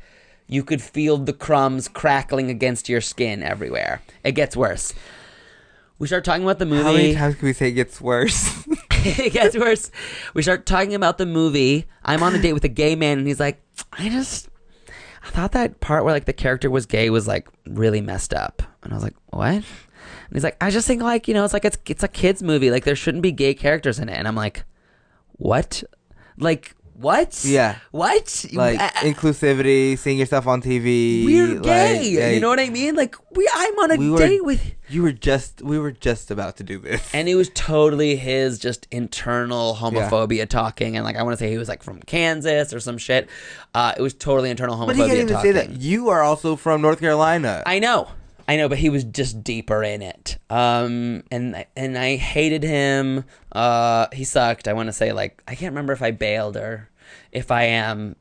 you 0.47 0.63
could 0.63 0.81
feel 0.81 1.17
the 1.17 1.33
crumbs 1.33 1.87
crackling 1.87 2.49
against 2.49 2.89
your 2.89 3.01
skin 3.01 3.41
everywhere. 3.41 4.01
It 4.23 4.33
gets 4.33 4.55
worse. 4.55 4.93
We 5.97 6.07
start 6.07 6.25
talking 6.25 6.43
about 6.43 6.59
the 6.59 6.65
movie 6.65 6.83
How 6.83 6.91
many 6.91 7.15
times 7.15 7.35
can 7.35 7.45
we 7.45 7.53
say 7.53 7.69
it 7.69 7.73
gets 7.73 8.01
worse? 8.01 8.67
it 8.91 9.33
gets 9.33 9.57
worse. 9.57 9.91
We 10.33 10.41
start 10.41 10.65
talking 10.65 10.93
about 10.93 11.17
the 11.17 11.25
movie. 11.25 11.85
I'm 12.03 12.21
on 12.21 12.35
a 12.35 12.41
date 12.41 12.53
with 12.53 12.65
a 12.65 12.69
gay 12.69 12.95
man, 12.95 13.17
and 13.17 13.27
he's 13.27 13.39
like, 13.39 13.61
I 13.93 14.09
just, 14.09 14.49
I 15.23 15.29
thought 15.29 15.53
that 15.53 15.79
part 15.79 16.03
where 16.03 16.13
like 16.13 16.25
the 16.25 16.33
character 16.33 16.69
was 16.69 16.85
gay 16.85 17.09
was 17.09 17.27
like 17.27 17.47
really 17.65 18.01
messed 18.01 18.33
up. 18.33 18.61
And 18.83 18.91
I 18.91 18.95
was 18.95 19.03
like, 19.03 19.15
what? 19.27 19.53
And 19.55 19.63
he's 20.33 20.43
like, 20.43 20.57
I 20.61 20.69
just 20.69 20.85
think 20.85 21.01
like 21.01 21.27
you 21.27 21.33
know, 21.33 21.45
it's 21.45 21.53
like 21.53 21.65
it's 21.65 21.77
it's 21.87 22.03
a 22.03 22.07
kids 22.09 22.43
movie. 22.43 22.71
Like 22.71 22.83
there 22.83 22.95
shouldn't 22.95 23.23
be 23.23 23.31
gay 23.31 23.53
characters 23.53 23.97
in 23.97 24.09
it. 24.09 24.17
And 24.17 24.27
I'm 24.27 24.35
like, 24.35 24.65
what? 25.33 25.83
Like 26.37 26.75
what? 26.97 27.43
Yeah. 27.45 27.77
What? 27.91 28.45
like 28.53 28.79
Uh, 28.79 28.89
inclusivity, 29.01 29.97
seeing 29.97 30.17
yourself 30.17 30.47
on 30.47 30.61
TV. 30.61 31.25
we're 31.25 31.47
like, 31.55 31.63
gay. 31.63 32.07
yeah, 32.09 32.29
you 32.29 32.39
know 32.39 32.49
what 32.49 32.59
I 32.59 32.69
mean? 32.69 32.95
Like 32.95 33.15
we, 33.31 33.49
I'm 33.53 33.73
on 33.79 33.91
a 33.91 33.95
we 33.97 34.09
were- 34.09 34.17
date 34.17 34.43
with. 34.45 34.73
You 34.87 35.01
were 35.01 35.11
just 35.11 35.63
we 35.63 35.79
were 35.79 35.91
just 35.91 36.29
about 36.29 36.57
to 36.57 36.63
do 36.63 36.77
this. 36.79 37.09
And 37.13 37.27
it 37.27 37.33
was 37.35 37.49
totally 37.55 38.15
his 38.15 38.59
just 38.59 38.87
internal 38.91 39.75
homophobia 39.75 40.47
talking, 40.47 40.95
and 40.95 41.03
like 41.03 41.15
I 41.15 41.23
want 41.23 41.37
to 41.37 41.43
say 41.43 41.49
he 41.49 41.57
was 41.57 41.67
like 41.67 41.81
from 41.81 41.99
Kansas 42.03 42.71
or 42.71 42.79
some 42.79 42.97
shit. 42.99 43.27
Uh, 43.73 43.93
it 43.97 44.01
was 44.01 44.13
totally 44.13 44.49
internal 44.51 44.75
homophobia 44.75 44.85
but 44.87 44.95
he 44.95 45.01
can't 45.07 45.13
even 45.13 45.27
talking. 45.27 45.53
say 45.53 45.67
that. 45.67 45.71
You 45.81 46.09
are 46.09 46.21
also 46.21 46.55
from 46.55 46.81
North 46.81 46.99
Carolina. 46.99 47.63
I 47.65 47.79
know, 47.79 48.07
I 48.47 48.57
know, 48.57 48.69
but 48.69 48.77
he 48.77 48.89
was 48.89 49.03
just 49.03 49.43
deeper 49.43 49.83
in 49.83 50.01
it. 50.01 50.37
Um, 50.49 51.23
and 51.31 51.65
and 51.75 51.97
I 51.97 52.15
hated 52.17 52.63
him. 52.63 53.23
Uh, 53.51 54.07
he 54.13 54.23
sucked. 54.23 54.67
I 54.67 54.73
want 54.73 54.87
to 54.87 54.93
say 54.93 55.11
like 55.13 55.41
I 55.47 55.55
can't 55.55 55.71
remember 55.71 55.93
if 55.93 56.01
I 56.01 56.11
bailed 56.11 56.55
or 56.57 56.89
if 57.31 57.51
I 57.51 57.63
am 57.63 58.15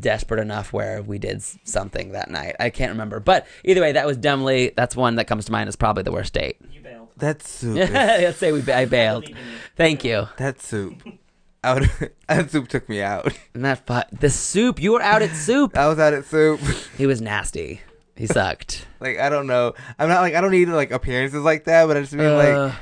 desperate 0.00 0.40
enough 0.40 0.72
where 0.72 1.00
we 1.02 1.18
did 1.18 1.42
something 1.66 2.12
that 2.12 2.30
night. 2.30 2.56
I 2.60 2.70
can't 2.70 2.90
remember, 2.92 3.20
but 3.20 3.46
either 3.64 3.80
way, 3.80 3.92
that 3.92 4.06
was 4.06 4.16
definitely 4.16 4.72
that's 4.76 4.96
one 4.96 5.16
that 5.16 5.26
comes 5.26 5.44
to 5.46 5.52
mind 5.52 5.68
as 5.68 5.76
probably 5.76 6.02
the 6.02 6.12
worst 6.12 6.34
date. 6.34 6.58
You 6.72 6.80
bailed. 6.82 7.08
That 7.16 7.42
soup. 7.42 7.76
is- 7.78 7.90
Let's 7.92 8.38
say 8.38 8.52
we 8.52 8.60
I 8.72 8.84
bailed. 8.86 9.26
Thank 9.76 10.04
you. 10.04 10.28
that 10.38 10.60
soup. 10.60 11.02
I 11.62 11.74
would, 11.74 11.90
that 12.28 12.50
soup 12.50 12.68
took 12.68 12.88
me 12.88 13.02
out. 13.02 13.32
And 13.54 13.64
that 13.64 13.86
fu- 13.86 14.16
the 14.16 14.30
soup. 14.30 14.80
You 14.80 14.92
were 14.92 15.02
out 15.02 15.20
at 15.22 15.34
soup. 15.36 15.76
I 15.76 15.86
was 15.88 15.98
out 15.98 16.14
at 16.14 16.24
soup. 16.24 16.60
He 16.96 17.06
was 17.06 17.20
nasty. 17.20 17.80
He 18.16 18.26
sucked. 18.26 18.86
like 19.00 19.18
I 19.18 19.28
don't 19.28 19.46
know. 19.46 19.74
I'm 19.98 20.08
not 20.08 20.20
like 20.20 20.34
I 20.34 20.40
don't 20.40 20.50
need 20.52 20.68
like 20.68 20.90
appearances 20.90 21.42
like 21.42 21.64
that, 21.64 21.86
but 21.86 21.96
I 21.96 22.00
just 22.00 22.12
mean 22.14 22.36
like. 22.36 22.48
Uh, 22.54 22.72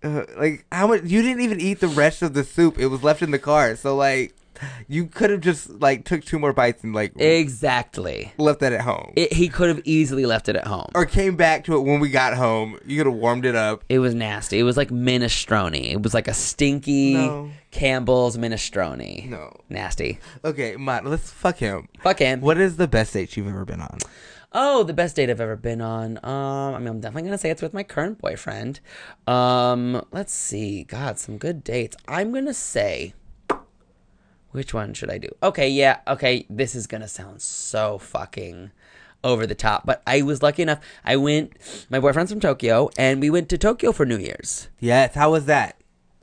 Uh, 0.00 0.24
like 0.38 0.64
how 0.70 0.86
much 0.86 1.02
you 1.02 1.22
didn't 1.22 1.40
even 1.42 1.60
eat 1.60 1.80
the 1.80 1.88
rest 1.88 2.22
of 2.22 2.32
the 2.32 2.44
soup 2.44 2.78
it 2.78 2.86
was 2.86 3.02
left 3.02 3.20
in 3.20 3.32
the 3.32 3.38
car 3.38 3.74
so 3.74 3.96
like 3.96 4.32
you 4.86 5.06
could 5.06 5.28
have 5.28 5.40
just 5.40 5.68
like 5.80 6.04
took 6.04 6.24
two 6.24 6.38
more 6.38 6.52
bites 6.52 6.84
and 6.84 6.94
like 6.94 7.12
exactly. 7.20 8.32
left 8.38 8.60
that 8.60 8.72
at 8.72 8.82
home 8.82 9.12
It, 9.16 9.32
he 9.32 9.48
could 9.48 9.68
have 9.68 9.80
easily 9.84 10.24
left 10.24 10.48
it 10.48 10.54
at 10.54 10.68
home. 10.68 10.86
or 10.94 11.04
came 11.04 11.34
back 11.34 11.64
to 11.64 11.74
it 11.74 11.80
when 11.80 11.98
we 11.98 12.10
got 12.10 12.34
home 12.34 12.78
you 12.86 12.96
could 12.96 13.06
have 13.06 13.16
warmed 13.16 13.44
it 13.44 13.56
up 13.56 13.82
It 13.88 13.98
was 13.98 14.14
nasty. 14.14 14.60
It 14.60 14.62
was 14.62 14.76
like 14.76 14.90
minestrone. 14.90 15.74
It 15.90 16.00
was 16.00 16.14
like 16.14 16.28
a 16.28 16.34
stinky 16.34 17.14
No. 17.14 17.50
Campbell's 17.72 18.36
minestrone. 18.38 19.28
no 19.28 19.52
Nasty. 19.68 20.20
okay 20.44 20.76
Mott, 20.76 21.04
let's 21.06 21.28
fuck 21.28 21.56
him 21.58 21.88
Fuck 22.04 22.20
him. 22.20 22.40
what 22.40 22.56
is 22.56 22.76
the 22.76 22.86
best 22.86 23.14
date 23.14 23.36
you've 23.36 23.48
ever 23.48 23.64
been 23.64 23.80
on 23.80 23.98
Oh, 24.52 24.82
the 24.82 24.94
best 24.94 25.16
date 25.16 25.28
I've 25.28 25.40
ever 25.40 25.56
been 25.56 25.80
on. 25.80 26.18
Um, 26.24 26.74
I 26.74 26.78
mean, 26.78 26.88
I'm 26.88 27.00
definitely 27.00 27.28
gonna 27.28 27.38
say 27.38 27.50
it's 27.50 27.60
with 27.60 27.74
my 27.74 27.82
current 27.82 28.18
boyfriend. 28.18 28.80
Um, 29.26 30.02
let's 30.10 30.32
see. 30.32 30.84
God, 30.84 31.18
some 31.18 31.36
good 31.36 31.62
dates. 31.62 31.96
I'm 32.06 32.32
gonna 32.32 32.54
say. 32.54 33.14
Which 34.50 34.72
one 34.72 34.94
should 34.94 35.10
I 35.10 35.18
do? 35.18 35.28
Okay, 35.42 35.68
yeah, 35.68 36.00
okay. 36.08 36.46
This 36.48 36.74
is 36.74 36.86
gonna 36.86 37.08
sound 37.08 37.42
so 37.42 37.98
fucking 37.98 38.70
over 39.22 39.46
the 39.46 39.54
top, 39.54 39.84
but 39.84 40.02
I 40.06 40.22
was 40.22 40.42
lucky 40.42 40.62
enough. 40.62 40.80
I 41.04 41.16
went. 41.16 41.52
My 41.90 42.00
boyfriend's 42.00 42.32
from 42.32 42.40
Tokyo, 42.40 42.88
and 42.96 43.20
we 43.20 43.28
went 43.28 43.50
to 43.50 43.58
Tokyo 43.58 43.92
for 43.92 44.06
New 44.06 44.18
Year's. 44.18 44.68
yes 44.80 45.14
how 45.14 45.32
was 45.32 45.44
that 45.44 45.78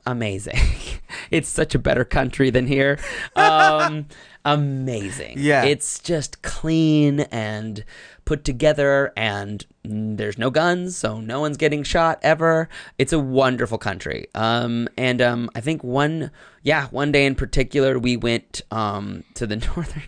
Amazing. 0.06 0.58
it's 1.32 1.48
such 1.48 1.74
a 1.74 1.78
better 1.80 2.04
country 2.04 2.50
than 2.50 2.66
here. 2.66 2.98
Um, 3.36 4.06
amazing. 4.44 5.34
Yeah. 5.38 5.64
It's 5.64 5.98
just 5.98 6.40
clean 6.42 7.20
and 7.20 7.84
put 8.26 8.44
together, 8.44 9.12
and 9.16 9.64
there's 9.84 10.36
no 10.36 10.50
guns, 10.50 10.96
so 10.96 11.20
no 11.20 11.40
one's 11.40 11.56
getting 11.56 11.82
shot 11.84 12.18
ever. 12.22 12.68
It's 12.98 13.12
a 13.14 13.18
wonderful 13.18 13.78
country. 13.78 14.26
Um, 14.34 14.88
and 14.98 15.22
um, 15.22 15.48
I 15.54 15.60
think 15.60 15.82
one, 15.84 16.32
yeah, 16.62 16.88
one 16.88 17.12
day 17.12 17.24
in 17.24 17.36
particular, 17.36 17.98
we 17.98 18.16
went 18.16 18.62
um, 18.72 19.22
to 19.34 19.46
the 19.46 19.56
northern. 19.76 20.02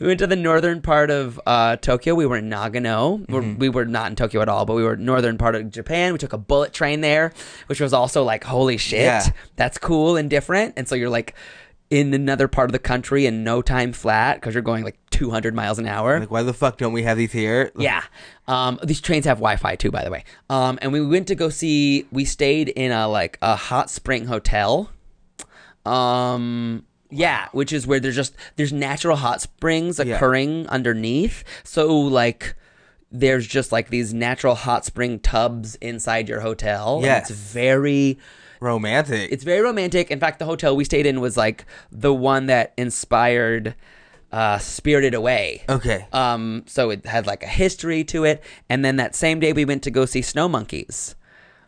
We 0.00 0.08
went 0.08 0.18
to 0.18 0.26
the 0.26 0.34
northern 0.36 0.82
part 0.82 1.10
of 1.10 1.40
uh, 1.46 1.76
Tokyo. 1.76 2.16
We 2.16 2.26
were 2.26 2.36
in 2.38 2.50
Nagano. 2.50 3.24
We're, 3.30 3.54
we 3.54 3.68
were 3.68 3.84
not 3.84 4.10
in 4.10 4.16
Tokyo 4.16 4.42
at 4.42 4.48
all, 4.48 4.64
but 4.66 4.74
we 4.74 4.82
were 4.82 4.96
northern 4.96 5.38
part 5.38 5.54
of 5.54 5.70
Japan. 5.70 6.12
We 6.12 6.18
took 6.18 6.32
a 6.32 6.38
bullet 6.38 6.72
train 6.72 7.00
there, 7.00 7.32
which 7.66 7.80
was 7.80 7.92
also 7.92 8.24
like, 8.24 8.42
holy 8.42 8.76
shit, 8.76 9.02
Yeah. 9.02 9.24
that's 9.54 9.78
cool 9.78 10.16
and 10.16 10.28
different. 10.28 10.74
And 10.76 10.88
so 10.88 10.96
you're 10.96 11.08
like 11.10 11.36
in 11.92 12.14
another 12.14 12.48
part 12.48 12.70
of 12.70 12.72
the 12.72 12.78
country 12.78 13.26
in 13.26 13.44
no 13.44 13.60
time 13.60 13.92
flat 13.92 14.36
because 14.40 14.54
you're 14.54 14.62
going 14.62 14.82
like 14.82 14.98
200 15.10 15.54
miles 15.54 15.78
an 15.78 15.86
hour. 15.86 16.20
like 16.20 16.30
why 16.30 16.42
the 16.42 16.54
fuck 16.54 16.78
don't 16.78 16.94
we 16.94 17.02
have 17.02 17.18
these 17.18 17.32
here 17.32 17.70
Yeah. 17.76 18.02
Um, 18.48 18.80
these 18.82 19.00
trains 19.02 19.26
have 19.26 19.36
Wi-Fi 19.36 19.76
too, 19.76 19.90
by 19.90 20.02
the 20.02 20.10
way. 20.10 20.24
Um, 20.48 20.78
and 20.80 20.90
we 20.92 21.04
went 21.04 21.28
to 21.28 21.34
go 21.34 21.50
see. 21.50 22.06
We 22.10 22.24
stayed 22.24 22.70
in 22.70 22.92
a 22.92 23.08
like 23.08 23.36
a 23.42 23.56
hot 23.56 23.90
spring 23.90 24.24
hotel. 24.24 24.90
Um, 25.84 26.84
yeah, 27.10 27.48
which 27.52 27.72
is 27.72 27.86
where 27.86 28.00
there's 28.00 28.16
just 28.16 28.34
there's 28.56 28.72
natural 28.72 29.16
hot 29.16 29.42
springs 29.42 29.98
Yeah. 29.98 30.16
occurring 30.16 30.66
underneath. 30.68 31.44
So 31.64 31.94
like. 31.96 32.54
There's 33.14 33.46
just 33.46 33.72
like 33.72 33.90
these 33.90 34.14
natural 34.14 34.54
hot 34.54 34.86
spring 34.86 35.18
tubs 35.20 35.74
inside 35.82 36.30
your 36.30 36.40
hotel. 36.40 37.00
Yeah. 37.04 37.18
It's 37.18 37.28
very 37.28 38.16
romantic 38.62 39.30
it's 39.32 39.44
very 39.44 39.60
romantic. 39.60 40.10
In 40.10 40.20
fact, 40.20 40.38
the 40.38 40.44
hotel 40.44 40.76
we 40.76 40.84
stayed 40.84 41.06
in 41.06 41.20
was 41.20 41.36
like 41.36 41.66
the 41.90 42.14
one 42.14 42.46
that 42.46 42.72
inspired 42.76 43.74
uh, 44.30 44.58
Spirited 44.58 45.14
Away. 45.14 45.64
okay 45.68 46.06
Um, 46.12 46.64
so 46.66 46.90
it 46.90 47.04
had 47.04 47.26
like 47.26 47.42
a 47.42 47.48
history 47.48 48.04
to 48.04 48.24
it. 48.24 48.42
And 48.68 48.84
then 48.84 48.96
that 48.96 49.14
same 49.14 49.40
day 49.40 49.52
we 49.52 49.64
went 49.64 49.82
to 49.82 49.90
go 49.90 50.06
see 50.06 50.22
Snow 50.22 50.48
Monkeys. 50.48 51.14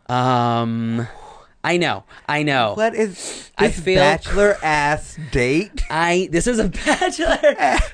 Um, 0.09 1.09
I 1.67 1.79
know, 1.79 2.05
I 2.29 2.43
know. 2.43 2.75
what 2.77 2.95
is 2.95 3.51
I 3.57 3.69
this 3.69 3.81
feel- 3.81 3.99
bachelor 3.99 4.59
ass 4.63 5.17
date 5.33 5.83
I 5.91 6.29
this 6.31 6.47
is 6.47 6.59
a 6.59 6.69
bachelor. 6.69 7.39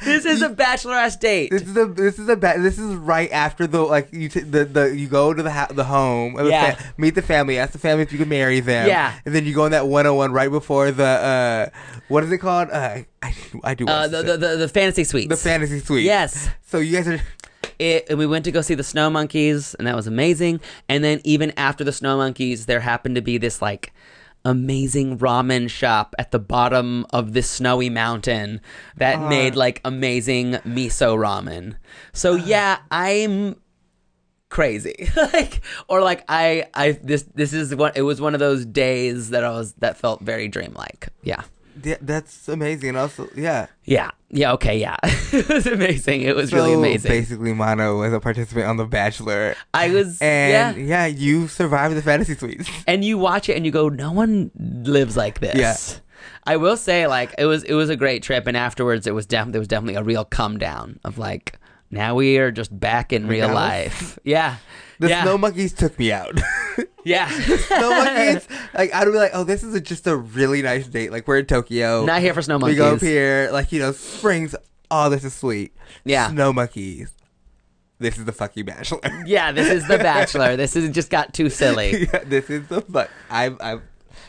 this 0.03 0.25
is 0.25 0.43
a 0.43 0.49
bachelor 0.49 0.95
ass 0.95 1.14
date. 1.16 1.51
This 1.53 1.62
is 1.62 1.77
a 1.77 1.87
this 1.87 2.18
is 2.18 2.29
a 2.29 2.35
ba- 2.37 2.57
this 2.59 2.79
is 2.81 2.95
right 2.97 3.31
after 3.31 3.68
the 3.68 3.81
like 3.83 4.12
you 4.12 4.29
t- 4.29 4.41
the 4.41 4.64
the 4.64 4.85
you 4.97 5.07
go 5.07 5.33
to 5.33 5.43
the 5.43 5.53
ha- 5.53 5.68
the 5.71 5.85
home 5.85 6.37
of 6.37 6.47
the 6.47 6.51
Yeah. 6.51 6.75
fa- 6.75 6.95
meet 6.99 7.14
the 7.14 7.23
family 7.23 7.59
ask 7.61 7.71
the 7.73 7.79
family 7.79 8.03
if 8.03 8.11
you 8.12 8.18
can 8.18 8.29
marry 8.29 8.59
them 8.59 8.89
Yeah. 8.89 9.14
and 9.25 9.33
then 9.35 9.45
you 9.47 9.55
go 9.55 9.64
on 9.64 9.71
that 9.71 9.87
101 9.87 10.33
right 10.33 10.51
before 10.51 10.91
the 10.91 11.05
uh 11.05 11.79
what 12.09 12.25
is 12.25 12.33
it 12.33 12.39
called 12.39 12.71
uh 12.73 12.99
I 13.23 13.35
I 13.62 13.75
do 13.75 13.87
Uh, 13.87 14.09
the, 14.09 14.23
the, 14.25 14.37
the 14.37 14.57
the 14.57 14.68
fantasy 14.68 15.05
suite 15.05 15.29
the 15.29 15.37
fantasy 15.37 15.79
suite 15.79 16.05
Yes. 16.05 16.49
so 16.66 16.79
you 16.79 16.97
guys 16.97 17.07
are 17.07 17.21
it, 17.78 18.06
and 18.08 18.18
we 18.18 18.26
went 18.26 18.44
to 18.44 18.52
go 18.52 18.61
see 18.61 18.74
the 18.74 18.84
snow 18.84 19.11
monkeys 19.11 19.74
and 19.74 19.86
that 19.86 19.96
was 19.96 20.06
amazing. 20.06 20.61
And 20.88 21.02
then 21.02 21.20
even 21.24 21.52
after 21.56 21.84
the 21.84 21.92
snow 21.92 22.16
monkeys 22.16 22.66
there 22.66 22.80
happened 22.80 23.16
to 23.16 23.22
be 23.22 23.38
this 23.38 23.61
like 23.61 23.92
amazing 24.44 25.18
ramen 25.18 25.68
shop 25.68 26.14
at 26.18 26.30
the 26.30 26.38
bottom 26.38 27.06
of 27.11 27.34
this 27.34 27.50
snowy 27.50 27.90
mountain 27.90 28.61
that 28.96 29.20
made 29.28 29.54
like 29.54 29.80
amazing 29.84 30.52
miso 30.64 31.16
ramen. 31.16 31.76
So 32.12 32.34
yeah 32.34 32.78
i'm 32.90 33.61
crazy. 34.48 35.11
Like 35.16 35.61
or 35.88 36.00
like 36.00 36.24
i 36.28 36.66
i 36.74 36.92
this 37.02 37.24
this 37.34 37.52
is 37.52 37.74
what 37.74 37.96
it 37.96 38.02
was 38.02 38.20
one 38.20 38.34
of 38.34 38.40
those 38.40 38.64
days 38.64 39.30
that 39.30 39.44
i 39.44 39.50
was 39.50 39.74
that 39.74 39.96
felt 39.98 40.22
very 40.22 40.48
dreamlike. 40.48 41.08
Yeah 41.22 41.42
yeah, 41.83 41.97
that's 42.01 42.49
amazing. 42.49 42.97
Also 42.97 43.28
yeah. 43.35 43.66
Yeah. 43.85 44.11
Yeah 44.31 44.53
okay 44.53 44.78
yeah. 44.78 44.97
It 45.33 45.49
was 45.49 45.66
amazing. 45.66 46.22
It 46.22 46.35
was 46.35 46.51
so 46.51 46.57
really 46.57 46.74
amazing. 46.74 47.09
basically 47.09 47.53
Mano 47.53 47.99
was 47.99 48.12
a 48.12 48.20
participant 48.20 48.66
on 48.66 48.76
The 48.76 48.85
Bachelor. 48.85 49.55
I 49.74 49.91
was 49.91 50.20
and 50.20 50.76
yeah. 50.76 51.05
yeah, 51.05 51.07
you 51.07 51.49
survived 51.49 51.97
the 51.97 52.03
fantasy 52.03 52.35
suites. 52.35 52.68
And 52.87 53.05
you 53.05 53.18
watch 53.18 53.49
it 53.49 53.57
and 53.57 53.64
you 53.64 53.72
go, 53.72 53.89
no 53.89 54.12
one 54.12 54.51
lives 54.57 55.16
like 55.16 55.41
this. 55.41 55.57
Yeah. 55.57 55.76
I 56.47 56.57
will 56.57 56.76
say, 56.76 57.07
like 57.07 57.35
it 57.39 57.47
was, 57.47 57.62
it 57.64 57.74
was 57.74 57.91
a 57.91 57.97
great 57.97 58.22
trip, 58.22 58.47
and 58.47 58.57
afterwards, 58.57 59.07
it 59.07 59.14
was 59.14 59.26
def- 59.26 59.53
there 59.53 59.61
was 59.61 59.68
definitely 59.68 59.95
a 59.95 60.03
real 60.03 60.24
come 60.24 60.59
down 60.59 60.99
of 61.05 61.16
like, 61.18 61.59
now 61.91 62.14
we 62.14 62.39
are 62.39 62.51
just 62.51 62.78
back 62.78 63.12
in 63.12 63.26
real 63.26 63.49
Now- 63.49 63.55
life. 63.55 64.18
Yeah, 64.24 64.57
the 64.99 65.09
yeah, 65.09 65.22
snow 65.22 65.39
monkeys 65.39 65.72
took 65.72 65.99
me 65.99 66.12
out 66.12 66.39
yeah. 67.05 67.28
snow 67.59 67.90
monkeys 67.90 68.46
like 68.74 68.94
I'd 68.94 69.05
be 69.07 69.11
like 69.12 69.30
oh 69.34 69.44
this 69.44 69.62
is 69.62 69.74
a, 69.74 69.80
just 69.80 70.07
a 70.07 70.16
really 70.16 70.62
nice 70.62 70.86
date 70.86 71.11
like 71.12 71.26
we're 71.28 71.38
in 71.38 71.46
Tokyo 71.46 72.05
Not 72.05 72.20
here 72.20 72.34
for 72.34 72.42
snow 72.42 72.59
monkeys. 72.59 72.74
We 72.76 72.84
go 72.84 72.94
up 72.94 73.01
here, 73.01 73.48
like 73.53 73.72
you 73.72 73.78
know, 73.80 73.92
springs. 73.92 74.55
Oh, 74.90 75.09
this 75.09 75.24
is 75.24 75.32
sweet. 75.34 75.72
Yeah. 76.05 76.28
Snow 76.30 76.53
monkeys. 76.53 77.12
This 78.01 78.16
is 78.18 78.24
the 78.24 78.32
fucking 78.32 78.64
bachelor. 78.64 79.01
Yeah, 79.26 79.53
this 79.53 79.68
is 79.68 79.86
The 79.86 79.98
Bachelor. 80.11 80.57
this 80.57 80.74
is 80.74 80.88
just 80.90 81.11
got 81.11 81.34
too 81.34 81.51
silly. 81.51 82.07
yeah, 82.12 82.24
this 82.24 82.48
is 82.51 82.66
the 82.68 82.80
fuck. 82.80 83.11
I'm. 83.30 83.59
I'm. 83.61 83.82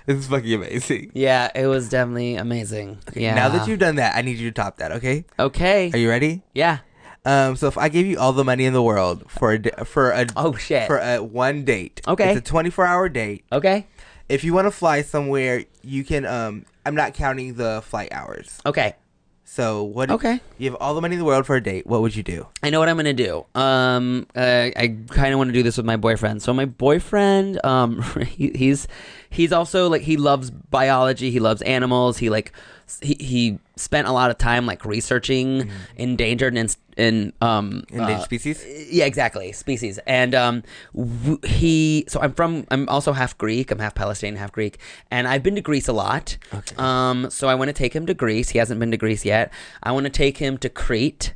This 0.06 0.18
is 0.18 0.28
fucking 0.28 0.54
amazing. 0.54 1.12
Yeah, 1.14 1.50
it 1.56 1.68
was 1.68 1.88
definitely 1.88 2.36
amazing. 2.36 2.98
Yeah. 3.16 3.34
Now 3.36 3.50
that 3.50 3.68
you've 3.68 3.80
done 3.80 3.96
that, 3.96 4.16
I 4.16 4.22
need 4.24 4.38
you 4.38 4.50
to 4.50 4.54
top 4.54 4.78
that. 4.78 4.92
Okay. 4.94 5.26
okay, 5.40 5.90
Are 5.94 5.98
you 5.98 6.10
ready? 6.10 6.42
yeah. 6.54 6.80
Um. 7.26 7.56
So 7.56 7.68
if 7.68 7.78
I 7.78 7.90
gave 7.90 8.06
you 8.08 8.18
all 8.20 8.34
the 8.34 8.44
money 8.44 8.66
in 8.66 8.74
the 8.74 8.82
world 8.84 9.30
for 9.30 9.54
a 9.54 9.86
for 9.86 10.12
a 10.12 10.26
Oh 10.36 10.56
shit. 10.56 10.88
for 10.88 10.98
a 10.98 11.20
one 11.22 11.64
date, 11.66 12.02
Okay. 12.08 12.32
it's 12.32 12.40
a 12.40 12.42
24 12.44 12.86
hour 12.86 13.10
date. 13.10 13.46
okay, 13.52 13.88
If 14.30 14.44
you 14.44 14.54
want 14.54 14.66
to 14.66 14.72
fly 14.72 15.02
somewhere, 15.04 15.66
you 15.84 16.04
can. 16.04 16.26
Um. 16.26 16.66
I'm 16.84 16.96
not 16.96 17.14
counting 17.14 17.54
the 17.56 17.82
flight 17.86 18.10
hours. 18.12 18.60
okay. 18.66 18.96
So 19.44 19.84
what? 19.84 20.10
Okay. 20.10 20.40
You 20.58 20.72
have 20.72 20.80
all 20.80 20.96
the 20.96 21.02
money 21.02 21.14
in 21.16 21.20
the 21.20 21.26
world 21.26 21.46
for 21.46 21.58
a 21.58 21.62
date. 21.62 21.86
What 21.86 22.02
would 22.02 22.16
you 22.16 22.24
do? 22.24 22.48
I 22.64 22.70
know 22.70 22.80
what 22.80 22.88
I'm 22.88 22.96
gonna 22.96 23.12
do. 23.14 23.46
Um, 23.54 24.26
uh, 24.34 24.72
I 24.78 24.96
kind 25.10 25.34
of 25.34 25.38
want 25.40 25.50
to 25.50 25.54
do 25.54 25.62
this 25.62 25.76
with 25.76 25.86
my 25.86 25.98
boyfriend. 25.98 26.42
So 26.42 26.54
my 26.54 26.64
boyfriend, 26.64 27.64
um, 27.66 28.02
he, 28.28 28.52
he's 28.56 28.88
he's 29.30 29.52
also 29.52 29.90
like 29.90 30.04
he 30.04 30.16
loves 30.16 30.50
biology. 30.52 31.32
He 31.32 31.40
loves 31.42 31.62
animals. 31.64 32.18
He 32.18 32.30
like 32.30 32.54
he 33.02 33.16
he 33.20 33.60
spent 33.76 34.08
a 34.08 34.12
lot 34.12 34.30
of 34.32 34.38
time 34.38 34.66
like 34.66 34.86
researching 34.86 35.72
endangered 35.96 36.56
and 36.58 36.76
and 36.98 37.34
um 37.42 37.84
Endangered 37.90 38.18
uh, 38.18 38.24
species. 38.24 38.66
yeah, 38.92 39.06
exactly. 39.06 39.52
Species. 39.54 39.98
And 40.06 40.36
um, 40.36 40.64
w- 40.96 41.40
he. 41.44 42.04
So 42.08 42.20
I'm 42.22 42.34
from. 42.34 42.66
I'm 42.70 42.88
also 42.90 43.14
half 43.14 43.38
Greek. 43.38 43.72
I'm 43.72 43.80
half 43.80 43.96
Palestinian, 43.96 44.36
half 44.36 44.52
Greek. 44.52 44.78
And 45.10 45.28
I've 45.28 45.42
been 45.44 45.56
to 45.56 45.62
Greece 45.62 45.88
a 45.88 45.94
lot. 45.94 46.38
Okay. 46.54 46.76
Um. 46.78 47.30
So 47.30 47.48
I 47.48 47.56
want 47.56 47.70
to 47.70 47.74
take 47.74 47.94
him 47.94 48.06
to 48.08 48.14
Greece. 48.14 48.50
He 48.50 48.58
hasn't 48.60 48.80
been 48.80 48.92
to 48.92 48.98
Greece 48.98 49.24
yet. 49.26 49.52
I 49.82 49.92
want 49.94 50.04
to 50.06 50.10
take 50.12 50.38
him 50.38 50.58
to 50.60 50.70
Crete. 50.70 51.34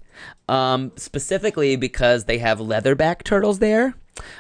Um. 0.50 0.92
Specifically 0.98 1.76
because 1.78 2.26
they 2.26 2.38
have 2.40 2.60
leatherback 2.60 3.24
turtles 3.24 3.60
there. 3.60 3.96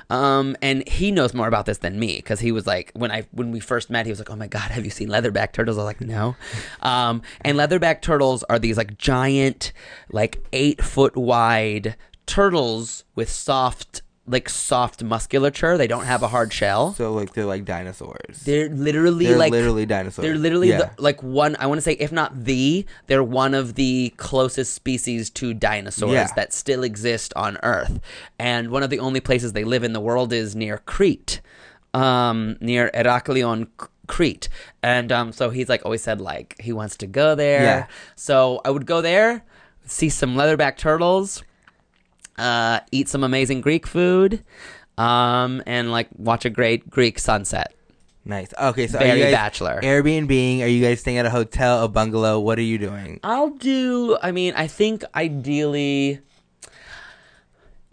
Um, 0.09 0.55
and 0.61 0.87
he 0.87 1.11
knows 1.11 1.33
more 1.33 1.47
about 1.47 1.65
this 1.65 1.79
than 1.79 1.99
me 1.99 2.17
because 2.17 2.39
he 2.39 2.51
was 2.51 2.65
like 2.65 2.91
when 2.93 3.11
I 3.11 3.25
when 3.31 3.51
we 3.51 3.59
first 3.59 3.89
met, 3.89 4.05
he 4.05 4.11
was 4.11 4.19
like, 4.19 4.29
"Oh 4.29 4.35
my 4.35 4.47
god, 4.47 4.71
have 4.71 4.85
you 4.85 4.91
seen 4.91 5.09
leatherback 5.09 5.51
turtles?" 5.51 5.77
I 5.77 5.81
was 5.81 5.85
like, 5.85 6.01
"No." 6.01 6.35
Um, 6.81 7.21
and 7.41 7.57
leatherback 7.57 8.01
turtles 8.01 8.43
are 8.43 8.59
these 8.59 8.77
like 8.77 8.97
giant, 8.97 9.73
like 10.11 10.43
eight 10.53 10.83
foot 10.83 11.15
wide 11.17 11.95
turtles 12.25 13.03
with 13.15 13.29
soft 13.29 14.01
like 14.27 14.49
soft 14.49 15.03
musculature. 15.03 15.77
They 15.77 15.87
don't 15.87 16.05
have 16.05 16.23
a 16.23 16.27
hard 16.27 16.51
shell. 16.51 16.93
So 16.93 17.13
like 17.13 17.33
they're 17.33 17.45
like 17.45 17.63
dinosaurs. 17.65 18.41
They're 18.43 18.69
literally 18.69 19.27
They're 19.27 19.37
like 19.37 19.51
literally 19.51 19.85
dinosaurs. 19.85 20.25
They're 20.25 20.35
literally 20.35 20.69
yeah. 20.69 20.89
the, 20.95 21.01
like 21.01 21.21
one. 21.21 21.55
I 21.59 21.67
want 21.67 21.77
to 21.77 21.83
say, 21.83 21.93
if 21.93 22.11
not 22.11 22.45
the, 22.45 22.85
they're 23.07 23.23
one 23.23 23.53
of 23.53 23.75
the 23.75 24.13
closest 24.17 24.73
species 24.73 25.29
to 25.31 25.53
dinosaurs 25.53 26.11
Yeah. 26.11 26.27
that 26.35 26.53
still 26.53 26.83
exist 26.83 27.33
on 27.35 27.57
Earth. 27.61 27.99
And 28.39 28.71
one 28.71 28.81
of 28.83 28.89
the 28.89 28.99
only 28.99 29.19
places 29.19 29.53
they 29.53 29.63
live 29.63 29.83
in 29.83 29.93
the 29.93 30.01
world 30.01 30.33
is 30.33 30.55
near 30.55 30.79
Crete, 30.79 31.41
um, 31.93 32.57
near 32.59 32.89
Heraklion, 32.93 33.67
Crete. 34.07 34.49
And 34.81 35.11
um, 35.11 35.31
so 35.33 35.49
he's 35.51 35.69
like 35.69 35.85
always 35.85 36.01
said 36.01 36.19
like 36.19 36.55
he 36.59 36.73
wants 36.73 36.97
to 36.97 37.07
go 37.07 37.35
there. 37.35 37.61
Yeah. 37.61 37.87
So 38.15 38.61
I 38.65 38.71
would 38.71 38.85
go 38.87 39.01
there, 39.01 39.43
see 39.85 40.09
some 40.09 40.35
leatherback 40.35 40.77
turtles, 40.77 41.43
uh, 42.37 42.79
eat 42.91 43.09
some 43.09 43.23
amazing 43.23 43.61
Greek 43.61 43.85
food, 43.87 44.43
um, 44.97 45.61
and 45.65 45.91
like 45.91 46.07
watch 46.17 46.45
a 46.45 46.49
great 46.49 46.89
Greek 46.89 47.19
sunset. 47.19 47.73
nice. 48.25 48.53
Okay, 48.59 48.87
so 48.87 48.97
are 48.97 49.01
Very 49.03 49.19
you 49.19 49.25
guys 49.25 49.33
bachelor. 49.33 49.79
Airbnb? 49.83 50.61
Are 50.63 50.67
you 50.67 50.81
guys 50.83 50.99
staying 50.99 51.17
at 51.17 51.25
a 51.25 51.29
hotel, 51.29 51.83
a 51.83 51.87
bungalow? 51.87 52.39
What 52.39 52.57
are 52.57 52.63
you 52.63 52.77
doing? 52.77 53.19
I'll 53.23 53.51
do. 53.51 54.17
I 54.21 54.31
mean, 54.31 54.53
I 54.55 54.67
think 54.67 55.03
ideally, 55.13 56.19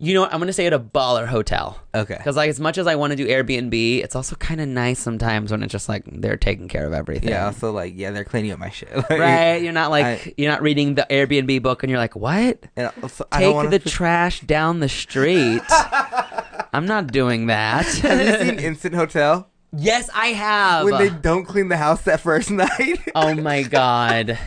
you 0.05 0.15
know, 0.15 0.23
what, 0.23 0.35
I'm 0.35 0.41
gonna 0.41 0.53
say 0.53 0.67
at 0.67 0.73
a 0.73 0.81
baller 0.81 1.27
hotel 1.29 1.79
Okay. 1.95 2.17
because, 2.17 2.37
like, 2.37 2.51
as 2.51 2.59
much 2.59 2.77
as 2.77 2.87
I 2.89 2.97
want 2.97 3.13
to 3.13 3.17
do 3.17 3.27
Airbnb, 3.29 4.03
it's 4.03 4.17
also 4.17 4.35
kind 4.37 4.61
of 4.61 4.67
nice 4.67 4.99
sometimes 4.99 5.53
when 5.53 5.63
it's 5.63 5.71
just 5.71 5.89
like 5.89 6.03
they're 6.07 6.37
taking 6.37 6.67
care 6.67 6.87
of 6.87 6.93
everything. 6.93 7.29
Yeah. 7.29 7.47
Also, 7.47 7.71
like, 7.71 7.93
yeah, 7.97 8.11
they're 8.11 8.25
cleaning 8.25 8.51
up 8.51 8.59
my 8.59 8.71
shit. 8.71 8.89
Like, 8.97 9.11
Right, 9.11 9.57
you're 9.63 9.73
not 9.73 9.91
like 9.91 10.05
I- 10.05 10.35
you're 10.37 10.51
not 10.51 10.61
reading 10.61 10.97
the 10.97 11.07
Airbnb 11.09 11.63
book 11.63 11.83
and 11.85 11.91
you're 11.91 12.01
like, 12.01 12.17
what? 12.17 12.65
Also, 13.03 13.25
uh, 13.31 13.39
Take 13.39 13.55
wanna 13.55 13.71
the 13.71 13.79
trash 13.89 14.41
down 14.41 14.81
the 14.81 14.89
street. 14.89 15.63
I'm 16.73 16.87
not 16.87 17.13
doing 17.13 17.47
that. 17.47 17.87
Have 17.87 18.21
you 18.43 18.47
seen 18.51 18.59
Instant 18.59 18.95
Hotel 18.95 19.49
yes, 19.77 20.11
I 20.15 20.29
have. 20.29 20.85
when 20.85 20.99
they 20.99 21.11
don't 21.11 21.45
clean 21.45 21.69
the 21.69 21.77
house 21.77 22.03
that 22.03 22.21
first 22.21 22.51
night? 22.51 22.99
oh 23.15 23.35
my 23.35 23.63
god. 23.63 24.39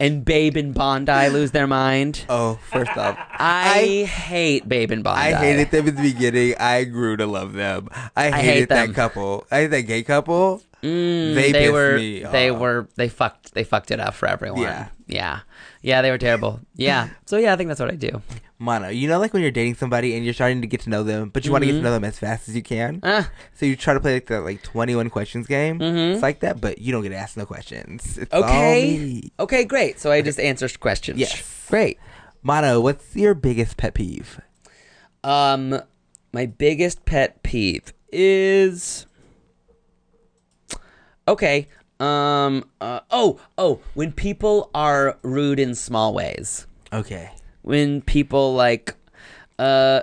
And 0.00 0.24
Babe 0.24 0.56
and 0.56 0.74
Bondi 0.74 1.28
lose 1.28 1.50
their 1.52 1.66
mind. 1.66 2.24
oh, 2.28 2.58
first 2.70 2.96
off, 2.96 3.18
I, 3.32 4.04
hate 4.08 4.68
Babe 4.68 4.90
and 4.90 5.04
Bondi. 5.04 5.20
I 5.20 5.34
hated 5.34 5.70
them 5.70 5.88
in 5.88 5.94
the 5.94 6.02
beginning. 6.02 6.54
I 6.58 6.84
grew 6.84 7.16
to 7.16 7.26
love 7.26 7.52
them. 7.52 7.88
I 8.16 8.30
hated 8.30 8.44
hate 8.44 8.68
that 8.70 8.94
couple. 8.94 9.46
I 9.50 9.62
hate 9.62 9.66
that 9.68 9.82
gay 9.82 10.02
couple. 10.02 10.62
Mm, 10.84 11.34
They 11.34 11.52
they 11.52 11.70
were 11.70 11.98
they 11.98 12.50
were 12.50 12.88
they 12.96 13.08
fucked 13.08 13.54
they 13.54 13.64
fucked 13.64 13.90
it 13.90 14.00
up 14.00 14.12
for 14.14 14.28
everyone. 14.28 14.60
Yeah. 14.62 14.88
Yeah. 15.06 15.40
Yeah, 15.82 16.02
they 16.02 16.10
were 16.10 16.18
terrible. 16.18 16.60
Yeah. 16.76 17.08
So 17.26 17.36
yeah, 17.38 17.52
I 17.52 17.56
think 17.56 17.68
that's 17.68 17.80
what 17.80 17.90
I 17.90 17.96
do. 17.96 18.20
Mano, 18.58 18.88
you 18.88 19.08
know, 19.08 19.18
like 19.18 19.32
when 19.32 19.42
you're 19.42 19.50
dating 19.50 19.74
somebody 19.74 20.14
and 20.14 20.24
you're 20.24 20.32
starting 20.34 20.60
to 20.60 20.66
get 20.66 20.80
to 20.82 20.90
know 20.90 21.02
them, 21.02 21.28
but 21.30 21.44
you 21.44 21.52
want 21.52 21.62
to 21.62 21.66
get 21.66 21.72
to 21.72 21.78
Mhm. 21.80 21.82
know 21.82 21.92
them 21.92 22.04
as 22.04 22.18
fast 22.18 22.48
as 22.48 22.54
you 22.54 22.62
can. 22.62 23.00
Ah, 23.02 23.28
So 23.54 23.66
you 23.66 23.76
try 23.76 23.94
to 23.94 24.00
play 24.00 24.14
like 24.14 24.26
the 24.26 24.40
like 24.40 24.62
21 24.62 25.10
questions 25.10 25.46
game. 25.46 25.78
Mhm. 25.78 26.14
It's 26.14 26.22
like 26.22 26.40
that, 26.40 26.60
but 26.60 26.78
you 26.78 26.92
don't 26.92 27.02
get 27.02 27.12
asked 27.12 27.36
no 27.36 27.46
questions. 27.46 28.16
It's 28.18 28.32
all 28.32 28.44
okay. 28.44 29.22
Okay, 29.40 29.64
great. 29.64 29.98
So 30.00 30.12
I 30.12 30.22
just 30.22 30.38
answer 30.38 30.68
questions. 30.78 31.18
Yes. 31.18 31.42
Great. 31.68 31.98
Mano, 32.42 32.80
what's 32.80 33.16
your 33.16 33.34
biggest 33.34 33.76
pet 33.76 33.94
peeve? 33.94 34.40
Um 35.24 35.80
my 36.32 36.46
biggest 36.46 37.04
pet 37.04 37.42
peeve 37.42 37.92
is 38.12 39.06
Okay. 41.28 41.68
Um 42.00 42.64
uh, 42.80 43.00
oh, 43.10 43.40
oh, 43.56 43.80
when 43.94 44.12
people 44.12 44.70
are 44.74 45.16
rude 45.22 45.60
in 45.60 45.74
small 45.74 46.12
ways. 46.12 46.66
Okay. 46.92 47.30
when 47.62 48.02
people 48.02 48.54
like 48.54 48.94
uh 49.58 50.02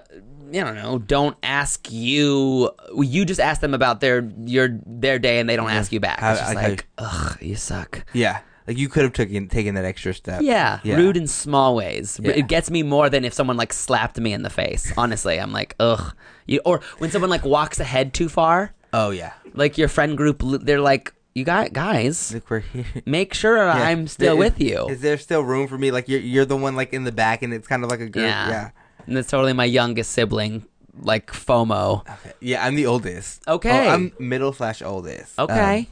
I 0.53 0.59
don't 0.59 0.75
know, 0.75 0.99
don't 0.99 1.37
ask 1.43 1.91
you 1.91 2.71
you 2.97 3.23
just 3.25 3.39
ask 3.39 3.61
them 3.61 3.73
about 3.73 3.99
their 4.01 4.29
your 4.45 4.69
their 4.85 5.19
day 5.19 5.39
and 5.39 5.49
they 5.49 5.55
don't 5.55 5.69
ask 5.69 5.91
you 5.91 5.99
back. 5.99 6.19
How- 6.19 6.31
It's 6.31 6.41
just 6.41 6.55
like 6.55 6.87
ugh, 6.97 7.37
you 7.41 7.55
suck. 7.55 8.05
Yeah. 8.13 8.39
Like 8.67 8.77
you 8.77 8.89
could 8.89 9.03
have 9.03 9.13
taken 9.13 9.47
taken 9.47 9.75
that 9.75 9.85
extra 9.85 10.13
step. 10.13 10.41
Yeah, 10.43 10.79
Yeah. 10.83 10.95
rude 10.97 11.17
in 11.17 11.27
small 11.27 11.75
ways. 11.75 12.19
Yeah. 12.21 12.31
It 12.31 12.47
gets 12.47 12.69
me 12.71 12.83
more 12.83 13.09
than 13.09 13.25
if 13.25 13.33
someone 13.33 13.57
like 13.57 13.73
slapped 13.73 14.19
me 14.19 14.33
in 14.33 14.43
the 14.43 14.49
face. 14.51 14.93
Honestly, 14.97 15.39
I'm 15.39 15.51
like, 15.51 15.75
ugh. 15.79 16.13
You, 16.47 16.61
or 16.65 16.79
when 16.99 17.09
someone 17.11 17.29
like 17.29 17.43
walks 17.43 17.79
ahead 17.79 18.13
too 18.13 18.29
far, 18.29 18.73
Oh 18.93 19.09
yeah. 19.11 19.31
Like 19.53 19.77
your 19.77 19.87
friend 19.87 20.17
group, 20.17 20.41
they're 20.43 20.81
like, 20.81 21.13
you 21.33 21.45
got 21.45 21.71
guys, 21.71 22.33
Look, 22.33 22.49
we're 22.49 22.59
here. 22.59 22.85
make 23.05 23.33
sure 23.33 23.57
Yeah. 23.57 23.73
I'm 23.73 24.07
still 24.07 24.37
with 24.37 24.59
you. 24.59 24.87
Is 24.89 25.01
there 25.01 25.17
still 25.17 25.41
room 25.41 25.67
for 25.67 25.77
me? 25.77 25.89
Like 25.91 26.09
you're 26.09 26.19
you're 26.19 26.45
the 26.45 26.57
one 26.57 26.75
like 26.75 26.91
in 26.93 27.03
the 27.05 27.11
back, 27.11 27.41
and 27.41 27.53
it's 27.53 27.67
kind 27.67 27.83
of 27.83 27.89
like 27.89 28.01
a 28.01 28.09
group. 28.09 28.25
Yeah. 28.25 28.49
Yeah. 28.49 28.69
And 29.07 29.17
it's 29.17 29.29
totally 29.29 29.53
my 29.53 29.65
youngest 29.65 30.11
sibling, 30.11 30.65
like 30.99 31.31
FOMO. 31.31 32.01
Okay. 32.01 32.33
Yeah, 32.41 32.65
I'm 32.65 32.75
the 32.75 32.85
oldest. 32.85 33.47
Okay. 33.47 33.87
Oh, 33.87 33.93
I'm 33.93 34.11
middle 34.19 34.51
slash 34.53 34.81
oldest. 34.81 35.39
Okay. 35.39 35.79
Um, 35.79 35.87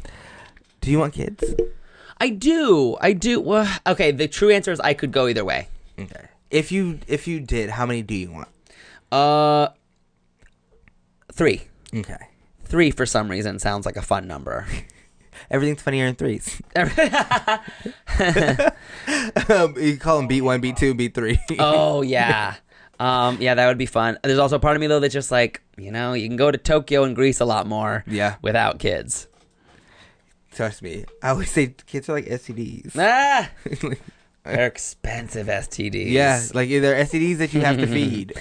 do 0.81 0.91
you 0.91 0.99
want 0.99 1.13
kids? 1.13 1.43
I 2.19 2.29
do. 2.29 2.97
I 2.99 3.13
do. 3.13 3.39
Well, 3.39 3.67
okay, 3.87 4.11
the 4.11 4.27
true 4.27 4.49
answer 4.49 4.71
is 4.73 4.79
I 4.81 4.93
could 4.93 5.11
go 5.11 5.27
either 5.27 5.45
way. 5.45 5.69
Okay. 5.97 6.27
If 6.51 6.71
you 6.71 6.99
if 7.07 7.27
you 7.27 7.39
did, 7.39 7.69
how 7.69 7.85
many 7.85 8.01
do 8.01 8.13
you 8.13 8.31
want? 8.31 8.49
Uh, 9.11 9.69
three. 11.31 11.61
Okay. 11.95 12.27
Three 12.69 12.91
for 12.91 13.05
some 13.05 13.29
reason 13.29 13.59
sounds 13.59 13.85
like 13.85 13.97
a 13.97 14.01
fun 14.01 14.27
number. 14.27 14.65
Everything's 15.51 15.81
funnier 15.81 16.05
in 16.05 16.15
threes. 16.15 16.61
um, 16.75 16.89
you 19.77 19.97
call 19.97 20.17
them 20.17 20.27
beat 20.27 20.41
one, 20.41 20.61
beat 20.61 20.77
two, 20.77 20.93
beat 20.93 21.15
three. 21.15 21.39
oh 21.57 22.01
yeah. 22.03 22.55
Um, 22.99 23.37
yeah, 23.41 23.55
that 23.55 23.67
would 23.67 23.77
be 23.77 23.85
fun. 23.85 24.17
There's 24.23 24.39
also 24.39 24.57
a 24.57 24.59
part 24.59 24.75
of 24.75 24.81
me 24.81 24.87
though 24.87 24.99
that's 24.99 25.13
just 25.13 25.31
like, 25.31 25.61
you 25.77 25.91
know, 25.91 26.13
you 26.13 26.27
can 26.27 26.37
go 26.37 26.51
to 26.51 26.57
Tokyo 26.57 27.03
and 27.03 27.15
Greece 27.15 27.39
a 27.39 27.45
lot 27.45 27.65
more 27.65 28.03
yeah. 28.05 28.35
without 28.41 28.79
kids. 28.79 29.27
Trust 30.51 30.81
me. 30.81 31.05
I 31.23 31.29
always 31.29 31.49
say 31.49 31.75
kids 31.87 32.09
are 32.09 32.13
like 32.13 32.25
STDs. 32.25 32.91
Ah, 32.97 33.49
Like, 33.81 34.01
they're 34.43 34.67
expensive 34.67 35.47
STDs. 35.47 36.11
yeah, 36.11 36.41
like 36.53 36.69
they're 36.69 37.05
STDs 37.05 37.37
that 37.37 37.53
you 37.53 37.61
have 37.61 37.77
to 37.77 37.87
feed. 37.87 38.33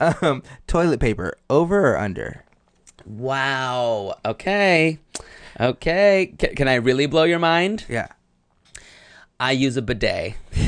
um, 0.00 0.42
toilet 0.66 1.00
paper, 1.00 1.38
over 1.48 1.92
or 1.92 1.98
under? 1.98 2.44
Wow. 3.06 4.16
Okay. 4.24 4.98
Okay. 5.60 6.34
C- 6.40 6.48
can 6.48 6.68
I 6.68 6.74
really 6.76 7.06
blow 7.06 7.24
your 7.24 7.38
mind? 7.38 7.84
Yeah. 7.88 8.08
I 9.38 9.52
use 9.52 9.76
a 9.76 9.82
bidet. 9.82 10.34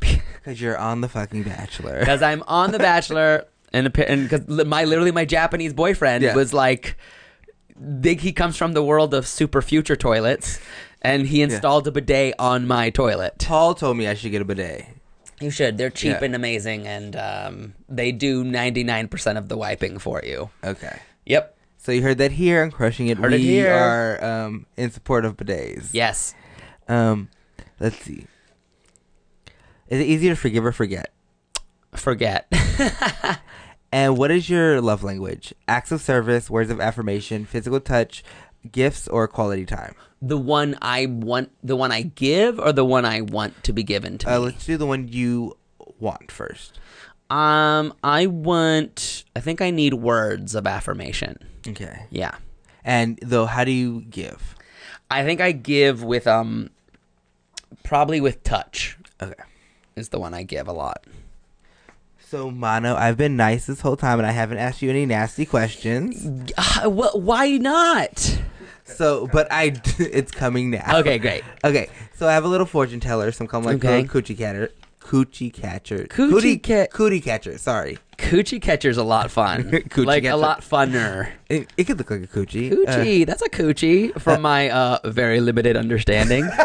Because 0.00 0.60
you're 0.60 0.76
on 0.76 1.00
the 1.00 1.08
fucking 1.08 1.42
Bachelor. 1.42 2.00
because 2.00 2.20
I'm 2.20 2.42
on 2.46 2.70
The 2.70 2.78
Bachelor, 2.78 3.46
and 3.72 3.90
because 3.90 4.46
my 4.66 4.84
literally 4.84 5.10
my 5.10 5.24
Japanese 5.24 5.72
boyfriend 5.72 6.22
Yeah. 6.22 6.34
was 6.34 6.52
like, 6.52 6.98
big. 8.00 8.20
He 8.20 8.30
comes 8.32 8.54
from 8.58 8.74
the 8.74 8.82
world 8.84 9.14
of 9.14 9.26
super 9.26 9.62
future 9.62 9.96
toilets, 9.96 10.60
and 11.00 11.26
he 11.26 11.40
installed 11.40 11.86
a 11.88 11.90
bidet 11.92 12.34
on 12.38 12.66
my 12.66 12.90
toilet. 12.90 13.38
Paul 13.38 13.74
told 13.74 13.96
me 13.96 14.06
I 14.06 14.12
should 14.12 14.32
get 14.32 14.42
a 14.42 14.44
bidet. 14.44 14.84
You 15.40 15.50
should. 15.50 15.78
They're 15.78 15.90
cheap 15.90 16.12
Yeah. 16.20 16.24
and 16.24 16.34
amazing, 16.34 16.86
and 16.86 17.16
um, 17.16 17.74
they 17.88 18.12
do 18.12 18.44
99% 18.44 19.36
of 19.36 19.48
the 19.48 19.56
wiping 19.56 19.98
for 19.98 20.22
you. 20.24 20.50
Okay. 20.62 20.98
Yep. 21.26 21.56
So 21.78 21.92
you 21.92 22.02
heard 22.02 22.18
that 22.18 22.32
here 22.32 22.62
on 22.62 22.70
Crushing 22.70 23.08
It. 23.08 23.18
Heard 23.18 23.32
we 23.32 23.38
it 23.38 23.40
here. 23.42 23.72
are 23.74 24.24
um, 24.24 24.66
in 24.76 24.90
support 24.90 25.24
of 25.24 25.36
bidets. 25.36 25.90
Yes. 25.92 26.34
Um, 26.88 27.28
let's 27.80 27.98
see. 27.98 28.26
Is 29.88 30.00
it 30.00 30.04
easier 30.06 30.30
to 30.34 30.36
forgive 30.36 30.64
or 30.64 30.72
forget? 30.72 31.12
Forget. 31.94 32.46
And 33.92 34.18
what 34.18 34.32
is 34.32 34.50
your 34.50 34.80
love 34.80 35.04
language? 35.04 35.54
Acts 35.68 35.92
of 35.92 36.00
service, 36.02 36.50
words 36.50 36.68
of 36.68 36.80
affirmation, 36.80 37.44
physical 37.44 37.78
touch, 37.78 38.24
gifts, 38.72 39.06
or 39.06 39.28
quality 39.28 39.64
time? 39.64 39.94
The 40.26 40.38
one 40.38 40.76
I 40.80 41.06
want, 41.06 41.50
the 41.62 41.76
one 41.76 41.92
I 41.92 42.02
give, 42.02 42.58
or 42.58 42.72
the 42.72 42.84
one 42.84 43.04
I 43.04 43.20
want 43.20 43.62
to 43.64 43.72
be 43.72 43.82
given 43.82 44.16
to 44.18 44.30
Uh, 44.34 44.38
me. 44.38 44.44
let's 44.46 44.64
do 44.64 44.76
the 44.76 44.86
one 44.86 45.08
you 45.08 45.56
want 46.00 46.30
first. 46.32 46.78
Um, 47.30 47.92
I 48.02 48.26
want. 48.26 49.24
I 49.36 49.40
think 49.40 49.60
I 49.60 49.70
need 49.70 49.94
words 49.94 50.54
of 50.54 50.66
affirmation. 50.66 51.38
Okay. 51.66 52.06
Yeah. 52.10 52.36
And 52.84 53.18
though, 53.22 53.46
how 53.46 53.64
do 53.64 53.70
you 53.72 54.02
give? 54.10 54.54
I 55.10 55.24
think 55.24 55.40
I 55.40 55.52
give 55.52 56.02
with 56.02 56.26
um 56.26 56.70
probably 57.82 58.20
with 58.20 58.42
touch 58.44 58.96
Okay. 59.22 59.34
is 59.96 60.08
the 60.10 60.18
one 60.18 60.32
I 60.34 60.42
give 60.42 60.68
a 60.68 60.72
lot. 60.72 61.04
So, 62.18 62.50
Mano, 62.50 62.94
I've 62.96 63.16
been 63.16 63.36
nice 63.36 63.66
this 63.66 63.80
whole 63.82 63.96
time, 63.96 64.18
and 64.18 64.26
I 64.26 64.32
haven't 64.32 64.58
asked 64.58 64.82
you 64.82 64.90
any 64.90 65.06
nasty 65.06 65.46
questions. 65.46 66.26
Uh, 66.58 66.88
wh- 66.90 67.14
why 67.16 67.50
not? 67.58 68.40
So, 68.84 69.26
but 69.32 69.50
I, 69.50 69.72
it's 69.98 70.30
coming 70.30 70.70
now. 70.70 70.98
Okay, 70.98 71.18
great. 71.18 71.42
Okay, 71.64 71.88
so 72.16 72.28
I 72.28 72.32
have 72.34 72.44
a 72.44 72.48
little 72.48 72.66
fortune 72.66 73.00
teller. 73.00 73.32
Some 73.32 73.46
call 73.46 73.60
him 73.60 73.66
like 73.66 73.76
Okay. 73.76 74.02
little 74.02 74.20
coochie 74.22 74.36
catcher. 74.36 74.70
Coochie 75.00 75.52
catcher. 75.52 76.06
Coochie 76.06 76.30
Cootie 76.30 76.58
cat- 76.58 76.90
Cootie 76.90 77.20
catcher. 77.20 77.58
Sorry. 77.58 77.98
Coochie 78.16 78.60
catcher's 78.62 78.96
a 78.96 79.02
lot 79.04 79.30
fun. 79.30 79.64
Coochie 79.70 80.06
like 80.06 80.24
a 80.24 80.34
lot 80.36 80.62
funner. 80.62 81.28
It, 81.50 81.68
it 81.76 81.84
could 81.84 81.98
look 81.98 82.10
like 82.10 82.22
a 82.22 82.26
coochie. 82.26 82.72
Uh, 82.72 82.76
Coochie, 82.96 83.26
that's 83.26 83.42
a 83.42 83.50
coochie 83.50 84.18
from 84.20 84.40
my 84.40 84.70
uh, 84.70 84.98
very 85.04 85.40
limited 85.40 85.76
understanding. 85.76 86.44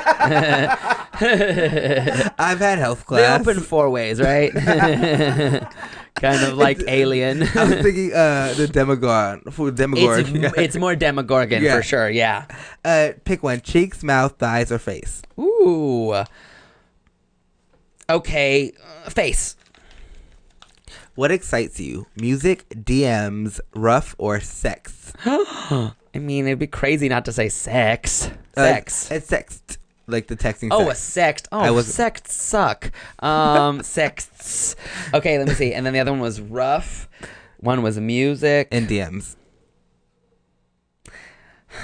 I've 1.20 2.59
had 2.59 2.78
health 2.80 2.99
they 2.99 3.17
class. 3.17 3.41
open 3.41 3.59
four 3.61 3.89
ways, 3.89 4.22
right? 4.22 4.53
Kind 6.16 6.43
of 6.43 6.57
like 6.57 6.82
Alien. 6.88 7.43
I 7.43 7.64
was 7.64 7.76
thinking 7.82 8.14
uh, 8.14 8.53
the 8.55 8.68
Demogorgon. 8.68 9.51
For 9.51 9.70
it's, 9.70 9.78
Demogorgon. 9.78 10.53
it's 10.57 10.76
more 10.76 10.95
Demogorgon 10.95 11.64
Yeah. 11.64 11.76
for 11.78 11.84
sure. 11.84 12.10
Yeah. 12.10 12.45
uh, 12.86 13.10
pick 13.26 13.43
one: 13.43 13.62
cheeks, 13.62 14.03
mouth, 14.03 14.36
thighs, 14.38 14.72
or 14.72 14.80
face. 14.80 15.22
Ooh. 15.39 16.24
Okay, 18.10 18.72
uh, 19.05 19.10
face. 19.10 19.55
What 21.16 21.32
excites 21.32 21.80
you? 21.80 22.07
Music, 22.16 22.68
DMs, 22.70 23.60
rough, 23.76 24.16
or 24.18 24.39
sex? 24.39 25.14
I 25.26 25.91
mean, 26.16 26.47
it'd 26.47 26.60
be 26.60 26.66
crazy 26.68 27.07
not 27.10 27.26
to 27.26 27.32
say 27.32 27.49
sex. 27.49 28.30
Uh, 28.57 28.64
Sex. 28.66 29.12
it's 29.12 29.30
sext, 29.30 29.78
like 30.12 30.28
the 30.28 30.36
texting. 30.36 30.70
Oh, 30.72 30.89
a 30.89 30.95
sex. 30.95 31.43
sext. 31.43 31.47
Oh, 31.51 31.60
I 31.60 31.72
wasn't- 31.72 31.95
sexts 31.95 32.34
suck. 32.36 32.91
Um, 33.20 33.82
sexts. 33.84 34.76
Okay, 35.14 35.38
let 35.38 35.47
me 35.47 35.53
see. 35.53 35.74
And 35.74 35.86
then 35.86 35.93
the 35.93 35.99
other 35.99 36.12
one 36.12 36.22
was 36.22 36.39
rough. 36.41 37.07
One 37.60 37.82
was 37.82 37.99
music. 37.99 38.68
and 38.72 38.88
DMs. 38.88 39.36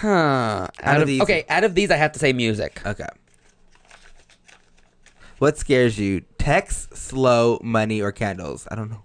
Huh. 0.02 0.68
Out, 0.82 0.96
of 0.98 1.02
of, 1.04 1.08
these- 1.08 1.22
okay, 1.22 1.46
out 1.50 1.64
of 1.64 1.76
these, 1.76 1.92
I 1.92 1.96
have 1.98 2.12
to 2.14 2.20
say 2.20 2.34
music. 2.34 2.82
Okay. 2.86 3.08
What 5.38 5.58
scares 5.58 6.00
you? 6.00 6.22
Text, 6.38 6.96
slow, 6.96 7.60
money, 7.62 8.02
or 8.02 8.12
candles? 8.12 8.68
I 8.72 8.76
don't 8.76 8.90
know. 8.90 9.04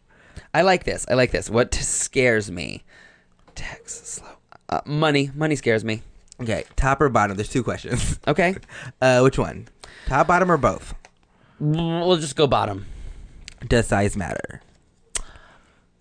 I 0.54 0.62
like 0.62 0.84
this. 0.84 1.04
I 1.08 1.14
like 1.14 1.32
this. 1.32 1.50
What 1.50 1.74
scares 1.74 2.50
me? 2.50 2.84
Text 3.54 4.06
slow. 4.06 4.28
Uh, 4.68 4.80
money. 4.86 5.30
Money 5.34 5.56
scares 5.56 5.84
me. 5.84 6.02
Okay, 6.40 6.64
top 6.76 7.00
or 7.00 7.08
bottom? 7.08 7.36
There's 7.36 7.48
two 7.48 7.62
questions. 7.62 8.18
Okay. 8.26 8.56
Uh, 9.02 9.20
which 9.20 9.38
one? 9.38 9.66
Top, 10.06 10.26
bottom, 10.26 10.50
or 10.50 10.56
both? 10.56 10.94
We'll 11.58 12.16
just 12.16 12.36
go 12.36 12.46
bottom. 12.46 12.86
Does 13.66 13.86
size 13.86 14.16
matter? 14.16 14.60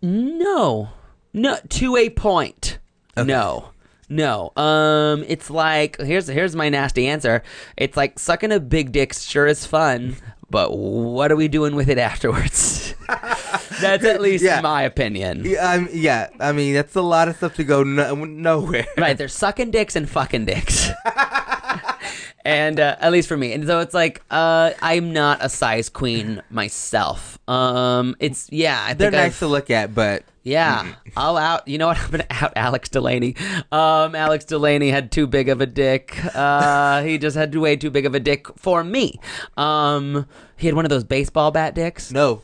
No. 0.01 0.89
No. 1.33 1.57
To 1.69 1.95
a 1.97 2.09
point. 2.09 2.77
No. 3.17 3.69
No. 4.09 4.51
Um 4.55 5.23
it's 5.27 5.49
like 5.49 5.99
here's 6.01 6.27
here's 6.27 6.55
my 6.55 6.69
nasty 6.69 7.07
answer. 7.07 7.43
It's 7.77 7.95
like 7.95 8.17
sucking 8.17 8.51
a 8.51 8.59
big 8.59 8.91
dick 8.91 9.13
sure 9.13 9.45
is 9.45 9.65
fun, 9.65 10.15
but 10.49 10.75
what 10.77 11.31
are 11.31 11.35
we 11.35 11.47
doing 11.47 11.75
with 11.75 11.89
it 11.89 11.97
afterwards? 11.97 12.95
That's 13.81 14.05
at 14.05 14.21
least 14.21 14.43
Yeah. 14.43 14.61
my 14.61 14.83
opinion. 14.83 15.43
Yeah, 15.45 15.71
um, 15.73 15.89
yeah. 15.91 16.29
I 16.39 16.51
mean, 16.51 16.73
that's 16.73 16.95
a 16.95 17.01
lot 17.01 17.27
of 17.27 17.35
stuff 17.37 17.55
to 17.55 17.63
go 17.63 17.83
no- 17.83 18.13
nowhere. 18.15 18.87
Right, 18.97 19.17
they're 19.17 19.27
sucking 19.27 19.71
dicks 19.71 19.95
and 19.95 20.09
fucking 20.09 20.45
dicks. 20.45 20.89
and 22.45 22.79
uh, 22.79 22.95
at 22.99 23.11
least 23.11 23.27
for 23.27 23.37
me. 23.37 23.53
And 23.53 23.65
so 23.67 23.79
it's 23.79 23.93
like 23.93 24.21
uh 24.31 24.71
I'm 24.81 25.13
not 25.13 25.39
a 25.41 25.49
size 25.49 25.89
queen 25.89 26.41
myself. 26.49 27.37
Um 27.49 28.15
it's 28.19 28.47
yeah, 28.51 28.81
I 28.87 28.93
They're 28.93 29.11
think 29.11 29.21
nice 29.21 29.31
I've- 29.33 29.39
to 29.39 29.47
look 29.47 29.69
at, 29.69 29.93
but 29.93 30.23
Yeah, 30.43 30.93
I'll 31.17 31.37
out. 31.37 31.67
You 31.67 31.77
know 31.77 31.87
what? 31.87 31.97
I'm 32.03 32.09
gonna 32.11 32.25
out 32.29 32.53
Alex 32.55 32.89
Delaney. 32.89 33.35
Um, 33.71 34.15
Alex 34.15 34.45
Delaney 34.45 34.89
had 34.89 35.11
too 35.11 35.27
big 35.27 35.49
of 35.49 35.61
a 35.61 35.65
dick. 35.65 36.17
Uh, 36.33 37.03
he 37.03 37.17
just 37.17 37.35
had 37.35 37.53
way 37.55 37.75
too 37.75 37.91
big 37.91 38.05
of 38.05 38.15
a 38.15 38.19
dick 38.19 38.47
for 38.57 38.83
me. 38.83 39.19
Um, 39.57 40.25
he 40.57 40.65
had 40.67 40.75
one 40.75 40.85
of 40.85 40.89
those 40.89 41.03
baseball 41.03 41.51
bat 41.51 41.75
dicks. 41.75 42.11
no. 42.11 42.41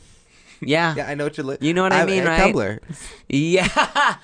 Yeah, 0.66 0.94
Yeah, 0.96 1.06
I 1.08 1.14
know 1.14 1.24
what 1.24 1.36
you're. 1.36 1.46
Li- 1.46 1.58
You 1.60 1.72
know 1.74 1.82
what 1.82 1.92
I 1.92 2.00
I'm 2.02 2.06
mean, 2.06 2.24
right? 2.24 2.54
Tumblr. 2.54 2.78
yeah. 3.28 4.16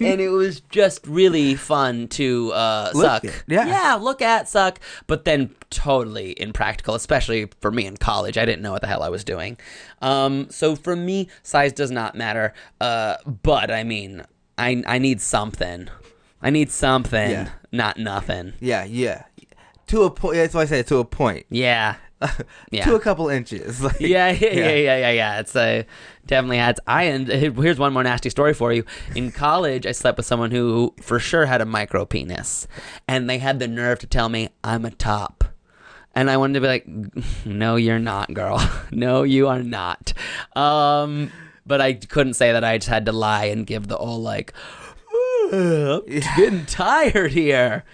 and 0.00 0.20
it 0.20 0.30
was 0.30 0.60
just 0.60 1.06
really 1.06 1.54
fun 1.54 2.08
to 2.08 2.52
uh, 2.52 2.90
Look 2.94 3.04
suck. 3.04 3.24
at- 3.24 3.42
yeah. 3.46 3.66
yeah, 3.66 3.94
look 3.94 4.20
at 4.22 4.48
suck, 4.48 4.78
but 5.06 5.24
then 5.24 5.54
totally 5.70 6.34
impractical, 6.40 6.94
especially 6.94 7.48
for 7.60 7.70
me 7.70 7.86
in 7.86 7.96
college. 7.96 8.36
I 8.38 8.44
didn't 8.44 8.62
know 8.62 8.72
what 8.72 8.80
the 8.82 8.88
hell 8.88 9.02
I 9.02 9.08
was 9.08 9.24
doing. 9.24 9.56
Um, 10.02 10.48
so 10.50 10.76
for 10.76 10.96
me, 10.96 11.28
size 11.42 11.72
does 11.72 11.90
not 11.90 12.14
matter. 12.14 12.52
Uh, 12.80 13.16
but 13.42 13.70
I 13.70 13.84
mean, 13.84 14.22
I 14.58 14.82
I 14.86 14.98
need 14.98 15.20
something. 15.20 15.88
I 16.42 16.50
need 16.50 16.70
something, 16.70 17.30
Yeah. 17.30 17.48
not 17.72 17.96
nothing. 17.98 18.52
Yeah, 18.60 18.84
yeah. 18.84 19.24
To 19.88 20.02
a 20.02 20.10
point. 20.10 20.34
That's 20.36 20.52
why 20.54 20.62
I 20.62 20.66
said 20.66 20.86
to 20.88 20.98
a 20.98 21.04
point. 21.04 21.46
Yeah. 21.48 21.96
Yeah. 22.70 22.84
to 22.84 22.94
a 22.94 23.00
couple 23.00 23.28
inches. 23.28 23.80
Like, 23.86 24.00
yeah, 24.00 24.30
yeah, 24.30 24.48
yeah, 24.52 24.74
yeah, 24.74 24.96
yeah, 24.96 25.10
yeah. 25.10 25.40
It's 25.40 25.54
uh, 25.54 25.84
definitely 26.26 26.58
had. 26.58 26.80
I 26.86 27.04
and 27.04 27.28
here's 27.28 27.78
one 27.78 27.92
more 27.92 28.02
nasty 28.02 28.30
story 28.30 28.54
for 28.54 28.72
you. 28.72 28.84
In 29.14 29.30
college, 29.30 29.86
I 29.86 29.92
slept 29.92 30.16
with 30.16 30.26
someone 30.26 30.50
who 30.50 30.94
for 31.00 31.18
sure 31.18 31.46
had 31.46 31.60
a 31.60 31.64
micro 31.64 32.04
penis, 32.04 32.66
and 33.06 33.30
they 33.30 33.38
had 33.38 33.58
the 33.58 33.68
nerve 33.68 33.98
to 34.00 34.06
tell 34.06 34.28
me 34.28 34.48
I'm 34.64 34.84
a 34.84 34.90
top. 34.90 35.44
And 36.14 36.30
I 36.30 36.38
wanted 36.38 36.54
to 36.54 36.60
be 36.62 36.66
like, 36.66 36.86
no, 37.44 37.76
you're 37.76 37.98
not, 37.98 38.32
girl. 38.32 38.58
No, 38.90 39.22
you 39.24 39.48
are 39.48 39.62
not. 39.62 40.14
Um, 40.54 41.30
but 41.66 41.80
I 41.80 41.92
couldn't 41.92 42.34
say 42.34 42.52
that. 42.52 42.64
I 42.64 42.78
just 42.78 42.88
had 42.88 43.06
to 43.06 43.12
lie 43.12 43.46
and 43.46 43.66
give 43.66 43.88
the 43.88 43.98
old 43.98 44.22
like, 44.22 44.54
I'm 45.52 46.00
getting 46.36 46.64
tired 46.66 47.32
here. 47.32 47.84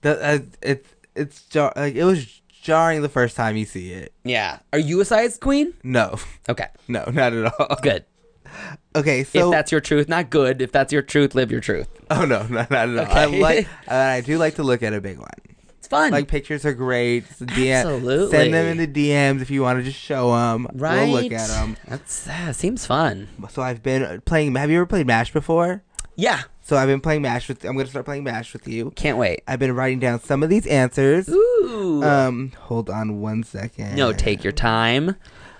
The, 0.00 0.24
uh, 0.24 0.38
it's 0.62 0.88
it's 1.14 1.54
like 1.54 1.94
it 1.94 2.04
was 2.04 2.40
jarring 2.62 3.02
the 3.02 3.08
first 3.10 3.36
time 3.36 3.56
you 3.56 3.66
see 3.66 3.92
it. 3.92 4.14
Yeah. 4.24 4.60
Are 4.72 4.78
you 4.78 5.00
a 5.00 5.04
size 5.04 5.36
queen? 5.38 5.74
No, 5.82 6.16
Okay. 6.48 6.68
no, 6.88 7.04
not 7.12 7.32
at 7.34 7.52
all. 7.60 7.76
Good. 7.82 8.06
Okay, 8.94 9.24
so 9.24 9.48
if 9.48 9.52
that's 9.52 9.72
your 9.72 9.80
truth, 9.80 10.08
not 10.08 10.28
good. 10.30 10.60
If 10.62 10.72
that's 10.72 10.92
your 10.92 11.00
truth, 11.02 11.34
live 11.34 11.50
your 11.50 11.60
truth. 11.60 11.88
oh 12.10 12.24
no, 12.24 12.42
not, 12.48 12.70
not 12.70 12.88
at 12.88 12.98
all. 12.98 13.16
I 13.16 13.24
Okay. 13.26 13.40
like. 13.40 13.68
Uh, 13.88 13.94
I 13.94 14.20
do 14.20 14.38
like 14.38 14.54
to 14.56 14.62
look 14.62 14.82
at 14.82 14.92
a 14.94 15.00
big 15.00 15.18
one. 15.18 15.28
It's 15.78 15.88
fun. 15.88 16.12
Like 16.12 16.28
pictures 16.28 16.64
are 16.64 16.72
great. 16.74 17.28
DM, 17.40 17.74
Absolutely. 17.80 18.30
Send 18.30 18.54
them 18.54 18.66
in 18.66 18.76
the 18.76 18.86
DMs 18.86 19.40
if 19.42 19.50
you 19.50 19.62
want 19.62 19.78
to 19.78 19.82
just 19.84 19.98
show 19.98 20.30
them. 20.32 20.66
right? 20.74 21.02
We'll 21.08 21.22
look 21.22 21.32
at 21.32 21.48
them. 21.48 21.76
That's 21.88 22.24
that 22.24 22.54
seems 22.56 22.86
fun. 22.86 23.28
So 23.50 23.60
I've 23.62 23.82
been 23.82 24.20
playing. 24.26 24.54
Have 24.54 24.70
you 24.70 24.76
ever 24.76 24.86
played 24.86 25.06
Mash 25.06 25.32
before? 25.32 25.82
Yeah. 26.14 26.42
So 26.64 26.76
I've 26.76 26.86
been 26.88 27.00
playing 27.00 27.22
Mash 27.22 27.48
with. 27.48 27.64
I'm 27.64 27.76
gonna 27.76 27.88
start 27.88 28.04
playing 28.04 28.24
Mash 28.24 28.52
with 28.52 28.68
you. 28.68 28.92
Can't 28.92 29.18
wait. 29.18 29.42
I've 29.48 29.58
been 29.58 29.74
writing 29.74 29.98
down 29.98 30.20
some 30.20 30.42
of 30.42 30.48
these 30.48 30.66
answers. 30.66 31.28
Ooh. 31.28 32.02
Um, 32.04 32.52
hold 32.56 32.88
on 32.88 33.20
one 33.20 33.42
second. 33.42 33.96
no, 33.96 34.12
take 34.12 34.44
your 34.44 34.52
time. 34.52 35.16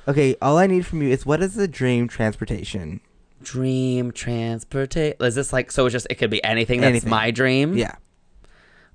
Okay, 0.08 0.36
all 0.40 0.58
I 0.58 0.66
need 0.66 0.86
from 0.86 1.02
you 1.02 1.08
is 1.10 1.26
what 1.26 1.42
is 1.42 1.54
the 1.54 1.66
dream 1.68 2.08
transportation? 2.08 3.00
Dream 3.42 4.12
transportation. 4.12 5.16
Is 5.20 5.34
this 5.34 5.52
like 5.52 5.72
so? 5.72 5.86
It's 5.86 5.92
just 5.92 6.06
it 6.08 6.16
could 6.16 6.30
be 6.30 6.42
anything. 6.44 6.80
That's 6.80 6.90
Anything. 6.90 7.10
my 7.10 7.30
dream. 7.32 7.76
Yeah. 7.76 7.96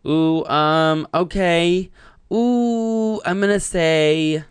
Ooh. 0.06 0.46
Um. 0.46 1.08
Okay. 1.14 1.90
Ooh. 2.34 3.22
I'm 3.26 3.40
gonna 3.42 3.60
say. 3.60 4.44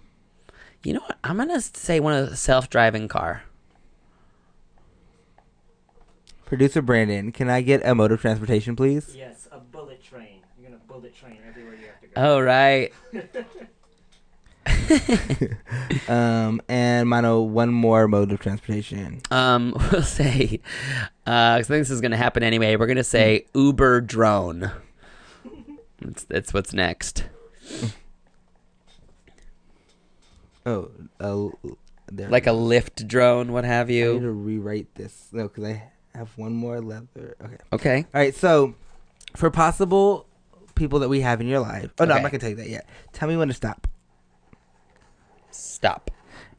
You 0.83 0.93
know 0.93 1.01
what? 1.01 1.17
I'm 1.25 1.37
gonna 1.39 1.61
say 1.61 2.01
one 2.01 2.13
of 2.13 2.29
the 2.31 2.37
self-driving 2.37 3.09
car. 3.09 3.43
Producer 6.47 6.81
Brandon, 6.81 7.33
can 7.33 7.51
I 7.51 7.61
get 7.61 7.85
a 7.85 7.95
mode 7.95 8.13
of 8.13 8.21
transportation, 8.21 8.75
please? 8.77 9.15
Yes, 9.17 9.49
a 9.53 9.59
bullet 9.59 10.03
train. 10.03 10.41
You're 10.59 10.71
gonna 10.71 10.81
bullet 10.89 11.15
train 11.15 11.39
everywhere 11.47 11.75
you 11.75 11.87
have 11.87 12.01
to 12.01 12.07
go. 12.07 12.13
Oh 12.17 12.41
right. 12.41 12.93
Um, 16.09 16.61
and 16.69 17.09
Mano, 17.09 17.41
one 17.43 17.71
more 17.73 18.07
mode 18.07 18.31
of 18.31 18.39
transportation. 18.39 19.21
Um, 19.33 19.75
we'll 19.93 20.03
say, 20.03 20.61
uh, 21.27 21.57
'cause 21.57 21.65
I 21.67 21.75
think 21.75 21.81
this 21.81 21.91
is 21.91 22.01
going 22.01 22.13
to 22.13 22.17
happen 22.17 22.45
anyway. 22.45 22.77
We're 22.77 22.87
going 22.87 22.97
to 22.97 23.03
say 23.05 23.47
Uber 23.55 24.03
drone. 24.03 24.71
That's, 26.01 26.23
that's 26.25 26.55
what's 26.55 26.73
next. 26.73 27.25
Oh, 30.65 30.91
uh, 31.21 31.49
there. 32.13 32.29
Like 32.29 32.47
a 32.47 32.53
lift 32.53 33.09
drone, 33.09 33.53
what 33.53 33.65
have 33.65 33.91
you? 33.91 34.11
I 34.11 34.13
need 34.15 34.21
you. 34.23 34.27
to 34.29 34.33
rewrite 34.33 34.95
this. 34.95 35.29
No, 35.33 35.45
because 35.49 35.65
I 35.65 35.91
have 36.17 36.31
one 36.37 36.53
more 36.53 36.81
leather. 36.81 37.37
Okay. 37.43 37.57
Okay. 37.73 38.07
All 38.15 38.21
right. 38.21 38.35
So, 38.35 38.75
for 39.37 39.51
possible 39.51 40.27
people 40.75 40.99
that 41.01 41.09
we 41.09 41.21
have 41.23 41.41
in 41.41 41.47
your 41.49 41.61
life. 41.61 41.91
Oh 41.99 42.05
no, 42.05 42.15
I'm 42.15 42.23
not 42.23 42.31
gonna 42.31 42.41
tell 42.41 42.51
you 42.51 42.57
that 42.57 42.69
yet. 42.69 42.87
Tell 43.13 43.29
me 43.29 43.37
when 43.37 43.49
to 43.49 43.55
stop. 43.55 43.89
Stop. 45.51 46.11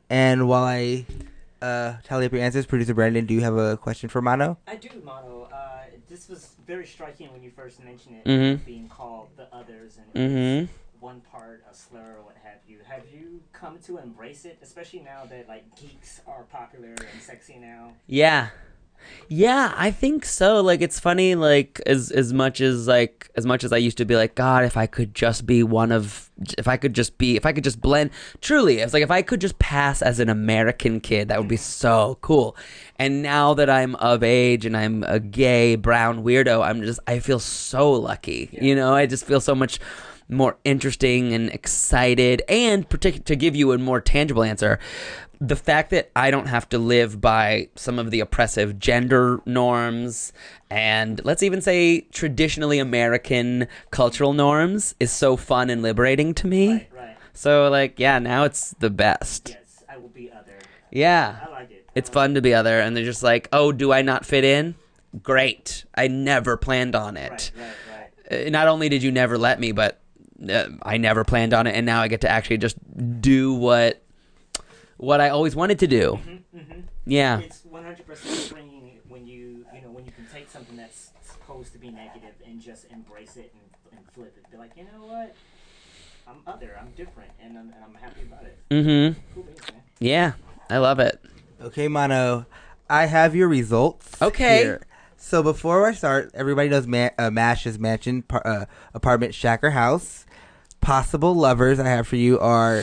And 0.09 0.47
while 0.47 0.63
I 0.63 1.05
uh, 1.61 1.95
tally 2.03 2.25
up 2.25 2.33
your 2.33 2.41
answers, 2.41 2.65
producer 2.65 2.93
Brandon, 2.93 3.25
do 3.25 3.33
you 3.33 3.41
have 3.41 3.55
a 3.57 3.77
question 3.77 4.09
for 4.09 4.21
Mano? 4.21 4.57
I 4.67 4.75
do, 4.75 4.89
Mano. 5.03 5.49
Uh, 5.53 5.83
this 6.09 6.29
was 6.29 6.55
very 6.65 6.85
striking 6.85 7.31
when 7.31 7.43
you 7.43 7.51
first 7.51 7.83
mentioned 7.83 8.17
it, 8.17 8.25
mm-hmm. 8.25 8.65
being 8.65 8.89
called 8.89 9.29
the 9.37 9.53
others 9.53 9.97
and 10.15 10.31
Mm-hmm. 10.31 10.73
one 10.99 11.21
part 11.21 11.63
a 11.69 11.73
slur 11.73 12.15
or 12.17 12.23
what 12.23 12.35
have 12.43 12.59
you. 12.67 12.79
Have 12.87 13.03
you 13.13 13.41
come 13.53 13.77
to 13.85 13.97
embrace 13.97 14.45
it, 14.45 14.57
especially 14.61 15.01
now 15.01 15.25
that 15.29 15.47
like 15.47 15.63
geeks 15.79 16.21
are 16.25 16.43
popular 16.43 16.89
and 16.89 17.21
sexy 17.21 17.57
now? 17.59 17.93
Yeah. 18.07 18.49
Yeah, 19.29 19.73
I 19.75 19.91
think 19.91 20.25
so. 20.25 20.61
Like 20.61 20.81
it's 20.81 20.99
funny 20.99 21.35
like 21.35 21.81
as 21.85 22.11
as 22.11 22.33
much 22.33 22.61
as 22.61 22.87
like 22.87 23.29
as 23.35 23.45
much 23.45 23.63
as 23.63 23.73
I 23.73 23.77
used 23.77 23.97
to 23.97 24.05
be 24.05 24.15
like 24.15 24.35
god 24.35 24.63
if 24.63 24.77
I 24.77 24.87
could 24.87 25.13
just 25.13 25.45
be 25.45 25.63
one 25.63 25.91
of 25.91 26.29
if 26.57 26.67
I 26.67 26.77
could 26.77 26.93
just 26.93 27.17
be 27.17 27.35
if 27.35 27.45
I 27.45 27.51
could 27.51 27.63
just 27.63 27.81
blend 27.81 28.11
truly 28.41 28.79
it's 28.79 28.93
like 28.93 29.03
if 29.03 29.11
I 29.11 29.21
could 29.21 29.41
just 29.41 29.59
pass 29.59 30.01
as 30.01 30.19
an 30.19 30.29
American 30.29 30.99
kid 30.99 31.27
that 31.27 31.39
would 31.39 31.47
be 31.47 31.57
so 31.57 32.17
cool. 32.21 32.55
And 32.97 33.21
now 33.21 33.53
that 33.53 33.69
I'm 33.69 33.95
of 33.95 34.23
age 34.23 34.65
and 34.65 34.75
I'm 34.75 35.03
a 35.03 35.19
gay 35.19 35.75
brown 35.75 36.23
weirdo, 36.23 36.65
I'm 36.65 36.81
just 36.81 36.99
I 37.07 37.19
feel 37.19 37.39
so 37.39 37.91
lucky. 37.91 38.49
You 38.51 38.75
know, 38.75 38.93
I 38.93 39.05
just 39.05 39.25
feel 39.25 39.41
so 39.41 39.53
much 39.55 39.79
more 40.29 40.57
interesting 40.63 41.33
and 41.33 41.49
excited 41.49 42.41
and 42.49 42.89
partic- 42.89 43.23
to 43.25 43.35
give 43.35 43.55
you 43.55 43.71
a 43.71 43.77
more 43.77 44.01
tangible 44.01 44.43
answer 44.43 44.79
the 45.39 45.55
fact 45.55 45.91
that 45.91 46.09
I 46.15 46.31
don't 46.31 46.47
have 46.47 46.67
to 46.69 46.79
live 46.79 47.21
by 47.21 47.69
some 47.75 47.99
of 47.99 48.11
the 48.11 48.19
oppressive 48.19 48.79
gender 48.79 49.39
norms 49.45 50.33
and 50.69 51.23
let's 51.23 51.43
even 51.43 51.61
say 51.61 52.01
traditionally 52.11 52.79
American 52.79 53.67
cultural 53.91 54.33
norms 54.33 54.95
is 54.99 55.11
so 55.11 55.37
fun 55.37 55.69
and 55.69 55.81
liberating 55.81 56.33
to 56.35 56.47
me. 56.47 56.71
Right, 56.71 56.89
right. 56.93 57.17
So 57.33 57.69
like 57.69 57.99
yeah, 57.99 58.19
now 58.19 58.43
it's 58.43 58.71
the 58.79 58.89
best. 58.89 59.49
Yes, 59.49 59.83
I 59.87 59.97
will 59.97 60.09
be 60.09 60.31
other. 60.31 60.57
Yeah. 60.91 61.45
I 61.47 61.51
like 61.51 61.71
it. 61.71 61.87
It's 61.93 62.09
fun 62.09 62.33
to 62.33 62.41
be 62.41 62.53
other 62.53 62.79
and 62.79 62.97
they're 62.97 63.05
just 63.05 63.23
like, 63.23 63.47
"Oh, 63.53 63.71
do 63.71 63.91
I 63.91 64.01
not 64.01 64.25
fit 64.25 64.43
in?" 64.43 64.75
Great. 65.21 65.85
I 65.95 66.07
never 66.07 66.57
planned 66.57 66.95
on 66.95 67.15
it. 67.15 67.51
Right. 67.55 68.47
Uh, 68.47 68.49
not 68.49 68.67
only 68.67 68.89
did 68.89 69.03
you 69.03 69.11
never 69.11 69.37
let 69.37 69.59
me, 69.59 69.71
but 69.71 69.99
uh, 70.49 70.69
I 70.83 70.97
never 70.97 71.23
planned 71.23 71.53
on 71.53 71.67
it, 71.67 71.75
and 71.75 71.85
now 71.85 72.01
I 72.01 72.07
get 72.07 72.21
to 72.21 72.29
actually 72.29 72.57
just 72.57 72.77
do 73.21 73.53
what 73.53 74.01
what 74.97 75.21
I 75.21 75.29
always 75.29 75.55
wanted 75.55 75.79
to 75.79 75.87
do. 75.87 76.19
Mm-hmm. 76.55 76.79
Yeah, 77.05 77.39
It's 77.39 77.61
100% 77.61 78.53
when 78.53 78.65
you 78.69 78.91
when 79.07 79.25
you 79.27 79.65
you 79.73 79.81
know 79.81 79.89
when 79.89 80.05
you 80.05 80.11
can 80.11 80.25
take 80.33 80.49
something 80.49 80.75
that's 80.75 81.11
supposed 81.21 81.71
to 81.73 81.79
be 81.79 81.89
negative 81.89 82.33
and 82.45 82.59
just 82.61 82.85
embrace 82.91 83.37
it 83.37 83.53
and, 83.53 83.97
and 83.99 84.11
flip 84.13 84.33
it. 84.37 84.51
Be 84.51 84.57
like, 84.57 84.71
you 84.75 84.83
know 84.83 85.05
what? 85.05 85.35
I'm 86.27 86.37
other. 86.45 86.77
I'm 86.79 86.91
different, 86.97 87.31
and 87.41 87.57
I'm, 87.57 87.69
and 87.73 87.83
I'm 87.85 87.93
happy 87.95 88.21
about 88.23 88.43
it. 88.43 88.57
mm-hmm. 88.69 89.19
Cool 89.33 89.43
beans. 89.43 89.59
Yeah, 89.99 90.33
I 90.69 90.77
love 90.79 90.99
it. 90.99 91.19
Okay, 91.61 91.87
Mano, 91.87 92.45
I 92.89 93.05
have 93.05 93.33
your 93.35 93.47
results. 93.47 94.21
Okay. 94.21 94.63
here. 94.63 94.81
So 95.15 95.41
before 95.41 95.87
I 95.87 95.93
start, 95.93 96.31
everybody 96.33 96.69
knows 96.69 96.85
Ma- 96.85 97.09
uh, 97.17 97.31
Mash's 97.31 97.79
mansion, 97.79 98.21
par- 98.21 98.45
uh, 98.45 98.65
apartment, 98.93 99.33
shack, 99.33 99.63
or 99.63 99.71
house. 99.71 100.25
Possible 100.87 101.35
lovers 101.35 101.81
I 101.81 101.87
have 101.89 102.07
for 102.07 102.15
you 102.15 102.39
are 102.39 102.81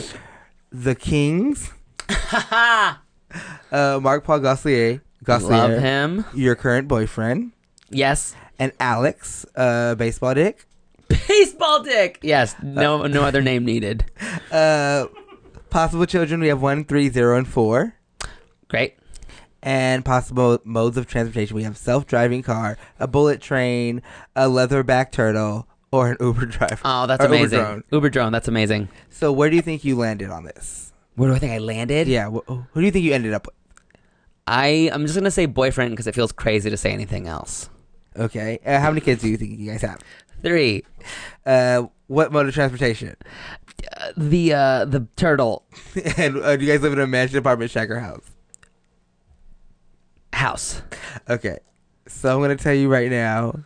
the 0.71 0.93
Kings, 0.93 1.73
uh, 2.07 2.93
Mark 3.71 4.23
Paul 4.23 4.41
Gosselier, 4.41 5.01
Gosselaar, 5.23 5.49
Love 5.49 5.79
him. 5.81 6.25
your 6.35 6.53
current 6.53 6.87
boyfriend, 6.87 7.51
Yes. 7.89 8.35
and 8.59 8.71
Alex, 8.79 9.43
uh, 9.55 9.95
baseball 9.95 10.35
dick. 10.35 10.67
Baseball 11.07 11.81
dick. 11.81 12.19
Yes. 12.21 12.55
No. 12.61 13.07
No 13.07 13.23
other 13.23 13.41
name 13.41 13.65
needed. 13.65 14.05
Uh, 14.51 15.07
possible 15.71 16.05
children 16.05 16.39
we 16.39 16.47
have 16.49 16.61
one, 16.61 16.85
three, 16.85 17.09
zero, 17.09 17.35
and 17.39 17.47
four. 17.47 17.95
Great. 18.67 18.95
and 19.63 20.05
possible 20.05 20.59
modes 20.63 20.95
of 20.95 21.07
transportation. 21.07 21.55
We 21.57 21.63
have 21.63 21.75
self-driving 21.75 22.43
car, 22.43 22.77
a 22.99 23.07
bullet 23.07 23.41
train, 23.41 24.03
a 24.35 24.43
leatherback 24.45 25.11
turtle, 25.11 25.67
or 25.95 26.11
an 26.11 26.17
Uber 26.19 26.45
driver. 26.57 26.79
Oh, 26.85 27.07
that's 27.07 27.21
Or 27.23 27.27
Uber 27.27 27.35
amazing. 27.35 27.59
drone. 27.59 27.83
Uber 27.91 28.09
drone. 28.09 28.31
That's 28.31 28.47
amazing. 28.47 28.89
So 29.09 29.31
where 29.31 29.49
do 29.49 29.55
you 29.55 29.61
think 29.61 29.83
you 29.83 29.95
landed 29.95 30.29
on 30.29 30.43
this? 30.45 30.91
Where 31.15 31.29
do 31.29 31.35
I 31.35 31.39
think 31.39 31.53
I 31.53 31.59
landed? 31.59 32.07
Yeah, 32.07 32.29
wh- 32.29 32.45
who 32.47 32.79
do 32.81 32.81
you 32.81 32.91
think 32.91 33.05
you 33.05 33.13
ended 33.13 33.33
up 33.33 33.45
with? 33.47 33.55
I 34.47 34.89
I'm 34.93 35.03
just 35.05 35.15
gonna 35.15 35.31
say 35.31 35.45
boyfriend 35.47 35.91
because 35.91 36.07
it 36.07 36.13
feels 36.15 36.31
crazy 36.31 36.69
to 36.69 36.77
say 36.77 36.91
anything 36.91 37.27
else. 37.27 37.69
Okay, 38.17 38.59
uh, 38.65 38.79
how 38.79 38.89
many 38.91 39.01
kids 39.01 39.21
do 39.21 39.29
you 39.29 39.37
think 39.37 39.57
you 39.59 39.71
guys 39.71 39.81
have? 39.81 39.99
Three. 40.43 40.83
Uh, 41.45 41.85
what 42.07 42.31
mode 42.31 42.47
of 42.47 42.53
transportation? 42.53 43.15
Uh, 43.97 44.11
the 44.17 44.53
uh 44.53 44.85
the 44.85 45.07
turtle 45.15 45.65
and 46.17 46.37
uh, 46.37 46.55
do 46.57 46.65
you 46.65 46.71
guys 46.71 46.81
live 46.81 46.93
in 46.93 46.99
a 46.99 47.07
mansion, 47.07 47.37
apartment, 47.39 47.71
shack, 47.71 47.89
or 47.89 47.99
house? 47.99 48.21
house. 50.33 50.81
Okay, 51.29 51.57
so 52.07 52.35
I'm 52.35 52.41
gonna 52.41 52.55
tell 52.55 52.73
you 52.73 52.89
right 52.89 53.09
now, 53.09 53.59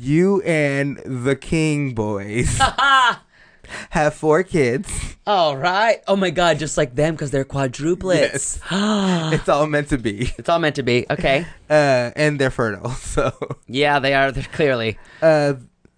you 0.00 0.40
and 0.42 0.98
the 1.04 1.36
King 1.36 1.94
boys 1.94 2.58
have 3.90 4.14
four 4.14 4.42
kids. 4.42 5.16
All 5.26 5.56
right. 5.56 6.02
Oh 6.08 6.16
my 6.16 6.30
god, 6.30 6.58
just 6.58 6.76
like 6.76 6.94
them 6.94 7.14
because 7.14 7.30
they're 7.30 7.44
quadruplets. 7.44 8.60
Yes. 8.70 9.32
It's 9.34 9.48
all 9.48 9.66
meant 9.66 9.88
to 9.90 9.98
be, 9.98 10.32
it's 10.38 10.48
all 10.48 10.58
meant 10.58 10.76
to 10.76 10.82
be. 10.82 11.06
Okay. 11.10 11.44
uh, 11.70 12.10
and 12.16 12.38
they're 12.40 12.50
fertile. 12.50 12.90
So. 12.90 13.32
Yeah, 13.66 13.98
they 13.98 14.14
are. 14.14 14.32
They're 14.32 14.44
clearly 14.44 14.98
uh, 15.22 15.54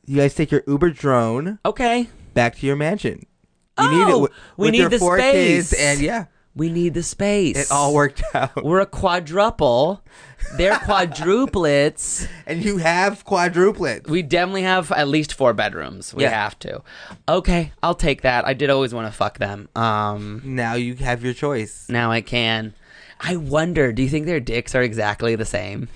you 0.07 0.17
guys 0.17 0.35
take 0.35 0.51
your 0.51 0.63
Uber 0.67 0.91
drone 0.91 1.59
okay. 1.65 2.09
back 2.35 2.57
to 2.57 2.67
your 2.67 2.77
mansion. 2.77 3.27
You 3.79 3.87
Oh, 3.87 3.91
need 3.91 4.03
it 4.03 4.07
wi- 4.07 4.31
we 4.57 4.71
need 4.73 4.91
the 4.91 4.99
four 4.99 5.19
space. 5.19 5.71
kids, 5.71 5.73
and 5.81 6.01
yeah, 6.01 6.27
We 6.57 6.69
need 6.69 6.95
the 6.95 7.03
space. 7.03 7.57
it 7.57 7.71
all 7.71 7.95
worked 7.95 8.23
out. 8.35 8.65
We're 8.65 8.81
a 8.81 8.87
quadruple. 8.87 10.03
They're 10.57 10.73
quadruplets. 10.89 12.27
And 12.47 12.65
you 12.65 12.79
have 12.79 13.25
quadruplets. 13.25 14.09
We 14.09 14.23
definitely 14.23 14.63
have 14.63 14.91
at 14.93 15.09
least 15.09 15.33
four 15.35 15.53
bedrooms. 15.55 16.13
We 16.13 16.25
Yeah. 16.25 16.31
have 16.31 16.59
to. 16.61 16.83
Okay, 17.29 17.73
I'll 17.83 17.95
take 17.95 18.23
that. 18.23 18.47
I 18.47 18.55
did 18.55 18.69
always 18.71 18.93
want 18.93 19.07
to 19.07 19.13
fuck 19.13 19.39
them. 19.39 19.69
Um, 19.77 20.43
Now 20.45 20.75
you 20.75 20.95
have 20.97 21.25
your 21.25 21.35
choice. 21.35 21.87
now 21.89 22.11
I 22.11 22.21
can. 22.21 22.75
I 23.21 23.37
wonder. 23.37 23.93
Do 23.93 24.03
you 24.03 24.09
think 24.09 24.27
their 24.27 24.41
dicks 24.41 24.75
are 24.75 24.83
exactly 24.83 25.37
the 25.37 25.45
same? 25.45 25.89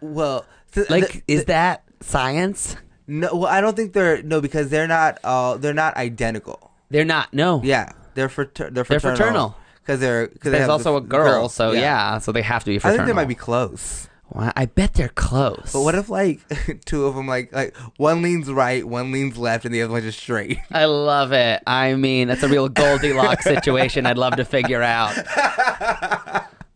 Well, 0.00 0.46
th- 0.72 0.88
Like, 0.88 1.10
th- 1.10 1.24
is 1.28 1.44
that 1.46 1.82
science? 2.00 2.76
no? 3.06 3.28
Well, 3.34 3.46
I 3.50 3.60
don't 3.60 3.76
think 3.76 3.92
they're 3.92 4.22
no 4.22 4.40
because 4.40 4.70
they're 4.70 4.88
not 4.88 5.18
all 5.24 5.58
they're 5.58 5.74
not 5.74 5.96
identical. 5.96 6.70
They're 6.90 7.04
not. 7.04 7.32
No. 7.34 7.60
Yeah, 7.64 7.92
they're 8.14 8.28
frater- 8.28 8.70
they're 8.70 8.84
They're 8.84 9.00
fraternal. 9.00 9.56
Fraternal. 9.82 9.86
because 9.86 10.00
they're 10.00 10.26
because 10.28 10.52
There's 10.52 10.68
also 10.68 10.96
a 10.96 11.00
girl, 11.00 11.48
so 11.48 11.72
yeah. 11.72 12.18
so 12.18 12.32
they 12.32 12.42
have 12.42 12.64
to 12.64 12.70
be 12.70 12.76
I 12.76 12.90
think 12.96 13.06
they 13.06 13.12
might 13.12 13.28
be 13.28 13.34
close. 13.34 14.08
Well, 14.34 14.50
I 14.56 14.64
bet 14.64 14.94
they're 14.94 15.10
close. 15.10 15.72
But 15.74 15.82
what 15.82 15.94
if 15.94 16.08
like 16.08 16.40
two 16.86 17.04
of 17.04 17.14
them 17.14 17.26
like 17.26 17.52
like 17.52 17.76
one 17.98 18.22
leans 18.22 18.50
right, 18.50 18.82
one 18.86 19.12
leans 19.12 19.36
left, 19.36 19.66
and 19.66 19.74
the 19.74 19.82
other 19.82 19.92
one's 19.92 20.04
just 20.06 20.20
straight? 20.20 20.58
I 20.70 20.86
love 20.86 21.32
it. 21.32 21.62
I 21.66 21.94
mean, 21.96 22.28
that's 22.28 22.42
a 22.42 22.48
real 22.48 22.68
Goldilocks 22.70 23.44
situation. 23.56 24.06
I'd 24.06 24.16
love 24.16 24.36
to 24.36 24.44
figure 24.46 24.80
out. 24.82 25.14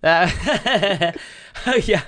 That- 0.02 1.16
yeah. 1.82 2.02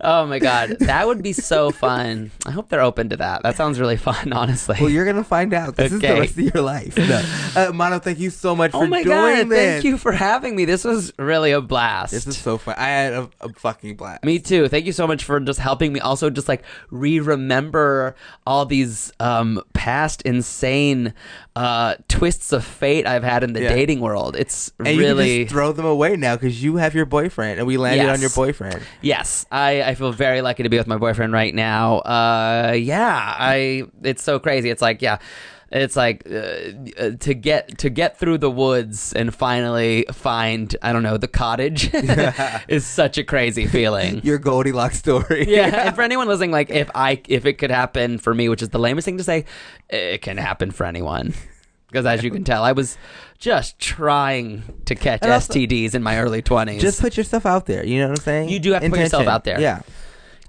Oh 0.00 0.26
my 0.26 0.38
god, 0.38 0.76
that 0.80 1.06
would 1.06 1.22
be 1.22 1.32
so 1.32 1.70
fun. 1.70 2.30
I 2.46 2.50
hope 2.52 2.68
they're 2.68 2.80
open 2.80 3.08
to 3.10 3.16
that. 3.16 3.42
That 3.42 3.56
sounds 3.56 3.80
really 3.80 3.96
fun, 3.96 4.32
honestly. 4.32 4.76
Well, 4.80 4.90
you're 4.90 5.04
gonna 5.04 5.24
find 5.24 5.52
out. 5.52 5.76
This 5.76 5.92
is 5.92 6.00
the 6.00 6.08
rest 6.08 6.32
of 6.38 6.54
your 6.54 6.62
life. 6.62 6.96
No. 6.96 7.22
Uh, 7.56 7.72
Mano, 7.72 7.98
thank 7.98 8.18
you 8.18 8.30
so 8.30 8.54
much 8.54 8.70
oh 8.74 8.82
for 8.82 8.86
my 8.86 9.02
doing 9.02 9.16
god, 9.16 9.48
this. 9.48 9.58
thank 9.58 9.84
you 9.84 9.98
for 9.98 10.12
having 10.12 10.54
me. 10.54 10.64
This 10.66 10.84
was 10.84 11.12
really 11.18 11.50
a 11.52 11.60
blast. 11.60 12.12
This 12.12 12.26
is 12.26 12.36
so 12.38 12.58
fun. 12.58 12.76
I 12.78 12.86
had 12.88 13.12
a, 13.12 13.30
a 13.40 13.48
fucking 13.52 13.96
blast. 13.96 14.22
Me 14.24 14.38
too. 14.38 14.68
Thank 14.68 14.86
you 14.86 14.92
so 14.92 15.06
much 15.06 15.24
for 15.24 15.40
just 15.40 15.58
helping 15.58 15.92
me. 15.92 16.00
Also, 16.00 16.30
just 16.30 16.48
like 16.48 16.62
re-remember 16.90 18.14
all 18.46 18.64
these 18.66 19.12
um, 19.20 19.62
past 19.72 20.22
insane 20.22 21.12
uh, 21.56 21.96
twists 22.08 22.52
of 22.52 22.64
fate 22.64 23.06
I've 23.06 23.24
had 23.24 23.42
in 23.42 23.52
the 23.52 23.62
Yeah. 23.62 23.74
dating 23.74 24.00
world. 24.00 24.36
It's 24.36 24.70
and 24.78 24.88
you 24.88 24.98
really 25.00 25.44
throw 25.46 25.72
them 25.72 25.86
away 25.86 26.16
now 26.16 26.36
because 26.36 26.62
you 26.62 26.76
have 26.76 26.94
your 26.94 27.06
boyfriend, 27.06 27.58
and 27.58 27.66
we 27.66 27.76
landed 27.76 28.08
on 28.08 28.20
your 28.20 28.30
boyfriend. 28.30 28.80
yes. 29.02 29.44
I, 29.50 29.82
I 29.88 29.94
feel 29.94 30.12
very 30.12 30.42
lucky 30.42 30.64
to 30.64 30.68
be 30.68 30.76
with 30.76 30.86
my 30.86 30.98
boyfriend 30.98 31.32
right 31.32 31.54
now. 31.54 32.00
Uh, 32.00 32.76
yeah. 32.78 33.34
I. 33.38 33.84
It's 34.02 34.22
so 34.22 34.38
crazy. 34.38 34.68
It's 34.68 34.82
like 34.82 35.00
yeah. 35.00 35.18
It's 35.70 35.96
like 35.96 36.26
uh, 36.30 36.36
uh, 36.98 37.10
to 37.20 37.34
get 37.34 37.78
to 37.78 37.88
get 37.88 38.18
through 38.18 38.38
the 38.38 38.50
woods 38.50 39.14
and 39.14 39.34
finally 39.34 40.04
find 40.12 40.74
I 40.82 40.92
don't 40.92 41.02
know 41.02 41.16
the 41.16 41.28
cottage 41.28 41.90
is 42.68 42.86
such 42.86 43.16
a 43.16 43.24
crazy 43.24 43.66
feeling. 43.66 44.20
Your 44.24 44.38
Goldilocks 44.38 44.98
story. 44.98 45.46
yeah, 45.48 45.66
and 45.86 45.94
for 45.94 46.02
anyone 46.02 46.28
listening, 46.28 46.50
like 46.50 46.68
if 46.68 46.90
I 46.94 47.22
if 47.26 47.46
it 47.46 47.54
could 47.54 47.70
happen 47.70 48.18
for 48.18 48.34
me, 48.34 48.50
which 48.50 48.60
is 48.60 48.68
the 48.68 48.78
lamest 48.78 49.06
thing 49.06 49.16
to 49.18 49.24
say, 49.24 49.46
it 49.88 50.20
can 50.20 50.36
happen 50.36 50.70
for 50.70 50.84
anyone. 50.84 51.32
Because 51.88 52.04
as 52.04 52.22
you 52.22 52.30
can 52.30 52.44
tell, 52.44 52.64
I 52.64 52.72
was 52.72 52.98
just 53.38 53.78
trying 53.78 54.62
to 54.86 54.94
catch 54.94 55.22
And 55.22 55.32
also- 55.32 55.52
STDs 55.54 55.94
in 55.94 56.02
my 56.02 56.18
early 56.18 56.42
twenties. 56.42 56.82
Just 56.82 57.00
put 57.00 57.16
yourself 57.16 57.46
out 57.46 57.66
there. 57.66 57.84
You 57.84 58.00
know 58.00 58.08
what 58.08 58.18
I'm 58.18 58.24
saying? 58.24 58.48
You 58.48 58.58
do 58.58 58.72
have 58.72 58.82
to 58.82 58.90
put 58.90 58.98
yourself 58.98 59.26
out 59.26 59.44
there. 59.44 59.60
Yeah. 59.60 59.80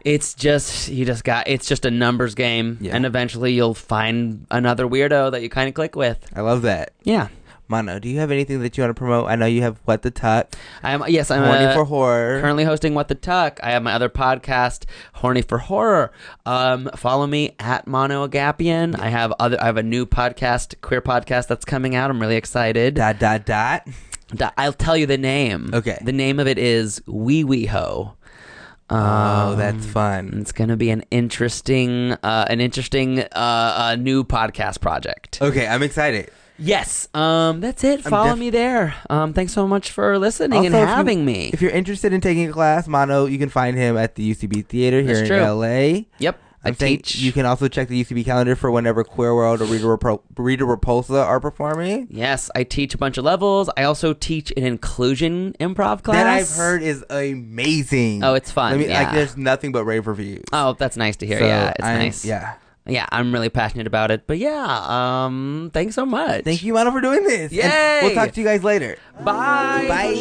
it's 0.06 0.34
just 0.34 0.88
you 0.88 1.06
just 1.06 1.24
got 1.26 1.48
it's 1.50 1.68
just 1.68 1.84
a 1.86 1.92
numbers 1.92 2.34
game, 2.34 2.78
Yeah. 2.80 2.96
and 2.96 3.06
eventually 3.06 3.52
you'll 3.54 3.74
find 3.74 4.46
another 4.50 4.88
weirdo 4.88 5.32
that 5.32 5.42
you 5.42 5.50
kind 5.50 5.68
of 5.68 5.74
click 5.76 5.96
with. 5.96 6.26
I 6.36 6.40
love 6.42 6.62
that. 6.62 6.94
Yeah, 7.04 7.28
Mano, 7.72 8.00
do 8.00 8.10
you 8.10 8.18
have 8.18 8.32
anything 8.32 8.62
that 8.62 8.76
you 8.78 8.84
want 8.84 8.90
to 8.96 9.00
promote? 9.00 9.30
I 9.30 9.36
know 9.36 9.46
you 9.46 9.62
have 9.62 9.78
What 9.86 10.02
the 10.02 10.10
Tuck, 10.10 10.56
I'm 10.82 11.04
yes 11.08 11.30
I'm 11.30 11.44
Horny 11.44 11.66
uh, 11.66 11.74
for 11.76 11.86
Horror. 11.86 12.42
currently 12.42 12.64
hosting 12.64 12.96
What 12.96 13.10
the 13.10 13.16
Tuck. 13.16 13.60
I 13.62 13.70
have 13.70 13.84
my 13.84 13.94
other 13.94 14.10
podcast, 14.10 14.86
Horny 15.14 15.44
for 15.44 15.60
Horror. 15.60 16.12
Um, 16.48 16.90
follow 16.96 17.28
me 17.28 17.56
at 17.60 17.86
Mano 17.86 18.28
Agapion. 18.28 19.00
I 19.00 19.10
have 19.10 19.32
other. 19.40 19.62
I 19.62 19.66
have 19.68 19.78
a 19.78 19.84
new 19.84 20.08
podcast, 20.08 20.82
queer 20.82 21.00
podcast 21.02 21.46
that's 21.48 21.64
coming 21.64 21.94
out. 21.96 22.10
I'm 22.10 22.20
really 22.20 22.38
excited. 22.38 22.96
dot 22.96 23.20
dot 23.20 23.46
dot. 23.46 23.88
Da- 24.34 24.50
I'll 24.58 24.74
tell 24.74 24.98
you 24.98 25.06
the 25.06 25.18
name. 25.20 25.70
Okay. 25.72 26.00
The 26.04 26.12
name 26.12 26.40
of 26.40 26.48
it 26.48 26.58
is 26.58 27.04
Wee 27.06 27.44
Wee 27.44 27.68
Ho. 27.68 28.16
Oh, 28.92 29.56
that's 29.56 29.86
Um, 29.86 29.92
fun. 29.92 30.38
It's 30.42 30.52
gonna 30.52 30.76
be 30.76 30.90
an 30.90 31.04
interesting, 31.12 32.14
uh, 32.24 32.46
an 32.50 32.60
interesting 32.62 33.20
uh, 33.20 33.26
uh, 33.36 33.96
new 34.00 34.24
podcast 34.24 34.82
project. 34.82 35.38
Okay, 35.40 35.68
I'm 35.68 35.84
excited. 35.84 36.32
Yes. 36.60 37.08
Um, 37.14 37.62
that's 37.62 37.84
it. 37.84 38.06
I'm 38.06 38.10
Follow 38.12 38.30
def- 38.32 38.40
me 38.40 38.50
there. 38.50 38.94
Um, 39.10 39.34
thanks 39.34 39.54
so 39.54 39.68
much 39.68 39.92
for 39.92 40.18
listening 40.20 40.66
and 40.66 40.76
Also, 40.76 40.84
if 40.84 40.90
you- 40.90 40.96
having 40.96 41.26
me. 41.26 41.50
If 41.54 41.62
you're 41.62 41.72
interested 41.72 42.14
in 42.14 42.22
taking 42.22 42.50
a 42.50 42.52
class, 42.52 42.88
Mano, 42.88 43.26
you 43.26 43.38
can 43.38 43.50
find 43.50 43.78
him 43.78 43.98
at 43.98 44.16
the 44.16 44.24
UCB 44.24 44.62
Theater 44.62 44.98
here 45.02 45.08
That's 45.16 45.22
in 45.22 45.28
true. 45.28 45.38
LA. 45.40 46.06
Yep. 46.20 46.40
I 46.62 46.68
I'm 46.70 46.76
saying 46.76 46.98
teach. 46.98 47.16
You 47.20 47.32
can 47.32 47.46
also 47.46 47.70
check 47.70 47.88
the 47.88 48.04
UCB 48.04 48.26
calendar 48.26 48.54
for 48.54 48.70
whenever 48.70 49.06
Queer 49.06 49.34
World 49.34 49.62
or 49.62 49.66
Rita 49.66 50.66
Repulsa 50.66 51.26
are 51.26 51.40
performing. 51.40 52.08
Yes, 52.12 52.52
I 52.54 52.66
teach 52.66 52.94
a 52.94 52.98
bunch 52.98 53.18
of 53.18 53.24
levels. 53.24 53.70
I 53.78 53.84
also 53.84 54.12
teach 54.14 54.52
an 54.58 54.66
inclusion 54.66 55.56
improv 55.62 56.04
class 56.04 56.18
That 56.18 56.28
I've 56.28 56.50
heard 56.50 56.82
is 56.84 57.06
amazing. 57.10 58.26
Oh, 58.26 58.34
it's 58.34 58.52
fun, 58.52 58.74
I 58.74 58.78
mean, 58.78 58.90
yeah. 58.90 59.04
like, 59.04 59.14
there's 59.14 59.38
nothing 59.38 59.72
but 59.72 59.86
rave 59.86 60.06
reviews. 60.06 60.44
Oh, 60.52 60.74
that's 60.78 60.98
nice 60.98 61.16
to 61.18 61.26
hear. 61.26 61.40
So 61.40 61.46
yeah, 61.46 61.70
it's 61.78 61.86
I'm- 61.86 62.00
nice. 62.00 62.26
Yeah. 62.26 62.56
Yeah, 62.90 63.06
I'm 63.12 63.32
really 63.32 63.50
passionate 63.50 63.88
about 63.88 64.12
it. 64.12 64.28
But 64.28 64.38
yeah, 64.38 65.26
um, 65.26 65.72
thanks 65.74 65.96
so 65.96 66.06
much. 66.06 66.44
Thank 66.44 66.64
you, 66.64 66.74
Mano, 66.74 66.92
for 66.92 67.02
doing 67.02 67.24
this. 67.24 67.52
And 67.52 67.64
Yay! 67.64 68.00
We'll 68.04 68.16
talk 68.16 68.32
to 68.34 68.40
you 68.40 68.46
guys 68.46 68.64
later. 68.64 68.98
Bye. 69.24 69.86
Bye. 69.88 70.14